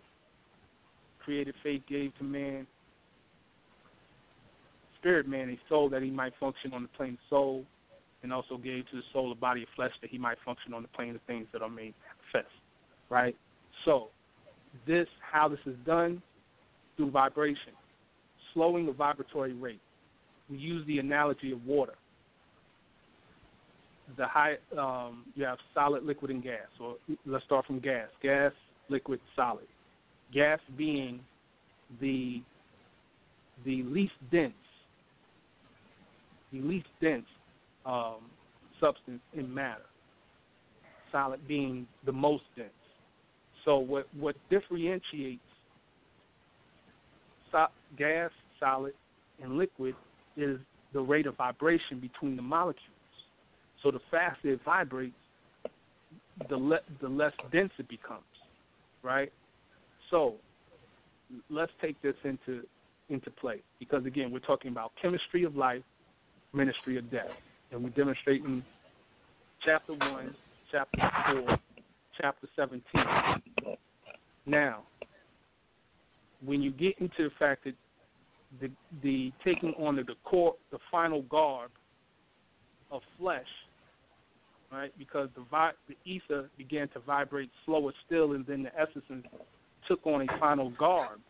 created 1.24 1.54
faith, 1.62 1.82
gave 1.88 2.16
to 2.18 2.24
man, 2.24 2.66
spirit 5.00 5.26
man, 5.26 5.50
a 5.50 5.58
soul 5.68 5.88
that 5.88 6.02
he 6.02 6.10
might 6.10 6.32
function 6.38 6.72
on 6.72 6.82
the 6.82 6.88
plane 6.88 7.14
of 7.14 7.18
soul, 7.28 7.64
and 8.22 8.32
also 8.32 8.56
gave 8.56 8.88
to 8.90 8.96
the 8.96 9.02
soul 9.12 9.32
a 9.32 9.34
body 9.34 9.62
of 9.62 9.68
flesh 9.74 9.92
that 10.02 10.10
he 10.10 10.18
might 10.18 10.36
function 10.44 10.74
on 10.74 10.82
the 10.82 10.88
plane 10.88 11.14
of 11.14 11.20
things 11.26 11.46
that 11.52 11.62
are 11.62 11.70
made 11.70 11.94
manifest. 12.32 12.54
right? 13.08 13.34
So, 13.84 14.08
this 14.86 15.08
how 15.20 15.48
this 15.48 15.58
is 15.66 15.74
done 15.84 16.22
through 16.96 17.10
vibration, 17.10 17.72
slowing 18.54 18.86
the 18.86 18.92
vibratory 18.92 19.52
rate. 19.52 19.80
We 20.50 20.58
use 20.58 20.86
the 20.86 20.98
analogy 20.98 21.52
of 21.52 21.64
water. 21.64 21.94
The 24.16 24.26
high 24.26 24.56
um, 24.76 25.24
you 25.34 25.44
have 25.44 25.58
solid, 25.72 26.04
liquid, 26.04 26.30
and 26.30 26.42
gas. 26.42 26.66
So 26.78 26.98
let's 27.24 27.44
start 27.44 27.66
from 27.66 27.78
gas. 27.78 28.08
Gas, 28.22 28.52
liquid, 28.90 29.20
solid. 29.34 29.66
Gas 30.32 30.60
being 30.76 31.20
the 32.00 32.42
the 33.64 33.82
least 33.84 34.12
dense, 34.30 34.52
the 36.52 36.60
least 36.60 36.86
dense 37.00 37.26
um, 37.84 38.30
substance 38.80 39.20
in 39.34 39.52
matter. 39.52 39.82
Solid 41.12 41.46
being 41.48 41.86
the 42.06 42.12
most 42.12 42.44
dense. 42.56 42.70
So 43.64 43.78
what 43.78 44.06
what 44.18 44.36
differentiates 44.48 45.40
so, 47.52 47.66
gas, 47.98 48.30
solid, 48.58 48.92
and 49.42 49.56
liquid 49.56 49.94
is 50.36 50.58
the 50.92 51.00
rate 51.00 51.26
of 51.26 51.36
vibration 51.36 52.00
between 52.00 52.36
the 52.36 52.42
molecules. 52.42 52.86
So 53.82 53.90
the 53.90 54.00
faster 54.10 54.52
it 54.52 54.60
vibrates, 54.64 55.14
the 56.48 56.56
le- 56.56 56.80
the 57.00 57.08
less 57.08 57.32
dense 57.52 57.72
it 57.78 57.88
becomes, 57.88 58.22
right? 59.02 59.32
So 60.10 60.34
let's 61.48 61.72
take 61.80 62.00
this 62.02 62.14
into 62.24 62.62
into 63.08 63.30
play 63.30 63.62
because 63.78 64.06
again, 64.06 64.30
we're 64.30 64.38
talking 64.40 64.70
about 64.70 64.92
chemistry 65.00 65.44
of 65.44 65.56
life, 65.56 65.82
ministry 66.52 66.96
of 66.96 67.10
death, 67.10 67.30
and 67.72 67.82
we're 67.82 67.90
demonstrating 67.90 68.62
chapter 69.64 69.94
one, 69.94 70.34
chapter 70.70 71.10
four, 71.26 71.58
chapter 72.20 72.48
seventeen. 72.56 73.76
Now, 74.46 74.82
when 76.44 76.62
you 76.62 76.70
get 76.70 76.98
into 76.98 77.24
the 77.24 77.30
fact 77.38 77.64
that 77.64 77.74
the 78.60 78.70
the 79.02 79.32
taking 79.44 79.74
on 79.74 79.96
the, 79.96 80.02
the 80.02 80.14
core 80.24 80.54
the 80.70 80.78
final 80.90 81.22
garb 81.22 81.70
of 82.90 83.02
flesh, 83.18 83.46
right? 84.72 84.92
Because 84.98 85.28
the 85.34 85.44
vi- 85.50 85.72
the 85.88 85.96
ether 86.04 86.48
began 86.56 86.88
to 86.88 87.00
vibrate 87.00 87.50
slower 87.64 87.92
still, 88.06 88.32
and 88.32 88.46
then 88.46 88.62
the 88.62 88.70
essence 88.78 89.24
took 89.88 90.06
on 90.06 90.22
a 90.22 90.38
final 90.38 90.70
garb, 90.70 91.20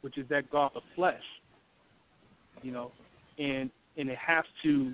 which 0.00 0.18
is 0.18 0.28
that 0.28 0.50
garb 0.50 0.72
of 0.76 0.82
flesh. 0.94 1.22
You 2.62 2.72
know, 2.72 2.92
and 3.38 3.70
and 3.96 4.08
it 4.08 4.18
has 4.18 4.44
to 4.62 4.92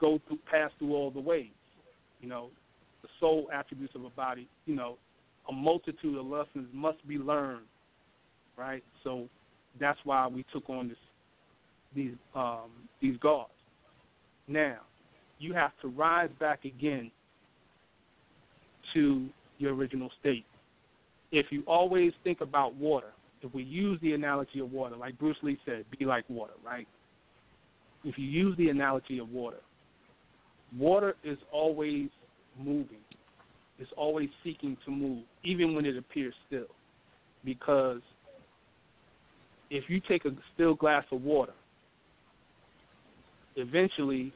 go 0.00 0.20
through 0.28 0.38
pass 0.50 0.70
through 0.78 0.94
all 0.94 1.10
the 1.10 1.20
ways. 1.20 1.50
You 2.20 2.28
know, 2.28 2.50
the 3.02 3.08
soul 3.20 3.48
attributes 3.52 3.94
of 3.94 4.04
a 4.04 4.10
body. 4.10 4.48
You 4.66 4.74
know, 4.74 4.96
a 5.48 5.52
multitude 5.52 6.18
of 6.18 6.26
lessons 6.26 6.68
must 6.72 7.06
be 7.06 7.18
learned 7.18 7.66
right? 8.58 8.82
So 9.04 9.28
that's 9.80 9.98
why 10.04 10.26
we 10.26 10.44
took 10.52 10.68
on 10.68 10.88
this 10.88 10.98
these 11.94 12.14
um, 12.34 12.70
these 13.00 13.16
guards. 13.18 13.52
Now, 14.48 14.78
you 15.38 15.54
have 15.54 15.72
to 15.82 15.88
rise 15.88 16.30
back 16.40 16.64
again 16.64 17.10
to 18.94 19.28
your 19.58 19.74
original 19.74 20.10
state. 20.20 20.44
If 21.30 21.46
you 21.50 21.62
always 21.66 22.12
think 22.24 22.40
about 22.40 22.74
water, 22.74 23.12
if 23.42 23.52
we 23.54 23.62
use 23.62 24.00
the 24.00 24.14
analogy 24.14 24.60
of 24.60 24.72
water, 24.72 24.96
like 24.96 25.18
Bruce 25.18 25.36
Lee 25.42 25.58
said, 25.64 25.84
be 25.96 26.04
like 26.04 26.24
water, 26.28 26.54
right? 26.64 26.88
If 28.04 28.18
you 28.18 28.24
use 28.24 28.56
the 28.56 28.70
analogy 28.70 29.18
of 29.18 29.30
water, 29.30 29.58
water 30.76 31.14
is 31.22 31.38
always 31.52 32.08
moving. 32.58 32.98
It's 33.78 33.90
always 33.96 34.28
seeking 34.42 34.76
to 34.84 34.90
move, 34.90 35.22
even 35.44 35.74
when 35.74 35.86
it 35.86 35.96
appears 35.96 36.34
still. 36.46 36.66
Because 37.44 38.00
if 39.70 39.84
you 39.88 40.00
take 40.00 40.24
a 40.24 40.30
still 40.54 40.74
glass 40.74 41.04
of 41.12 41.22
water, 41.22 41.52
eventually 43.56 44.32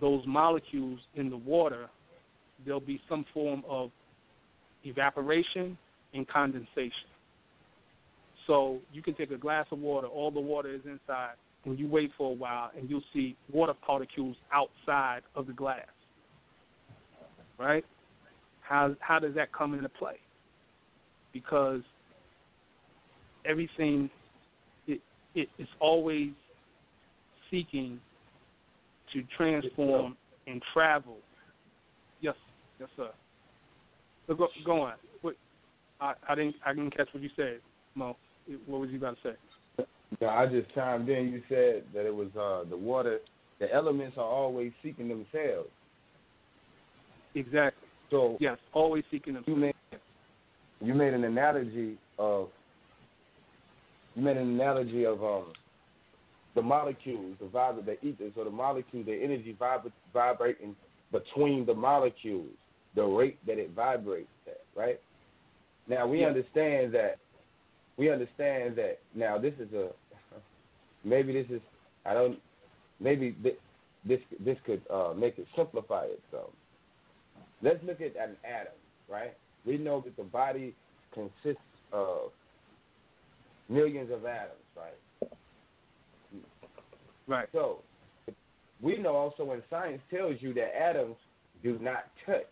those 0.00 0.22
molecules 0.26 1.00
in 1.14 1.30
the 1.30 1.36
water, 1.36 1.88
there'll 2.64 2.80
be 2.80 3.00
some 3.08 3.24
form 3.32 3.62
of 3.68 3.90
evaporation 4.84 5.76
and 6.12 6.26
condensation. 6.28 7.08
So 8.46 8.78
you 8.92 9.02
can 9.02 9.14
take 9.14 9.30
a 9.30 9.38
glass 9.38 9.66
of 9.70 9.78
water, 9.78 10.06
all 10.06 10.30
the 10.30 10.40
water 10.40 10.72
is 10.72 10.82
inside, 10.84 11.34
and 11.64 11.78
you 11.78 11.88
wait 11.88 12.10
for 12.16 12.30
a 12.30 12.34
while, 12.34 12.70
and 12.76 12.90
you'll 12.90 13.02
see 13.12 13.36
water 13.52 13.72
particles 13.74 14.36
outside 14.52 15.22
of 15.34 15.46
the 15.46 15.52
glass. 15.52 15.86
Right? 17.58 17.84
How 18.60 18.94
how 19.00 19.18
does 19.18 19.34
that 19.34 19.52
come 19.52 19.74
into 19.74 19.88
play? 19.88 20.18
Because 21.32 21.80
everything 23.46 24.10
it, 24.86 25.00
it 25.34 25.48
is 25.58 25.68
always 25.80 26.30
seeking 27.50 28.00
to 29.14 29.22
transform 29.36 30.16
and 30.46 30.60
travel. 30.72 31.16
Yes, 32.20 32.34
yes, 32.78 32.88
sir. 32.96 33.10
So 34.26 34.34
go, 34.34 34.48
go 34.64 34.82
on. 34.82 34.94
What, 35.22 35.36
I, 36.00 36.14
I 36.28 36.34
didn't 36.34 36.56
I 36.66 36.74
didn't 36.74 36.96
catch 36.96 37.08
what 37.12 37.22
you 37.22 37.30
said, 37.36 37.60
Mo. 37.94 38.16
What 38.66 38.80
was 38.80 38.90
you 38.90 38.98
about 38.98 39.16
to 39.22 39.30
say? 39.30 39.84
No, 40.20 40.28
I 40.28 40.46
just 40.46 40.72
chimed 40.74 41.08
in. 41.08 41.28
You 41.28 41.42
said 41.48 41.84
that 41.94 42.06
it 42.06 42.14
was 42.14 42.28
uh, 42.38 42.68
the 42.68 42.76
water. 42.76 43.20
The 43.60 43.72
elements 43.72 44.18
are 44.18 44.24
always 44.24 44.72
seeking 44.82 45.08
themselves. 45.08 45.70
Exactly. 47.34 47.88
So 48.10 48.36
yes, 48.40 48.58
always 48.72 49.04
seeking 49.10 49.34
themselves. 49.34 49.56
You 49.56 49.56
made 49.56 49.74
you 50.80 50.94
made 50.94 51.14
an 51.14 51.24
analogy 51.24 51.96
of 52.18 52.48
you 54.14 54.22
made 54.22 54.36
an 54.36 54.48
analogy 54.48 55.04
of 55.04 55.22
um, 55.22 55.52
the 56.54 56.62
molecules, 56.62 57.36
the 57.40 57.46
vibra, 57.46 57.84
the 57.84 58.04
ether, 58.06 58.30
so 58.34 58.44
the 58.44 58.50
molecule, 58.50 59.02
the 59.04 59.12
energy 59.22 59.56
vibra- 59.60 59.92
vibrating 60.12 60.76
between 61.12 61.66
the 61.66 61.74
molecules, 61.74 62.50
the 62.94 63.02
rate 63.02 63.38
that 63.46 63.58
it 63.58 63.70
vibrates 63.70 64.28
at, 64.46 64.60
right? 64.76 65.00
Now 65.88 66.06
we 66.06 66.20
Yeah. 66.20 66.28
understand 66.28 66.92
that. 66.94 67.18
We 67.96 68.10
understand 68.10 68.76
that. 68.76 68.98
Now 69.14 69.38
this 69.38 69.54
is 69.58 69.72
a 69.72 69.90
maybe 71.04 71.32
this 71.32 71.50
is 71.50 71.62
I 72.04 72.14
don't 72.14 72.38
maybe 73.00 73.32
thi- 73.42 73.58
this 74.04 74.20
this 74.40 74.58
could 74.64 74.82
uh, 74.90 75.12
make 75.16 75.38
it 75.38 75.46
simplify 75.56 76.04
it. 76.04 76.22
So 76.30 76.50
let's 77.62 77.82
look 77.84 78.00
at 78.00 78.16
an 78.16 78.36
atom, 78.44 78.72
right? 79.08 79.34
We 79.66 79.78
know 79.78 80.00
that 80.02 80.16
the 80.16 80.24
body 80.24 80.74
consists 81.12 81.62
of 81.92 82.30
millions 83.68 84.10
of 84.10 84.24
atoms, 84.24 84.60
right? 84.76 84.98
Right. 87.26 87.48
So 87.52 87.80
we 88.80 88.98
know 88.98 89.16
also 89.16 89.44
when 89.44 89.62
science 89.70 90.02
tells 90.10 90.36
you 90.40 90.52
that 90.54 90.76
atoms 90.76 91.16
do 91.62 91.78
not 91.80 92.04
touch. 92.26 92.42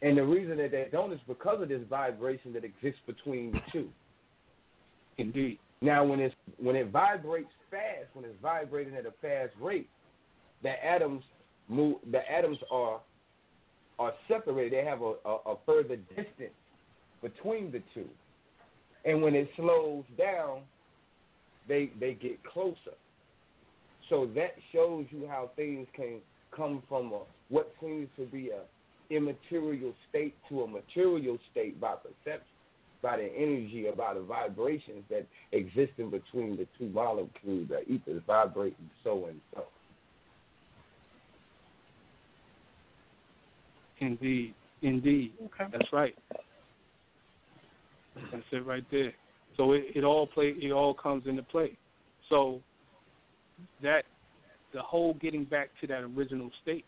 And 0.00 0.18
the 0.18 0.24
reason 0.24 0.56
that 0.58 0.72
they 0.72 0.88
don't 0.90 1.12
is 1.12 1.20
because 1.28 1.62
of 1.62 1.68
this 1.68 1.82
vibration 1.88 2.52
that 2.54 2.64
exists 2.64 3.00
between 3.06 3.52
the 3.52 3.60
two. 3.72 3.88
Indeed. 5.18 5.58
Now 5.80 6.04
when 6.04 6.20
it's 6.20 6.34
when 6.58 6.76
it 6.76 6.90
vibrates 6.90 7.50
fast, 7.70 8.08
when 8.14 8.24
it's 8.24 8.34
vibrating 8.40 8.94
at 8.94 9.06
a 9.06 9.12
fast 9.20 9.52
rate, 9.60 9.88
the 10.62 10.72
atoms 10.84 11.22
move 11.68 11.96
the 12.10 12.20
atoms 12.30 12.58
are 12.70 13.00
are 13.98 14.12
separated. 14.26 14.72
They 14.72 14.84
have 14.84 15.02
a, 15.02 15.14
a, 15.24 15.36
a 15.46 15.56
further 15.66 15.96
distance 15.96 16.54
between 17.20 17.70
the 17.70 17.82
two. 17.94 18.08
And 19.04 19.22
when 19.22 19.34
it 19.34 19.48
slows 19.56 20.04
down, 20.16 20.62
they 21.68 21.90
they 22.00 22.14
get 22.14 22.42
closer. 22.44 22.96
So 24.08 24.28
that 24.34 24.54
shows 24.72 25.06
you 25.10 25.26
how 25.28 25.50
things 25.56 25.86
can 25.94 26.20
come 26.54 26.82
from 26.88 27.12
a, 27.12 27.20
what 27.48 27.72
seems 27.80 28.08
to 28.16 28.26
be 28.26 28.50
a 28.50 28.60
immaterial 29.14 29.92
state 30.08 30.34
to 30.48 30.62
a 30.62 30.68
material 30.68 31.38
state 31.50 31.80
by 31.80 31.94
perception, 31.94 32.46
by 33.02 33.18
the 33.18 33.30
energy, 33.36 33.86
or 33.86 33.94
by 33.94 34.14
the 34.14 34.20
vibrations 34.20 35.04
that 35.10 35.26
exist 35.52 35.92
in 35.98 36.10
between 36.10 36.56
the 36.56 36.66
two 36.78 36.88
molecules, 36.88 37.68
the 37.68 37.82
ether 37.90 38.22
vibrating 38.26 38.90
so 39.04 39.26
and 39.26 39.40
so. 39.54 39.64
Indeed. 44.00 44.54
Indeed. 44.82 45.32
Okay. 45.44 45.70
That's 45.70 45.92
right. 45.92 46.14
That's 48.32 48.44
it 48.50 48.66
right 48.66 48.84
there. 48.90 49.12
So 49.56 49.72
it, 49.72 49.84
it 49.94 50.04
all 50.04 50.26
play 50.26 50.54
it 50.60 50.72
all 50.72 50.94
comes 50.94 51.26
into 51.26 51.42
play. 51.42 51.76
So 52.28 52.60
that 53.82 54.04
the 54.72 54.80
whole 54.80 55.14
getting 55.14 55.44
back 55.44 55.68
to 55.80 55.86
that 55.88 56.02
original 56.02 56.50
state, 56.62 56.84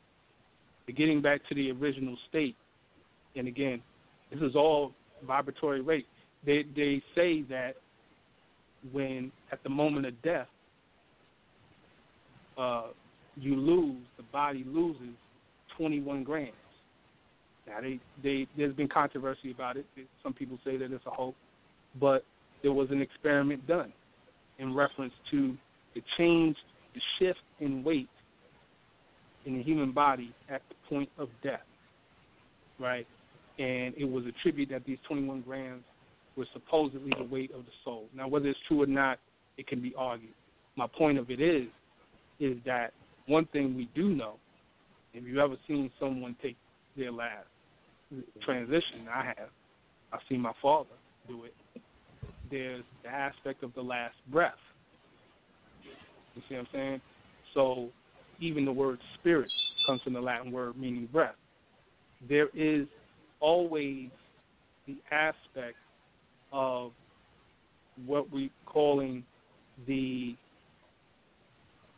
the 0.87 0.93
getting 0.93 1.21
back 1.21 1.41
to 1.49 1.55
the 1.55 1.71
original 1.73 2.17
state, 2.29 2.57
and 3.37 3.47
again, 3.49 3.83
this 4.33 4.41
is 4.41 4.55
all 4.57 4.93
vibratory 5.27 5.81
rate. 5.81 6.07
They 6.45 6.65
they 6.75 7.03
say 7.15 7.43
that 7.43 7.75
when 8.93 9.33
at 9.53 9.63
the 9.63 9.71
moment 9.71 10.07
of 10.07 10.21
death, 10.23 10.49
uh, 12.59 12.89
you 13.37 13.57
lose 13.57 14.03
the 14.17 14.23
body 14.25 14.65
loses 14.67 15.15
21 15.77 16.25
grams. 16.25 16.53
Now, 17.67 17.81
they, 17.81 17.99
they, 18.23 18.47
there's 18.57 18.75
been 18.75 18.89
controversy 18.89 19.51
about 19.51 19.77
it. 19.77 19.87
Some 20.23 20.35
people 20.35 20.59
say 20.65 20.77
that 20.77 20.93
it's 20.93 21.07
a 21.07 21.11
hoax, 21.11 21.37
but 21.99 22.25
there 22.65 22.73
was 22.73 22.91
an 22.91 23.03
experiment 23.03 23.65
done 23.69 23.93
in 24.59 24.75
reference 24.75 25.13
to 25.31 25.55
the 25.95 26.03
change, 26.19 26.57
the 26.95 27.01
shift 27.19 27.39
in 27.61 27.85
weight 27.85 28.09
in 29.45 29.59
the 29.59 29.63
human 29.63 29.93
body 29.93 30.35
at 30.49 30.63
the 30.71 30.75
point 30.89 31.11
of 31.19 31.29
death, 31.43 31.61
right? 32.81 33.07
And 33.59 33.95
it 33.99 34.11
was 34.11 34.25
attributed 34.27 34.75
that 34.75 34.87
these 34.87 34.97
21 35.07 35.43
grams 35.43 35.83
were 36.37 36.47
supposedly 36.55 37.13
the 37.19 37.25
weight 37.25 37.51
of 37.53 37.67
the 37.67 37.71
soul. 37.85 38.07
Now, 38.17 38.29
whether 38.29 38.49
it's 38.49 38.59
true 38.67 38.83
or 38.83 38.87
not, 38.87 39.19
it 39.59 39.67
can 39.67 39.83
be 39.83 39.93
argued. 39.99 40.33
My 40.77 40.87
point 40.87 41.19
of 41.19 41.31
it 41.31 41.43
is, 41.43 41.69
is 42.41 42.57
that 42.65 42.95
one 43.27 43.45
thing 43.53 43.77
we 43.77 43.91
do 43.95 44.09
know, 44.09 44.37
if 45.13 45.23
you've 45.25 45.37
ever 45.37 45.57
seen 45.69 45.91
someone 46.01 46.35
take 46.43 46.57
their 46.97 47.13
last 47.13 47.47
transition, 48.43 49.07
I 49.15 49.27
have. 49.27 49.51
I've 50.13 50.21
seen 50.31 50.41
my 50.41 50.53
father 50.63 50.89
do 51.29 51.45
it. 51.45 51.55
There's 52.51 52.85
the 53.03 53.09
aspect 53.09 53.63
of 53.63 53.75
the 53.75 53.83
last 53.83 54.15
breath. 54.31 54.55
You 56.35 56.43
see 56.49 56.55
what 56.55 56.61
I'm 56.61 56.67
saying? 56.73 57.01
So 57.55 57.89
even 58.41 58.65
the 58.65 58.73
word 58.73 58.99
spirit 59.21 59.51
comes 59.87 60.03
from 60.03 60.13
the 60.13 60.21
Latin 60.21 60.53
word 60.53 60.77
meaning 60.77 61.09
breath. 61.13 61.37
There 62.29 62.49
is 62.55 62.87
always 63.41 64.09
the 64.87 64.97
aspect 65.11 65.77
of 66.53 66.93
what 68.07 68.31
we're 68.33 68.51
calling 68.67 69.25
the 69.87 70.37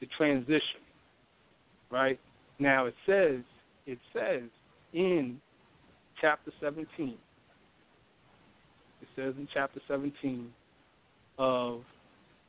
the 0.01 0.07
transition. 0.17 0.81
Right? 1.91 2.19
Now 2.59 2.87
it 2.87 2.95
says 3.07 3.41
it 3.87 3.99
says 4.13 4.43
in 4.93 5.41
chapter 6.21 6.53
17. 6.61 7.17
Says 9.17 9.35
in 9.39 9.49
chapter 9.53 9.81
17 9.89 10.53
of 11.39 11.81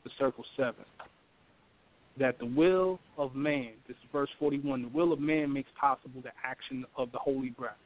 the 0.04 0.10
circle 0.20 0.44
7 0.58 0.76
that 2.20 2.38
the 2.40 2.46
will 2.46 3.00
of 3.18 3.36
man, 3.36 3.72
this 3.88 3.96
is 3.96 4.10
verse 4.12 4.30
41, 4.38 4.82
the 4.82 4.88
will 4.90 5.14
of 5.14 5.20
man 5.20 5.54
makes 5.54 5.70
possible 5.80 6.22
the 6.22 6.32
action 6.44 6.86
of 6.98 7.10
the 7.14 7.18
holy 7.20 7.52
breath. 7.52 7.78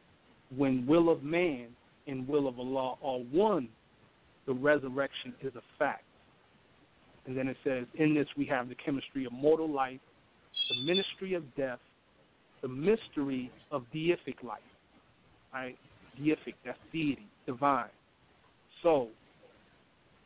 When 0.56 0.86
will 0.88 1.10
of 1.12 1.22
man 1.22 1.68
and 2.08 2.28
will 2.28 2.48
of 2.48 2.60
Allah 2.60 2.96
are 3.04 3.20
one, 3.32 3.68
the 4.48 4.54
resurrection 4.54 5.34
is 5.42 5.54
a 5.56 5.62
fact. 5.78 6.04
And 7.28 7.38
then 7.38 7.48
it 7.48 7.58
says, 7.64 7.86
in 7.96 8.16
this 8.16 8.28
we 8.36 8.46
have 8.48 8.68
the 8.68 8.76
chemistry 8.76 9.26
of 9.26 9.32
mortal 9.32 9.70
life, 9.70 10.00
the 10.70 10.84
ministry 10.84 11.36
of 11.36 11.44
death, 11.56 11.80
the 12.64 12.68
mystery 12.68 13.52
of 13.72 13.84
deific 13.94 14.44
life. 14.44 14.60
Right? 15.54 15.78
Deific, 16.20 16.56
that's 16.66 16.80
deity, 16.92 17.28
divine. 17.46 17.90
So, 18.84 19.10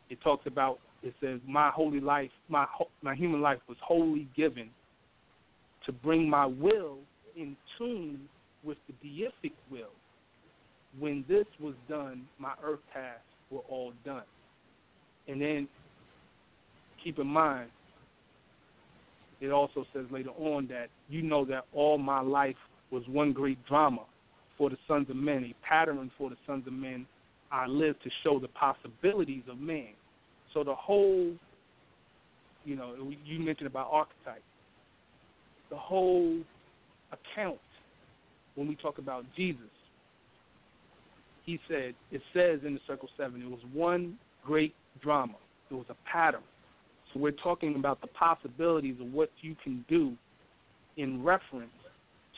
it 0.10 0.22
talks 0.22 0.45
about 0.48 0.80
it 1.03 1.14
says, 1.22 1.40
"My 1.48 1.69
holy 1.69 1.99
life, 1.99 2.32
my 2.49 2.65
my 3.02 3.15
human 3.15 3.41
life 3.41 3.60
was 3.68 3.77
wholly 3.82 4.27
given 4.36 4.69
to 5.86 5.91
bring 5.91 6.30
my 6.30 6.45
will 6.45 6.99
in 7.36 7.56
tune 7.77 8.27
with 8.64 8.77
the 8.88 8.94
deific 9.07 9.53
will. 9.69 9.91
When 10.98 11.26
this 11.27 11.45
was 11.60 11.76
done, 11.88 12.27
my 12.40 12.53
earth 12.64 12.80
tasks 12.94 13.23
were 13.49 13.64
all 13.69 13.94
done." 14.03 14.23
And 15.27 15.41
then 15.41 15.68
keep 17.03 17.19
in 17.19 17.27
mind, 17.27 17.69
it 19.41 19.49
also 19.52 19.86
says 19.94 20.06
later 20.10 20.32
on 20.32 20.68
that 20.68 20.90
you 21.10 21.22
know 21.22 21.45
that 21.45 21.65
all 21.73 21.98
my 21.98 22.22
life 22.22 22.56
was 22.90 23.07
one 23.07 23.34
great 23.34 23.64
drama 23.65 24.06
for 24.57 24.69
the 24.69 24.77
sons 24.88 25.10
of 25.10 25.15
men, 25.15 25.44
a 25.44 25.53
pattern 25.65 26.10
for 26.18 26.30
the 26.30 26.38
sons 26.48 26.65
of 26.65 26.73
men. 26.73 27.06
I 27.56 27.68
live 27.68 27.95
to 28.03 28.10
show 28.22 28.38
the 28.38 28.49
possibilities 28.49 29.44
of 29.49 29.57
man. 29.57 29.94
So 30.53 30.65
the 30.65 30.76
whole, 30.76 31.34
you 32.65 32.76
know, 32.76 32.95
you 33.23 33.40
mentioned 33.40 33.68
about 33.68 33.88
archetype. 33.91 34.44
The 35.69 35.77
whole 35.77 36.41
account 37.14 37.60
when 38.56 38.68
we 38.68 38.76
talk 38.76 38.98
about 38.98 39.23
Jesus, 39.38 39.64
he 41.45 41.57
said 41.69 41.95
it 42.11 42.22
says 42.34 42.60
in 42.65 42.73
the 42.73 42.80
Circle 42.88 43.07
Seven 43.18 43.41
it 43.41 43.49
was 43.49 43.61
one 43.73 44.18
great 44.45 44.76
drama. 45.02 45.36
It 45.72 45.76
was 45.76 45.86
a 45.90 45.95
pattern. 46.11 46.44
So 47.14 47.22
we're 47.22 47.32
talking 47.32 47.76
about 47.76 48.02
the 48.02 48.07
possibilities 48.07 48.95
of 48.99 49.14
what 49.14 49.30
you 49.40 49.56
can 49.64 49.86
do 49.88 50.14
in 50.98 51.23
reference 51.23 51.72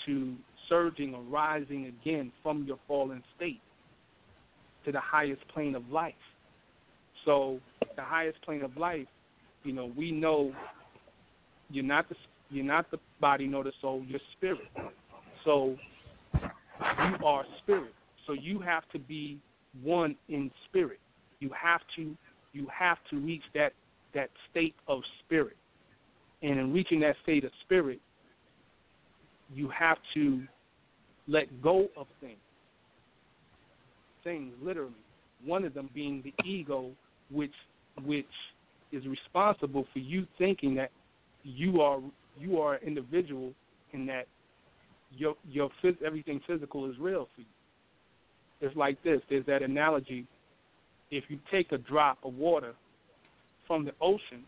to 0.06 0.35
surging 0.69 1.15
or 1.15 1.23
rising 1.23 1.88
again 1.88 2.31
from 2.44 2.65
your 2.65 2.77
fallen 2.88 3.23
state 3.35 3.61
to 4.88 4.93
the 4.93 4.99
highest 5.01 5.45
plane 5.49 5.76
of 5.76 5.88
life. 5.91 6.14
So 7.26 7.59
the 7.97 8.01
highest 8.01 8.41
plane 8.41 8.64
of 8.64 8.77
life, 8.77 9.05
you 9.65 9.73
know, 9.73 9.91
we 9.97 10.11
know 10.11 10.53
you're 11.69 11.84
not 11.84 12.07
the 12.07 12.15
you're 12.49 12.64
not 12.64 12.89
the 12.89 12.97
body 13.19 13.45
nor 13.45 13.65
the 13.65 13.73
soul, 13.81 14.01
you're 14.07 14.22
spirit. 14.38 14.69
So 15.43 15.76
you 16.81 17.26
are 17.26 17.43
spirit. 17.61 17.93
So 18.26 18.31
you 18.31 18.59
have 18.59 18.84
to 18.93 18.99
be 18.99 19.39
one 19.84 20.15
in 20.30 20.49
spirit. 20.69 20.99
You 21.41 21.51
have 21.61 21.81
to 21.97 22.15
you 22.53 22.68
have 22.73 22.97
to 23.09 23.18
reach 23.18 23.43
that 23.55 23.73
that 24.14 24.30
state 24.49 24.76
of 24.88 25.01
spirit. 25.26 25.57
And 26.41 26.57
in 26.57 26.72
reaching 26.72 27.01
that 27.01 27.18
state 27.23 27.43
of 27.43 27.51
spirit, 27.65 27.99
you 29.53 29.69
have 29.69 29.97
to 30.14 30.43
let 31.27 31.61
go 31.61 31.89
of 31.97 32.07
things. 32.22 32.38
Things 34.27 34.53
literally. 34.61 34.91
One 35.45 35.63
of 35.63 35.73
them 35.73 35.89
being 35.95 36.21
the 36.21 36.33
ego 36.45 36.91
which 37.31 37.53
which 38.03 38.25
is 38.91 39.05
responsible 39.07 39.85
for 39.93 39.99
you 39.99 40.27
thinking 40.37 40.75
that 40.75 40.91
you 41.43 41.79
are 41.79 42.01
you 42.37 42.59
are 42.59 42.73
an 42.73 42.81
individual 42.85 43.53
and 43.93 44.09
that 44.09 44.27
your 45.15 45.35
your 45.49 45.69
everything 46.05 46.41
physical 46.45 46.89
is 46.89 46.97
real 46.99 47.29
for 47.35 47.39
you. 47.39 47.47
It's 48.59 48.75
like 48.75 49.01
this. 49.01 49.21
There's 49.29 49.45
that 49.45 49.61
analogy. 49.61 50.27
If 51.09 51.23
you 51.29 51.39
take 51.49 51.71
a 51.71 51.77
drop 51.77 52.17
of 52.25 52.33
water 52.33 52.73
from 53.65 53.85
the 53.85 53.93
ocean, 54.01 54.43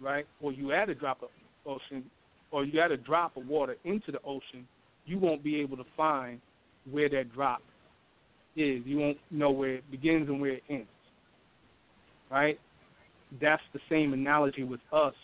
right, 0.00 0.28
or 0.40 0.52
you 0.52 0.72
add 0.72 0.90
a 0.90 0.94
drop 0.94 1.24
of 1.24 1.30
ocean, 1.66 2.04
or 2.52 2.64
you 2.64 2.80
add 2.80 2.92
a 2.92 2.98
drop 2.98 3.36
of 3.36 3.48
water 3.48 3.74
into 3.82 4.12
the 4.12 4.20
ocean, 4.24 4.68
you 5.06 5.18
won't 5.18 5.42
be 5.42 5.60
able 5.60 5.76
to 5.76 5.84
find 5.96 6.40
where 6.88 7.08
that 7.08 7.34
drop 7.34 7.60
is. 8.56 8.82
You 8.86 8.98
won't 8.98 9.18
know 9.30 9.50
where 9.50 9.76
it 9.76 9.90
begins 9.90 10.28
and 10.28 10.40
where 10.40 10.52
it 10.52 10.62
ends 10.68 10.88
right? 12.34 12.58
That's 13.40 13.62
the 13.72 13.80
same 13.88 14.12
analogy 14.12 14.64
with 14.64 14.80
us 14.92 15.14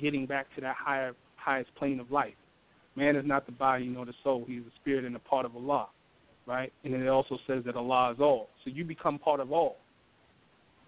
getting 0.00 0.26
back 0.26 0.46
to 0.56 0.60
that 0.60 0.76
higher 0.76 1.12
highest 1.36 1.74
plane 1.76 2.00
of 2.00 2.10
life. 2.10 2.34
Man 2.96 3.16
is 3.16 3.24
not 3.24 3.46
the 3.46 3.52
body 3.52 3.86
nor 3.86 4.04
the 4.04 4.14
soul. 4.24 4.44
He's 4.46 4.62
the 4.62 4.72
spirit 4.80 5.04
and 5.04 5.14
a 5.16 5.20
part 5.20 5.46
of 5.46 5.54
Allah. 5.54 5.88
Right? 6.46 6.72
And 6.82 6.94
then 6.94 7.02
it 7.02 7.08
also 7.08 7.38
says 7.46 7.62
that 7.66 7.76
Allah 7.76 8.12
is 8.12 8.20
all. 8.20 8.48
So 8.64 8.70
you 8.70 8.84
become 8.84 9.18
part 9.18 9.38
of 9.38 9.52
all 9.52 9.76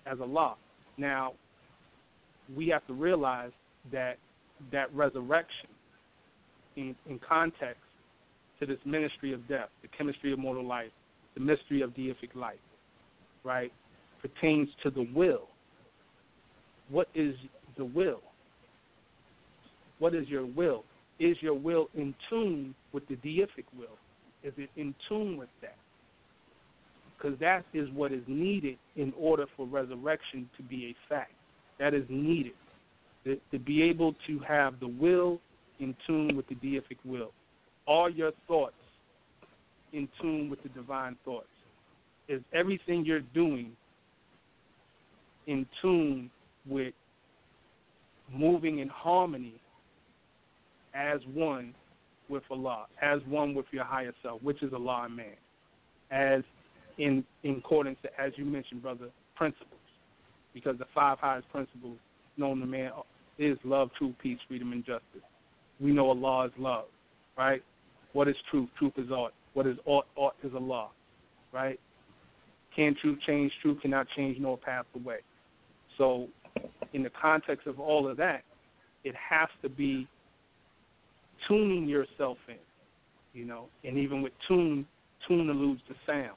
as 0.06 0.18
Allah. 0.20 0.56
Now, 0.96 1.34
we 2.56 2.68
have 2.68 2.86
to 2.86 2.94
realize 2.94 3.52
that 3.92 4.16
that 4.72 4.92
resurrection 4.94 5.68
in, 6.76 6.96
in 7.08 7.20
context 7.26 7.82
to 8.58 8.66
this 8.66 8.78
ministry 8.84 9.32
of 9.32 9.46
death, 9.48 9.68
the 9.82 9.88
chemistry 9.96 10.32
of 10.32 10.38
mortal 10.38 10.66
life, 10.66 10.90
the 11.34 11.40
mystery 11.40 11.82
of 11.82 11.90
deific 11.90 12.34
life, 12.34 12.58
right? 13.44 13.72
pertains 14.20 14.68
to 14.82 14.90
the 14.90 15.06
will. 15.14 15.48
What 16.88 17.08
is 17.14 17.34
the 17.76 17.84
will? 17.84 18.20
What 19.98 20.14
is 20.14 20.28
your 20.28 20.46
will? 20.46 20.84
Is 21.18 21.36
your 21.40 21.54
will 21.54 21.88
in 21.94 22.14
tune 22.28 22.74
with 22.92 23.06
the 23.08 23.16
deific 23.16 23.64
will? 23.76 23.98
Is 24.42 24.54
it 24.56 24.70
in 24.76 24.94
tune 25.08 25.36
with 25.36 25.50
that? 25.60 25.76
Because 27.16 27.38
that 27.40 27.64
is 27.74 27.88
what 27.94 28.12
is 28.12 28.22
needed 28.26 28.78
in 28.96 29.12
order 29.18 29.44
for 29.56 29.66
resurrection 29.66 30.48
to 30.56 30.62
be 30.62 30.86
a 30.86 31.08
fact. 31.08 31.32
That 31.78 31.92
is 31.92 32.04
needed. 32.08 32.52
To, 33.24 33.36
to 33.50 33.58
be 33.58 33.82
able 33.82 34.14
to 34.26 34.38
have 34.48 34.80
the 34.80 34.88
will 34.88 35.40
in 35.78 35.94
tune 36.06 36.34
with 36.34 36.48
the 36.48 36.54
deific 36.54 36.96
will. 37.04 37.32
All 37.86 38.08
your 38.08 38.32
thoughts 38.48 38.74
in 39.92 40.08
tune 40.20 40.48
with 40.50 40.62
the 40.62 40.68
divine 40.70 41.16
thoughts? 41.24 41.46
Is 42.28 42.40
everything 42.54 43.04
you're 43.04 43.20
doing 43.20 43.72
in 45.46 45.66
tune 45.82 46.30
with 46.66 46.94
moving 48.32 48.78
in 48.78 48.88
harmony 48.88 49.60
as 50.94 51.20
one 51.34 51.74
with 52.28 52.44
Allah, 52.50 52.86
as 53.02 53.20
one 53.26 53.54
with 53.54 53.66
your 53.72 53.84
higher 53.84 54.14
self, 54.22 54.42
which 54.42 54.62
is 54.62 54.72
Allah 54.72 55.06
and 55.06 55.16
man, 55.16 55.26
as 56.10 56.42
in 56.98 57.24
in 57.42 57.56
accordance 57.56 57.98
to, 58.02 58.08
as 58.20 58.32
you 58.36 58.44
mentioned, 58.44 58.82
brother, 58.82 59.08
principles, 59.34 59.80
because 60.54 60.78
the 60.78 60.86
five 60.94 61.18
highest 61.18 61.48
principles 61.50 61.98
known 62.36 62.60
to 62.60 62.66
man 62.66 62.90
is 63.38 63.58
love, 63.64 63.90
truth, 63.96 64.14
peace, 64.22 64.38
freedom, 64.46 64.72
and 64.72 64.84
justice. 64.84 65.26
We 65.80 65.92
know 65.92 66.10
Allah 66.10 66.46
is 66.46 66.52
love, 66.58 66.84
right? 67.36 67.62
What 68.12 68.28
is 68.28 68.36
truth? 68.50 68.68
Truth 68.78 68.94
is 68.98 69.10
art. 69.10 69.32
What 69.54 69.66
is 69.66 69.76
ought? 69.84 70.06
Ought 70.16 70.34
is 70.42 70.52
Allah, 70.54 70.88
right? 71.52 71.78
Can 72.74 72.94
truth 73.00 73.18
change? 73.26 73.52
Truth 73.62 73.78
cannot 73.82 74.06
change 74.16 74.38
nor 74.40 74.56
pass 74.56 74.84
away. 74.94 75.18
So, 75.98 76.28
in 76.92 77.02
the 77.02 77.10
context 77.20 77.66
of 77.66 77.80
all 77.80 78.08
of 78.08 78.16
that, 78.18 78.42
it 79.04 79.14
has 79.16 79.48
to 79.62 79.68
be 79.68 80.06
tuning 81.48 81.86
yourself 81.86 82.38
in, 82.48 82.56
you 83.32 83.44
know. 83.44 83.66
And 83.84 83.98
even 83.98 84.22
with 84.22 84.32
tune, 84.46 84.86
tune 85.26 85.50
alludes 85.50 85.80
to 85.88 85.94
sound. 86.06 86.36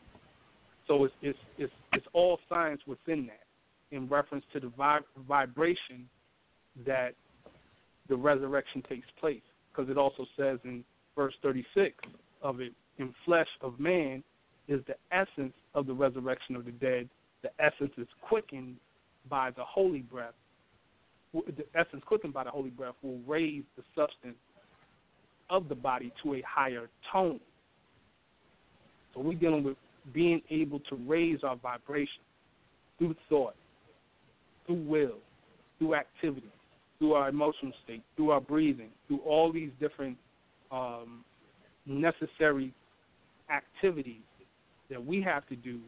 So 0.87 1.05
it's 1.05 1.13
it's 1.21 1.39
it's, 1.57 1.73
it's 1.93 2.05
all 2.13 2.39
science 2.49 2.81
within 2.87 3.27
that, 3.27 3.95
in 3.95 4.07
reference 4.07 4.45
to 4.53 4.59
the 4.59 4.67
vib- 4.67 5.03
vibration 5.27 6.09
that 6.85 7.13
the 8.09 8.15
resurrection 8.15 8.83
takes 8.89 9.07
place. 9.19 9.41
Because 9.71 9.89
it 9.89 9.97
also 9.97 10.25
says 10.37 10.59
in 10.65 10.83
verse 11.15 11.33
36 11.41 11.95
of 12.41 12.59
it, 12.59 12.73
in 12.97 13.13
flesh 13.25 13.47
of 13.61 13.79
man 13.79 14.23
is 14.67 14.81
the 14.87 14.95
essence 15.11 15.53
of 15.73 15.87
the 15.87 15.93
resurrection 15.93 16.55
of 16.55 16.65
the 16.65 16.71
dead. 16.71 17.09
The 17.41 17.49
essence 17.59 17.91
is 17.97 18.07
quickened 18.21 18.75
by 19.29 19.51
the 19.51 19.63
holy 19.63 19.99
breath. 19.99 20.33
The 21.33 21.65
essence 21.75 22.03
quickened 22.05 22.33
by 22.33 22.43
the 22.43 22.51
holy 22.51 22.69
breath 22.69 22.95
will 23.01 23.19
raise 23.27 23.63
the 23.75 23.83
substance 23.95 24.37
of 25.49 25.67
the 25.67 25.75
body 25.75 26.13
to 26.23 26.35
a 26.35 26.43
higher 26.47 26.89
tone. 27.11 27.39
So 29.13 29.21
we're 29.21 29.37
dealing 29.37 29.63
with 29.63 29.77
being 30.13 30.41
able 30.49 30.79
to 30.79 30.95
raise 31.07 31.39
our 31.43 31.55
vibration 31.55 32.21
through 32.97 33.15
thought, 33.29 33.55
through 34.65 34.83
will, 34.83 35.17
through 35.77 35.95
activity, 35.95 36.51
through 36.99 37.13
our 37.13 37.29
emotional 37.29 37.73
state, 37.83 38.03
through 38.15 38.31
our 38.31 38.41
breathing, 38.41 38.89
through 39.07 39.19
all 39.19 39.51
these 39.51 39.71
different 39.79 40.17
um, 40.71 41.23
necessary 41.85 42.73
activities 43.51 44.21
that 44.89 45.03
we 45.03 45.21
have 45.21 45.47
to 45.47 45.55
do 45.55 45.79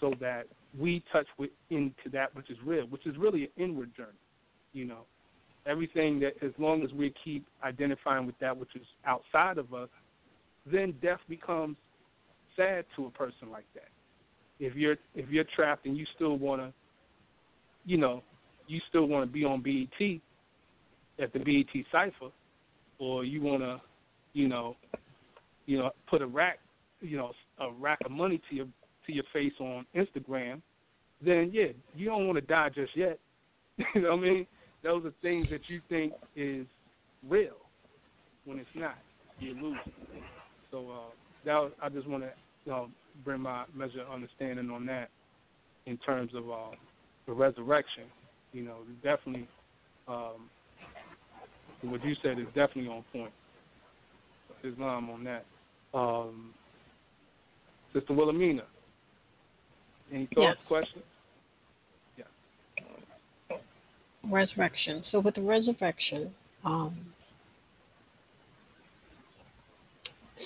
so 0.00 0.12
that 0.20 0.44
we 0.78 1.02
touch 1.12 1.26
with, 1.38 1.50
into 1.70 2.10
that 2.12 2.34
which 2.34 2.50
is 2.50 2.56
real, 2.64 2.86
which 2.86 3.06
is 3.06 3.16
really 3.16 3.44
an 3.44 3.50
inward 3.56 3.94
journey. 3.96 4.10
You 4.72 4.84
know, 4.84 5.00
everything 5.66 6.20
that 6.20 6.34
as 6.42 6.52
long 6.58 6.82
as 6.82 6.92
we 6.92 7.14
keep 7.24 7.46
identifying 7.64 8.26
with 8.26 8.38
that 8.40 8.56
which 8.56 8.74
is 8.74 8.86
outside 9.06 9.58
of 9.58 9.72
us, 9.72 9.88
then 10.70 10.94
death 11.02 11.20
becomes 11.28 11.76
sad 12.56 12.84
to 12.96 13.06
a 13.06 13.10
person 13.10 13.50
like 13.50 13.64
that. 13.74 13.88
If 14.58 14.74
you're 14.74 14.96
if 15.14 15.28
you're 15.28 15.44
trapped 15.54 15.86
and 15.86 15.96
you 15.96 16.06
still 16.14 16.36
want 16.36 16.62
to, 16.62 16.72
you 17.84 17.98
know, 17.98 18.22
you 18.66 18.80
still 18.88 19.06
want 19.06 19.28
to 19.28 19.32
be 19.32 19.44
on 19.44 19.62
BET 19.62 20.20
at 21.22 21.32
the 21.32 21.38
BET 21.38 21.84
cipher, 21.92 22.32
or 22.98 23.24
you 23.24 23.42
want 23.42 23.62
to, 23.62 23.80
you 24.32 24.48
know, 24.48 24.76
you 25.66 25.78
know, 25.78 25.90
put 26.08 26.22
a 26.22 26.26
rack, 26.26 26.58
you 27.06 27.16
know, 27.16 27.32
a 27.58 27.70
rack 27.72 27.98
of 28.04 28.10
money 28.10 28.40
to 28.50 28.56
your 28.56 28.66
to 29.06 29.12
your 29.12 29.24
face 29.32 29.52
on 29.60 29.86
Instagram, 29.94 30.60
then 31.24 31.50
yeah, 31.52 31.68
you 31.94 32.06
don't 32.06 32.26
want 32.26 32.36
to 32.38 32.44
die 32.44 32.68
just 32.74 32.96
yet. 32.96 33.18
you 33.94 34.02
know 34.02 34.16
what 34.16 34.18
I 34.18 34.22
mean? 34.22 34.46
Those 34.82 35.04
are 35.04 35.12
things 35.22 35.46
that 35.50 35.60
you 35.68 35.80
think 35.88 36.12
is 36.34 36.66
real 37.28 37.56
when 38.44 38.58
it's 38.58 38.68
not. 38.74 38.98
You're 39.38 39.54
losing. 39.54 39.78
So 40.70 40.90
uh, 40.90 41.10
that 41.44 41.54
was, 41.54 41.72
I 41.82 41.88
just 41.88 42.08
want 42.08 42.22
to 42.24 42.30
you 42.64 42.72
know, 42.72 42.88
bring 43.24 43.40
my 43.40 43.64
measure 43.74 44.02
of 44.02 44.12
understanding 44.12 44.70
on 44.70 44.86
that 44.86 45.10
in 45.86 45.96
terms 45.98 46.32
of 46.34 46.50
uh, 46.50 46.76
the 47.26 47.32
resurrection. 47.32 48.04
You 48.52 48.64
know, 48.64 48.76
definitely 49.02 49.46
um, 50.08 50.48
what 51.82 52.04
you 52.04 52.14
said 52.22 52.38
is 52.38 52.46
definitely 52.54 52.88
on 52.88 53.04
point. 53.12 53.32
Islam 54.64 55.10
on 55.10 55.24
that. 55.24 55.44
Um, 55.94 56.54
Sister 57.96 58.12
Wilhelmina, 58.12 58.64
any 60.12 60.26
thoughts, 60.26 60.36
yes. 60.36 60.56
questions? 60.68 61.04
Yeah. 62.18 63.56
Resurrection. 64.30 65.02
So 65.10 65.20
with 65.20 65.36
the 65.36 65.40
resurrection, 65.40 66.30
um, 66.62 66.94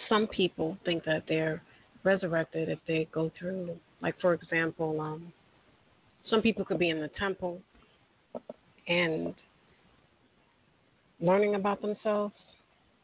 some 0.09 0.28
people 0.28 0.78
think 0.85 1.05
that 1.06 1.24
they're 1.28 1.60
resurrected 2.05 2.68
if 2.68 2.78
they 2.86 3.09
go 3.10 3.32
through, 3.36 3.77
like 4.01 4.14
for 4.20 4.32
example, 4.35 5.01
um, 5.01 5.32
some 6.28 6.43
people 6.43 6.64
could 6.64 6.78
be 6.78 6.90
in 6.90 7.01
the 7.01 7.10
temple 7.18 7.60
and 8.86 9.35
learning 11.20 11.56
about 11.56 11.82
themselves, 11.82 12.35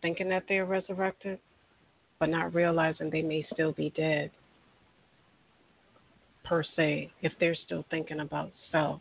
thinking 0.03 0.29
that 0.29 0.45
they're 0.49 0.67
resurrected, 0.67 1.41
but 2.19 2.29
not 2.29 2.55
realizing 2.55 3.11
they 3.11 3.23
may 3.23 3.47
still 3.53 3.73
be 3.73 3.91
dead 3.97 4.31
per 6.45 6.63
se 6.77 7.11
if 7.23 7.33
they're 7.41 7.57
still 7.67 7.85
thinking 7.91 8.21
about 8.21 8.53
self. 8.71 9.01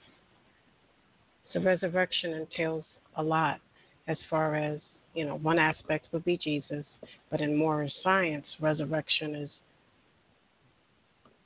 So 1.54 1.62
resurrection 1.62 2.34
entails 2.34 2.84
a 3.18 3.24
lot 3.24 3.60
as 4.08 4.18
far 4.30 4.56
as, 4.56 4.80
you 5.14 5.26
know, 5.26 5.38
one 5.38 5.60
aspect 5.60 6.08
would 6.12 6.26
be 6.26 6.38
Jesus, 6.38 6.86
but 7.30 7.42
in 7.42 7.56
more 7.56 7.88
science, 8.04 8.46
resurrection 8.60 9.36
is 9.36 9.50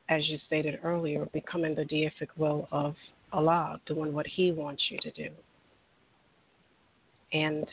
as 0.10 0.28
you 0.28 0.40
stated 0.48 0.80
earlier, 0.84 1.28
becoming 1.34 1.76
the 1.76 1.84
deific 1.84 2.30
will 2.36 2.68
of 2.72 2.96
Allah, 3.32 3.80
doing 3.86 4.12
what 4.12 4.26
He 4.26 4.52
wants 4.52 4.82
you 4.90 4.98
to 5.04 5.12
do. 5.12 5.30
And 7.32 7.66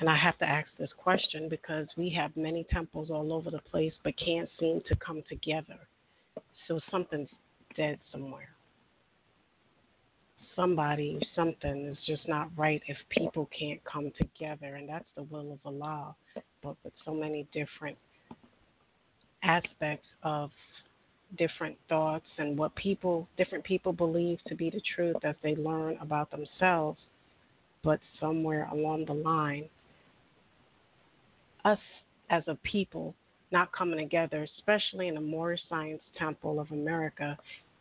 and 0.00 0.08
I 0.08 0.16
have 0.16 0.38
to 0.38 0.44
ask 0.44 0.68
this 0.78 0.90
question 0.96 1.48
because 1.48 1.86
we 1.96 2.08
have 2.10 2.36
many 2.36 2.64
temples 2.70 3.10
all 3.10 3.32
over 3.32 3.50
the 3.50 3.58
place, 3.58 3.92
but 4.04 4.14
can't 4.16 4.48
seem 4.60 4.80
to 4.88 4.96
come 4.96 5.22
together. 5.28 5.78
So 6.68 6.80
something's 6.90 7.28
dead 7.76 7.98
somewhere. 8.12 8.50
Somebody, 10.54 11.20
something 11.34 11.86
is 11.86 11.98
just 12.06 12.28
not 12.28 12.50
right 12.56 12.82
if 12.86 12.96
people 13.10 13.48
can't 13.56 13.80
come 13.84 14.12
together, 14.18 14.76
and 14.76 14.88
that's 14.88 15.08
the 15.16 15.22
will 15.24 15.52
of 15.52 15.58
Allah. 15.64 16.14
But 16.62 16.76
with 16.84 16.92
so 17.04 17.14
many 17.14 17.46
different 17.52 17.96
aspects 19.42 20.06
of 20.22 20.50
different 21.38 21.76
thoughts 21.88 22.24
and 22.38 22.56
what 22.58 22.74
people 22.74 23.28
different 23.36 23.62
people 23.62 23.92
believe 23.92 24.38
to 24.46 24.54
be 24.54 24.70
the 24.70 24.80
truth 24.96 25.16
as 25.24 25.34
they 25.42 25.54
learn 25.56 25.96
about 26.00 26.30
themselves 26.30 26.98
but 27.84 28.00
somewhere 28.18 28.66
along 28.72 29.04
the 29.04 29.12
line 29.12 29.68
us 31.64 31.78
as 32.30 32.42
a 32.46 32.54
people 32.62 33.14
not 33.50 33.72
coming 33.72 33.98
together 33.98 34.46
especially 34.58 35.08
in 35.08 35.14
the 35.14 35.20
Moorish 35.20 35.60
Science 35.68 36.02
Temple 36.18 36.60
of 36.60 36.70
America 36.70 37.36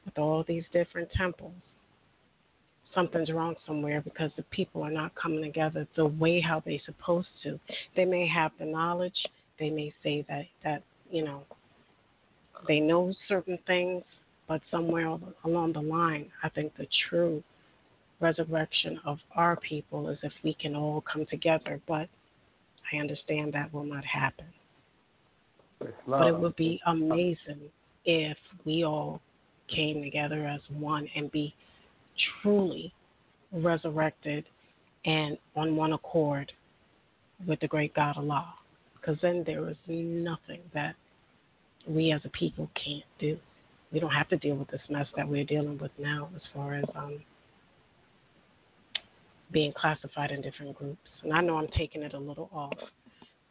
with 0.06 0.18
all 0.18 0.44
these 0.48 0.64
different 0.72 1.10
temples 1.12 1.54
something's 2.96 3.32
wrong 3.32 3.56
somewhere 3.66 4.02
because 4.02 4.32
the 4.38 4.44
people 4.44 4.82
are 4.82 4.92
not 4.92 5.14
coming 5.16 5.42
together 5.42 5.88
the 5.96 6.06
way 6.06 6.40
how 6.40 6.62
they're 6.66 6.80
supposed 6.86 7.28
to 7.44 7.60
they 7.96 8.06
may 8.06 8.28
have 8.28 8.52
the 8.60 8.66
knowledge 8.66 9.26
they 9.60 9.70
may 9.70 9.94
say 10.04 10.26
that 10.30 10.46
that 10.64 10.82
you 11.12 11.24
know 11.24 11.44
they 12.68 12.80
know 12.80 13.14
certain 13.28 13.60
things, 13.68 14.04
but 14.48 14.62
somewhere 14.72 15.18
along 15.44 15.74
the 15.74 15.82
line, 15.82 16.32
I 16.44 16.50
think 16.50 16.76
the 16.76 16.88
true 17.10 17.44
resurrection 18.20 19.00
of 19.06 19.20
our 19.36 19.58
people 19.58 20.10
is 20.10 20.18
if 20.24 20.34
we 20.44 20.56
can 20.56 20.76
all 20.76 21.02
come 21.12 21.26
together. 21.26 21.80
But 21.88 22.08
I 22.92 22.98
understand 22.98 23.54
that 23.54 23.74
will 23.74 23.84
not 23.84 24.06
happen. 24.06 24.46
But 25.80 26.28
it 26.28 26.38
would 26.38 26.56
be 26.56 26.80
amazing 26.88 27.70
if 28.06 28.38
we 28.66 28.84
all 28.84 29.22
came 29.74 30.02
together 30.02 30.48
as 30.48 30.62
one 30.78 31.08
and 31.16 31.32
be 31.32 31.54
truly 32.42 32.94
resurrected 33.52 34.46
and 35.06 35.38
on 35.56 35.76
one 35.76 35.94
accord 35.94 36.52
with 37.46 37.60
the 37.60 37.68
great 37.68 37.94
God 37.94 38.18
Allah. 38.18 38.54
Because 38.96 39.18
then 39.22 39.44
there 39.46 39.70
is 39.70 39.78
nothing 39.88 40.62
that 40.74 40.96
we 41.88 42.12
as 42.12 42.22
a 42.26 42.30
people 42.30 42.70
can't 42.76 43.04
do. 43.20 43.38
We 43.92 44.00
don't 44.00 44.12
have 44.12 44.28
to 44.30 44.38
deal 44.38 44.56
with 44.56 44.68
this 44.70 44.82
mess 44.90 45.08
that 45.16 45.28
we're 45.28 45.46
dealing 45.46 45.78
with 45.78 45.92
now 45.98 46.30
as 46.36 46.42
far 46.54 46.76
as 46.76 46.84
um, 46.96 47.20
being 49.52 49.74
classified 49.74 50.32
in 50.32 50.42
different 50.42 50.76
groups. 50.76 51.10
And 51.24 51.34
I 51.34 51.42
know 51.42 51.58
I'm 51.58 51.68
taking 51.70 52.04
it 52.04 52.14
a 52.14 52.20
little 52.20 52.50
off, 52.52 52.74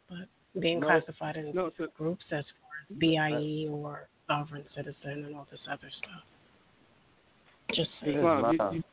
but 0.09 0.27
being 0.59 0.79
No, 0.79 0.87
classified 0.87 1.37
in 1.37 1.53
no, 1.53 1.71
so- 1.77 1.87
groups 1.97 2.23
as 2.31 2.45
far 2.61 2.71
as 2.89 2.97
BIE 2.97 3.67
or 3.69 4.07
sovereign 4.27 4.65
citizen 4.75 5.25
and 5.25 5.35
all 5.35 5.47
this 5.49 5.59
other 5.71 5.89
stuff. 5.97 6.23
Just 7.73 7.89
saying. 8.01 8.17
Islam, 8.17 8.51
you, 8.53 8.77
you, 8.77 8.83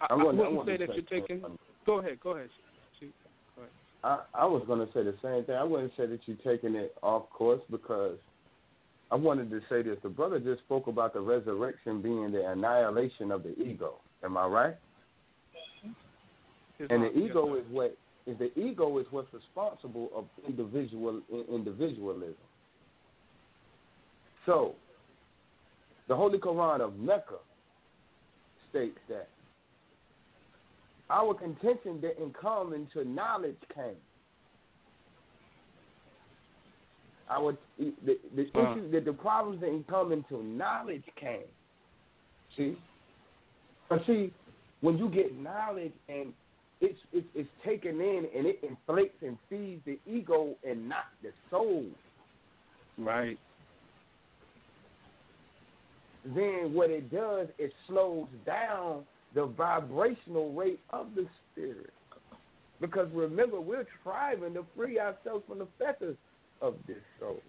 I, 0.00 0.04
I, 0.04 0.06
I 0.10 0.14
wouldn't- 0.14 0.40
I 0.40 0.48
wouldn't 0.48 0.66
say 0.66 0.72
wouldn't 0.72 0.88
that 0.88 0.94
you're 1.10 1.20
taking. 1.20 1.58
Go 1.86 1.98
ahead, 1.98 2.20
go 2.20 2.30
ahead. 2.30 2.50
Go 3.00 3.62
ahead. 3.62 3.70
I, 4.04 4.20
I 4.34 4.44
was 4.44 4.62
going 4.66 4.86
to 4.86 4.92
say 4.92 5.02
the 5.02 5.14
same 5.22 5.44
thing. 5.44 5.54
I 5.56 5.64
wouldn't 5.64 5.92
say 5.96 6.06
that 6.06 6.20
you're 6.26 6.36
taking 6.44 6.74
it 6.74 6.94
off 7.02 7.28
course 7.30 7.62
because 7.70 8.18
I 9.10 9.14
wanted 9.16 9.50
to 9.50 9.60
say 9.68 9.82
this. 9.82 9.98
The 10.02 10.08
brother 10.08 10.38
just 10.38 10.60
spoke 10.62 10.86
about 10.86 11.14
the 11.14 11.20
resurrection 11.20 12.02
being 12.02 12.30
the 12.32 12.48
annihilation 12.50 13.30
of 13.30 13.42
the 13.42 13.58
ego. 13.60 13.94
Am 14.22 14.36
I 14.36 14.46
right? 14.46 14.76
And 16.78 17.02
the 17.02 17.12
ego 17.16 17.54
is 17.54 17.64
what 17.70 17.96
is 18.26 18.36
the 18.38 18.50
ego 18.58 18.98
is 18.98 19.06
what's 19.10 19.32
responsible 19.32 20.10
of 20.14 20.24
individual 20.46 21.20
individualism. 21.50 22.34
So, 24.44 24.74
the 26.08 26.14
Holy 26.14 26.38
Quran 26.38 26.80
of 26.80 26.98
Mecca 26.98 27.38
states 28.70 28.98
that 29.08 29.28
our 31.08 31.34
contention 31.34 32.00
didn't 32.00 32.34
come 32.40 32.72
until 32.72 33.04
knowledge 33.04 33.56
came. 33.74 33.96
Our 37.30 37.56
the 37.78 38.18
the 38.34 38.50
Uh. 38.54 38.72
issue 38.72 38.90
that 38.90 39.04
the 39.04 39.12
problems 39.12 39.60
didn't 39.60 39.86
come 39.88 40.12
until 40.12 40.42
knowledge 40.42 41.04
came. 41.16 41.48
See, 42.56 42.76
but 43.88 44.04
see, 44.06 44.32
when 44.80 44.98
you 44.98 45.08
get 45.08 45.36
knowledge 45.36 45.92
and 46.08 46.32
it's 46.80 46.98
it's, 47.12 47.26
it's 47.34 47.48
taken 47.64 48.00
in 48.00 48.26
and 48.36 48.46
it 48.46 48.60
inflates 48.62 49.16
and 49.22 49.38
feeds 49.48 49.82
the 49.84 49.98
ego 50.06 50.54
and 50.68 50.88
not 50.88 51.04
the 51.22 51.30
soul. 51.50 51.84
Right. 52.98 53.38
Then 56.24 56.74
what 56.74 56.90
it 56.90 57.10
does, 57.10 57.48
it 57.58 57.72
slows 57.86 58.26
down 58.44 59.04
the 59.34 59.46
vibrational 59.46 60.52
rate 60.52 60.80
of 60.90 61.08
the 61.14 61.26
spirit. 61.52 61.92
Because 62.80 63.08
remember, 63.14 63.60
we're 63.60 63.86
striving 64.00 64.54
to 64.54 64.64
free 64.76 64.98
ourselves 64.98 65.44
from 65.48 65.58
the 65.58 65.68
fetters 65.78 66.16
of 66.60 66.74
this 66.86 66.96
soul. 67.20 67.40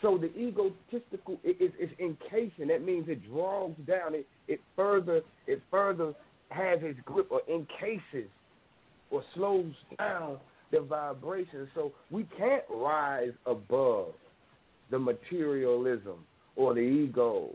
So 0.00 0.18
the 0.18 0.30
egotistical 0.38 1.40
it, 1.42 1.56
it, 1.60 1.72
it's 1.78 1.98
encasing. 1.98 2.68
That 2.68 2.84
means 2.84 3.08
it 3.08 3.26
draws 3.26 3.72
down. 3.86 4.14
It 4.14 4.26
it 4.48 4.60
further 4.76 5.22
it 5.46 5.62
further 5.70 6.12
has 6.50 6.78
its 6.82 6.98
grip 7.04 7.28
or 7.30 7.40
encases 7.48 8.30
or 9.10 9.22
slows 9.34 9.72
down 9.98 10.38
the 10.72 10.80
vibration. 10.80 11.68
So 11.74 11.92
we 12.10 12.26
can't 12.36 12.64
rise 12.70 13.32
above 13.46 14.08
the 14.90 14.98
materialism 14.98 16.24
or 16.56 16.74
the 16.74 16.80
ego. 16.80 17.50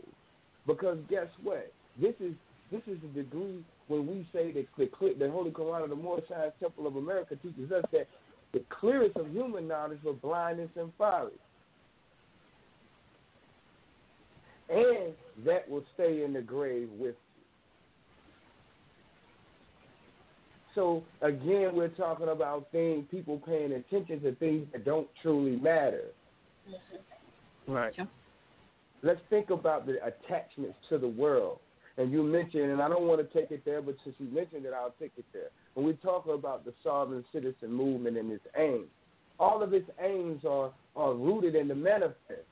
Because 0.66 0.98
guess 1.08 1.26
what? 1.42 1.72
This 2.00 2.14
is 2.20 2.34
this 2.70 2.82
is 2.86 2.98
the 3.02 3.22
degree 3.22 3.64
when 3.88 4.06
we 4.06 4.26
say 4.32 4.52
that 4.52 4.66
the, 4.78 5.14
the 5.18 5.30
Holy 5.30 5.50
Quran 5.50 5.82
of 5.82 5.90
the 5.90 6.22
Science 6.28 6.52
Temple 6.60 6.86
of 6.86 6.96
America 6.96 7.34
teaches 7.42 7.72
us 7.72 7.84
that 7.92 8.06
the 8.52 8.62
clearest 8.80 9.16
of 9.16 9.28
human 9.30 9.66
knowledge 9.66 9.98
for 10.02 10.12
blindness 10.12 10.70
and 10.76 10.92
folly. 10.96 11.32
And 14.68 15.14
that 15.44 15.68
will 15.68 15.84
stay 15.94 16.22
in 16.22 16.32
the 16.32 16.40
grave 16.40 16.88
with 16.98 17.16
So 20.80 21.04
again, 21.20 21.72
we're 21.74 21.88
talking 21.88 22.28
about 22.28 22.68
things, 22.72 23.04
people 23.10 23.38
paying 23.44 23.72
attention 23.72 24.22
to 24.22 24.34
things 24.36 24.66
that 24.72 24.82
don't 24.86 25.06
truly 25.20 25.56
matter. 25.56 26.04
Right. 27.68 27.92
Let's 29.02 29.20
think 29.28 29.50
about 29.50 29.84
the 29.84 29.98
attachments 30.02 30.78
to 30.88 30.96
the 30.96 31.06
world. 31.06 31.58
And 31.98 32.10
you 32.10 32.22
mentioned, 32.22 32.70
and 32.70 32.80
I 32.80 32.88
don't 32.88 33.02
want 33.02 33.20
to 33.20 33.38
take 33.38 33.50
it 33.50 33.62
there, 33.66 33.82
but 33.82 33.96
since 34.04 34.16
you 34.18 34.28
mentioned 34.34 34.64
it, 34.64 34.72
I'll 34.74 34.94
take 34.98 35.12
it 35.18 35.26
there. 35.34 35.50
When 35.74 35.84
we 35.84 35.92
talk 35.94 36.26
about 36.26 36.64
the 36.64 36.72
sovereign 36.82 37.26
citizen 37.30 37.70
movement 37.70 38.16
and 38.16 38.32
its 38.32 38.46
aims, 38.56 38.88
all 39.38 39.62
of 39.62 39.74
its 39.74 39.90
aims 40.02 40.46
are, 40.46 40.72
are 40.96 41.12
rooted 41.12 41.56
in 41.56 41.68
the 41.68 41.74
manifest, 41.74 42.48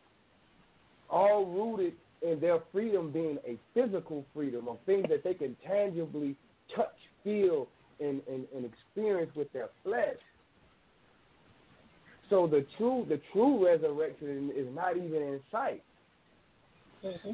all 1.08 1.46
rooted 1.46 1.94
in 2.20 2.40
their 2.40 2.58
freedom 2.72 3.10
being 3.10 3.38
a 3.46 3.56
physical 3.72 4.22
freedom 4.34 4.68
of 4.68 4.76
things 4.84 5.06
that 5.08 5.24
they 5.24 5.32
can 5.32 5.56
tangibly 5.66 6.36
touch, 6.76 6.92
feel, 7.24 7.68
and, 8.00 8.20
and, 8.28 8.46
and 8.54 8.64
experience 8.64 9.30
with 9.34 9.52
their 9.52 9.68
flesh. 9.82 10.16
So 12.30 12.46
the 12.46 12.66
true 12.76 13.06
the 13.08 13.20
true 13.32 13.64
resurrection 13.64 14.52
is 14.54 14.66
not 14.74 14.96
even 14.96 15.22
in 15.22 15.40
sight. 15.50 15.82
Mm-hmm. 17.04 17.32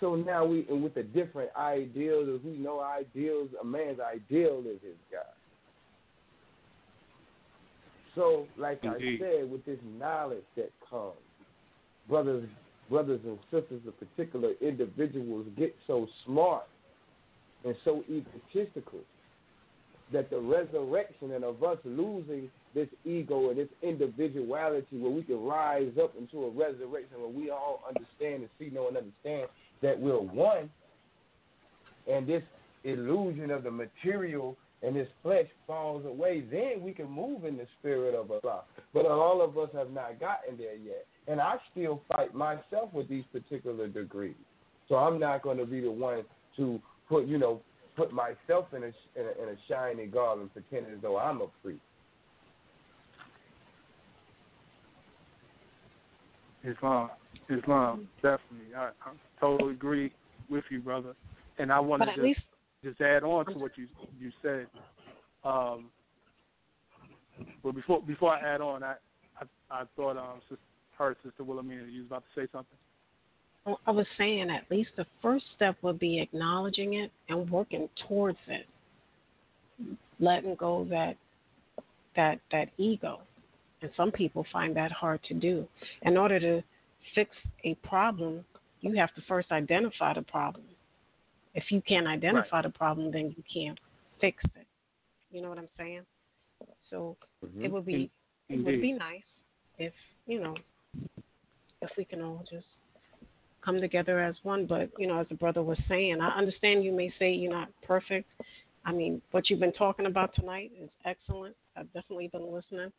So 0.00 0.14
now 0.14 0.44
we 0.44 0.66
and 0.68 0.82
with 0.82 0.94
the 0.94 1.02
different 1.02 1.50
ideals, 1.56 2.28
as 2.40 2.44
we 2.44 2.56
know 2.58 2.80
ideals, 2.80 3.50
a 3.60 3.64
man's 3.64 4.00
ideal 4.00 4.60
is 4.60 4.80
his 4.82 4.96
God. 5.10 5.24
So, 8.16 8.46
like 8.56 8.80
Indeed. 8.82 9.22
I 9.22 9.24
said, 9.24 9.50
with 9.50 9.64
this 9.66 9.78
knowledge 9.98 10.44
that 10.56 10.72
comes, 10.88 11.12
brothers, 12.08 12.48
brothers 12.88 13.20
and 13.24 13.38
sisters, 13.52 13.82
of 13.86 13.94
particular 14.00 14.52
individuals 14.62 15.46
get 15.56 15.76
so 15.86 16.08
smart 16.24 16.64
and 17.64 17.74
so 17.84 18.04
egotistical 18.08 19.00
that 20.12 20.30
the 20.30 20.38
resurrection 20.38 21.32
and 21.32 21.44
of 21.44 21.62
us 21.64 21.78
losing 21.84 22.48
this 22.74 22.88
ego 23.04 23.50
and 23.50 23.58
this 23.58 23.68
individuality 23.82 24.98
where 24.98 25.10
we 25.10 25.22
can 25.22 25.42
rise 25.42 25.90
up 26.00 26.14
into 26.16 26.44
a 26.44 26.50
resurrection 26.50 27.18
where 27.18 27.28
we 27.28 27.50
all 27.50 27.82
understand 27.88 28.42
and 28.42 28.48
see, 28.58 28.72
know, 28.72 28.88
and 28.88 28.96
understand 28.96 29.48
that 29.82 29.98
we're 29.98 30.20
one, 30.20 30.70
and 32.10 32.26
this 32.26 32.42
illusion 32.84 33.50
of 33.50 33.64
the 33.64 33.70
material 33.70 34.56
and 34.82 34.94
this 34.94 35.08
flesh 35.22 35.46
falls 35.66 36.04
away, 36.04 36.44
then 36.50 36.82
we 36.82 36.92
can 36.92 37.10
move 37.10 37.44
in 37.44 37.56
the 37.56 37.66
spirit 37.80 38.14
of 38.14 38.30
Allah. 38.30 38.62
But 38.92 39.06
all 39.06 39.42
of 39.42 39.58
us 39.58 39.70
have 39.74 39.90
not 39.90 40.20
gotten 40.20 40.56
there 40.56 40.76
yet. 40.76 41.06
And 41.26 41.40
I 41.40 41.56
still 41.72 42.02
fight 42.08 42.34
myself 42.34 42.92
with 42.92 43.08
these 43.08 43.24
particular 43.32 43.88
degrees. 43.88 44.36
So 44.88 44.94
I'm 44.96 45.18
not 45.18 45.42
going 45.42 45.58
to 45.58 45.66
be 45.66 45.80
the 45.80 45.90
one 45.90 46.22
to 46.56 46.80
put, 47.08 47.26
you 47.26 47.38
know, 47.38 47.60
put 47.96 48.12
myself 48.12 48.66
in 48.74 48.82
a, 48.82 48.86
in 48.86 49.26
a, 49.26 49.42
in 49.42 49.48
a 49.54 49.56
shiny 49.68 50.06
garment, 50.06 50.52
pretending 50.52 50.94
as 50.94 51.02
though 51.02 51.18
I'm 51.18 51.40
a 51.40 51.46
priest. 51.62 51.80
Islam. 56.64 57.10
Islam, 57.48 58.08
definitely. 58.16 58.74
I, 58.76 58.86
I 58.86 59.12
totally 59.40 59.72
agree 59.72 60.12
with 60.50 60.64
you, 60.70 60.80
brother. 60.80 61.14
And 61.58 61.72
I 61.72 61.80
want 61.80 62.02
to 62.02 62.06
just, 62.06 62.18
least 62.18 62.40
just 62.84 63.00
add 63.00 63.22
on 63.22 63.46
to 63.46 63.52
what 63.52 63.72
you 63.76 63.86
you 64.18 64.30
said. 64.42 64.66
Um, 65.44 65.86
but 67.62 67.74
before 67.74 68.02
before 68.02 68.34
I 68.34 68.40
add 68.40 68.60
on, 68.60 68.82
I 68.82 68.94
I, 69.40 69.44
I 69.70 69.84
thought 69.96 70.16
um 70.16 70.40
sis, 70.48 70.58
her 70.98 71.16
sister 71.24 71.44
Wilhelmina, 71.44 71.84
you 71.88 72.02
was 72.02 72.06
about 72.06 72.24
to 72.34 72.40
say 72.40 72.48
something. 72.52 72.78
I 73.86 73.90
was 73.90 74.06
saying 74.16 74.48
at 74.50 74.70
least 74.70 74.90
the 74.96 75.06
first 75.20 75.44
step 75.56 75.76
would 75.82 75.98
be 75.98 76.20
acknowledging 76.20 76.94
it 76.94 77.10
and 77.28 77.50
working 77.50 77.88
towards 78.06 78.38
it, 78.46 78.66
letting 80.20 80.54
go 80.54 80.86
that 80.90 81.16
that 82.14 82.38
that 82.52 82.68
ego, 82.78 83.20
and 83.82 83.90
some 83.96 84.12
people 84.12 84.46
find 84.52 84.76
that 84.76 84.92
hard 84.92 85.20
to 85.24 85.34
do. 85.34 85.66
In 86.02 86.16
order 86.16 86.38
to 86.38 86.62
fix 87.14 87.30
a 87.64 87.74
problem, 87.76 88.44
you 88.80 88.94
have 88.94 89.12
to 89.14 89.22
first 89.26 89.50
identify 89.50 90.14
the 90.14 90.22
problem. 90.22 90.64
If 91.54 91.64
you 91.70 91.82
can't 91.82 92.06
identify 92.06 92.62
the 92.62 92.70
problem, 92.70 93.10
then 93.10 93.34
you 93.36 93.42
can't 93.52 93.78
fix 94.20 94.42
it. 94.44 94.66
You 95.32 95.42
know 95.42 95.48
what 95.48 95.58
I'm 95.58 95.68
saying? 95.76 96.02
So 96.88 97.16
mm-hmm. 97.44 97.64
it 97.64 97.72
would 97.72 97.84
be 97.84 98.10
it 98.48 98.64
would 98.64 98.80
be 98.80 98.92
nice 98.92 99.22
if 99.78 99.92
you 100.26 100.40
know 100.40 100.54
if 101.82 101.90
we 101.98 102.04
can 102.04 102.22
all 102.22 102.44
just 102.48 102.66
come 103.66 103.80
together 103.80 104.22
as 104.22 104.36
one. 104.44 104.64
But 104.64 104.90
you 104.96 105.06
know, 105.06 105.20
as 105.20 105.28
the 105.28 105.34
brother 105.34 105.62
was 105.62 105.78
saying, 105.88 106.20
I 106.22 106.28
understand 106.38 106.84
you 106.84 106.92
may 106.92 107.12
say 107.18 107.32
you're 107.32 107.52
not 107.52 107.68
perfect. 107.86 108.30
I 108.86 108.92
mean, 108.92 109.20
what 109.32 109.50
you've 109.50 109.60
been 109.60 109.72
talking 109.72 110.06
about 110.06 110.34
tonight 110.34 110.70
is 110.80 110.88
excellent. 111.04 111.56
I've 111.76 111.92
definitely 111.92 112.28
been 112.28 112.50
listening, 112.50 112.92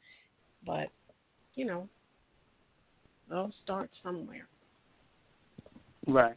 but 0.66 0.90
you 1.56 1.66
know, 1.66 1.88
it'll 3.32 3.54
start 3.64 3.90
somewhere. 4.04 4.48
Right, 6.06 6.36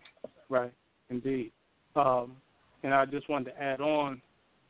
right, 0.49 0.73
indeed. 1.11 1.53
Um, 1.97 2.37
and 2.83 2.95
I 2.95 3.05
just 3.05 3.29
wanted 3.29 3.51
to 3.51 3.63
add 3.63 3.81
on 3.81 4.23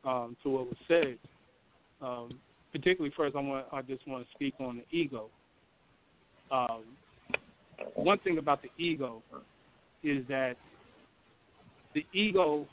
um, 0.04 0.36
to 0.42 0.50
what 0.50 0.66
was 0.66 0.76
said. 0.88 1.18
Um, 2.02 2.40
particularly, 2.72 3.12
first, 3.16 3.36
I 3.36 3.40
want 3.40 3.66
I 3.70 3.82
just 3.82 4.08
want 4.08 4.26
to 4.26 4.30
speak 4.34 4.54
on 4.58 4.78
the 4.78 4.96
ego. 4.96 5.28
Um, 6.50 6.84
one 7.94 8.18
thing 8.18 8.38
about 8.38 8.62
the 8.62 8.70
ego 8.82 9.22
is 10.02 10.24
that 10.28 10.56
the 11.94 12.06
ego, 12.12 12.66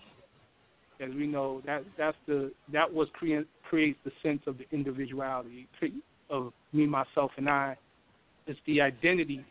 as 1.00 1.10
we 1.14 1.28
know, 1.28 1.62
that 1.66 1.84
that's 1.98 2.18
the 2.28 2.52
that 2.72 2.92
was 2.92 3.08
create, 3.14 3.48
creates 3.68 4.00
the 4.06 4.12
sense 4.24 4.42
of 4.48 4.58
the 4.58 4.66
individuality 4.72 5.68
of 6.30 6.54
me, 6.74 6.86
myself, 6.86 7.32
and 7.38 7.50
I. 7.50 7.78
It's 8.46 8.60
the 8.66 8.82
identity, 8.82 9.44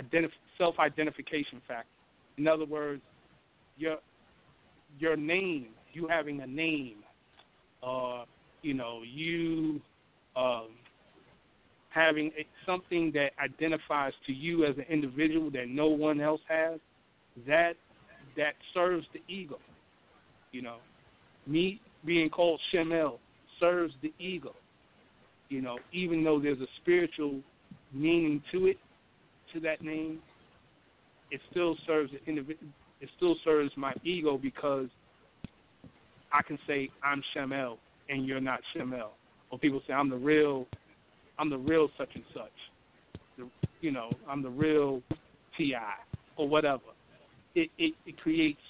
identif- 0.00 0.30
self-identification 0.56 1.60
factor. 1.66 1.88
In 2.38 2.46
other 2.46 2.64
words, 2.64 3.02
your 3.76 3.96
your 4.98 5.16
name, 5.16 5.68
you 5.92 6.06
having 6.08 6.40
a 6.40 6.46
name, 6.46 6.96
uh, 7.82 8.24
you 8.62 8.74
know, 8.74 9.02
you 9.04 9.80
um, 10.36 10.68
having 11.96 12.30
something 12.66 13.10
that 13.14 13.30
identifies 13.42 14.12
to 14.26 14.32
you 14.32 14.66
as 14.66 14.76
an 14.76 14.84
individual 14.90 15.50
that 15.50 15.68
no 15.68 15.86
one 15.86 16.20
else 16.20 16.42
has, 16.46 16.78
that 17.46 17.72
that 18.36 18.52
serves 18.74 19.06
the 19.14 19.20
ego, 19.32 19.58
you 20.52 20.60
know. 20.60 20.76
me 21.46 21.80
being 22.04 22.28
called 22.28 22.60
Shem 22.70 22.92
El 22.92 23.18
serves 23.58 23.94
the 24.02 24.12
ego. 24.18 24.54
You 25.48 25.62
know, 25.62 25.78
even 25.92 26.22
though 26.22 26.38
there's 26.38 26.60
a 26.60 26.66
spiritual 26.82 27.40
meaning 27.92 28.42
to 28.52 28.66
it, 28.66 28.76
to 29.54 29.60
that 29.60 29.80
name, 29.80 30.18
it 31.30 31.40
still 31.50 31.76
serves 31.86 32.12
the 32.12 32.22
individual. 32.28 32.70
It 33.00 33.08
still 33.16 33.36
serves 33.42 33.70
my 33.76 33.94
ego 34.04 34.36
because 34.36 34.88
I 36.30 36.42
can 36.42 36.58
say 36.66 36.90
I'm 37.02 37.22
Shem 37.32 37.52
El 37.52 37.78
and 38.10 38.26
you're 38.26 38.40
not 38.40 38.60
Shem 38.74 38.92
El, 38.92 39.12
or 39.50 39.58
people 39.58 39.80
say 39.86 39.94
I'm 39.94 40.10
the 40.10 40.16
real, 40.16 40.66
I'm 41.38 41.50
the 41.50 41.58
real 41.58 41.88
such 41.98 42.10
and 42.14 42.24
such. 42.32 42.50
The, 43.38 43.48
you 43.80 43.90
know, 43.90 44.10
I'm 44.28 44.42
the 44.42 44.50
real 44.50 45.02
Ti 45.56 45.74
or 46.36 46.48
whatever. 46.48 46.82
It, 47.54 47.70
it 47.78 47.94
it 48.06 48.20
creates 48.20 48.60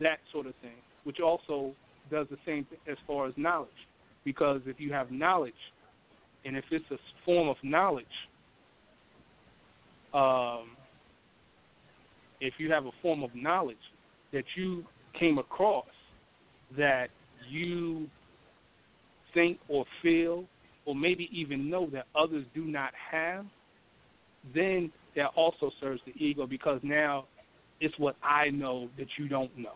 that 0.00 0.18
sort 0.32 0.46
of 0.46 0.54
thing, 0.62 0.76
which 1.04 1.20
also 1.20 1.72
does 2.10 2.26
the 2.30 2.38
same 2.44 2.66
as 2.90 2.96
far 3.06 3.26
as 3.26 3.34
knowledge, 3.36 3.70
because 4.24 4.60
if 4.66 4.80
you 4.80 4.92
have 4.92 5.10
knowledge, 5.10 5.54
and 6.44 6.56
if 6.56 6.64
it's 6.70 6.84
a 6.90 6.98
form 7.24 7.48
of 7.48 7.56
knowledge, 7.62 8.06
um, 10.12 10.76
if 12.40 12.54
you 12.58 12.70
have 12.70 12.86
a 12.86 12.90
form 13.02 13.22
of 13.22 13.30
knowledge 13.34 13.76
that 14.32 14.44
you 14.56 14.84
came 15.18 15.38
across 15.38 15.86
that 16.76 17.08
you 17.48 18.08
think 19.32 19.58
or 19.68 19.84
feel 20.02 20.44
or 20.86 20.94
maybe 20.94 21.28
even 21.32 21.70
know 21.70 21.88
that 21.92 22.06
others 22.14 22.44
do 22.54 22.64
not 22.64 22.92
have, 23.10 23.46
then 24.54 24.92
that 25.16 25.28
also 25.36 25.70
serves 25.80 26.00
the 26.06 26.12
ego 26.22 26.46
because 26.46 26.80
now 26.82 27.24
it's 27.80 27.98
what 27.98 28.16
I 28.22 28.50
know 28.50 28.88
that 28.98 29.06
you 29.18 29.28
don't 29.28 29.56
know, 29.56 29.74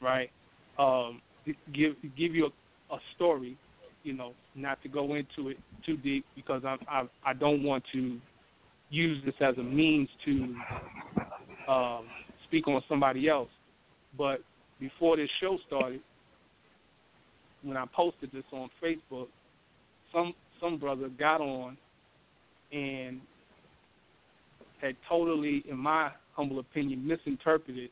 right? 0.00 0.30
Um, 0.78 1.20
give 1.72 1.94
give 2.16 2.34
you 2.34 2.46
a, 2.90 2.94
a 2.94 2.98
story, 3.14 3.56
you 4.02 4.12
know, 4.12 4.32
not 4.54 4.82
to 4.82 4.88
go 4.88 5.14
into 5.14 5.50
it 5.50 5.58
too 5.84 5.96
deep 5.96 6.24
because 6.34 6.62
I 6.64 6.76
I 6.88 7.04
I 7.24 7.32
don't 7.34 7.62
want 7.62 7.84
to 7.92 8.18
use 8.90 9.22
this 9.24 9.34
as 9.40 9.56
a 9.58 9.62
means 9.62 10.08
to 10.24 10.54
um, 11.68 12.06
speak 12.46 12.68
on 12.68 12.82
somebody 12.88 13.28
else. 13.28 13.48
But 14.16 14.40
before 14.78 15.16
this 15.16 15.30
show 15.40 15.58
started, 15.66 16.00
when 17.62 17.76
I 17.76 17.86
posted 17.94 18.30
this 18.32 18.44
on 18.52 18.68
Facebook, 18.82 19.28
some 20.12 20.34
some 20.60 20.78
brother 20.78 21.08
got 21.18 21.40
on 21.40 21.76
and 22.72 23.20
had 24.80 24.96
totally, 25.08 25.64
in 25.68 25.76
my 25.76 26.10
humble 26.34 26.58
opinion, 26.58 27.06
misinterpreted, 27.06 27.90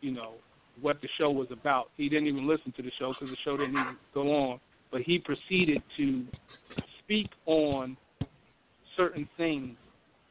you 0.00 0.10
know, 0.10 0.32
what 0.80 1.00
the 1.02 1.08
show 1.18 1.30
was 1.30 1.48
about. 1.50 1.90
He 1.96 2.08
didn't 2.08 2.26
even 2.26 2.48
listen 2.48 2.72
to 2.76 2.82
the 2.82 2.90
show 2.98 3.12
because 3.12 3.28
the 3.28 3.36
show 3.44 3.56
didn't 3.56 3.74
even 3.74 3.96
go 4.14 4.34
on. 4.34 4.60
But 4.90 5.02
he 5.02 5.18
proceeded 5.18 5.82
to 5.96 6.24
speak 7.00 7.28
on 7.46 7.96
certain 8.96 9.28
things 9.36 9.76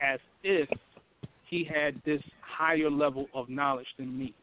as 0.01 0.19
if 0.43 0.69
he 1.47 1.63
had 1.63 2.01
this 2.05 2.21
higher 2.41 2.89
level 2.89 3.27
of 3.33 3.49
knowledge 3.49 3.87
than 3.97 4.17
me. 4.17 4.33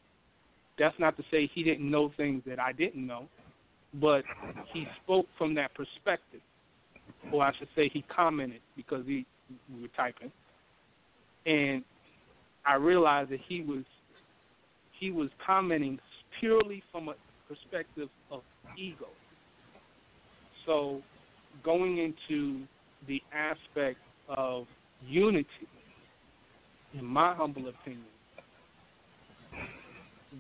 That's 0.79 0.99
not 0.99 1.17
to 1.17 1.25
say 1.31 1.51
he 1.53 1.63
didn't 1.63 1.89
know 1.89 2.13
things 2.17 2.43
that 2.47 2.61
I 2.61 2.73
didn't 2.73 3.05
know, 3.05 3.29
but 3.95 4.23
he 4.73 4.87
spoke 5.03 5.27
from 5.37 5.55
that 5.55 5.75
perspective, 5.75 6.41
or 7.33 7.45
I 7.45 7.53
should 7.59 7.69
say, 7.77 7.89
he 7.93 8.05
commented 8.15 8.61
because 8.77 9.05
he 9.07 9.27
we 9.75 9.83
were 9.83 9.89
typing, 9.97 10.31
and 11.47 11.83
I 12.67 12.75
realized 12.75 13.31
that 13.31 13.41
he 13.49 13.63
was 13.63 13.85
he 14.99 15.11
was 15.11 15.29
commenting 15.45 15.99
purely 16.41 16.83
from 16.93 17.09
a 17.09 17.15
perspective 17.49 18.09
of 18.31 18.43
ego. 18.77 19.07
So, 20.67 21.01
going 21.65 21.99
into 21.99 22.65
the 23.07 23.23
aspect 23.33 23.99
of 24.29 24.67
unity, 25.07 25.49
in 26.93 27.05
my 27.05 27.35
humble 27.35 27.69
opinion, 27.69 28.05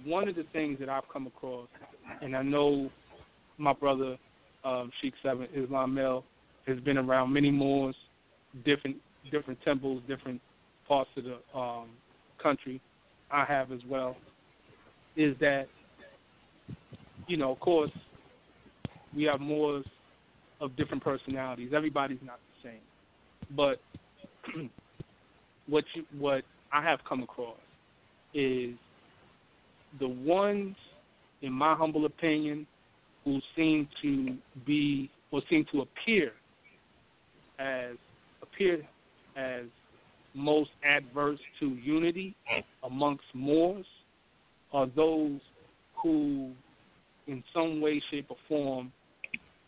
one 0.04 0.28
of 0.28 0.36
the 0.36 0.44
things 0.52 0.78
that 0.80 0.88
I've 0.88 1.08
come 1.10 1.26
across, 1.26 1.68
and 2.20 2.36
I 2.36 2.42
know 2.42 2.90
my 3.56 3.72
brother 3.72 4.16
um, 4.64 4.90
Sheikh 5.00 5.14
Seven 5.22 5.48
Islam 5.54 5.96
El 5.98 6.24
has 6.68 6.78
been 6.80 6.98
around 6.98 7.32
many 7.32 7.50
more 7.50 7.92
different 8.64 8.96
different 9.30 9.58
temples, 9.64 10.02
different 10.08 10.40
parts 10.86 11.10
of 11.16 11.24
the 11.24 11.58
um, 11.58 11.88
country. 12.42 12.80
I 13.30 13.44
have 13.44 13.72
as 13.72 13.80
well. 13.88 14.16
Is 15.16 15.36
that 15.40 15.66
you 17.26 17.36
know, 17.36 17.52
of 17.52 17.60
course, 17.60 17.90
we 19.14 19.24
have 19.24 19.40
Moors 19.40 19.84
of 20.60 20.74
different 20.76 21.02
personalities. 21.02 21.72
Everybody's 21.74 22.18
not 22.24 22.38
the 22.62 22.70
same, 22.70 23.56
but 23.56 23.80
what 25.68 25.84
you, 25.94 26.04
what 26.18 26.42
I 26.72 26.82
have 26.82 27.00
come 27.08 27.22
across 27.22 27.58
is 28.34 28.74
the 30.00 30.08
ones, 30.08 30.76
in 31.42 31.52
my 31.52 31.74
humble 31.74 32.06
opinion, 32.06 32.66
who 33.24 33.40
seem 33.54 33.88
to 34.02 34.36
be 34.66 35.10
or 35.30 35.42
seem 35.50 35.66
to 35.72 35.82
appear 35.82 36.32
as 37.58 37.96
appear 38.42 38.80
as 39.36 39.64
most 40.34 40.70
adverse 40.84 41.40
to 41.60 41.68
unity 41.82 42.34
amongst 42.84 43.24
Moors 43.34 43.86
are 44.72 44.86
those 44.94 45.40
who, 46.02 46.52
in 47.26 47.42
some 47.52 47.80
way, 47.80 48.02
shape, 48.10 48.26
or 48.28 48.36
form, 48.48 48.92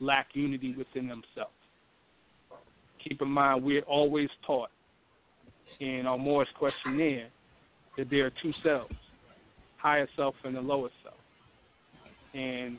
lack 0.01 0.29
unity 0.35 0.75
within 0.77 1.09
themselves. 1.09 1.55
Keep 3.03 3.23
in 3.23 3.29
mind, 3.29 3.65
we're 3.65 3.83
always 3.83 4.29
taught 4.47 4.71
in 5.81 6.07
our 6.07 6.19
Moorish 6.19 6.49
questionnaire 6.59 7.29
that 7.97 8.11
there 8.11 8.27
are 8.27 8.33
two 8.43 8.53
selves, 8.62 8.95
higher 9.79 10.09
self 10.17 10.35
and 10.45 10.55
the 10.55 10.61
lower 10.61 10.91
self. 11.03 11.15
And 12.35 12.79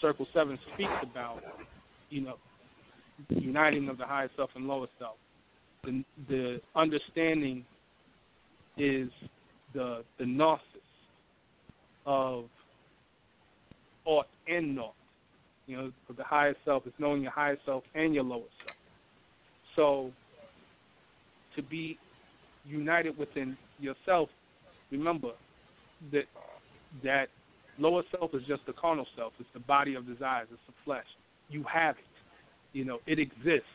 Circle 0.00 0.26
Seven 0.32 0.58
speaks 0.74 0.90
about, 1.02 1.42
you 2.10 2.22
know, 2.22 2.36
uniting 3.28 3.88
of 3.88 3.98
the 3.98 4.06
higher 4.06 4.30
self 4.36 4.50
and 4.54 4.66
lower 4.66 4.86
self. 4.98 5.16
The 5.84 6.04
the 6.28 6.60
understanding 6.76 7.64
is 8.76 9.08
the 9.74 10.04
the 10.18 10.26
gnosis 10.26 10.62
of 12.06 12.44
ought 14.04 14.26
and 14.48 14.74
naught. 14.76 14.94
You 15.66 15.76
know, 15.76 15.92
for 16.06 16.12
the 16.14 16.24
higher 16.24 16.54
self 16.64 16.86
is 16.86 16.92
knowing 16.98 17.22
your 17.22 17.30
higher 17.30 17.58
self 17.64 17.84
and 17.94 18.14
your 18.14 18.24
lower 18.24 18.40
self. 18.64 18.76
So 19.76 20.12
to 21.56 21.62
be 21.62 21.98
united 22.66 23.16
within 23.16 23.56
yourself, 23.78 24.28
remember 24.90 25.30
that 26.12 26.24
that 27.02 27.28
lower 27.78 28.02
self 28.16 28.34
is 28.34 28.42
just 28.46 28.66
the 28.66 28.72
carnal 28.72 29.06
self. 29.16 29.32
It's 29.38 29.48
the 29.54 29.60
body 29.60 29.94
of 29.94 30.06
desires. 30.06 30.48
It's 30.50 30.60
the 30.66 30.74
flesh. 30.84 31.06
You 31.48 31.64
have 31.72 31.96
it. 31.96 32.04
You 32.72 32.84
know, 32.84 32.98
it 33.06 33.18
exists, 33.18 33.66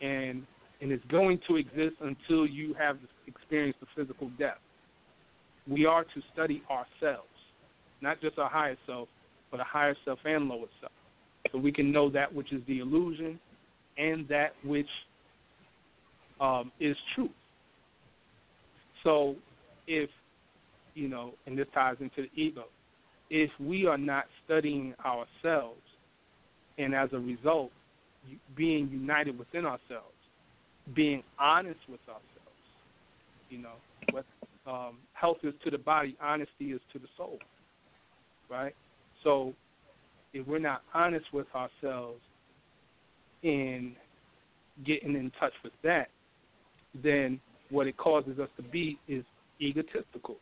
and 0.00 0.46
and 0.80 0.90
it's 0.92 1.04
going 1.06 1.40
to 1.46 1.56
exist 1.56 1.96
until 2.00 2.46
you 2.46 2.74
have 2.74 2.96
experienced 3.26 3.80
the 3.80 3.86
physical 3.94 4.30
death. 4.38 4.58
We 5.68 5.84
are 5.84 6.04
to 6.04 6.22
study 6.32 6.62
ourselves, 6.70 7.28
not 8.00 8.20
just 8.20 8.38
our 8.38 8.48
higher 8.48 8.76
self, 8.86 9.08
but 9.50 9.60
a 9.60 9.64
higher 9.64 9.94
self 10.04 10.18
and 10.24 10.48
lower 10.48 10.66
self, 10.80 10.92
so 11.52 11.58
we 11.58 11.72
can 11.72 11.92
know 11.92 12.08
that 12.10 12.34
which 12.34 12.52
is 12.52 12.62
the 12.66 12.78
illusion 12.78 13.38
and 13.98 14.26
that 14.28 14.52
which 14.64 14.88
um, 16.40 16.72
is 16.80 16.96
truth. 17.14 17.30
So, 19.04 19.36
if 19.86 20.08
you 20.94 21.08
know, 21.08 21.32
and 21.46 21.58
this 21.58 21.66
ties 21.74 21.96
into 22.00 22.22
the 22.22 22.40
ego, 22.40 22.64
if 23.28 23.50
we 23.60 23.86
are 23.86 23.98
not 23.98 24.24
studying 24.44 24.94
ourselves, 25.04 25.80
and 26.78 26.94
as 26.94 27.10
a 27.12 27.18
result, 27.18 27.70
being 28.56 28.88
united 28.90 29.38
within 29.38 29.64
ourselves, 29.64 30.14
being 30.94 31.22
honest 31.38 31.80
with 31.88 32.00
ourselves, 32.08 32.24
you 33.48 33.58
know, 33.58 33.74
what 34.10 34.24
um, 34.66 34.98
health 35.12 35.38
is 35.42 35.54
to 35.64 35.70
the 35.70 35.78
body, 35.78 36.16
honesty 36.22 36.72
is 36.72 36.80
to 36.92 36.98
the 36.98 37.08
soul, 37.16 37.38
right? 38.48 38.74
So, 39.24 39.54
if 40.32 40.46
we're 40.46 40.58
not 40.58 40.82
honest 40.94 41.26
with 41.32 41.46
ourselves 41.54 42.20
in 43.42 43.96
getting 44.86 45.14
in 45.14 45.32
touch 45.40 45.52
with 45.64 45.72
that, 45.82 46.08
then 47.02 47.40
what 47.70 47.86
it 47.86 47.96
causes 47.96 48.38
us 48.38 48.48
to 48.56 48.62
be 48.62 48.98
is 49.08 49.24
egotistical. 49.60 50.36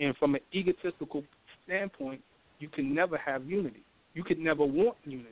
And 0.00 0.16
from 0.16 0.34
an 0.34 0.40
egotistical 0.54 1.24
standpoint, 1.64 2.20
you 2.58 2.68
can 2.68 2.94
never 2.94 3.16
have 3.18 3.44
unity. 3.44 3.82
You 4.14 4.24
could 4.24 4.38
never 4.38 4.64
want 4.64 4.96
unity. 5.04 5.28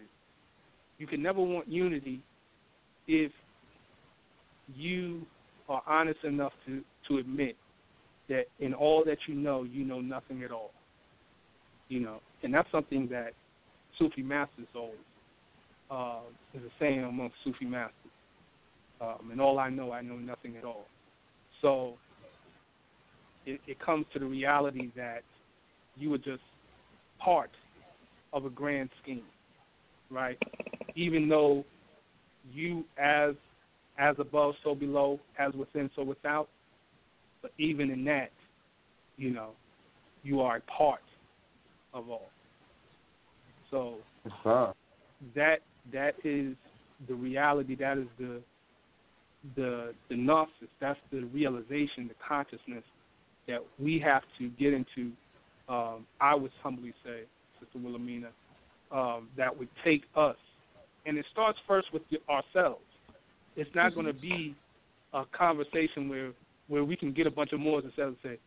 You 0.99 1.07
can 1.07 1.23
never 1.23 1.41
want 1.41 1.69
unity 1.69 2.21
if 3.07 3.33
you 4.75 5.27
are 5.69 5.83
honest 5.87 6.23
enough 6.25 6.53
to, 6.67 6.83
to 7.09 7.19
admit 7.19 7.57
that 8.29 8.45
in 8.61 8.73
all 8.73 9.05
that 9.05 9.19
you 9.27 9.35
know, 9.35 9.65
you 9.65 9.85
know 9.85 10.01
nothing 10.01 10.43
at 10.43 10.51
all. 10.51 10.71
You 11.89 12.01
know, 12.01 12.21
and 12.43 12.53
that's 12.53 12.71
something 12.73 13.09
that 13.11 13.33
Sufi 13.99 14.23
masters 14.23 14.67
always. 14.75 14.97
Uh, 15.91 16.21
there's 16.53 16.65
a 16.65 16.73
saying 16.79 17.05
amongst 17.05 17.37
Sufi 17.45 17.67
masters. 17.67 17.95
Um, 19.01 19.31
and 19.31 19.41
all 19.41 19.59
I 19.59 19.69
know, 19.69 19.93
I 19.93 20.01
know 20.01 20.17
nothing 20.17 20.57
at 20.57 20.65
all. 20.65 20.87
So 21.61 21.95
it, 23.45 23.61
it 23.67 23.79
comes 23.81 24.07
to 24.13 24.19
the 24.19 24.27
reality 24.27 24.91
that 24.97 25.23
you 25.97 26.13
are 26.15 26.19
just 26.19 26.43
part 27.19 27.51
of 28.33 28.45
a 28.45 28.51
grand 28.51 28.91
scheme, 29.03 29.25
right? 30.11 30.39
Even 30.97 31.29
though 31.29 31.65
you 32.53 32.85
as 32.99 33.35
as 33.99 34.17
above, 34.19 34.55
so 34.65 34.75
below, 34.75 35.21
as 35.39 35.53
within, 35.55 35.89
so 35.95 36.03
without, 36.03 36.49
but 37.43 37.53
even 37.59 37.91
in 37.91 38.05
that, 38.05 38.31
you 39.17 39.31
know, 39.31 39.51
you 40.25 40.41
are 40.41 40.57
a 40.57 40.61
part 40.63 41.01
of 41.93 42.11
all. 42.11 42.29
So 43.71 43.97
that 45.35 45.59
that 45.93 46.15
is 46.25 46.55
the 47.09 47.15
reality. 47.15 47.77
That 47.77 47.99
is 47.99 48.07
the 48.19 48.41
the 49.57 49.95
the 50.09 50.17
gnosis. 50.17 50.69
That's 50.81 50.99
the 51.13 51.23
realization, 51.33 52.09
the 52.09 52.15
consciousness 52.27 52.85
that 53.47 53.61
we 53.79 53.99
have 54.01 54.23
to 54.39 54.49
get 54.51 54.73
into. 54.73 55.13
Um, 55.69 56.07
I 56.21 56.35
would 56.35 56.51
humbly 56.63 56.93
say, 57.05 57.23
Sister 57.59 57.79
Wilhelmina, 57.79 58.29
um, 58.93 59.29
that 59.37 59.57
would 59.59 59.69
take 59.83 60.03
us, 60.15 60.37
and 61.07 61.19
it 61.19 61.27
starts 61.33 61.59
first 61.67 61.89
with 61.93 62.03
ourselves. 62.29 62.83
It's 63.57 63.71
not 63.75 63.93
Mm-hmm. 63.93 64.01
going 64.01 64.07
to 64.15 64.21
be 64.21 64.55
a 65.13 65.25
conversation 65.37 66.09
where 66.09 66.33
where 66.69 66.85
we 66.85 66.97
can 66.97 67.13
get 67.13 67.27
a 67.27 67.31
bunch 67.31 67.53
of 67.53 67.61
Moors 67.61 67.85
of 67.99 68.17
say, 68.23 68.39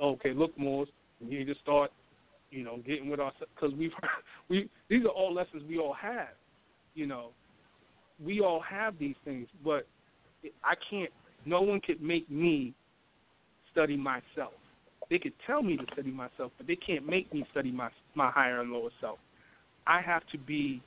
okay, 0.00 0.32
look, 0.34 0.56
Moors, 0.58 0.88
we 1.20 1.38
need 1.38 1.46
to 1.46 1.54
start, 1.62 1.90
you 2.50 2.62
know, 2.62 2.78
getting 2.86 3.08
with 3.08 3.18
ourselves 3.18 3.50
because 3.54 3.74
we've 3.76 3.92
we 4.48 4.68
these 4.88 5.04
are 5.04 5.08
all 5.08 5.32
lessons 5.32 5.62
we 5.68 5.78
all 5.78 5.94
have, 5.94 6.28
you 6.94 7.06
know, 7.06 7.30
we 8.24 8.40
all 8.40 8.60
have 8.60 8.98
these 8.98 9.16
things, 9.24 9.48
but 9.64 9.86
I 10.64 10.74
can't. 10.90 11.10
No 11.44 11.62
one 11.62 11.80
could 11.80 12.00
make 12.00 12.30
me 12.30 12.72
study 13.72 13.96
myself. 13.96 14.52
They 15.10 15.18
could 15.18 15.32
tell 15.46 15.62
me 15.62 15.76
to 15.76 15.84
study 15.92 16.10
myself, 16.10 16.52
but 16.56 16.66
they 16.66 16.76
can't 16.76 17.06
make 17.08 17.32
me 17.32 17.44
study 17.50 17.72
my 17.72 17.88
my 18.14 18.30
higher 18.30 18.60
and 18.60 18.70
lower 18.70 18.90
self. 19.00 19.18
I 19.86 20.00
have 20.00 20.22
to 20.30 20.38
be 20.38 20.80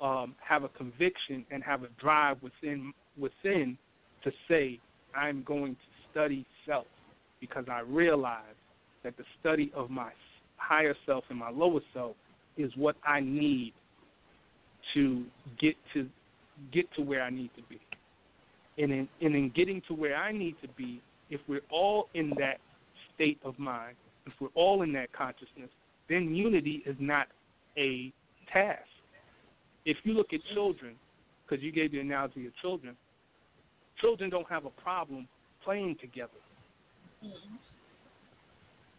um, 0.00 0.34
have 0.46 0.64
a 0.64 0.68
conviction 0.68 1.44
and 1.50 1.62
have 1.62 1.82
a 1.82 1.88
drive 2.00 2.36
within 2.42 2.92
within 3.18 3.78
to 4.24 4.32
say 4.48 4.78
I'm 5.14 5.42
going 5.44 5.74
to 5.74 5.80
study 6.10 6.44
self 6.66 6.86
because 7.40 7.64
I 7.70 7.80
realize 7.80 8.56
that 9.02 9.16
the 9.16 9.24
study 9.40 9.70
of 9.74 9.90
my 9.90 10.10
higher 10.56 10.94
self 11.06 11.24
and 11.28 11.38
my 11.38 11.50
lower 11.50 11.80
self 11.92 12.16
is 12.56 12.72
what 12.76 12.96
I 13.06 13.20
need 13.20 13.72
to 14.94 15.24
get 15.60 15.74
to 15.92 16.08
get 16.72 16.86
to 16.96 17.02
where 17.02 17.22
I 17.22 17.30
need 17.30 17.50
to 17.56 17.62
be. 17.68 17.80
And 18.82 18.90
in 18.92 19.08
and 19.20 19.34
in 19.34 19.52
getting 19.54 19.82
to 19.88 19.94
where 19.94 20.16
I 20.16 20.32
need 20.32 20.56
to 20.62 20.68
be, 20.68 21.00
if 21.30 21.40
we're 21.48 21.60
all 21.70 22.08
in 22.14 22.32
that 22.38 22.58
state 23.14 23.38
of 23.44 23.58
mind, 23.58 23.96
if 24.26 24.32
we're 24.40 24.48
all 24.54 24.82
in 24.82 24.92
that 24.94 25.12
consciousness, 25.12 25.70
then 26.08 26.34
unity 26.34 26.82
is 26.86 26.96
not 26.98 27.28
a 27.76 28.12
task. 28.52 28.80
If 29.84 29.98
you 30.04 30.14
look 30.14 30.32
at 30.32 30.40
children, 30.54 30.94
because 31.44 31.62
you 31.62 31.72
gave 31.72 31.92
the 31.92 32.00
analogy 32.00 32.46
of 32.46 32.52
children, 32.62 32.96
children 34.00 34.30
don't 34.30 34.48
have 34.48 34.64
a 34.64 34.70
problem 34.70 35.28
playing 35.62 35.96
together. 36.00 36.30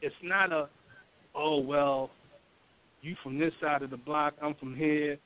It's 0.01 0.15
not 0.23 0.51
a, 0.51 0.69
oh 1.33 1.59
well, 1.59 2.11
you 3.01 3.15
from 3.23 3.37
this 3.39 3.53
side 3.61 3.81
of 3.81 3.89
the 3.89 3.97
block, 3.97 4.33
I'm 4.41 4.55
from 4.55 4.75
here, 4.75 5.17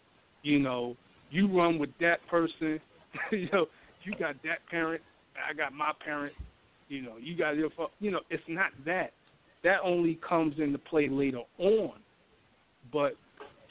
you 0.43 0.59
know, 0.59 0.95
you 1.31 1.47
run 1.47 1.79
with 1.79 1.91
that 1.99 2.25
person, 2.29 2.79
you 3.31 3.49
know, 3.51 3.67
you 4.03 4.13
got 4.17 4.35
that 4.43 4.59
parent, 4.69 5.01
I 5.49 5.53
got 5.53 5.73
my 5.73 5.91
parent, 6.03 6.33
you 6.87 7.01
know, 7.01 7.17
you 7.19 7.37
got 7.37 7.55
your, 7.55 7.69
you 7.99 8.11
know, 8.11 8.21
it's 8.29 8.43
not 8.47 8.71
that. 8.85 9.13
That 9.63 9.79
only 9.83 10.19
comes 10.27 10.55
into 10.57 10.77
play 10.77 11.09
later 11.09 11.41
on. 11.57 11.93
But 12.91 13.15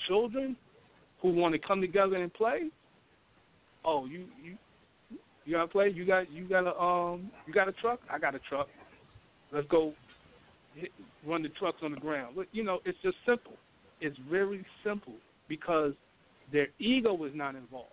children 0.07 0.57
who 1.21 1.33
want 1.33 1.53
to 1.53 1.59
come 1.59 1.81
together 1.81 2.17
and 2.17 2.33
play, 2.33 2.71
oh, 3.85 4.07
you 4.07 4.25
you 4.43 4.57
you 5.45 5.55
gotta 5.55 5.69
play. 5.69 5.89
You 5.89 6.05
got 6.05 6.31
you 6.31 6.49
got 6.49 6.67
a 6.67 6.79
um 6.79 7.31
you 7.47 7.53
got 7.53 7.69
a 7.69 7.73
truck. 7.73 8.01
I 8.11 8.19
got 8.19 8.35
a 8.35 8.41
truck. 8.41 8.69
Let's 9.53 9.67
go 9.69 9.95
hit, 10.75 10.91
run 11.27 11.43
the 11.43 11.49
trucks 11.51 11.79
on 11.83 11.93
the 11.93 12.01
ground. 12.01 12.35
But 12.37 12.47
You 12.53 12.65
know, 12.65 12.81
it's 12.85 12.99
just 13.03 13.17
simple. 13.27 13.55
It's 14.01 14.17
very 14.31 14.65
simple 14.85 15.15
because 15.49 15.93
their 16.53 16.69
ego 16.79 17.25
is 17.25 17.33
not 17.35 17.55
involved. 17.55 17.89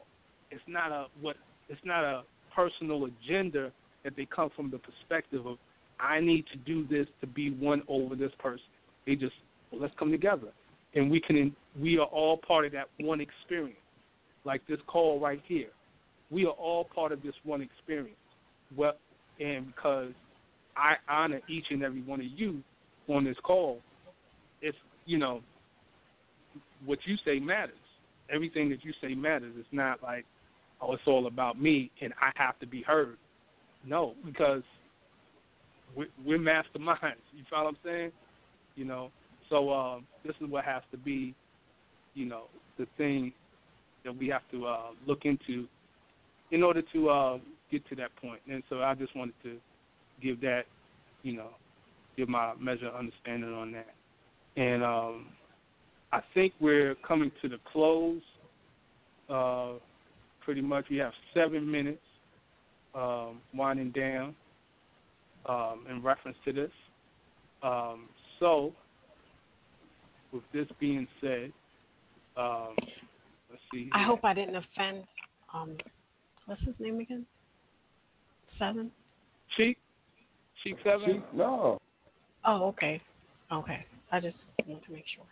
It's 0.52 0.64
not 0.68 0.92
a 0.92 1.08
what. 1.22 1.38
It's 1.70 1.82
not 1.84 2.04
a 2.04 2.24
personal 2.56 3.06
agenda 3.06 3.72
that 4.04 4.16
they 4.16 4.28
come 4.34 4.50
from 4.56 4.70
the 4.70 4.78
perspective 4.78 5.48
of 5.48 5.58
I 6.00 6.20
need 6.20 6.46
to 6.52 6.58
do 6.58 6.86
this 6.88 7.08
to 7.22 7.28
be 7.28 7.52
one 7.52 7.82
over 7.88 8.16
this 8.16 8.32
person. 8.40 8.66
They 9.06 9.16
just 9.16 9.34
well, 9.72 9.82
let's 9.82 9.94
come 9.98 10.12
together, 10.12 10.48
and 10.94 11.10
we 11.10 11.20
can. 11.20 11.56
We 11.80 11.98
are 11.98 12.06
all 12.06 12.38
part 12.38 12.66
of 12.66 12.72
that 12.74 12.88
one 13.00 13.22
experience, 13.22 13.78
like 14.44 14.66
this 14.68 14.80
call 14.88 15.20
right 15.20 15.42
here. 15.48 15.70
We 16.32 16.46
are 16.46 16.52
all 16.52 16.86
part 16.86 17.12
of 17.12 17.22
this 17.22 17.36
one 17.44 17.62
experience. 17.62 18.16
Well, 18.76 18.94
and 19.40 19.68
because 19.68 20.12
I 20.78 20.96
honor 21.10 21.42
each 21.50 21.66
and 21.70 21.84
every 21.84 22.02
one 22.02 22.20
of 22.20 22.28
you 22.28 22.62
on 23.08 23.24
this 23.26 23.38
call, 23.44 23.80
it's 24.62 24.78
you 25.06 25.18
know 25.18 25.42
what 26.86 27.00
you 27.06 27.16
say 27.26 27.40
matters. 27.40 27.76
Everything 28.34 28.70
that 28.70 28.84
you 28.84 28.94
say 29.02 29.14
matters. 29.14 29.54
It's 29.58 29.68
not 29.72 30.02
like 30.02 30.26
oh, 30.82 30.94
it's 30.94 31.04
all 31.08 31.28
about 31.28 31.62
me 31.62 31.92
and 32.02 32.14
I 32.20 32.32
have 32.36 32.58
to 32.60 32.68
be 32.68 32.82
heard. 32.82 33.18
No, 33.86 34.14
because 34.26 34.64
we're, 35.96 36.40
masterminds. 36.40 36.98
You 37.36 37.44
follow 37.50 37.66
what 37.66 37.70
I'm 37.70 37.78
saying? 37.84 38.12
You 38.76 38.86
know, 38.86 39.12
so 39.50 39.72
um, 39.72 40.06
this 40.26 40.36
is 40.42 40.50
what 40.50 40.66
has 40.66 40.82
to 40.92 40.98
be, 40.98 41.36
you 42.16 42.26
know, 42.26 42.46
the 42.80 42.88
thing 42.98 43.32
that 44.04 44.18
we 44.18 44.28
have 44.30 44.42
to 44.52 44.66
uh, 44.66 44.88
look 45.06 45.26
into 45.26 45.68
in 46.52 46.64
order 46.64 46.82
to 46.94 47.10
uh, 47.10 47.38
get 47.72 47.88
to 47.90 47.96
that 47.96 48.16
point. 48.22 48.40
And 48.50 48.64
so 48.70 48.82
I 48.82 48.96
just 48.96 49.16
wanted 49.16 49.36
to 49.44 49.58
give 50.22 50.42
that, 50.42 50.64
you 51.24 51.36
know, 51.36 51.50
give 52.18 52.30
my 52.30 52.54
measure 52.60 52.88
of 52.88 52.96
understanding 52.96 53.54
on 53.54 53.72
that. 53.74 53.94
And 54.58 54.84
um, 54.84 55.28
I 56.12 56.22
think 56.34 56.54
we're 56.60 56.96
coming 57.08 57.32
to 57.42 57.50
the 57.50 57.58
close. 57.72 58.22
Uh, 59.30 59.74
pretty 60.44 60.62
much, 60.62 60.86
we 60.90 60.98
have 60.98 61.12
seven 61.34 61.70
minutes 61.70 62.02
um, 62.94 63.42
winding 63.54 63.92
down 63.92 64.36
um, 65.48 65.86
in 65.90 66.02
reference 66.02 66.38
to 66.46 66.54
this. 66.54 66.72
Um, 67.64 68.08
so, 68.40 68.72
with 70.32 70.44
this 70.54 70.68
being 70.80 71.08
said, 71.20 71.52
um, 72.38 72.76
let's 73.50 73.62
see. 73.74 73.90
I 73.94 74.04
hope 74.04 74.24
I 74.24 74.34
didn't 74.34 74.56
offend. 74.56 75.04
Um, 75.54 75.78
what's 76.46 76.62
his 76.62 76.76
name 76.80 77.00
again? 77.00 77.26
Seven. 78.60 78.92
Cheek, 79.58 79.78
Cheek 80.64 80.76
Seven. 80.84 81.06
Cheek, 81.06 81.24
no. 81.34 81.80
Oh, 82.46 82.68
okay. 82.68 83.02
Okay. 83.52 83.86
I 84.12 84.20
just 84.20 84.38
want 84.68 84.84
to 84.86 84.92
make 84.92 85.06
sure. 85.16 85.26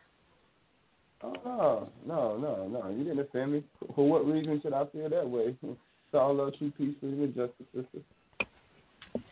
Oh, 1.23 1.87
no, 2.05 2.37
no, 2.37 2.67
no. 2.67 2.89
You 2.89 3.03
didn't 3.03 3.19
offend 3.19 3.53
me. 3.53 3.63
For 3.95 4.09
what 4.09 4.27
reason 4.27 4.59
should 4.61 4.73
I 4.73 4.85
feel 4.87 5.09
that 5.09 5.29
way? 5.29 5.55
It's 6.13 6.19
all 6.19 6.35
love, 6.35 6.53
true 6.59 6.71
peace, 6.77 6.93
freedom, 6.99 7.23
and 7.23 7.33
justice, 7.33 7.65
sister. 7.73 7.97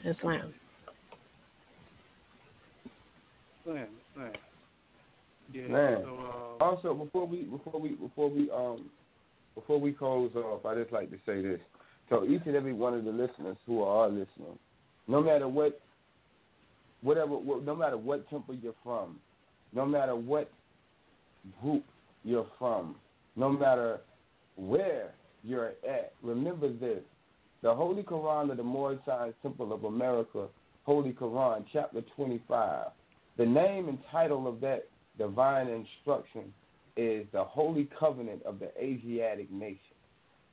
Islam. 0.04 0.52
Man, 3.68 3.88
man. 4.18 4.32
Yeah. 5.54 5.68
Man. 5.68 6.02
So, 6.04 6.58
uh, 6.60 6.64
Also, 6.64 6.94
before 6.94 7.26
we 7.28 7.44
before 7.44 7.80
we 7.80 7.90
before 7.90 8.30
we 8.30 8.50
um 8.52 8.90
before 9.56 9.80
we 9.80 9.92
close 9.92 10.32
off, 10.36 10.66
I 10.66 10.76
just 10.76 10.92
like 10.92 11.10
to 11.12 11.18
say 11.26 11.42
this. 11.42 11.60
So 12.10 12.26
each 12.26 12.42
and 12.46 12.56
every 12.56 12.74
one 12.74 12.94
of 12.94 13.04
the 13.06 13.12
listeners 13.12 13.58
who 13.66 13.82
are 13.84 14.08
listening, 14.10 14.58
no 15.08 15.22
matter 15.22 15.48
what, 15.48 15.80
whatever, 17.02 17.38
what, 17.38 17.64
no 17.64 17.76
matter 17.76 17.98
what 17.98 18.30
temple 18.30 18.56
you're 18.56 18.76
from, 18.84 19.18
no 19.74 19.86
matter 19.86 20.16
what 20.16 20.52
group 21.62 21.86
you're 22.24 22.48
from, 22.60 22.96
no 23.36 23.50
matter 23.50 24.02
where 24.58 25.12
you're 25.44 25.74
at, 25.88 26.14
remember 26.22 26.72
this: 26.72 27.02
the 27.62 27.74
Holy 27.74 28.04
Quran 28.04 28.52
of 28.52 28.58
the 28.58 28.64
Moorish 28.64 29.00
Temple 29.42 29.74
of 29.74 29.86
America, 29.86 30.48
Holy 30.84 31.14
Quran, 31.14 31.66
chapter 31.72 32.02
25. 32.16 32.88
The 33.38 33.46
name 33.46 33.88
and 33.88 33.98
title 34.12 34.48
of 34.48 34.60
that 34.62 34.88
divine 35.18 35.68
instruction 35.68 36.54
is 36.98 37.26
the 37.32 37.44
Holy 37.44 37.90
Covenant 37.98 38.44
of 38.44 38.60
the 38.60 38.70
Asiatic 38.82 39.52
Nation. 39.52 39.78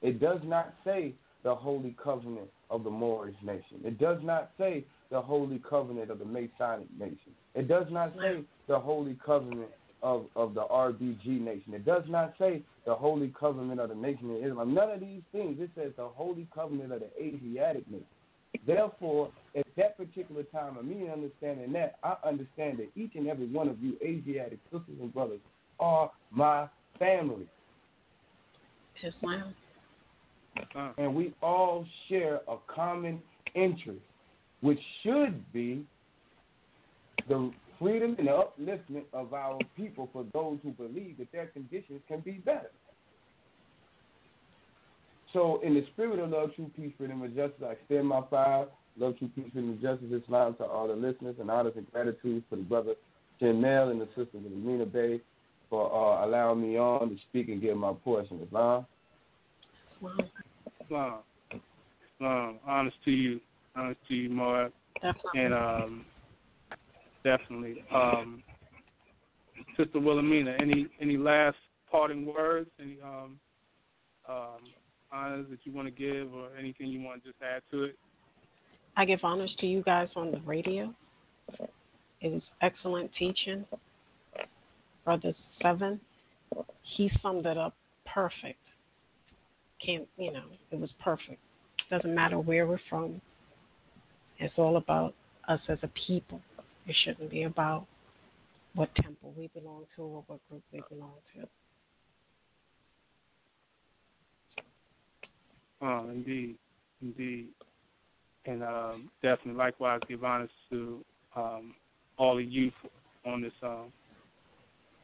It 0.02 0.20
does 0.20 0.40
not 0.44 0.74
say 0.84 1.14
the 1.42 1.54
Holy 1.54 1.96
Covenant 2.02 2.48
of 2.70 2.84
the 2.84 2.90
Moorish 2.90 3.36
Nation. 3.42 3.80
It 3.84 3.98
does 3.98 4.18
not 4.22 4.50
say 4.58 4.84
the 5.10 5.20
Holy 5.20 5.60
Covenant 5.68 6.10
of 6.10 6.18
the 6.18 6.24
Masonic 6.24 6.88
Nation. 6.98 7.32
It 7.54 7.66
does 7.68 7.86
not 7.90 8.14
say 8.16 8.42
the 8.68 8.78
Holy 8.78 9.18
Covenant 9.24 9.70
of, 10.02 10.26
of 10.36 10.54
the 10.54 10.64
RBG 10.64 11.40
nation. 11.40 11.74
It 11.74 11.84
does 11.84 12.04
not 12.08 12.34
say 12.38 12.62
the 12.86 12.94
holy 12.94 13.32
covenant 13.38 13.80
of 13.80 13.88
the 13.88 13.94
nation 13.94 14.30
of 14.30 14.44
Islam. 14.44 14.74
None 14.74 14.90
of 14.90 15.00
these 15.00 15.22
things. 15.32 15.58
It 15.60 15.70
says 15.74 15.92
the 15.96 16.06
holy 16.06 16.46
covenant 16.54 16.92
of 16.92 17.00
the 17.00 17.22
Asiatic 17.22 17.90
nation. 17.90 18.06
Therefore, 18.66 19.30
at 19.56 19.66
that 19.76 19.96
particular 19.96 20.42
time 20.44 20.76
of 20.76 20.84
me 20.84 21.08
understanding 21.10 21.72
that, 21.72 21.96
I 22.02 22.16
understand 22.26 22.78
that 22.78 22.88
each 22.96 23.12
and 23.14 23.28
every 23.28 23.46
one 23.46 23.68
of 23.68 23.80
you 23.80 23.96
Asiatic 24.02 24.58
sisters 24.70 24.96
and 25.00 25.12
brothers 25.12 25.40
are 25.80 26.10
my 26.30 26.68
family. 26.98 27.46
Islam. 29.02 29.54
Uh-huh. 30.56 30.92
And 30.98 31.14
we 31.14 31.34
all 31.42 31.86
share 32.08 32.40
a 32.48 32.56
common 32.66 33.20
interest, 33.54 34.00
which 34.60 34.80
should 35.02 35.52
be 35.52 35.84
the 37.28 37.50
freedom 37.78 38.16
and 38.18 38.26
the 38.26 38.32
upliftment 38.32 39.04
of 39.12 39.32
our 39.32 39.58
people 39.76 40.08
for 40.12 40.24
those 40.32 40.58
who 40.62 40.70
believe 40.72 41.18
that 41.18 41.30
their 41.32 41.46
conditions 41.46 42.00
can 42.08 42.20
be 42.20 42.32
better. 42.32 42.70
So, 45.32 45.60
in 45.62 45.74
the 45.74 45.84
spirit 45.92 46.18
of 46.18 46.30
love, 46.30 46.54
true 46.54 46.70
peace, 46.74 46.92
freedom, 46.96 47.22
and 47.22 47.34
justice, 47.34 47.62
I 47.64 47.72
extend 47.72 48.06
my 48.08 48.22
five 48.30 48.68
love, 48.96 49.18
true 49.18 49.30
peace, 49.34 49.44
freedom, 49.52 49.70
and 49.70 49.82
justice, 49.82 50.22
Islam 50.24 50.54
to 50.56 50.64
all 50.64 50.88
the 50.88 50.94
listeners, 50.94 51.36
and 51.38 51.50
honors 51.50 51.74
and 51.76 51.90
gratitude 51.92 52.42
for 52.48 52.56
the 52.56 52.62
brother 52.62 52.94
Shem 53.40 53.64
El 53.64 53.90
and 53.90 54.00
the 54.00 54.06
sisters 54.08 54.44
of 54.46 54.52
Amina 54.52 54.86
Bey 54.86 55.20
for 55.70 55.86
uh, 55.92 56.24
allowing 56.24 56.62
me 56.62 56.78
on 56.78 57.10
to 57.10 57.16
speak 57.28 57.48
and 57.48 57.60
give 57.60 57.76
my 57.76 57.92
portion. 58.04 58.40
Islam. 58.44 58.86
Islam. 60.84 61.18
Islam. 62.14 62.58
Honest 62.66 62.96
to 63.04 63.10
you. 63.10 63.40
Honest 63.76 64.00
to 64.08 64.14
you, 64.14 64.30
Moab. 64.30 64.72
And 65.34 65.54
um, 65.54 66.04
definitely. 67.22 67.84
Um, 67.94 68.42
Sister 69.76 70.00
Wilhelmina, 70.00 70.56
any 70.60 70.86
any 71.00 71.16
last 71.16 71.56
parting 71.90 72.26
words? 72.26 72.70
Any 72.80 72.98
um, 73.02 73.38
um, 74.28 74.58
honors 75.12 75.46
that 75.50 75.60
you 75.64 75.72
want 75.72 75.86
to 75.86 75.92
give, 75.92 76.34
or 76.34 76.48
anything 76.58 76.88
you 76.88 77.00
want 77.00 77.22
to 77.22 77.30
just 77.30 77.42
add 77.42 77.62
to 77.70 77.84
it? 77.84 77.98
I 78.96 79.04
give 79.04 79.20
honors 79.22 79.54
to 79.60 79.66
you 79.66 79.82
guys 79.82 80.08
on 80.16 80.30
the 80.30 80.40
radio. 80.40 80.92
It 82.20 82.32
was 82.32 82.42
excellent 82.62 83.10
teaching. 83.18 83.64
Brother 85.04 85.34
Seven, 85.62 86.00
he 86.96 87.10
summed 87.22 87.46
it 87.46 87.56
up 87.56 87.74
perfect. 88.12 88.58
Can't, 89.84 90.08
you 90.16 90.32
know, 90.32 90.44
it 90.70 90.80
was 90.80 90.90
perfect. 91.02 91.38
Doesn't 91.90 92.14
matter 92.14 92.38
where 92.38 92.66
we're 92.66 92.80
from. 92.90 93.20
It's 94.38 94.54
all 94.56 94.76
about 94.76 95.14
us 95.48 95.60
as 95.68 95.78
a 95.82 95.90
people. 96.06 96.40
It 96.86 96.96
shouldn't 97.04 97.30
be 97.30 97.44
about 97.44 97.86
what 98.74 98.94
temple 98.96 99.32
we 99.36 99.48
belong 99.54 99.84
to 99.96 100.02
or 100.02 100.24
what 100.26 100.40
group 100.48 100.62
we 100.72 100.82
belong 100.90 101.12
to. 101.34 101.48
Oh, 105.80 106.08
indeed, 106.10 106.56
indeed, 107.00 107.48
and 108.46 108.62
um, 108.62 109.10
definitely 109.22 109.54
likewise 109.54 110.00
give 110.08 110.24
honors 110.24 110.50
to 110.70 111.04
um, 111.36 111.74
all 112.18 112.38
of 112.38 112.44
you 112.44 112.72
on 113.24 113.42
this 113.42 113.52
um, 113.62 113.92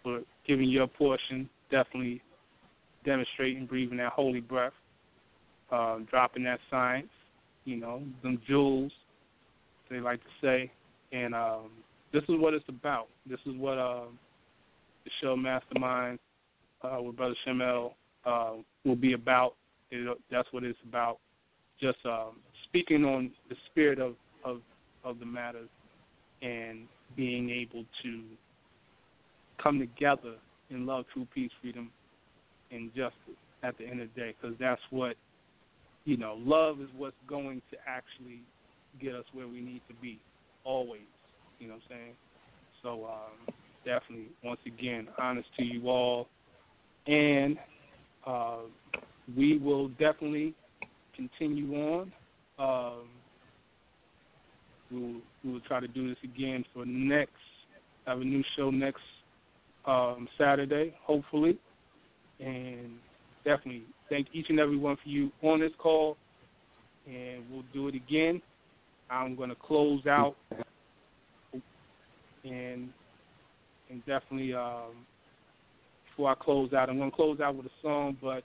for 0.02 0.20
giving 0.46 0.68
your 0.68 0.86
portion. 0.86 1.48
Definitely 1.70 2.20
demonstrating, 3.04 3.66
breathing 3.66 3.98
that 3.98 4.12
holy 4.12 4.40
breath, 4.40 4.72
uh, 5.70 5.98
dropping 6.10 6.44
that 6.44 6.58
science. 6.70 7.08
You 7.64 7.76
know, 7.76 8.02
them 8.22 8.40
jewels, 8.46 8.92
they 9.88 10.00
like 10.00 10.20
to 10.20 10.30
say, 10.42 10.70
and 11.12 11.34
um, 11.34 11.70
this 12.12 12.22
is 12.24 12.36
what 12.38 12.52
it's 12.52 12.64
about. 12.68 13.08
This 13.28 13.40
is 13.46 13.54
what 13.56 13.78
um, 13.78 14.18
the 15.04 15.10
show 15.22 15.36
Mastermind 15.36 16.18
uh, 16.82 17.00
with 17.00 17.16
Brother 17.16 17.34
Shem 17.44 17.62
El 17.62 17.94
uh, 18.26 18.52
will 18.84 18.96
be 18.96 19.14
about. 19.14 19.54
That's 20.30 20.48
what 20.52 20.64
it's 20.64 20.78
about. 20.86 21.18
Just 21.80 21.98
um, 22.04 22.36
speaking 22.64 23.04
on 23.04 23.32
the 23.48 23.56
spirit 23.70 23.98
of, 23.98 24.14
of 24.44 24.60
of 25.04 25.18
the 25.18 25.26
matter 25.26 25.64
and 26.42 26.86
being 27.16 27.50
able 27.50 27.84
to 28.02 28.22
come 29.62 29.78
together 29.78 30.34
in 30.70 30.86
love, 30.86 31.04
true 31.12 31.26
peace, 31.34 31.50
freedom, 31.60 31.90
and 32.70 32.90
justice 32.94 33.38
at 33.62 33.76
the 33.78 33.84
end 33.84 34.00
of 34.00 34.08
the 34.14 34.20
day. 34.20 34.34
Because 34.40 34.56
that's 34.58 34.80
what 34.90 35.16
you 36.04 36.16
know. 36.16 36.38
Love 36.38 36.80
is 36.80 36.88
what's 36.96 37.16
going 37.28 37.62
to 37.70 37.76
actually 37.86 38.40
get 39.00 39.14
us 39.14 39.24
where 39.32 39.48
we 39.48 39.60
need 39.60 39.82
to 39.88 39.94
be. 40.00 40.18
Always. 40.64 41.02
You 41.58 41.68
know 41.68 41.74
what 41.74 41.82
I'm 41.90 41.96
saying? 41.96 42.12
So 42.82 43.04
um, 43.04 43.54
definitely, 43.84 44.28
once 44.42 44.60
again, 44.66 45.08
honest 45.18 45.48
to 45.58 45.64
you 45.64 45.88
all, 45.88 46.28
and 47.06 47.56
uh, 48.26 48.58
we 49.36 49.58
will 49.58 49.88
definitely 49.88 50.54
continue 51.14 51.74
on. 51.74 52.12
Um, 52.58 53.08
we'll, 54.90 55.20
we 55.44 55.52
will 55.52 55.60
try 55.60 55.80
to 55.80 55.88
do 55.88 56.08
this 56.08 56.18
again 56.22 56.64
for 56.72 56.84
next. 56.86 57.32
Have 58.06 58.20
a 58.20 58.24
new 58.24 58.42
show 58.56 58.70
next 58.70 59.00
um, 59.86 60.28
Saturday, 60.38 60.94
hopefully, 61.02 61.58
and 62.38 62.90
definitely 63.44 63.84
thank 64.08 64.28
each 64.32 64.46
and 64.50 64.60
every 64.60 64.76
one 64.76 64.96
for 65.02 65.08
you 65.08 65.30
on 65.42 65.60
this 65.60 65.72
call, 65.78 66.16
and 67.06 67.42
we'll 67.50 67.64
do 67.72 67.88
it 67.88 67.94
again. 67.94 68.42
I'm 69.10 69.36
going 69.36 69.50
to 69.50 69.56
close 69.56 70.06
out 70.06 70.36
and 72.44 72.88
and 73.90 74.04
definitely 74.06 74.54
um, 74.54 75.06
before 76.08 76.30
I 76.30 76.34
close 76.34 76.72
out, 76.72 76.88
I'm 76.88 76.98
going 76.98 77.10
to 77.10 77.16
close 77.16 77.40
out 77.40 77.54
with 77.56 77.66
a 77.66 77.70
song, 77.82 78.16
but 78.22 78.42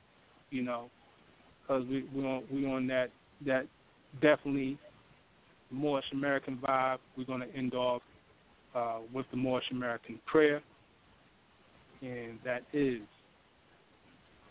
you 0.51 0.63
know, 0.63 0.89
because 1.61 1.85
we 1.88 2.05
we 2.13 2.26
on 2.26 2.43
we 2.51 2.65
on 2.65 2.88
that 2.88 3.09
that 3.45 3.67
definitely 4.21 4.77
Moorish 5.71 6.05
American 6.13 6.57
vibe. 6.57 6.97
We're 7.17 7.26
going 7.26 7.41
to 7.41 7.55
end 7.55 7.73
off 7.73 8.01
uh, 8.76 8.99
with 9.13 9.26
the 9.31 9.38
Moorish 9.38 9.65
American 9.71 10.19
prayer, 10.26 10.61
and 12.01 12.39
that 12.43 12.63
is 12.73 13.01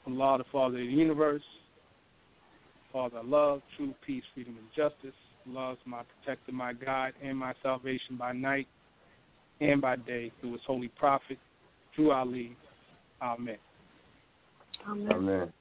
Allah, 0.07 0.39
the 0.39 0.45
Father 0.51 0.79
of 0.79 0.87
the 0.87 0.93
universe, 0.93 1.43
Father 2.93 3.19
of 3.19 3.27
love, 3.27 3.63
true 3.77 3.95
peace, 4.07 4.23
freedom, 4.35 4.57
and 4.59 4.69
justice. 4.75 5.17
Allah 5.49 5.73
is 5.73 5.79
my 5.85 6.03
protector, 6.03 6.53
my 6.53 6.73
guide, 6.73 7.13
and 7.23 7.37
my 7.37 7.53
salvation 7.63 8.17
by 8.19 8.33
night 8.33 8.67
and 9.61 9.81
by 9.81 9.97
day 9.97 10.31
through 10.41 10.53
his 10.53 10.61
holy 10.67 10.89
prophet, 10.89 11.39
Drew 11.95 12.13
Ali. 12.13 12.57
Amen. 13.21 13.57
Amen. 14.89 15.13
Amen. 15.13 15.53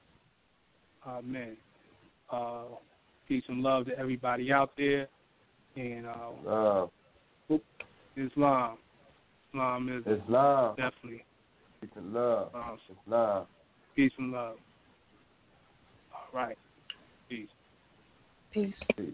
Amen. 1.08 1.56
Uh, 2.32 2.64
peace 3.28 3.44
and 3.48 3.62
love 3.62 3.86
to 3.86 3.98
everybody 3.98 4.52
out 4.52 4.72
there. 4.78 5.08
And 5.76 6.06
uh, 6.08 6.30
Love. 6.46 6.90
Islam. 8.18 8.78
Islam 9.54 9.90
is 9.90 10.20
Islam. 10.22 10.76
definitely 10.76 11.24
Peace 11.82 11.92
and 11.96 12.14
love. 12.14 12.50
Awesome. 12.54 12.80
Islam. 13.06 13.46
peace 13.96 14.12
and 14.18 14.32
love. 14.32 14.56
All 16.12 16.28
right. 16.40 16.58
Peace. 17.30 17.48
Peace. 18.52 18.74
Peace. 18.98 19.14